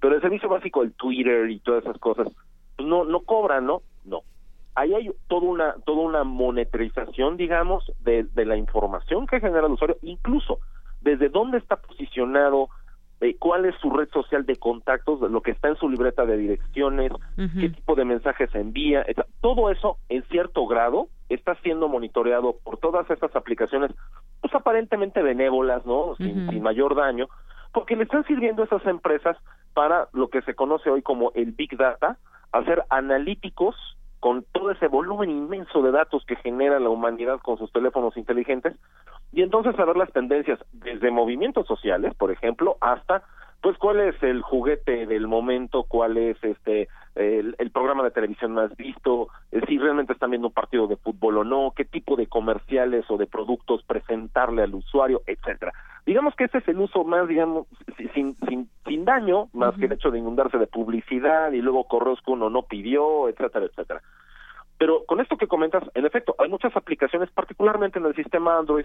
Pero 0.00 0.14
el 0.14 0.20
servicio 0.20 0.48
básico, 0.48 0.82
el 0.82 0.92
Twitter 0.92 1.50
y 1.50 1.58
todas 1.60 1.84
esas 1.84 1.98
cosas, 1.98 2.28
pues 2.76 2.86
no, 2.86 3.04
no 3.04 3.20
cobran, 3.20 3.64
¿no? 3.64 3.80
No. 4.04 4.20
Ahí 4.74 4.92
hay 4.92 5.10
toda 5.28 5.46
una, 5.46 5.74
toda 5.86 6.02
una 6.02 6.24
monetización, 6.24 7.38
digamos, 7.38 7.90
de, 8.00 8.24
de 8.24 8.44
la 8.44 8.56
información 8.56 9.26
que 9.26 9.40
genera 9.40 9.66
el 9.66 9.72
usuario, 9.72 9.96
incluso 10.02 10.58
desde 11.00 11.28
dónde 11.28 11.58
está 11.58 11.76
posicionado, 11.76 12.68
eh, 13.20 13.36
cuál 13.38 13.64
es 13.64 13.74
su 13.76 13.90
red 13.90 14.08
social 14.10 14.44
de 14.44 14.56
contactos, 14.56 15.20
lo 15.20 15.40
que 15.40 15.52
está 15.52 15.68
en 15.68 15.76
su 15.76 15.88
libreta 15.88 16.26
de 16.26 16.36
direcciones, 16.36 17.12
qué 17.36 17.68
tipo 17.68 17.94
de 17.94 18.04
mensajes 18.04 18.54
envía, 18.54 19.04
todo 19.40 19.70
eso 19.70 19.98
en 20.08 20.22
cierto 20.24 20.66
grado 20.66 21.08
está 21.28 21.54
siendo 21.56 21.88
monitoreado 21.88 22.56
por 22.64 22.78
todas 22.78 23.08
estas 23.10 23.34
aplicaciones, 23.34 23.92
pues 24.40 24.54
aparentemente 24.54 25.22
benévolas, 25.22 25.86
¿no? 25.86 26.16
Sin, 26.16 26.50
sin 26.50 26.62
mayor 26.62 26.94
daño, 26.94 27.28
porque 27.72 27.96
le 27.96 28.04
están 28.04 28.24
sirviendo 28.24 28.62
a 28.62 28.66
esas 28.66 28.84
empresas 28.86 29.36
para 29.74 30.08
lo 30.12 30.28
que 30.28 30.42
se 30.42 30.54
conoce 30.54 30.90
hoy 30.90 31.02
como 31.02 31.32
el 31.34 31.52
Big 31.52 31.76
Data, 31.76 32.18
hacer 32.52 32.84
analíticos 32.90 33.74
con 34.20 34.42
todo 34.52 34.70
ese 34.70 34.88
volumen 34.88 35.28
inmenso 35.28 35.82
de 35.82 35.90
datos 35.90 36.24
que 36.24 36.36
genera 36.36 36.80
la 36.80 36.88
humanidad 36.88 37.40
con 37.40 37.58
sus 37.58 37.70
teléfonos 37.72 38.16
inteligentes 38.16 38.74
y 39.34 39.42
entonces 39.42 39.74
saber 39.76 39.96
las 39.96 40.12
tendencias 40.12 40.58
desde 40.72 41.10
movimientos 41.10 41.66
sociales, 41.66 42.14
por 42.14 42.30
ejemplo, 42.30 42.76
hasta 42.80 43.22
pues 43.60 43.78
cuál 43.78 43.98
es 44.00 44.22
el 44.22 44.42
juguete 44.42 45.06
del 45.06 45.26
momento, 45.26 45.84
cuál 45.84 46.18
es 46.18 46.36
este 46.44 46.88
el, 47.14 47.54
el 47.58 47.70
programa 47.70 48.02
de 48.02 48.10
televisión 48.10 48.52
más 48.52 48.76
visto, 48.76 49.28
eh, 49.52 49.60
si 49.68 49.78
realmente 49.78 50.12
están 50.12 50.30
viendo 50.30 50.48
un 50.48 50.54
partido 50.54 50.86
de 50.86 50.96
fútbol 50.96 51.38
o 51.38 51.44
no, 51.44 51.72
qué 51.74 51.84
tipo 51.84 52.14
de 52.16 52.26
comerciales 52.26 53.04
o 53.08 53.16
de 53.16 53.26
productos 53.26 53.82
presentarle 53.84 54.62
al 54.62 54.74
usuario, 54.74 55.22
etcétera. 55.26 55.72
Digamos 56.04 56.34
que 56.34 56.44
ese 56.44 56.58
es 56.58 56.68
el 56.68 56.78
uso 56.78 57.04
más, 57.04 57.26
digamos, 57.28 57.66
si- 57.96 58.08
sin, 58.08 58.36
sin, 58.48 58.68
sin 58.86 59.04
daño, 59.06 59.48
más 59.54 59.74
que 59.78 59.86
el 59.86 59.92
hecho 59.92 60.10
de 60.10 60.18
inundarse 60.18 60.58
de 60.58 60.66
publicidad 60.66 61.52
y 61.52 61.62
luego 61.62 61.84
correos 61.84 62.20
que 62.22 62.32
uno 62.32 62.50
no 62.50 62.62
pidió, 62.62 63.28
etcétera, 63.30 63.64
etcétera. 63.66 64.02
Pero 64.76 65.04
con 65.06 65.20
esto 65.20 65.36
que 65.38 65.46
comentas, 65.46 65.84
en 65.94 66.04
efecto, 66.04 66.34
hay 66.38 66.50
muchas 66.50 66.76
aplicaciones, 66.76 67.30
particularmente 67.30 67.98
en 68.00 68.06
el 68.06 68.14
sistema 68.16 68.58
Android, 68.58 68.84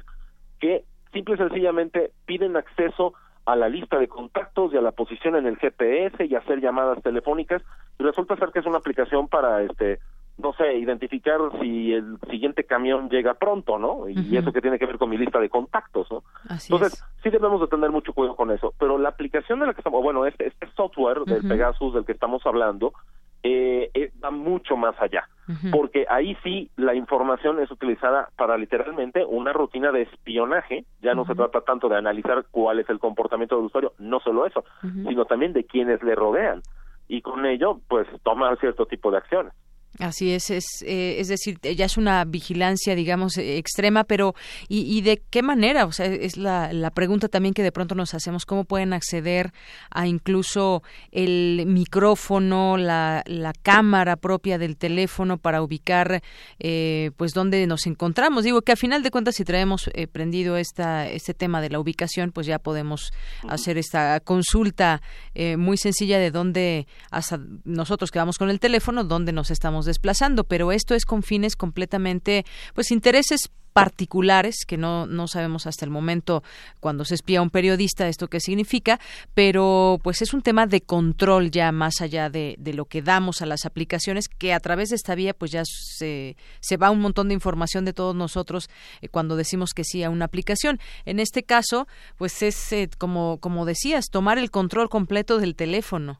que 0.59 0.83
simple 1.13 1.35
y 1.35 1.37
sencillamente 1.37 2.11
piden 2.25 2.55
acceso 2.55 3.13
a 3.45 3.55
la 3.55 3.69
lista 3.69 3.97
de 3.97 4.07
contactos 4.07 4.73
y 4.73 4.77
a 4.77 4.81
la 4.81 4.91
posición 4.91 5.35
en 5.35 5.47
el 5.47 5.57
GPS 5.57 6.25
y 6.25 6.35
hacer 6.35 6.61
llamadas 6.61 7.01
telefónicas 7.01 7.63
y 7.97 8.03
resulta 8.03 8.35
ser 8.35 8.49
que 8.49 8.59
es 8.59 8.65
una 8.65 8.77
aplicación 8.77 9.27
para 9.27 9.63
este 9.63 9.99
no 10.39 10.53
sé, 10.53 10.77
identificar 10.77 11.39
si 11.59 11.93
el 11.93 12.17
siguiente 12.29 12.63
camión 12.63 13.09
llega 13.09 13.33
pronto, 13.33 13.77
¿no? 13.77 14.07
Y 14.07 14.37
eso 14.37 14.53
que 14.53 14.61
tiene 14.61 14.79
que 14.79 14.85
ver 14.85 14.97
con 14.97 15.09
mi 15.09 15.17
lista 15.17 15.39
de 15.39 15.49
contactos, 15.49 16.09
¿no? 16.09 16.23
Así 16.47 16.71
Entonces, 16.71 17.03
sí 17.21 17.29
debemos 17.29 17.59
de 17.59 17.67
tener 17.67 17.91
mucho 17.91 18.13
cuidado 18.13 18.35
con 18.35 18.51
eso, 18.51 18.73
pero 18.79 18.97
la 18.97 19.09
aplicación 19.09 19.59
de 19.59 19.67
la 19.67 19.73
que 19.73 19.81
estamos, 19.81 20.01
bueno, 20.01 20.25
este, 20.25 20.47
este 20.47 20.67
software 20.75 21.19
del. 21.25 21.47
Pegasus 21.49 21.93
del 21.93 22.05
que 22.05 22.13
estamos 22.13 22.45
hablando, 22.45 22.93
eh, 23.43 23.89
eh, 23.93 24.11
va 24.23 24.31
mucho 24.31 24.75
más 24.75 24.95
allá, 25.01 25.27
porque 25.71 26.05
ahí 26.09 26.37
sí 26.43 26.69
la 26.75 26.93
información 26.93 27.59
es 27.59 27.71
utilizada 27.71 28.29
para 28.35 28.57
literalmente 28.57 29.25
una 29.25 29.51
rutina 29.51 29.91
de 29.91 30.03
espionaje, 30.03 30.85
ya 31.01 31.13
no 31.13 31.25
se 31.25 31.35
trata 31.35 31.61
tanto 31.61 31.89
de 31.89 31.97
analizar 31.97 32.45
cuál 32.51 32.79
es 32.79 32.89
el 32.89 32.99
comportamiento 32.99 33.55
del 33.55 33.65
usuario, 33.65 33.93
no 33.97 34.19
solo 34.19 34.45
eso, 34.45 34.63
sino 34.81 35.25
también 35.25 35.53
de 35.53 35.63
quienes 35.63 36.03
le 36.03 36.15
rodean, 36.15 36.61
y 37.07 37.21
con 37.21 37.45
ello, 37.45 37.79
pues, 37.87 38.07
tomar 38.23 38.59
cierto 38.59 38.85
tipo 38.85 39.09
de 39.09 39.17
acciones. 39.17 39.53
Así 39.97 40.31
es, 40.31 40.49
es, 40.49 40.65
eh, 40.85 41.17
es 41.19 41.27
decir, 41.27 41.59
ya 41.61 41.85
es 41.85 41.97
una 41.97 42.23
vigilancia, 42.23 42.95
digamos, 42.95 43.37
eh, 43.37 43.57
extrema, 43.57 44.05
pero 44.05 44.33
¿y, 44.69 44.81
y 44.81 45.01
de 45.01 45.21
qué 45.29 45.41
manera? 45.41 45.85
O 45.85 45.91
sea, 45.91 46.05
es 46.05 46.37
la, 46.37 46.71
la 46.71 46.91
pregunta 46.91 47.27
también 47.27 47.53
que 47.53 47.63
de 47.63 47.71
pronto 47.71 47.95
nos 47.95 48.13
hacemos, 48.13 48.45
¿cómo 48.45 48.63
pueden 48.63 48.93
acceder 48.93 49.51
a 49.89 50.07
incluso 50.07 50.83
el 51.11 51.65
micrófono, 51.67 52.77
la, 52.77 53.23
la 53.25 53.51
cámara 53.51 54.15
propia 54.15 54.57
del 54.57 54.77
teléfono 54.77 55.37
para 55.37 55.61
ubicar, 55.61 56.21
eh, 56.59 57.11
pues, 57.17 57.33
dónde 57.33 57.65
nos 57.67 57.85
encontramos? 57.85 58.45
Digo 58.45 58.61
que 58.61 58.71
a 58.71 58.77
final 58.77 59.03
de 59.03 59.11
cuentas, 59.11 59.35
si 59.35 59.43
traemos 59.43 59.89
eh, 59.93 60.07
prendido 60.07 60.55
esta, 60.55 61.09
este 61.09 61.33
tema 61.33 61.61
de 61.61 61.71
la 61.71 61.79
ubicación, 61.79 62.31
pues 62.31 62.47
ya 62.47 62.59
podemos 62.59 63.11
hacer 63.47 63.77
esta 63.77 64.19
consulta 64.21 65.01
eh, 65.35 65.57
muy 65.57 65.75
sencilla 65.77 66.19
de 66.19 66.31
dónde, 66.31 66.87
hasta 67.11 67.39
nosotros 67.65 68.11
que 68.11 68.19
vamos 68.19 68.37
con 68.37 68.49
el 68.49 68.59
teléfono, 68.59 69.03
dónde 69.03 69.33
nos 69.33 69.51
estamos 69.51 69.78
desplazando, 69.85 70.43
pero 70.43 70.71
esto 70.71 70.95
es 70.95 71.05
con 71.05 71.23
fines 71.23 71.55
completamente, 71.55 72.45
pues 72.73 72.91
intereses 72.91 73.49
particulares 73.73 74.65
que 74.67 74.77
no, 74.77 75.05
no 75.05 75.27
sabemos 75.27 75.67
hasta 75.67 75.85
el 75.85 75.91
momento 75.91 76.43
cuando 76.79 77.05
se 77.05 77.15
espía 77.15 77.39
a 77.39 77.41
un 77.41 77.49
periodista 77.49 78.07
esto 78.07 78.27
qué 78.27 78.39
significa, 78.39 78.99
pero 79.33 79.99
pues 80.03 80.21
es 80.21 80.33
un 80.33 80.41
tema 80.41 80.65
de 80.65 80.81
control 80.81 81.51
ya 81.51 81.71
más 81.71 82.01
allá 82.01 82.29
de, 82.29 82.55
de 82.59 82.73
lo 82.73 82.85
que 82.85 83.01
damos 83.01 83.41
a 83.41 83.45
las 83.45 83.65
aplicaciones 83.65 84.27
que 84.27 84.53
a 84.53 84.59
través 84.59 84.89
de 84.89 84.95
esta 84.95 85.15
vía 85.15 85.33
pues 85.33 85.51
ya 85.51 85.63
se, 85.65 86.35
se 86.59 86.77
va 86.77 86.91
un 86.91 86.99
montón 86.99 87.29
de 87.29 87.35
información 87.35 87.85
de 87.85 87.93
todos 87.93 88.15
nosotros 88.15 88.69
eh, 89.01 89.07
cuando 89.07 89.35
decimos 89.35 89.73
que 89.73 89.83
sí 89.83 90.03
a 90.03 90.09
una 90.09 90.25
aplicación. 90.25 90.79
En 91.05 91.19
este 91.19 91.43
caso 91.43 91.87
pues 92.17 92.41
es 92.41 92.71
eh, 92.73 92.89
como, 92.97 93.37
como 93.39 93.65
decías, 93.65 94.07
tomar 94.11 94.37
el 94.37 94.51
control 94.51 94.89
completo 94.89 95.37
del 95.37 95.55
teléfono. 95.55 96.19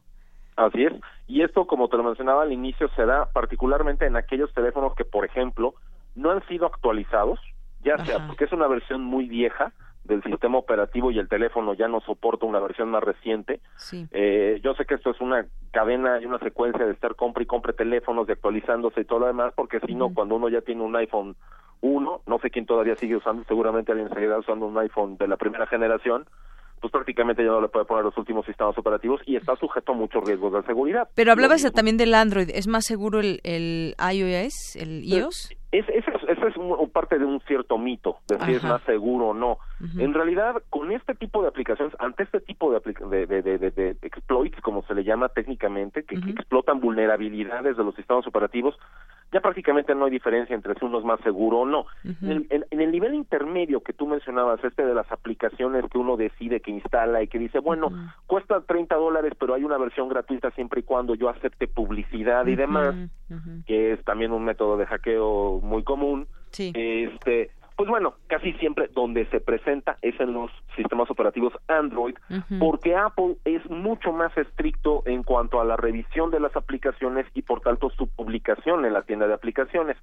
Así 0.56 0.84
es. 0.84 0.92
Y 1.26 1.42
esto, 1.42 1.66
como 1.66 1.88
te 1.88 1.96
lo 1.96 2.02
mencionaba 2.02 2.42
al 2.42 2.52
inicio, 2.52 2.88
se 2.96 3.06
da 3.06 3.26
particularmente 3.32 4.06
en 4.06 4.16
aquellos 4.16 4.52
teléfonos 4.52 4.94
que, 4.94 5.04
por 5.04 5.24
ejemplo, 5.24 5.74
no 6.14 6.30
han 6.30 6.46
sido 6.48 6.66
actualizados, 6.66 7.38
ya 7.82 7.98
sea 8.04 8.26
porque 8.26 8.44
es 8.44 8.52
una 8.52 8.66
versión 8.66 9.02
muy 9.02 9.26
vieja 9.26 9.72
del 10.04 10.22
sistema 10.22 10.58
operativo 10.58 11.10
y 11.10 11.18
el 11.18 11.28
teléfono 11.28 11.74
ya 11.74 11.86
no 11.86 12.00
soporta 12.00 12.46
una 12.46 12.58
versión 12.58 12.90
más 12.90 13.02
reciente. 13.02 13.60
Sí. 13.76 14.06
Eh, 14.10 14.60
yo 14.62 14.74
sé 14.74 14.84
que 14.84 14.94
esto 14.94 15.10
es 15.10 15.20
una 15.20 15.46
cadena 15.70 16.20
y 16.20 16.26
una 16.26 16.38
secuencia 16.38 16.84
de 16.84 16.92
estar 16.92 17.14
compre 17.14 17.44
y 17.44 17.46
compre 17.46 17.72
teléfonos, 17.72 18.26
de 18.26 18.32
actualizándose 18.32 19.02
y 19.02 19.04
todo 19.04 19.20
lo 19.20 19.26
demás, 19.26 19.52
porque 19.54 19.80
si 19.80 19.94
no, 19.94 20.12
cuando 20.12 20.36
uno 20.36 20.48
ya 20.48 20.62
tiene 20.62 20.82
un 20.82 20.96
iPhone 20.96 21.36
1, 21.82 22.22
no 22.26 22.38
sé 22.38 22.50
quién 22.50 22.66
todavía 22.66 22.96
sigue 22.96 23.16
usando, 23.16 23.44
seguramente 23.44 23.92
alguien 23.92 24.12
seguirá 24.12 24.38
usando 24.38 24.66
un 24.66 24.76
iPhone 24.78 25.16
de 25.16 25.28
la 25.28 25.36
primera 25.36 25.66
generación, 25.66 26.26
pues 26.80 26.90
prácticamente 26.92 27.44
ya 27.44 27.50
no 27.50 27.60
le 27.60 27.68
puede 27.68 27.84
poner 27.84 28.04
los 28.04 28.16
últimos 28.16 28.46
sistemas 28.46 28.76
operativos 28.78 29.20
y 29.26 29.36
está 29.36 29.54
sujeto 29.56 29.92
a 29.92 29.94
muchos 29.94 30.24
riesgos 30.24 30.52
de 30.52 30.62
seguridad. 30.62 31.08
Pero 31.14 31.32
hablabas 31.32 31.62
de- 31.62 31.70
también 31.70 31.96
del 31.96 32.14
Android. 32.14 32.48
¿Es 32.54 32.66
más 32.66 32.84
seguro 32.86 33.20
el, 33.20 33.40
el 33.44 33.94
iOS, 33.98 34.76
el 34.76 35.04
iOS? 35.04 35.50
Es, 35.72 35.84
es, 35.88 36.04
es 36.28 36.56
un- 36.56 36.90
parte 36.90 37.18
de 37.18 37.24
un 37.24 37.40
cierto 37.42 37.78
mito, 37.78 38.16
de 38.26 38.38
si 38.40 38.54
es 38.54 38.64
más 38.64 38.82
seguro 38.82 39.28
o 39.28 39.34
no. 39.34 39.58
En 39.98 40.12
realidad, 40.12 40.56
con 40.70 40.90
este 40.90 41.14
tipo 41.14 41.40
de 41.42 41.48
aplicaciones, 41.48 41.94
ante 42.00 42.24
este 42.24 42.40
tipo 42.40 42.72
de, 42.72 43.26
de, 43.26 43.42
de, 43.42 43.96
exploits, 44.02 44.60
como 44.60 44.82
se 44.84 44.94
le 44.94 45.04
llama 45.04 45.28
técnicamente, 45.28 46.02
que, 46.04 46.20
que 46.20 46.30
explotan 46.30 46.80
vulnerabilidades 46.80 47.76
de 47.76 47.84
los 47.84 47.94
sistemas 47.94 48.26
operativos, 48.26 48.76
ya 49.32 49.40
prácticamente 49.40 49.94
no 49.94 50.06
hay 50.06 50.10
diferencia 50.10 50.54
entre 50.54 50.74
si 50.74 50.84
uno 50.84 50.98
es 50.98 51.04
más 51.04 51.20
seguro 51.20 51.58
o 51.60 51.66
no. 51.66 51.86
en, 52.04 52.30
el, 52.30 52.46
en- 52.50 52.66
en 52.70 52.80
el 52.80 52.90
nivel 52.90 53.14
intermedio 53.14 53.80
que 53.82 53.92
tú 53.92 54.06
mencionabas, 54.06 54.62
este 54.64 54.84
de 54.84 54.94
las 54.94 55.10
aplicaciones 55.12 55.84
que 55.90 55.98
uno 55.98 56.16
decide 56.16 56.60
que 56.60 56.70
instala 56.72 57.22
y 57.22 57.28
que 57.28 57.38
dice, 57.38 57.58
bueno, 57.60 57.90
cuesta 58.26 58.60
30 58.60 58.96
dólares, 58.96 59.32
pero 59.38 59.54
hay 59.54 59.64
una 59.64 59.78
versión 59.78 60.08
gratuita 60.08 60.50
siempre 60.52 60.80
y 60.80 60.82
cuando 60.82 61.14
yo 61.14 61.28
acepte 61.28 61.68
publicidad 61.68 62.46
y 62.46 62.56
demás, 62.56 62.94
que 63.66 63.92
es 63.92 64.04
también 64.04 64.32
un 64.32 64.44
método 64.44 64.76
de 64.76 64.86
hackeo 64.86 65.60
muy 65.62 65.84
común. 65.84 66.26
Sí. 66.50 66.72
Este, 66.74 67.50
Pues 67.76 67.88
bueno, 67.88 68.14
casi 68.26 68.52
siempre 68.54 68.88
donde 68.88 69.26
se 69.26 69.40
presenta 69.40 69.96
es 70.02 70.18
en 70.20 70.34
los 70.34 70.50
sistemas 70.76 71.10
operativos 71.10 71.54
Android, 71.68 72.14
porque 72.58 72.94
Apple 72.94 73.36
es 73.44 73.68
mucho 73.70 74.12
más 74.12 74.36
estricto 74.36 75.02
en 75.06 75.22
cuanto 75.22 75.60
a 75.60 75.64
la 75.64 75.76
revisión 75.76 76.30
de 76.30 76.40
las 76.40 76.54
aplicaciones 76.56 77.26
y 77.34 77.42
por 77.42 77.60
tanto 77.60 77.90
su 77.90 78.06
publicación 78.08 78.84
en 78.84 78.92
la 78.92 79.02
tienda 79.02 79.26
de 79.26 79.34
aplicaciones. 79.34 79.96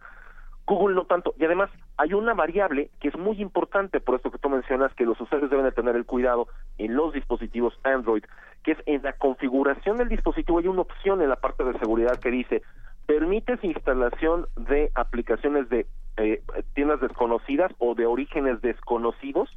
Google 0.67 0.95
no 0.95 1.05
tanto. 1.05 1.33
Y 1.39 1.45
además 1.45 1.69
hay 1.95 2.13
una 2.13 2.33
variable 2.33 2.91
que 2.99 3.07
es 3.07 3.17
muy 3.17 3.41
importante, 3.41 4.01
por 4.01 4.15
esto 4.15 4.31
que 4.31 4.37
tú 4.37 4.49
mencionas, 4.49 4.93
que 4.95 5.05
los 5.05 5.19
usuarios 5.19 5.49
deben 5.49 5.65
de 5.65 5.71
tener 5.71 5.95
el 5.95 6.05
cuidado 6.05 6.47
en 6.77 6.93
los 6.95 7.13
dispositivos 7.13 7.79
Android, 7.83 8.23
que 8.63 8.73
es 8.73 8.77
en 8.85 9.01
la 9.01 9.13
configuración 9.13 9.95
del 9.97 10.09
dispositivo 10.09 10.59
hay 10.59 10.67
una 10.67 10.81
opción 10.81 11.21
en 11.21 11.29
la 11.29 11.37
parte 11.37 11.63
de 11.63 11.79
seguridad 11.79 12.19
que 12.19 12.31
dice 12.31 12.63
permites 13.07 13.63
instalación 13.63 14.45
de 14.55 14.91
aplicaciones 14.93 15.67
de 15.69 15.87
eh, 16.17 16.41
tiendas 16.75 16.99
desconocidas 17.01 17.71
o 17.79 17.95
de 17.95 18.05
orígenes 18.05 18.61
desconocidos. 18.61 19.49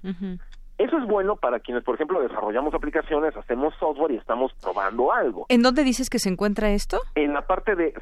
Eso 0.79 0.97
es 0.97 1.07
bueno 1.07 1.37
para 1.37 1.61
quienes, 1.61 1.85
por 1.85 1.95
ejemplo, 1.97 2.23
desarrollamos 2.23 2.73
aplicaciones, 2.73 3.37
hacemos 3.37 3.75
software 3.79 4.13
y 4.13 4.17
estamos 4.17 4.51
probando 4.63 5.13
algo. 5.13 5.45
¿En 5.51 5.61
dónde 5.63 5.85
dices 5.85 6.09
que 6.09 6.19
se 6.19 6.31
encuentra 6.31 6.71
esto? 6.71 7.01
En 7.17 7.35
la 7.35 7.47
parte 7.47 7.77
de 7.77 7.93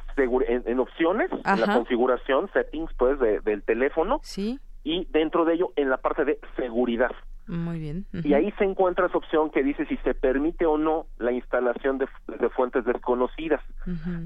en, 0.47 0.63
en 0.65 0.79
opciones, 0.79 1.29
en 1.31 1.59
la 1.59 1.73
configuración, 1.75 2.49
settings, 2.53 2.93
pues, 2.97 3.19
de- 3.19 3.41
del 3.41 3.63
teléfono. 3.63 4.19
Sí. 4.23 4.59
Y 4.85 5.05
dentro 5.11 5.43
de 5.43 5.55
ello, 5.55 5.73
en 5.75 5.89
la 5.89 5.97
parte 5.97 6.23
de 6.23 6.39
seguridad. 6.55 7.11
Muy 7.49 7.79
bien. 7.79 8.05
Y 8.13 8.35
ahí 8.35 8.53
se 8.59 8.63
encuentra 8.63 9.07
esa 9.07 9.17
opción 9.17 9.49
que 9.49 9.63
dice 9.63 9.83
si 9.87 9.97
se 9.97 10.13
permite 10.13 10.67
o 10.67 10.77
no 10.77 11.07
la 11.17 11.31
instalación 11.31 11.97
de, 11.97 12.07
de 12.27 12.49
fuentes 12.49 12.85
desconocidas. 12.85 13.59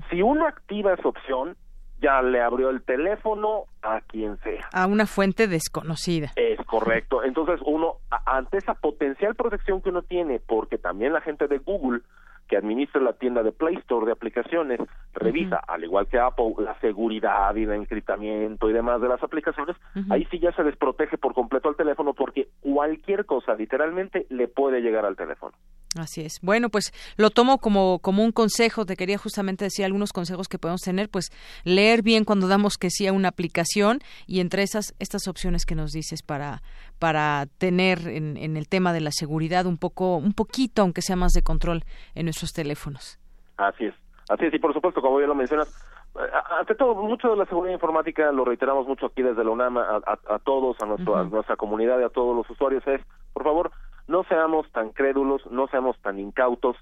Si 0.09 0.21
uno 0.21 0.45
activa 0.45 0.93
esa 0.93 1.07
opción, 1.07 1.55
ya 2.01 2.21
le 2.21 2.41
abrió 2.41 2.69
el 2.69 2.83
teléfono 2.83 3.63
a 3.81 4.01
quien 4.01 4.37
sea. 4.39 4.67
A 4.73 4.87
una 4.87 5.05
fuente 5.05 5.47
desconocida. 5.47 6.33
Es 6.35 6.59
correcto. 6.65 7.23
Entonces 7.23 7.61
uno, 7.65 7.99
ante 8.25 8.57
esa 8.57 8.73
potencial 8.73 9.35
protección 9.35 9.81
que 9.81 9.89
uno 9.89 10.01
tiene, 10.01 10.41
porque 10.45 10.77
también 10.77 11.13
la 11.13 11.21
gente 11.21 11.47
de 11.47 11.59
Google 11.59 12.01
que 12.47 12.57
administra 12.57 13.01
la 13.01 13.13
tienda 13.13 13.43
de 13.43 13.51
Play 13.51 13.75
Store 13.77 14.05
de 14.05 14.11
aplicaciones 14.11 14.79
revisa, 15.13 15.57
al 15.67 15.83
igual 15.83 16.07
que 16.07 16.19
Apple, 16.19 16.55
la 16.59 16.77
seguridad 16.79 17.55
y 17.55 17.63
el 17.63 17.71
encriptamiento 17.71 18.69
y 18.69 18.73
demás 18.73 19.01
de 19.01 19.09
las 19.09 19.23
aplicaciones, 19.23 19.75
ahí 20.09 20.27
sí 20.31 20.39
ya 20.39 20.51
se 20.53 20.63
desprotege 20.63 21.17
por 21.17 21.33
completo 21.33 21.69
al 21.69 21.75
teléfono 21.75 22.13
porque 22.13 22.49
cualquier 22.61 23.25
cosa 23.25 23.55
literalmente 23.55 24.25
le 24.29 24.47
puede 24.47 24.81
llegar 24.81 25.05
al 25.05 25.15
teléfono. 25.15 25.53
Así 25.97 26.21
es. 26.21 26.39
Bueno, 26.41 26.69
pues 26.69 26.91
lo 27.17 27.29
tomo 27.29 27.59
como, 27.59 27.99
como 27.99 28.23
un 28.23 28.31
consejo. 28.31 28.85
Te 28.85 28.95
quería 28.95 29.17
justamente 29.17 29.65
decir 29.65 29.85
algunos 29.85 30.11
consejos 30.11 30.47
que 30.47 30.57
podemos 30.57 30.81
tener. 30.81 31.09
Pues 31.09 31.29
leer 31.63 32.01
bien 32.01 32.25
cuando 32.25 32.47
damos 32.47 32.77
que 32.77 32.89
sí 32.89 33.05
a 33.07 33.13
una 33.13 33.29
aplicación 33.29 33.99
y 34.25 34.39
entre 34.39 34.63
esas, 34.63 34.95
estas 34.99 35.27
opciones 35.27 35.65
que 35.65 35.75
nos 35.75 35.91
dices 35.91 36.23
para, 36.23 36.61
para 36.99 37.45
tener 37.57 38.07
en, 38.07 38.37
en 38.37 38.57
el 38.57 38.67
tema 38.67 38.91
de 38.93 39.01
la 39.01 39.11
seguridad 39.11 39.65
un 39.65 39.77
poco, 39.77 40.17
un 40.17 40.33
poquito, 40.33 40.81
aunque 40.81 41.01
sea 41.01 41.15
más 41.15 41.33
de 41.33 41.43
control 41.43 41.83
en 42.15 42.25
nuestros 42.25 42.53
teléfonos. 42.53 43.19
Así 43.57 43.85
es, 43.85 43.93
así 44.29 44.45
es, 44.45 44.53
y 44.53 44.59
por 44.59 44.73
supuesto, 44.73 44.99
como 45.01 45.21
ya 45.21 45.27
lo 45.27 45.35
mencionas, 45.35 45.67
eh, 46.15 46.19
ante 46.59 46.73
todo, 46.75 46.95
mucho 46.95 47.29
de 47.29 47.37
la 47.37 47.45
seguridad 47.45 47.73
informática, 47.73 48.31
lo 48.31 48.43
reiteramos 48.45 48.87
mucho 48.87 49.05
aquí 49.05 49.21
desde 49.21 49.43
la 49.43 49.51
UNAM, 49.51 49.77
a, 49.77 49.81
a- 50.05 50.35
a 50.35 50.39
todos, 50.39 50.75
a, 50.81 50.85
nuestro, 50.87 51.15
a 51.15 51.23
nuestra 51.23 51.55
comunidad 51.55 51.99
y 51.99 52.03
a 52.03 52.09
todos 52.09 52.35
los 52.35 52.49
usuarios, 52.49 52.81
es, 52.87 53.01
por 53.31 53.43
favor, 53.43 53.71
no 54.07 54.23
seamos 54.25 54.69
tan 54.71 54.89
crédulos, 54.89 55.45
no 55.51 55.67
seamos 55.67 55.97
tan 56.01 56.19
incautos, 56.19 56.75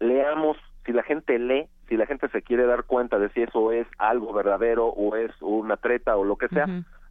leamos, 0.00 0.56
si 0.84 0.92
la 0.92 1.02
gente 1.02 1.38
lee, 1.38 1.66
si 1.88 1.96
la 1.96 2.06
gente 2.06 2.28
se 2.28 2.42
quiere 2.42 2.66
dar 2.66 2.84
cuenta 2.84 3.18
de 3.18 3.28
si 3.30 3.42
eso 3.42 3.72
es 3.72 3.86
algo 3.98 4.32
verdadero 4.32 4.86
o 4.86 5.16
es 5.16 5.30
una 5.40 5.76
treta 5.76 6.16
o 6.16 6.24
lo 6.24 6.36
que 6.36 6.48
sea, 6.48 6.66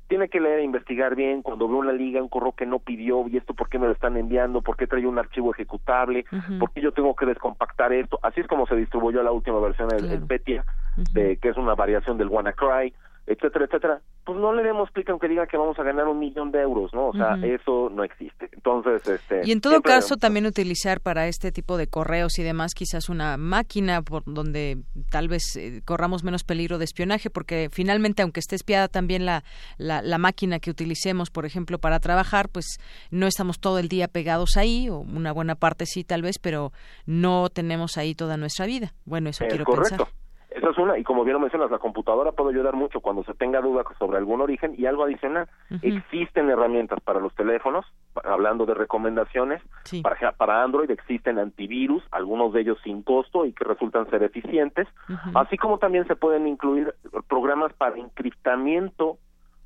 tiene 0.08 0.30
que 0.30 0.40
leer 0.40 0.60
e 0.60 0.64
investigar 0.64 1.16
bien. 1.16 1.42
Cuando 1.42 1.68
ve 1.68 1.74
una 1.76 1.92
liga, 1.92 2.22
un 2.22 2.30
correo 2.30 2.52
que 2.52 2.66
no 2.68 2.80
pidió, 2.80 3.28
y 3.28 3.38
esto 3.38 3.54
por 3.54 3.70
qué 3.70 3.80
me 3.80 3.88
lo 3.88 3.94
están 3.94 4.18
enviando, 4.18 4.62
por 4.62 4.78
qué 4.78 4.86
trae 4.86 5.08
un 5.08 5.18
archivo 5.18 5.52
ejecutable, 5.52 6.26
Ujú. 6.32 6.60
por 6.60 6.72
qué 6.72 6.82
yo 6.82 6.92
tengo 6.92 7.16
que 7.16 7.26
descompactar 7.26 7.92
esto. 7.94 8.20
Así 8.22 8.42
es 8.42 8.48
como 8.48 8.68
se 8.68 8.76
distribuyó 8.76 9.24
la 9.24 9.32
última 9.32 9.60
versión 9.60 9.88
del 9.90 10.02
Claro. 10.02 10.14
el 10.16 10.28
Petya, 10.28 10.66
de, 11.14 11.38
que 11.38 11.50
es 11.50 11.58
una 11.58 11.74
variación 11.74 12.18
del 12.18 12.28
WannaCry, 12.28 12.94
etcétera, 13.28 13.66
etcétera. 13.66 14.02
Pues 14.24 14.40
no 14.40 14.54
le 14.54 14.64
demos 14.64 14.86
explica 14.86 15.12
aunque 15.12 15.28
diga 15.28 15.48
que 15.48 15.58
vamos 15.58 15.78
a 15.80 15.84
ganar 15.84 16.08
un 16.08 16.20
millón 16.20 16.52
de 16.52 16.62
euros, 16.62 16.94
¿no? 16.94 17.10
O 17.10 17.14
sea, 17.14 17.38
eso 17.44 17.90
no 17.90 18.04
existe. 18.04 18.50
Entonces, 18.52 19.08
este... 19.08 19.42
Y 19.44 19.52
en 19.52 19.62
todo 19.62 19.82
caso, 19.82 20.18
también 20.18 20.46
utilizar 20.46 21.02
para 21.02 21.28
este 21.28 21.52
tipo 21.52 21.78
de 21.78 21.88
correos 21.88 22.40
y 22.40 22.44
demás 22.44 22.74
quizás 22.74 23.10
una 23.10 23.38
máquina 23.38 24.02
por 24.02 24.24
donde 24.26 24.78
tal 25.12 25.28
vez 25.28 25.56
eh, 25.56 25.82
corramos 25.86 26.24
menos 26.24 26.44
peligro 26.44 26.78
de 26.78 26.86
espionaje, 26.86 27.30
porque 27.30 27.70
finalmente, 27.72 28.22
aunque 28.22 28.40
esté 28.40 28.56
espiada 28.56 28.88
también 28.88 29.26
la, 29.26 29.44
la, 29.78 30.02
la 30.02 30.18
máquina 30.18 30.60
que 30.60 30.72
utilicemos, 30.72 31.30
por 31.30 31.46
ejemplo, 31.46 31.80
para 31.80 32.00
trabajar, 32.00 32.50
pues 32.50 32.78
no 33.12 33.28
estamos 33.28 33.60
todo 33.60 33.80
el 33.80 33.90
día 33.90 34.08
pegados 34.08 34.58
ahí, 34.58 34.90
o 34.90 35.00
una 35.00 35.32
buena 35.32 35.56
parte 35.56 35.86
sí 35.86 36.04
tal 36.04 36.22
vez, 36.22 36.40
pero 36.40 36.72
no 37.06 37.50
tenemos 37.50 37.98
ahí 37.98 38.16
toda 38.16 38.38
nuestra 38.38 38.66
vida. 38.66 38.94
Bueno, 39.06 39.30
eso 39.30 39.44
Es 39.44 39.50
quiero 39.50 39.66
correcto. 39.66 40.06
pensar. 40.06 40.25
Esa 40.66 40.72
es 40.72 40.78
una, 40.80 40.98
y 40.98 41.04
como 41.04 41.24
bien 41.24 41.36
lo 41.36 41.40
mencionas, 41.40 41.70
la 41.70 41.78
computadora 41.78 42.32
puede 42.32 42.50
ayudar 42.56 42.74
mucho 42.74 43.00
cuando 43.00 43.24
se 43.24 43.36
tenga 43.36 43.62
duda 43.62 43.84
sobre 44.00 44.18
algún 44.18 44.42
origen 44.42 44.74
y 44.76 44.88
algo 44.88 45.04
adicional. 45.04 45.48
Existen 45.84 46.50
herramientas 46.50 47.00
para 47.02 47.20
los 47.20 47.36
teléfonos, 47.36 47.86
hablando 48.24 48.66
de 48.66 48.74
recomendaciones, 48.74 49.62
Sí. 49.84 50.02
para, 50.02 50.32
para 50.32 50.64
Android 50.64 50.90
existen 50.90 51.38
antivirus, 51.38 52.04
algunos 52.10 52.52
de 52.52 52.62
ellos 52.62 52.80
sin 52.84 53.04
costo 53.04 53.46
y 53.46 53.54
que 53.54 53.64
resultan 53.64 54.10
ser 54.10 54.24
eficientes, 54.24 54.88
así 55.36 55.56
como 55.56 55.78
también 55.78 56.08
se 56.08 56.16
pueden 56.16 56.48
incluir 56.48 56.96
programas 57.28 57.72
para 57.74 57.98
encriptamiento 58.00 59.20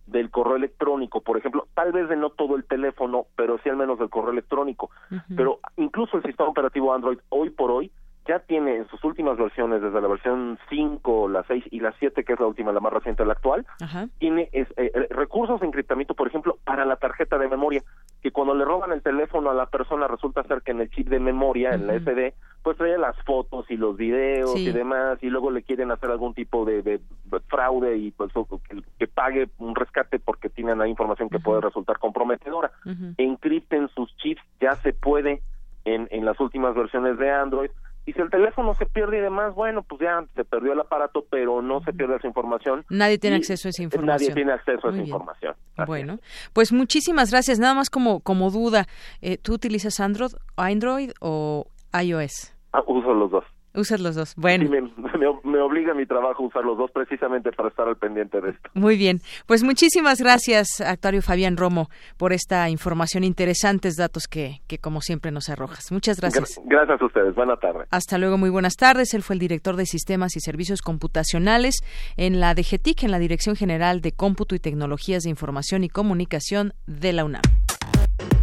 del 0.05 0.29
correo 0.31 0.57
electrónico, 0.57 1.21
por 1.21 1.37
ejemplo, 1.37 1.67
tal 1.75 1.93
vez 1.93 2.09
de 2.09 2.17
no 2.17 2.31
todo 2.31 2.57
el 2.57 2.65
teléfono, 2.65 3.27
pero 3.37 3.57
sí 3.63 3.69
al 3.69 3.77
menos 3.77 3.99
del 3.99 4.09
correo 4.09 4.31
electrónico. 4.31 4.89
Pero 5.33 5.59
incluso 5.77 6.17
el 6.17 6.23
sistema 6.23 6.49
operativo 6.49 6.93
Android 6.93 7.19
hoy 7.29 7.51
por 7.51 7.71
hoy 7.71 7.89
ya 8.27 8.39
tiene 8.39 8.75
en 8.75 8.87
sus 8.89 9.03
últimas 9.03 9.37
versiones, 9.37 9.81
desde 9.81 9.99
la 10.01 10.07
versión 10.07 10.59
5, 10.69 11.29
la 11.29 11.43
6 11.47 11.63
y 11.71 11.79
la 11.79 11.93
7, 11.99 12.23
que 12.23 12.33
es 12.33 12.39
la 12.39 12.45
última, 12.45 12.71
la 12.71 12.79
más 12.79 12.93
reciente, 12.93 13.25
la 13.25 13.33
actual, 13.33 13.65
Ajá. 13.81 14.07
tiene 14.19 14.49
es- 14.51 14.69
eh, 14.77 14.91
eh, 14.93 15.07
recursos 15.09 15.59
de 15.59 15.65
encriptamiento, 15.67 16.13
por 16.13 16.27
ejemplo, 16.27 16.57
para 16.63 16.85
la 16.85 16.97
tarjeta 16.97 17.37
de 17.39 17.47
memoria, 17.47 17.81
que 18.21 18.31
cuando 18.31 18.53
le 18.53 18.65
roban 18.65 18.91
el 18.91 19.01
teléfono 19.01 19.49
a 19.49 19.53
la 19.55 19.65
persona 19.65 20.07
resulta 20.07 20.43
ser 20.43 20.61
que 20.61 20.71
en 20.71 20.81
el 20.81 20.89
chip 20.91 21.07
de 21.07 21.19
memoria, 21.19 21.71
en 21.73 21.87
la. 21.87 21.95
SD, 21.95 22.33
pues 22.61 22.77
trae 22.77 22.97
las 22.97 23.15
fotos 23.23 23.65
y 23.71 23.77
los 23.77 23.95
videos 23.97 24.51
Sí. 24.53 24.67
y 24.67 24.71
demás, 24.73 25.17
y 25.23 25.29
luego 25.29 25.49
le 25.49 25.63
quieren 25.63 25.89
hacer 25.91 26.11
algún 26.11 26.33
tipo 26.33 26.65
de, 26.65 26.81
de 26.83 26.99
fraude 27.47 27.97
y 27.97 28.11
pues 28.11 28.31
que, 28.69 28.81
que 28.99 29.07
pague 29.07 29.49
un 29.57 29.73
rescate 29.75 30.19
porque 30.19 30.49
tienen 30.49 30.81
ahí 30.81 30.89
información 30.91 31.29
que 31.29 31.39
puede 31.39 31.61
resultar 31.61 31.97
comprometedora. 31.99 32.71
Encripten 33.17 33.87
sus 33.95 34.15
chips, 34.17 34.41
ya 34.59 34.75
se 34.75 34.93
puede 34.93 35.41
en, 35.85 36.07
en 36.11 36.25
las 36.25 36.39
últimas 36.39 36.75
versiones 36.75 37.17
de 37.17 37.31
Android. 37.31 37.71
Y 38.09 38.13
si 38.13 38.21
el 38.21 38.31
teléfono 38.31 38.73
se 38.73 38.87
pierde 38.87 39.19
y 39.19 39.21
demás, 39.21 39.53
bueno, 39.53 39.83
pues 39.83 40.01
ya 40.01 40.25
se 40.35 40.43
perdió 40.43 40.73
el 40.73 40.79
aparato, 40.79 41.25
pero 41.29 41.61
no 41.61 41.79
se 41.83 41.93
pierde 41.93 42.15
esa 42.15 42.25
información. 42.25 42.83
Nadie 42.89 43.19
tiene 43.19 43.35
acceso 43.35 43.67
a 43.67 43.69
esa 43.69 43.83
Nadie 43.83 43.85
información. 43.85 44.33
tiene 44.33 44.51
acceso 44.51 44.87
a 44.87 44.89
esa 44.89 44.99
información. 44.99 45.55
Así 45.77 45.85
Bueno, 45.85 46.17
pues 46.53 46.73
muchísimas 46.73 47.29
gracias. 47.29 47.59
Nada 47.59 47.75
más 47.75 47.91
como, 47.91 48.21
como 48.21 48.49
duda, 48.49 48.87
eh, 49.21 49.37
¿tú 49.37 49.53
utilizas 49.53 49.99
Android, 49.99 50.31
Android 50.57 51.11
o 51.21 51.67
iOS? 51.93 52.55
Ah, 52.73 52.81
uso 52.87 53.13
los 53.13 53.29
dos. 53.29 53.43
Usas 53.73 53.99
los 54.01 54.15
dos. 54.15 54.33
Bueno, 54.35 54.63
Sí, 54.65 54.69
me, 54.69 54.81
me- 54.81 55.39
me 55.43 55.59
obliga 55.59 55.93
mi 55.93 56.05
trabajo 56.05 56.43
a 56.43 56.47
usar 56.47 56.63
los 56.65 56.77
dos 56.77 56.89
precisamente 56.91 57.51
para 57.51 57.69
estar 57.69 57.87
al 57.87 57.97
pendiente 57.97 58.41
de 58.41 58.49
esto. 58.51 58.69
muy 58.73 58.97
bien. 58.97 59.21
Pues 59.45 59.63
muchísimas 59.63 60.19
gracias, 60.19 60.81
Actuario 60.81 61.21
Fabián 61.21 61.55
Romo, 61.57 61.89
por 62.17 62.33
esta 62.33 62.69
información, 62.69 63.23
interesantes 63.23 63.95
datos 63.95 64.27
que, 64.27 64.61
que 64.67 64.77
como 64.79 65.01
siempre 65.01 65.31
nos 65.31 65.49
arrojas. 65.49 65.91
Muchas 65.91 66.19
gracias. 66.19 66.57
Gra- 66.57 66.61
gracias 66.65 67.01
a 67.01 67.05
ustedes. 67.05 67.35
Buena 67.35 67.55
tarde. 67.57 67.85
Hasta 67.91 68.17
luego, 68.17 68.37
muy 68.37 68.49
buenas 68.49 68.75
tardes. 68.75 69.13
Él 69.13 69.21
fue 69.23 69.35
el 69.35 69.39
director 69.39 69.75
de 69.75 69.85
Sistemas 69.85 70.35
y 70.35 70.39
Servicios 70.39 70.81
Computacionales 70.81 71.75
en 72.17 72.39
la 72.39 72.53
DGTIC, 72.55 73.03
en 73.03 73.11
la 73.11 73.19
Dirección 73.19 73.55
General 73.55 74.01
de 74.01 74.11
Cómputo 74.11 74.55
y 74.55 74.59
Tecnologías 74.59 75.23
de 75.23 75.29
Información 75.29 75.83
y 75.83 75.89
Comunicación 75.89 76.73
de 76.87 77.13
la 77.13 77.25
UNAM. 77.25 77.41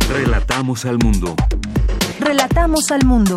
Relatamos 0.09 0.85
al 0.87 0.99
mundo. 0.99 1.35
Relatamos 2.21 2.91
al 2.93 3.05
mundo. 3.05 3.37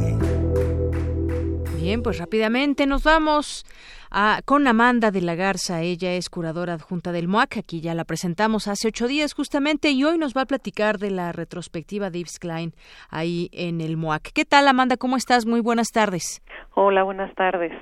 Bien, 1.91 2.03
pues 2.03 2.19
rápidamente 2.19 2.87
nos 2.87 3.03
vamos 3.03 3.65
a, 4.11 4.39
con 4.45 4.65
Amanda 4.65 5.11
de 5.11 5.19
la 5.19 5.35
Garza. 5.35 5.81
Ella 5.81 6.13
es 6.13 6.29
curadora 6.29 6.75
adjunta 6.75 7.11
del 7.11 7.27
MOAC. 7.27 7.57
Aquí 7.57 7.81
ya 7.81 7.93
la 7.93 8.05
presentamos 8.05 8.69
hace 8.69 8.87
ocho 8.87 9.09
días 9.09 9.33
justamente 9.33 9.89
y 9.89 10.05
hoy 10.05 10.17
nos 10.17 10.33
va 10.33 10.43
a 10.43 10.45
platicar 10.45 10.99
de 10.99 11.11
la 11.11 11.33
retrospectiva 11.33 12.09
de 12.09 12.19
Yves 12.19 12.39
Klein 12.39 12.71
ahí 13.09 13.49
en 13.51 13.81
el 13.81 13.97
MOAC. 13.97 14.31
¿Qué 14.31 14.45
tal, 14.45 14.69
Amanda? 14.69 14.95
¿Cómo 14.95 15.17
estás? 15.17 15.45
Muy 15.45 15.59
buenas 15.59 15.89
tardes. 15.89 16.41
Hola, 16.75 17.03
buenas 17.03 17.35
tardes. 17.35 17.73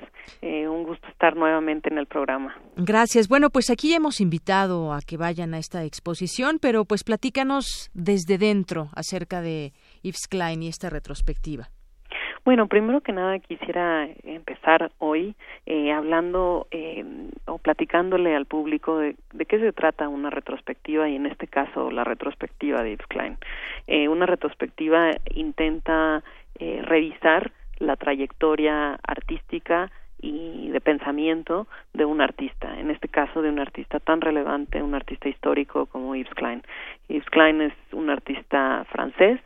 Eh, 0.42 0.66
un 0.66 0.82
gusto 0.82 1.06
estar 1.06 1.36
nuevamente 1.36 1.88
en 1.88 1.98
el 1.98 2.08
programa. 2.08 2.52
Gracias. 2.74 3.28
Bueno, 3.28 3.50
pues 3.50 3.70
aquí 3.70 3.94
hemos 3.94 4.20
invitado 4.20 4.92
a 4.92 5.02
que 5.02 5.18
vayan 5.18 5.54
a 5.54 5.58
esta 5.58 5.84
exposición, 5.84 6.58
pero 6.60 6.84
pues 6.84 7.04
platícanos 7.04 7.92
desde 7.94 8.38
dentro 8.38 8.88
acerca 8.92 9.40
de 9.40 9.72
Yves 10.02 10.26
Klein 10.28 10.64
y 10.64 10.66
esta 10.66 10.90
retrospectiva. 10.90 11.70
Bueno, 12.44 12.68
primero 12.68 13.02
que 13.02 13.12
nada 13.12 13.38
quisiera 13.38 14.08
empezar 14.24 14.90
hoy 14.98 15.34
eh, 15.66 15.92
hablando 15.92 16.66
eh, 16.70 17.04
o 17.46 17.58
platicándole 17.58 18.34
al 18.34 18.46
público 18.46 18.98
de, 18.98 19.16
de, 19.32 19.44
qué 19.44 19.58
se 19.58 19.72
trata 19.72 20.08
una 20.08 20.30
retrospectiva 20.30 21.08
y 21.08 21.16
en 21.16 21.26
este 21.26 21.46
caso 21.46 21.90
la 21.90 22.02
retrospectiva 22.02 22.82
de 22.82 22.92
Yves 22.92 23.06
Klein. 23.08 23.36
Eh, 23.86 24.08
una 24.08 24.24
retrospectiva 24.24 25.10
intenta 25.34 26.22
eh, 26.58 26.82
revisar 26.82 27.52
la 27.78 27.96
trayectoria 27.96 28.98
artística 29.06 29.90
y 30.22 30.68
de 30.70 30.80
pensamiento 30.80 31.66
de 31.94 32.04
un 32.04 32.20
artista, 32.20 32.78
en 32.78 32.90
este 32.90 33.08
caso 33.08 33.42
de 33.42 33.48
un 33.48 33.58
artista 33.58 34.00
tan 34.00 34.20
relevante, 34.20 34.82
un 34.82 34.94
artista 34.94 35.28
histórico 35.28 35.86
como 35.86 36.14
Yves 36.14 36.34
Klein. 36.34 36.62
Yves 37.08 37.28
Klein 37.30 37.62
es 37.62 37.72
un 37.92 38.10
artista 38.10 38.84
francés 38.90 39.40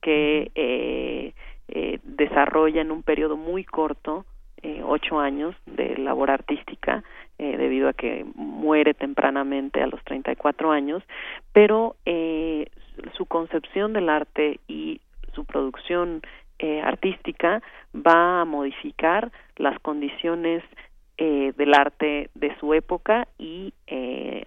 que 0.00 0.50
eh, 0.54 1.32
eh, 1.68 1.98
desarrolla 2.02 2.80
en 2.80 2.90
un 2.90 3.02
periodo 3.02 3.36
muy 3.36 3.64
corto, 3.64 4.24
eh, 4.64 4.80
ocho 4.82 5.20
años 5.20 5.54
de 5.66 5.98
labor 5.98 6.30
artística, 6.30 7.04
eh, 7.38 7.58
debido 7.58 7.86
a 7.86 7.92
que 7.92 8.24
muere 8.34 8.94
tempranamente 8.94 9.82
a 9.82 9.86
los 9.86 10.02
34 10.04 10.70
años, 10.70 11.02
pero 11.52 11.96
eh, 12.06 12.70
su 13.14 13.26
concepción 13.26 13.92
del 13.92 14.08
arte 14.08 14.60
y 14.66 15.02
su 15.34 15.44
producción 15.44 16.22
artística 16.82 17.60
va 17.94 18.40
a 18.40 18.44
modificar 18.46 19.30
las 19.56 19.78
condiciones 19.80 20.62
del 21.18 21.74
arte 21.74 22.30
de 22.34 22.56
su 22.58 22.72
época 22.72 23.28
y 23.36 23.74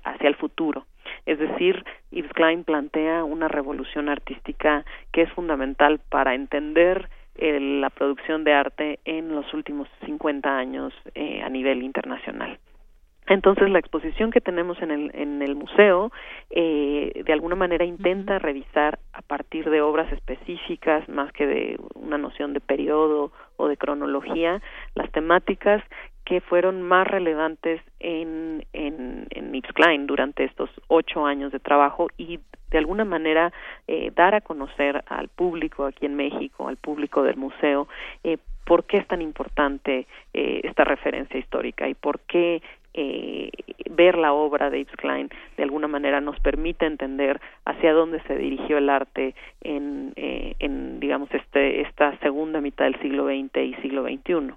hacia 0.03 0.27
el 0.27 0.35
futuro. 0.35 0.88
Es 1.27 1.39
decir, 1.39 1.83
Yves 2.09 2.31
Klein 2.31 2.63
plantea 2.63 3.25
una 3.25 3.49
revolución 3.49 4.07
artística 4.07 4.85
que 5.11 5.23
es 5.23 5.31
fundamental 5.33 5.99
para 6.09 6.33
entender 6.33 7.09
eh, 7.35 7.59
la 7.59 7.89
producción 7.89 8.45
de 8.45 8.53
arte 8.53 8.99
en 9.03 9.35
los 9.35 9.53
últimos 9.53 9.89
50 10.05 10.57
años 10.57 10.93
eh, 11.15 11.41
a 11.43 11.49
nivel 11.49 11.83
internacional. 11.83 12.57
Entonces 13.27 13.69
la 13.69 13.79
exposición 13.79 14.31
que 14.31 14.39
tenemos 14.39 14.81
en 14.81 14.89
el, 14.89 15.11
en 15.13 15.41
el 15.41 15.55
museo 15.55 16.13
eh, 16.49 17.23
de 17.25 17.33
alguna 17.33 17.55
manera 17.55 17.83
intenta 17.83 18.39
revisar 18.39 18.99
a 19.11 19.21
partir 19.21 19.69
de 19.69 19.81
obras 19.81 20.09
específicas 20.13 21.09
más 21.09 21.33
que 21.33 21.45
de 21.45 21.77
una 21.93 22.17
noción 22.17 22.53
de 22.53 22.61
periodo 22.61 23.33
o 23.57 23.67
de 23.67 23.75
cronología 23.75 24.61
las 24.95 25.11
temáticas 25.11 25.83
que 26.27 26.41
fueron 26.41 26.81
más 26.81 27.07
relevantes 27.07 27.81
en, 28.01 28.65
en, 28.73 29.27
en 29.29 30.07
durante 30.07 30.43
estos 30.43 30.69
ocho 30.87 31.25
años 31.25 31.53
de 31.53 31.59
trabajo 31.59 32.09
y 32.17 32.41
de 32.69 32.77
alguna 32.77 33.05
manera 33.05 33.53
eh, 33.87 34.11
dar 34.13 34.35
a 34.35 34.41
conocer 34.41 35.05
al 35.07 35.29
público 35.29 35.85
aquí 35.85 36.05
en 36.05 36.15
México, 36.15 36.67
al 36.67 36.75
público 36.75 37.23
del 37.23 37.37
museo, 37.37 37.87
eh, 38.25 38.37
por 38.65 38.83
qué 38.83 38.97
es 38.97 39.07
tan 39.07 39.21
importante 39.21 40.05
eh, 40.33 40.61
esta 40.65 40.83
referencia 40.83 41.39
histórica 41.39 41.87
y 41.87 41.93
por 41.93 42.19
qué 42.19 42.61
eh, 42.93 43.51
ver 43.91 44.17
la 44.17 44.33
obra 44.33 44.69
de 44.69 44.79
Yves 44.79 44.97
Klein 44.97 45.29
de 45.55 45.63
alguna 45.63 45.87
manera 45.87 46.19
nos 46.19 46.37
permite 46.41 46.85
entender 46.85 47.39
hacia 47.63 47.93
dónde 47.93 48.21
se 48.23 48.35
dirigió 48.35 48.79
el 48.79 48.89
arte 48.89 49.33
en, 49.61 50.11
eh, 50.17 50.55
en 50.59 50.99
digamos 50.99 51.29
este 51.33 51.81
esta 51.81 52.17
segunda 52.19 52.59
mitad 52.59 52.83
del 52.83 52.99
siglo 52.99 53.27
XX 53.27 53.57
y 53.63 53.73
siglo 53.81 54.03
XXI. 54.03 54.53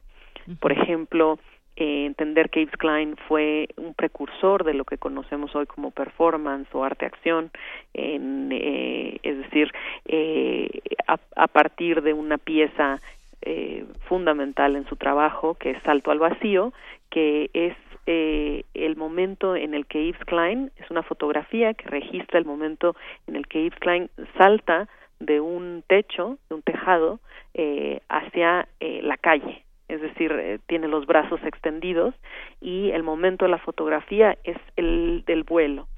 Por 0.58 0.72
ejemplo, 0.72 1.38
eh, 1.76 2.04
entender 2.06 2.50
que 2.50 2.60
Yves 2.60 2.76
Klein 2.76 3.16
fue 3.28 3.68
un 3.76 3.94
precursor 3.94 4.64
de 4.64 4.74
lo 4.74 4.84
que 4.84 4.98
conocemos 4.98 5.54
hoy 5.54 5.66
como 5.66 5.90
performance 5.90 6.68
o 6.74 6.84
arte-acción, 6.84 7.50
eh, 7.94 9.18
es 9.22 9.38
decir, 9.38 9.72
eh, 10.06 10.80
a, 11.06 11.18
a, 11.36 11.46
partir 11.46 12.02
de 12.02 12.12
una 12.12 12.38
pieza 12.38 13.00
eh, 13.42 13.86
fundamental 14.06 14.76
en 14.76 14.86
su 14.86 14.96
trabajo, 14.96 15.54
que 15.54 15.70
es 15.70 15.82
Salto 15.82 16.10
al 16.10 16.18
Vacío, 16.18 16.74
que 17.08 17.48
es 17.54 17.74
eh, 18.04 18.64
el 18.74 18.96
momento 18.96 19.56
en 19.56 19.72
el 19.72 19.86
que 19.86 20.04
Yves 20.08 20.22
Klein, 20.26 20.70
es 20.76 20.90
una 20.90 21.02
fotografía 21.02 21.72
que 21.72 21.88
registra 21.88 22.38
el 22.38 22.44
momento 22.44 22.96
en 23.26 23.36
el 23.36 23.46
que 23.46 23.64
Yves 23.64 23.78
Klein 23.78 24.10
salta 24.36 24.88
de 25.20 25.40
un 25.40 25.82
techo, 25.86 26.36
de 26.50 26.56
un 26.56 26.62
tejado, 26.62 27.18
eh, 27.54 28.02
hacia 28.10 28.68
la 28.78 29.16
calle, 29.16 29.64
es 29.90 30.00
decir, 30.00 30.32
eh, 30.32 30.58
tiene 30.66 30.88
los 30.88 31.06
brazos 31.06 31.40
extendidos 31.44 32.14
y 32.60 32.90
el 32.90 33.02
momento 33.02 33.44
de 33.44 33.50
la 33.50 33.58
fotografía 33.58 34.38
es 34.44 34.56
el 34.76 35.24
del 35.26 35.44
vuelo. 35.44 35.88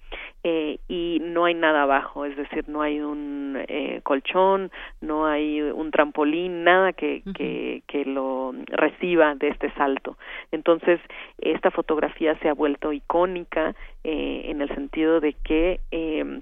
Eh, 0.44 0.78
y 0.88 1.20
no 1.22 1.44
hay 1.44 1.54
nada 1.54 1.82
abajo, 1.84 2.24
es 2.24 2.36
decir, 2.36 2.68
no 2.68 2.82
hay 2.82 3.00
un 3.00 3.56
eh, 3.68 4.00
colchón, 4.02 4.72
no 5.00 5.24
hay 5.24 5.62
un 5.62 5.92
trampolín, 5.92 6.64
nada 6.64 6.92
que, 6.92 7.22
uh 7.24 7.30
-huh. 7.30 7.32
que, 7.32 7.82
que 7.86 8.04
lo 8.04 8.52
reciba 8.66 9.36
de 9.36 9.48
este 9.48 9.70
salto. 9.74 10.16
Entonces, 10.50 11.00
esta 11.38 11.70
fotografía 11.70 12.36
se 12.40 12.48
ha 12.48 12.54
vuelto 12.54 12.92
icónica 12.92 13.74
eh, 14.02 14.46
en 14.46 14.60
el 14.62 14.68
sentido 14.74 15.20
de 15.20 15.34
que 15.44 15.78
eh, 15.92 16.40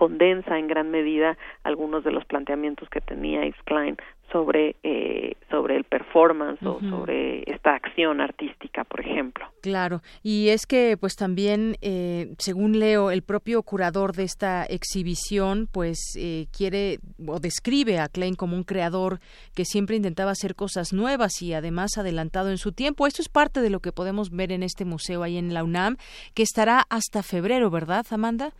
condensa 0.00 0.58
en 0.58 0.66
gran 0.66 0.90
medida 0.90 1.36
algunos 1.62 2.02
de 2.04 2.10
los 2.10 2.24
planteamientos 2.24 2.88
que 2.88 3.02
tenía 3.02 3.44
Yves 3.44 3.62
Klein 3.66 3.98
sobre 4.32 4.76
eh, 4.82 5.34
sobre 5.50 5.76
el 5.76 5.84
performance 5.84 6.62
uh 6.62 6.68
-huh. 6.68 6.86
o 6.86 6.90
sobre 6.90 7.42
esta 7.46 7.74
acción 7.74 8.22
artística, 8.22 8.84
por 8.84 9.00
ejemplo. 9.00 9.44
Claro, 9.60 10.00
y 10.22 10.48
es 10.48 10.64
que 10.64 10.96
pues 10.98 11.16
también 11.16 11.76
eh, 11.82 12.32
según 12.38 12.78
leo 12.78 13.10
el 13.10 13.22
propio 13.22 13.62
curador 13.62 14.14
de 14.14 14.22
esta 14.22 14.64
exhibición 14.64 15.68
pues 15.70 15.98
eh, 16.16 16.46
quiere 16.56 17.00
o 17.26 17.38
describe 17.38 17.98
a 17.98 18.08
Klein 18.08 18.36
como 18.36 18.56
un 18.56 18.64
creador 18.64 19.18
que 19.54 19.66
siempre 19.66 19.96
intentaba 19.96 20.30
hacer 20.30 20.54
cosas 20.54 20.94
nuevas 20.94 21.42
y 21.42 21.52
además 21.52 21.98
adelantado 21.98 22.48
en 22.48 22.56
su 22.56 22.72
tiempo. 22.72 23.06
Esto 23.06 23.20
es 23.20 23.28
parte 23.28 23.60
de 23.60 23.68
lo 23.68 23.80
que 23.80 23.92
podemos 23.92 24.30
ver 24.30 24.50
en 24.50 24.62
este 24.62 24.86
museo 24.86 25.22
ahí 25.22 25.36
en 25.36 25.52
la 25.52 25.62
UNAM 25.62 25.96
que 26.34 26.42
estará 26.42 26.84
hasta 26.88 27.22
febrero, 27.22 27.68
¿verdad, 27.68 28.06
Amanda? 28.10 28.54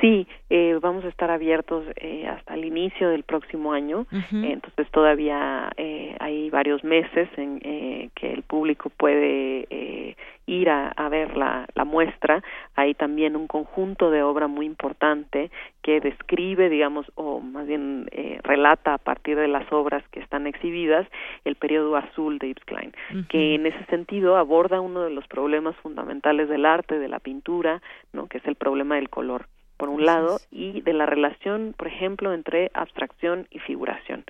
Sí, 0.00 0.26
eh, 0.48 0.78
vamos 0.80 1.04
a 1.04 1.08
estar 1.08 1.30
abiertos 1.30 1.84
eh, 1.96 2.26
hasta 2.26 2.54
el 2.54 2.64
inicio 2.64 3.10
del 3.10 3.22
próximo 3.22 3.72
año, 3.74 4.06
uh 4.10 4.16
-huh. 4.16 4.44
eh, 4.44 4.52
entonces 4.52 4.90
todavía 4.90 5.70
eh, 5.76 6.16
hay 6.18 6.48
varios 6.48 6.82
meses 6.84 7.28
en 7.36 7.60
eh, 7.62 8.08
que 8.14 8.32
el 8.32 8.42
público 8.42 8.88
puede 8.88 9.66
eh, 9.68 10.16
ir 10.46 10.70
a, 10.70 10.88
a 10.88 11.08
ver 11.10 11.36
la, 11.36 11.66
la, 11.74 11.84
muestra. 11.84 12.42
Hay 12.76 12.94
también 12.94 13.36
un 13.36 13.46
conjunto 13.46 14.10
de 14.10 14.22
obra 14.22 14.48
muy 14.48 14.64
importante 14.64 15.50
que 15.82 16.00
describe, 16.00 16.68
digamos, 16.70 17.06
o 17.14 17.40
más 17.40 17.66
bien 17.66 18.08
relata 18.42 18.94
a 18.94 18.98
partir 18.98 19.36
de 19.36 19.48
las 19.48 19.70
obras 19.72 20.02
que 20.10 20.20
están 20.20 20.46
exhibidas 20.46 21.06
el 21.44 21.54
periodo 21.56 21.94
azul 21.96 22.38
de 22.38 22.48
Yves 22.48 22.64
Klein, 22.64 22.92
uh 23.10 23.14
-huh. 23.14 23.26
que 23.28 23.54
en 23.54 23.66
ese 23.66 23.84
sentido 23.86 24.36
aborda 24.36 24.80
uno 24.80 25.02
de 25.02 25.10
los 25.10 25.26
problemas 25.28 25.76
fundamentales 25.76 26.48
del 26.48 26.64
arte, 26.64 26.98
de 26.98 27.08
la 27.08 27.20
pintura, 27.20 27.80
¿no? 28.12 28.26
que 28.26 28.38
es 28.38 28.46
el 28.46 28.56
problema 28.56 28.96
del 28.96 29.08
color 29.08 29.46
por 29.80 29.88
un 29.88 30.04
lado 30.04 30.40
y 30.52 30.82
de 30.82 30.92
la 30.92 31.06
relación 31.06 31.74
por 31.74 31.88
ejemplo 31.88 32.34
entre 32.34 32.70
abstracción 32.74 33.46
y 33.50 33.60
figuración 33.60 34.24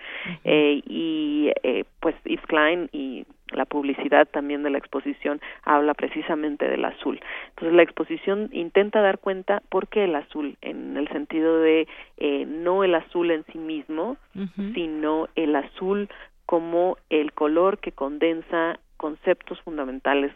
eh, 0.45 0.81
y 0.87 1.51
eh, 1.65 1.83
pues 1.99 2.15
Yves 2.25 2.47
Klein 2.47 2.89
y 2.93 3.27
la 3.51 3.65
publicidad 3.65 4.29
también 4.29 4.63
de 4.63 4.71
la 4.71 4.79
exposición 4.79 5.41
habla 5.65 5.95
precisamente 5.95 6.69
del 6.69 6.85
azul. 6.85 7.21
Entonces 7.49 7.75
la 7.75 7.83
exposición 7.83 8.49
intenta 8.53 9.01
dar 9.01 9.19
cuenta 9.19 9.61
por 9.71 9.89
qué 9.89 10.05
el 10.05 10.15
azul, 10.15 10.57
en 10.63 10.97
el 10.97 11.09
sentido 11.09 11.59
de 11.59 11.89
eh, 12.19 12.47
no 12.47 12.85
el 12.85 12.95
azul 12.95 13.33
en 13.33 13.45
sí 13.47 13.59
mismo, 13.59 14.17
uh 14.37 14.39
-huh. 14.39 14.75
sino 14.75 15.27
el 15.35 15.57
azul 15.57 16.09
como 16.47 16.97
el 17.09 17.33
color 17.33 17.79
que 17.79 17.91
condensa 17.91 18.79
conceptos 18.97 19.61
fundamentales 19.63 20.33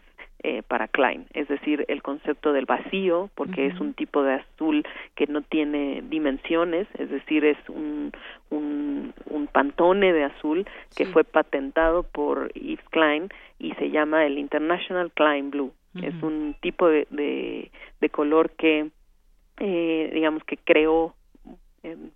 eh, 0.47 0.61
para 0.67 0.87
Klein, 0.87 1.25
es 1.33 1.47
decir, 1.47 1.85
el 1.87 2.03
concepto 2.03 2.53
del 2.53 2.65
vacío, 2.65 3.31
porque 3.33 3.61
uh 3.61 3.65
-huh. 3.65 3.73
es 3.73 3.79
un 3.79 3.93
tipo 3.95 4.21
de 4.21 4.33
azul 4.33 4.85
que 5.15 5.25
no 5.25 5.41
tiene 5.41 6.03
dimensiones, 6.07 6.87
es 6.99 7.09
decir, 7.09 7.43
es 7.45 7.57
un, 7.67 8.11
un, 8.51 9.11
un 9.27 9.47
pantone 9.47 10.13
de 10.13 10.25
azul 10.25 10.67
que 10.95 11.05
sí. 11.05 11.11
fue 11.11 11.23
patentado 11.23 12.03
por 12.03 12.53
Yves 12.53 12.87
Klein 12.91 13.29
y 13.57 13.71
se 13.79 13.89
llama 13.89 14.27
el 14.27 14.37
International 14.37 15.09
Klein 15.13 15.49
Blue. 15.49 15.73
Uh 15.95 15.99
-huh. 15.99 16.07
Es 16.09 16.21
un 16.21 16.55
tipo 16.61 16.89
de, 16.89 17.07
de, 17.09 17.71
de 17.99 18.09
color 18.09 18.51
que, 18.51 18.91
eh, 19.57 20.11
digamos, 20.13 20.43
que 20.43 20.57
creó 20.57 21.15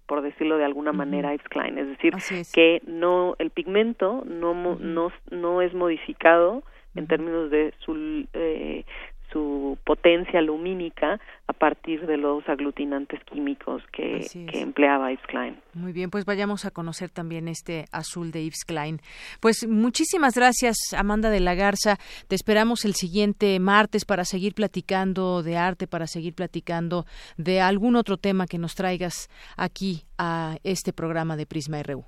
por 0.05 0.21
decirlo 0.21 0.57
de 0.57 0.65
alguna 0.65 0.93
manera, 0.93 1.33
Yves 1.33 1.49
Klein. 1.49 1.77
Es 1.77 1.87
decir, 1.87 2.13
que 2.53 2.81
no 2.85 3.35
el 3.39 3.49
pigmento 3.49 4.23
no, 4.25 4.53
no, 4.79 5.11
no 5.31 5.61
es 5.61 5.73
modificado 5.73 6.63
en 6.95 7.07
términos 7.07 7.51
de 7.51 7.73
su 7.79 8.25
eh, 8.33 8.85
su 9.31 9.77
potencia 9.83 10.41
lumínica 10.41 11.19
a 11.47 11.53
partir 11.53 12.05
de 12.05 12.17
los 12.17 12.47
aglutinantes 12.47 13.23
químicos 13.25 13.83
que, 13.91 14.25
que, 14.51 14.61
empleaba 14.61 15.11
Yves 15.11 15.25
Klein. 15.27 15.57
Muy 15.73 15.93
bien, 15.93 16.09
pues 16.09 16.25
vayamos 16.25 16.65
a 16.65 16.71
conocer 16.71 17.09
también 17.09 17.47
este 17.47 17.85
azul 17.91 18.31
de 18.31 18.43
Yves 18.45 18.65
Klein. 18.65 18.99
Pues 19.39 19.67
muchísimas 19.67 20.35
gracias, 20.35 20.77
Amanda 20.95 21.29
de 21.29 21.39
la 21.39 21.55
Garza. 21.55 21.97
Te 22.27 22.35
esperamos 22.35 22.85
el 22.85 22.93
siguiente 22.93 23.59
martes 23.59 24.05
para 24.05 24.25
seguir 24.25 24.53
platicando 24.53 25.43
de 25.43 25.57
arte, 25.57 25.87
para 25.87 26.07
seguir 26.07 26.33
platicando 26.33 27.05
de 27.37 27.61
algún 27.61 27.95
otro 27.95 28.17
tema 28.17 28.47
que 28.47 28.57
nos 28.57 28.75
traigas 28.75 29.29
aquí 29.57 30.03
a 30.17 30.57
este 30.63 30.93
programa 30.93 31.35
de 31.35 31.45
Prisma 31.45 31.81
RU. 31.83 32.05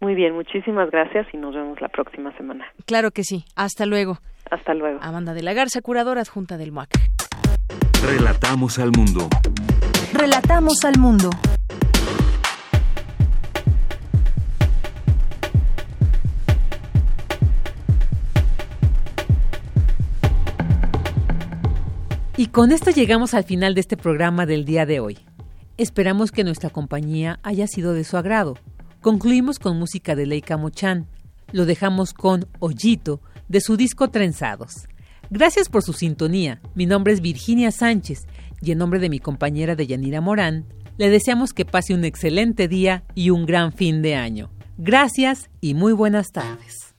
Muy 0.00 0.14
bien, 0.14 0.34
muchísimas 0.34 0.90
gracias 0.90 1.26
y 1.32 1.36
nos 1.38 1.54
vemos 1.54 1.80
la 1.80 1.88
próxima 1.88 2.36
semana. 2.36 2.66
Claro 2.84 3.10
que 3.10 3.24
sí. 3.24 3.44
Hasta 3.54 3.86
luego. 3.86 4.18
Hasta 4.50 4.74
luego. 4.74 4.98
Amanda 5.02 5.34
de 5.34 5.42
la 5.42 5.54
Garza, 5.54 5.80
curadora 5.80 6.20
adjunta 6.20 6.56
del 6.56 6.70
MUAC. 6.70 6.90
Relatamos 8.06 8.78
al 8.78 8.92
mundo. 8.92 9.28
Relatamos 10.12 10.84
al 10.84 10.98
mundo. 10.98 11.30
Y 22.38 22.48
con 22.48 22.70
esto 22.70 22.90
llegamos 22.90 23.32
al 23.32 23.44
final 23.44 23.74
de 23.74 23.80
este 23.80 23.96
programa 23.96 24.44
del 24.44 24.66
día 24.66 24.84
de 24.84 25.00
hoy. 25.00 25.18
Esperamos 25.78 26.32
que 26.32 26.44
nuestra 26.44 26.68
compañía 26.68 27.38
haya 27.42 27.66
sido 27.66 27.94
de 27.94 28.04
su 28.04 28.18
agrado. 28.18 28.56
Concluimos 29.06 29.60
con 29.60 29.78
música 29.78 30.16
de 30.16 30.26
Leica 30.26 30.56
Mochan. 30.56 31.06
Lo 31.52 31.64
dejamos 31.64 32.12
con 32.12 32.48
Ollito 32.58 33.20
de 33.46 33.60
su 33.60 33.76
disco 33.76 34.10
Trenzados. 34.10 34.88
Gracias 35.30 35.68
por 35.68 35.84
su 35.84 35.92
sintonía. 35.92 36.60
Mi 36.74 36.86
nombre 36.86 37.12
es 37.12 37.20
Virginia 37.20 37.70
Sánchez 37.70 38.26
y 38.60 38.72
en 38.72 38.78
nombre 38.78 38.98
de 38.98 39.08
mi 39.08 39.20
compañera 39.20 39.76
Deyanira 39.76 40.20
Morán, 40.20 40.66
le 40.98 41.08
deseamos 41.08 41.52
que 41.52 41.64
pase 41.64 41.94
un 41.94 42.04
excelente 42.04 42.66
día 42.66 43.04
y 43.14 43.30
un 43.30 43.46
gran 43.46 43.72
fin 43.72 44.02
de 44.02 44.16
año. 44.16 44.50
Gracias 44.76 45.50
y 45.60 45.74
muy 45.74 45.92
buenas 45.92 46.32
tardes. 46.32 46.96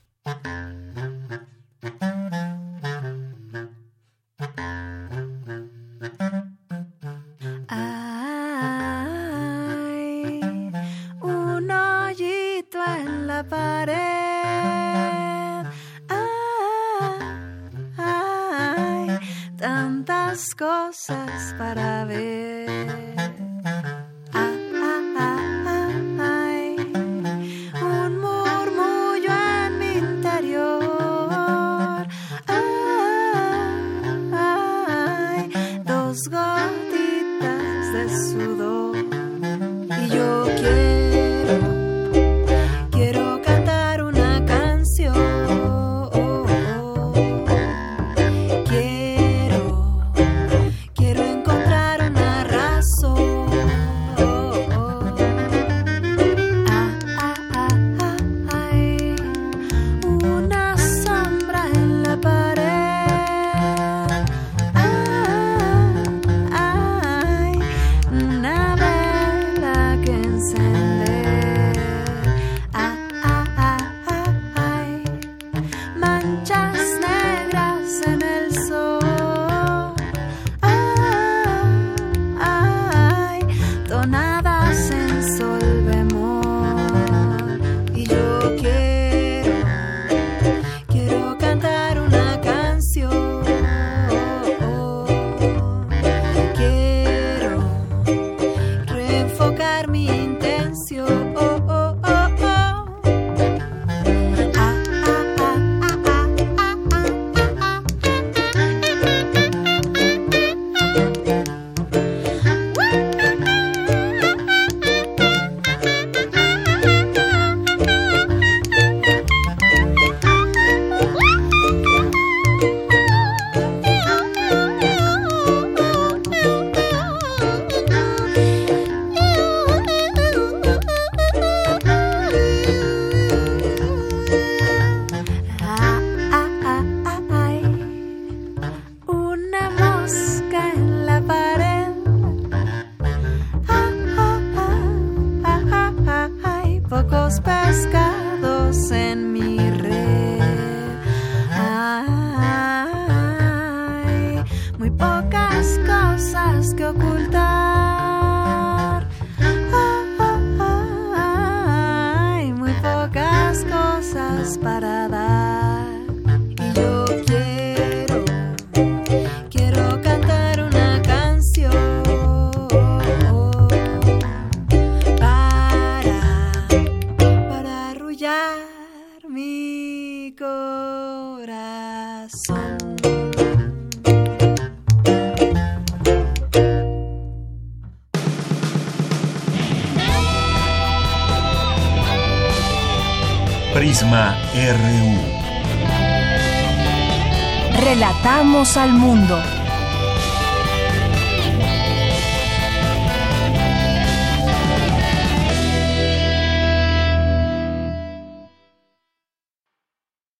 Al 198.58 198.92
mundo. 198.92 199.47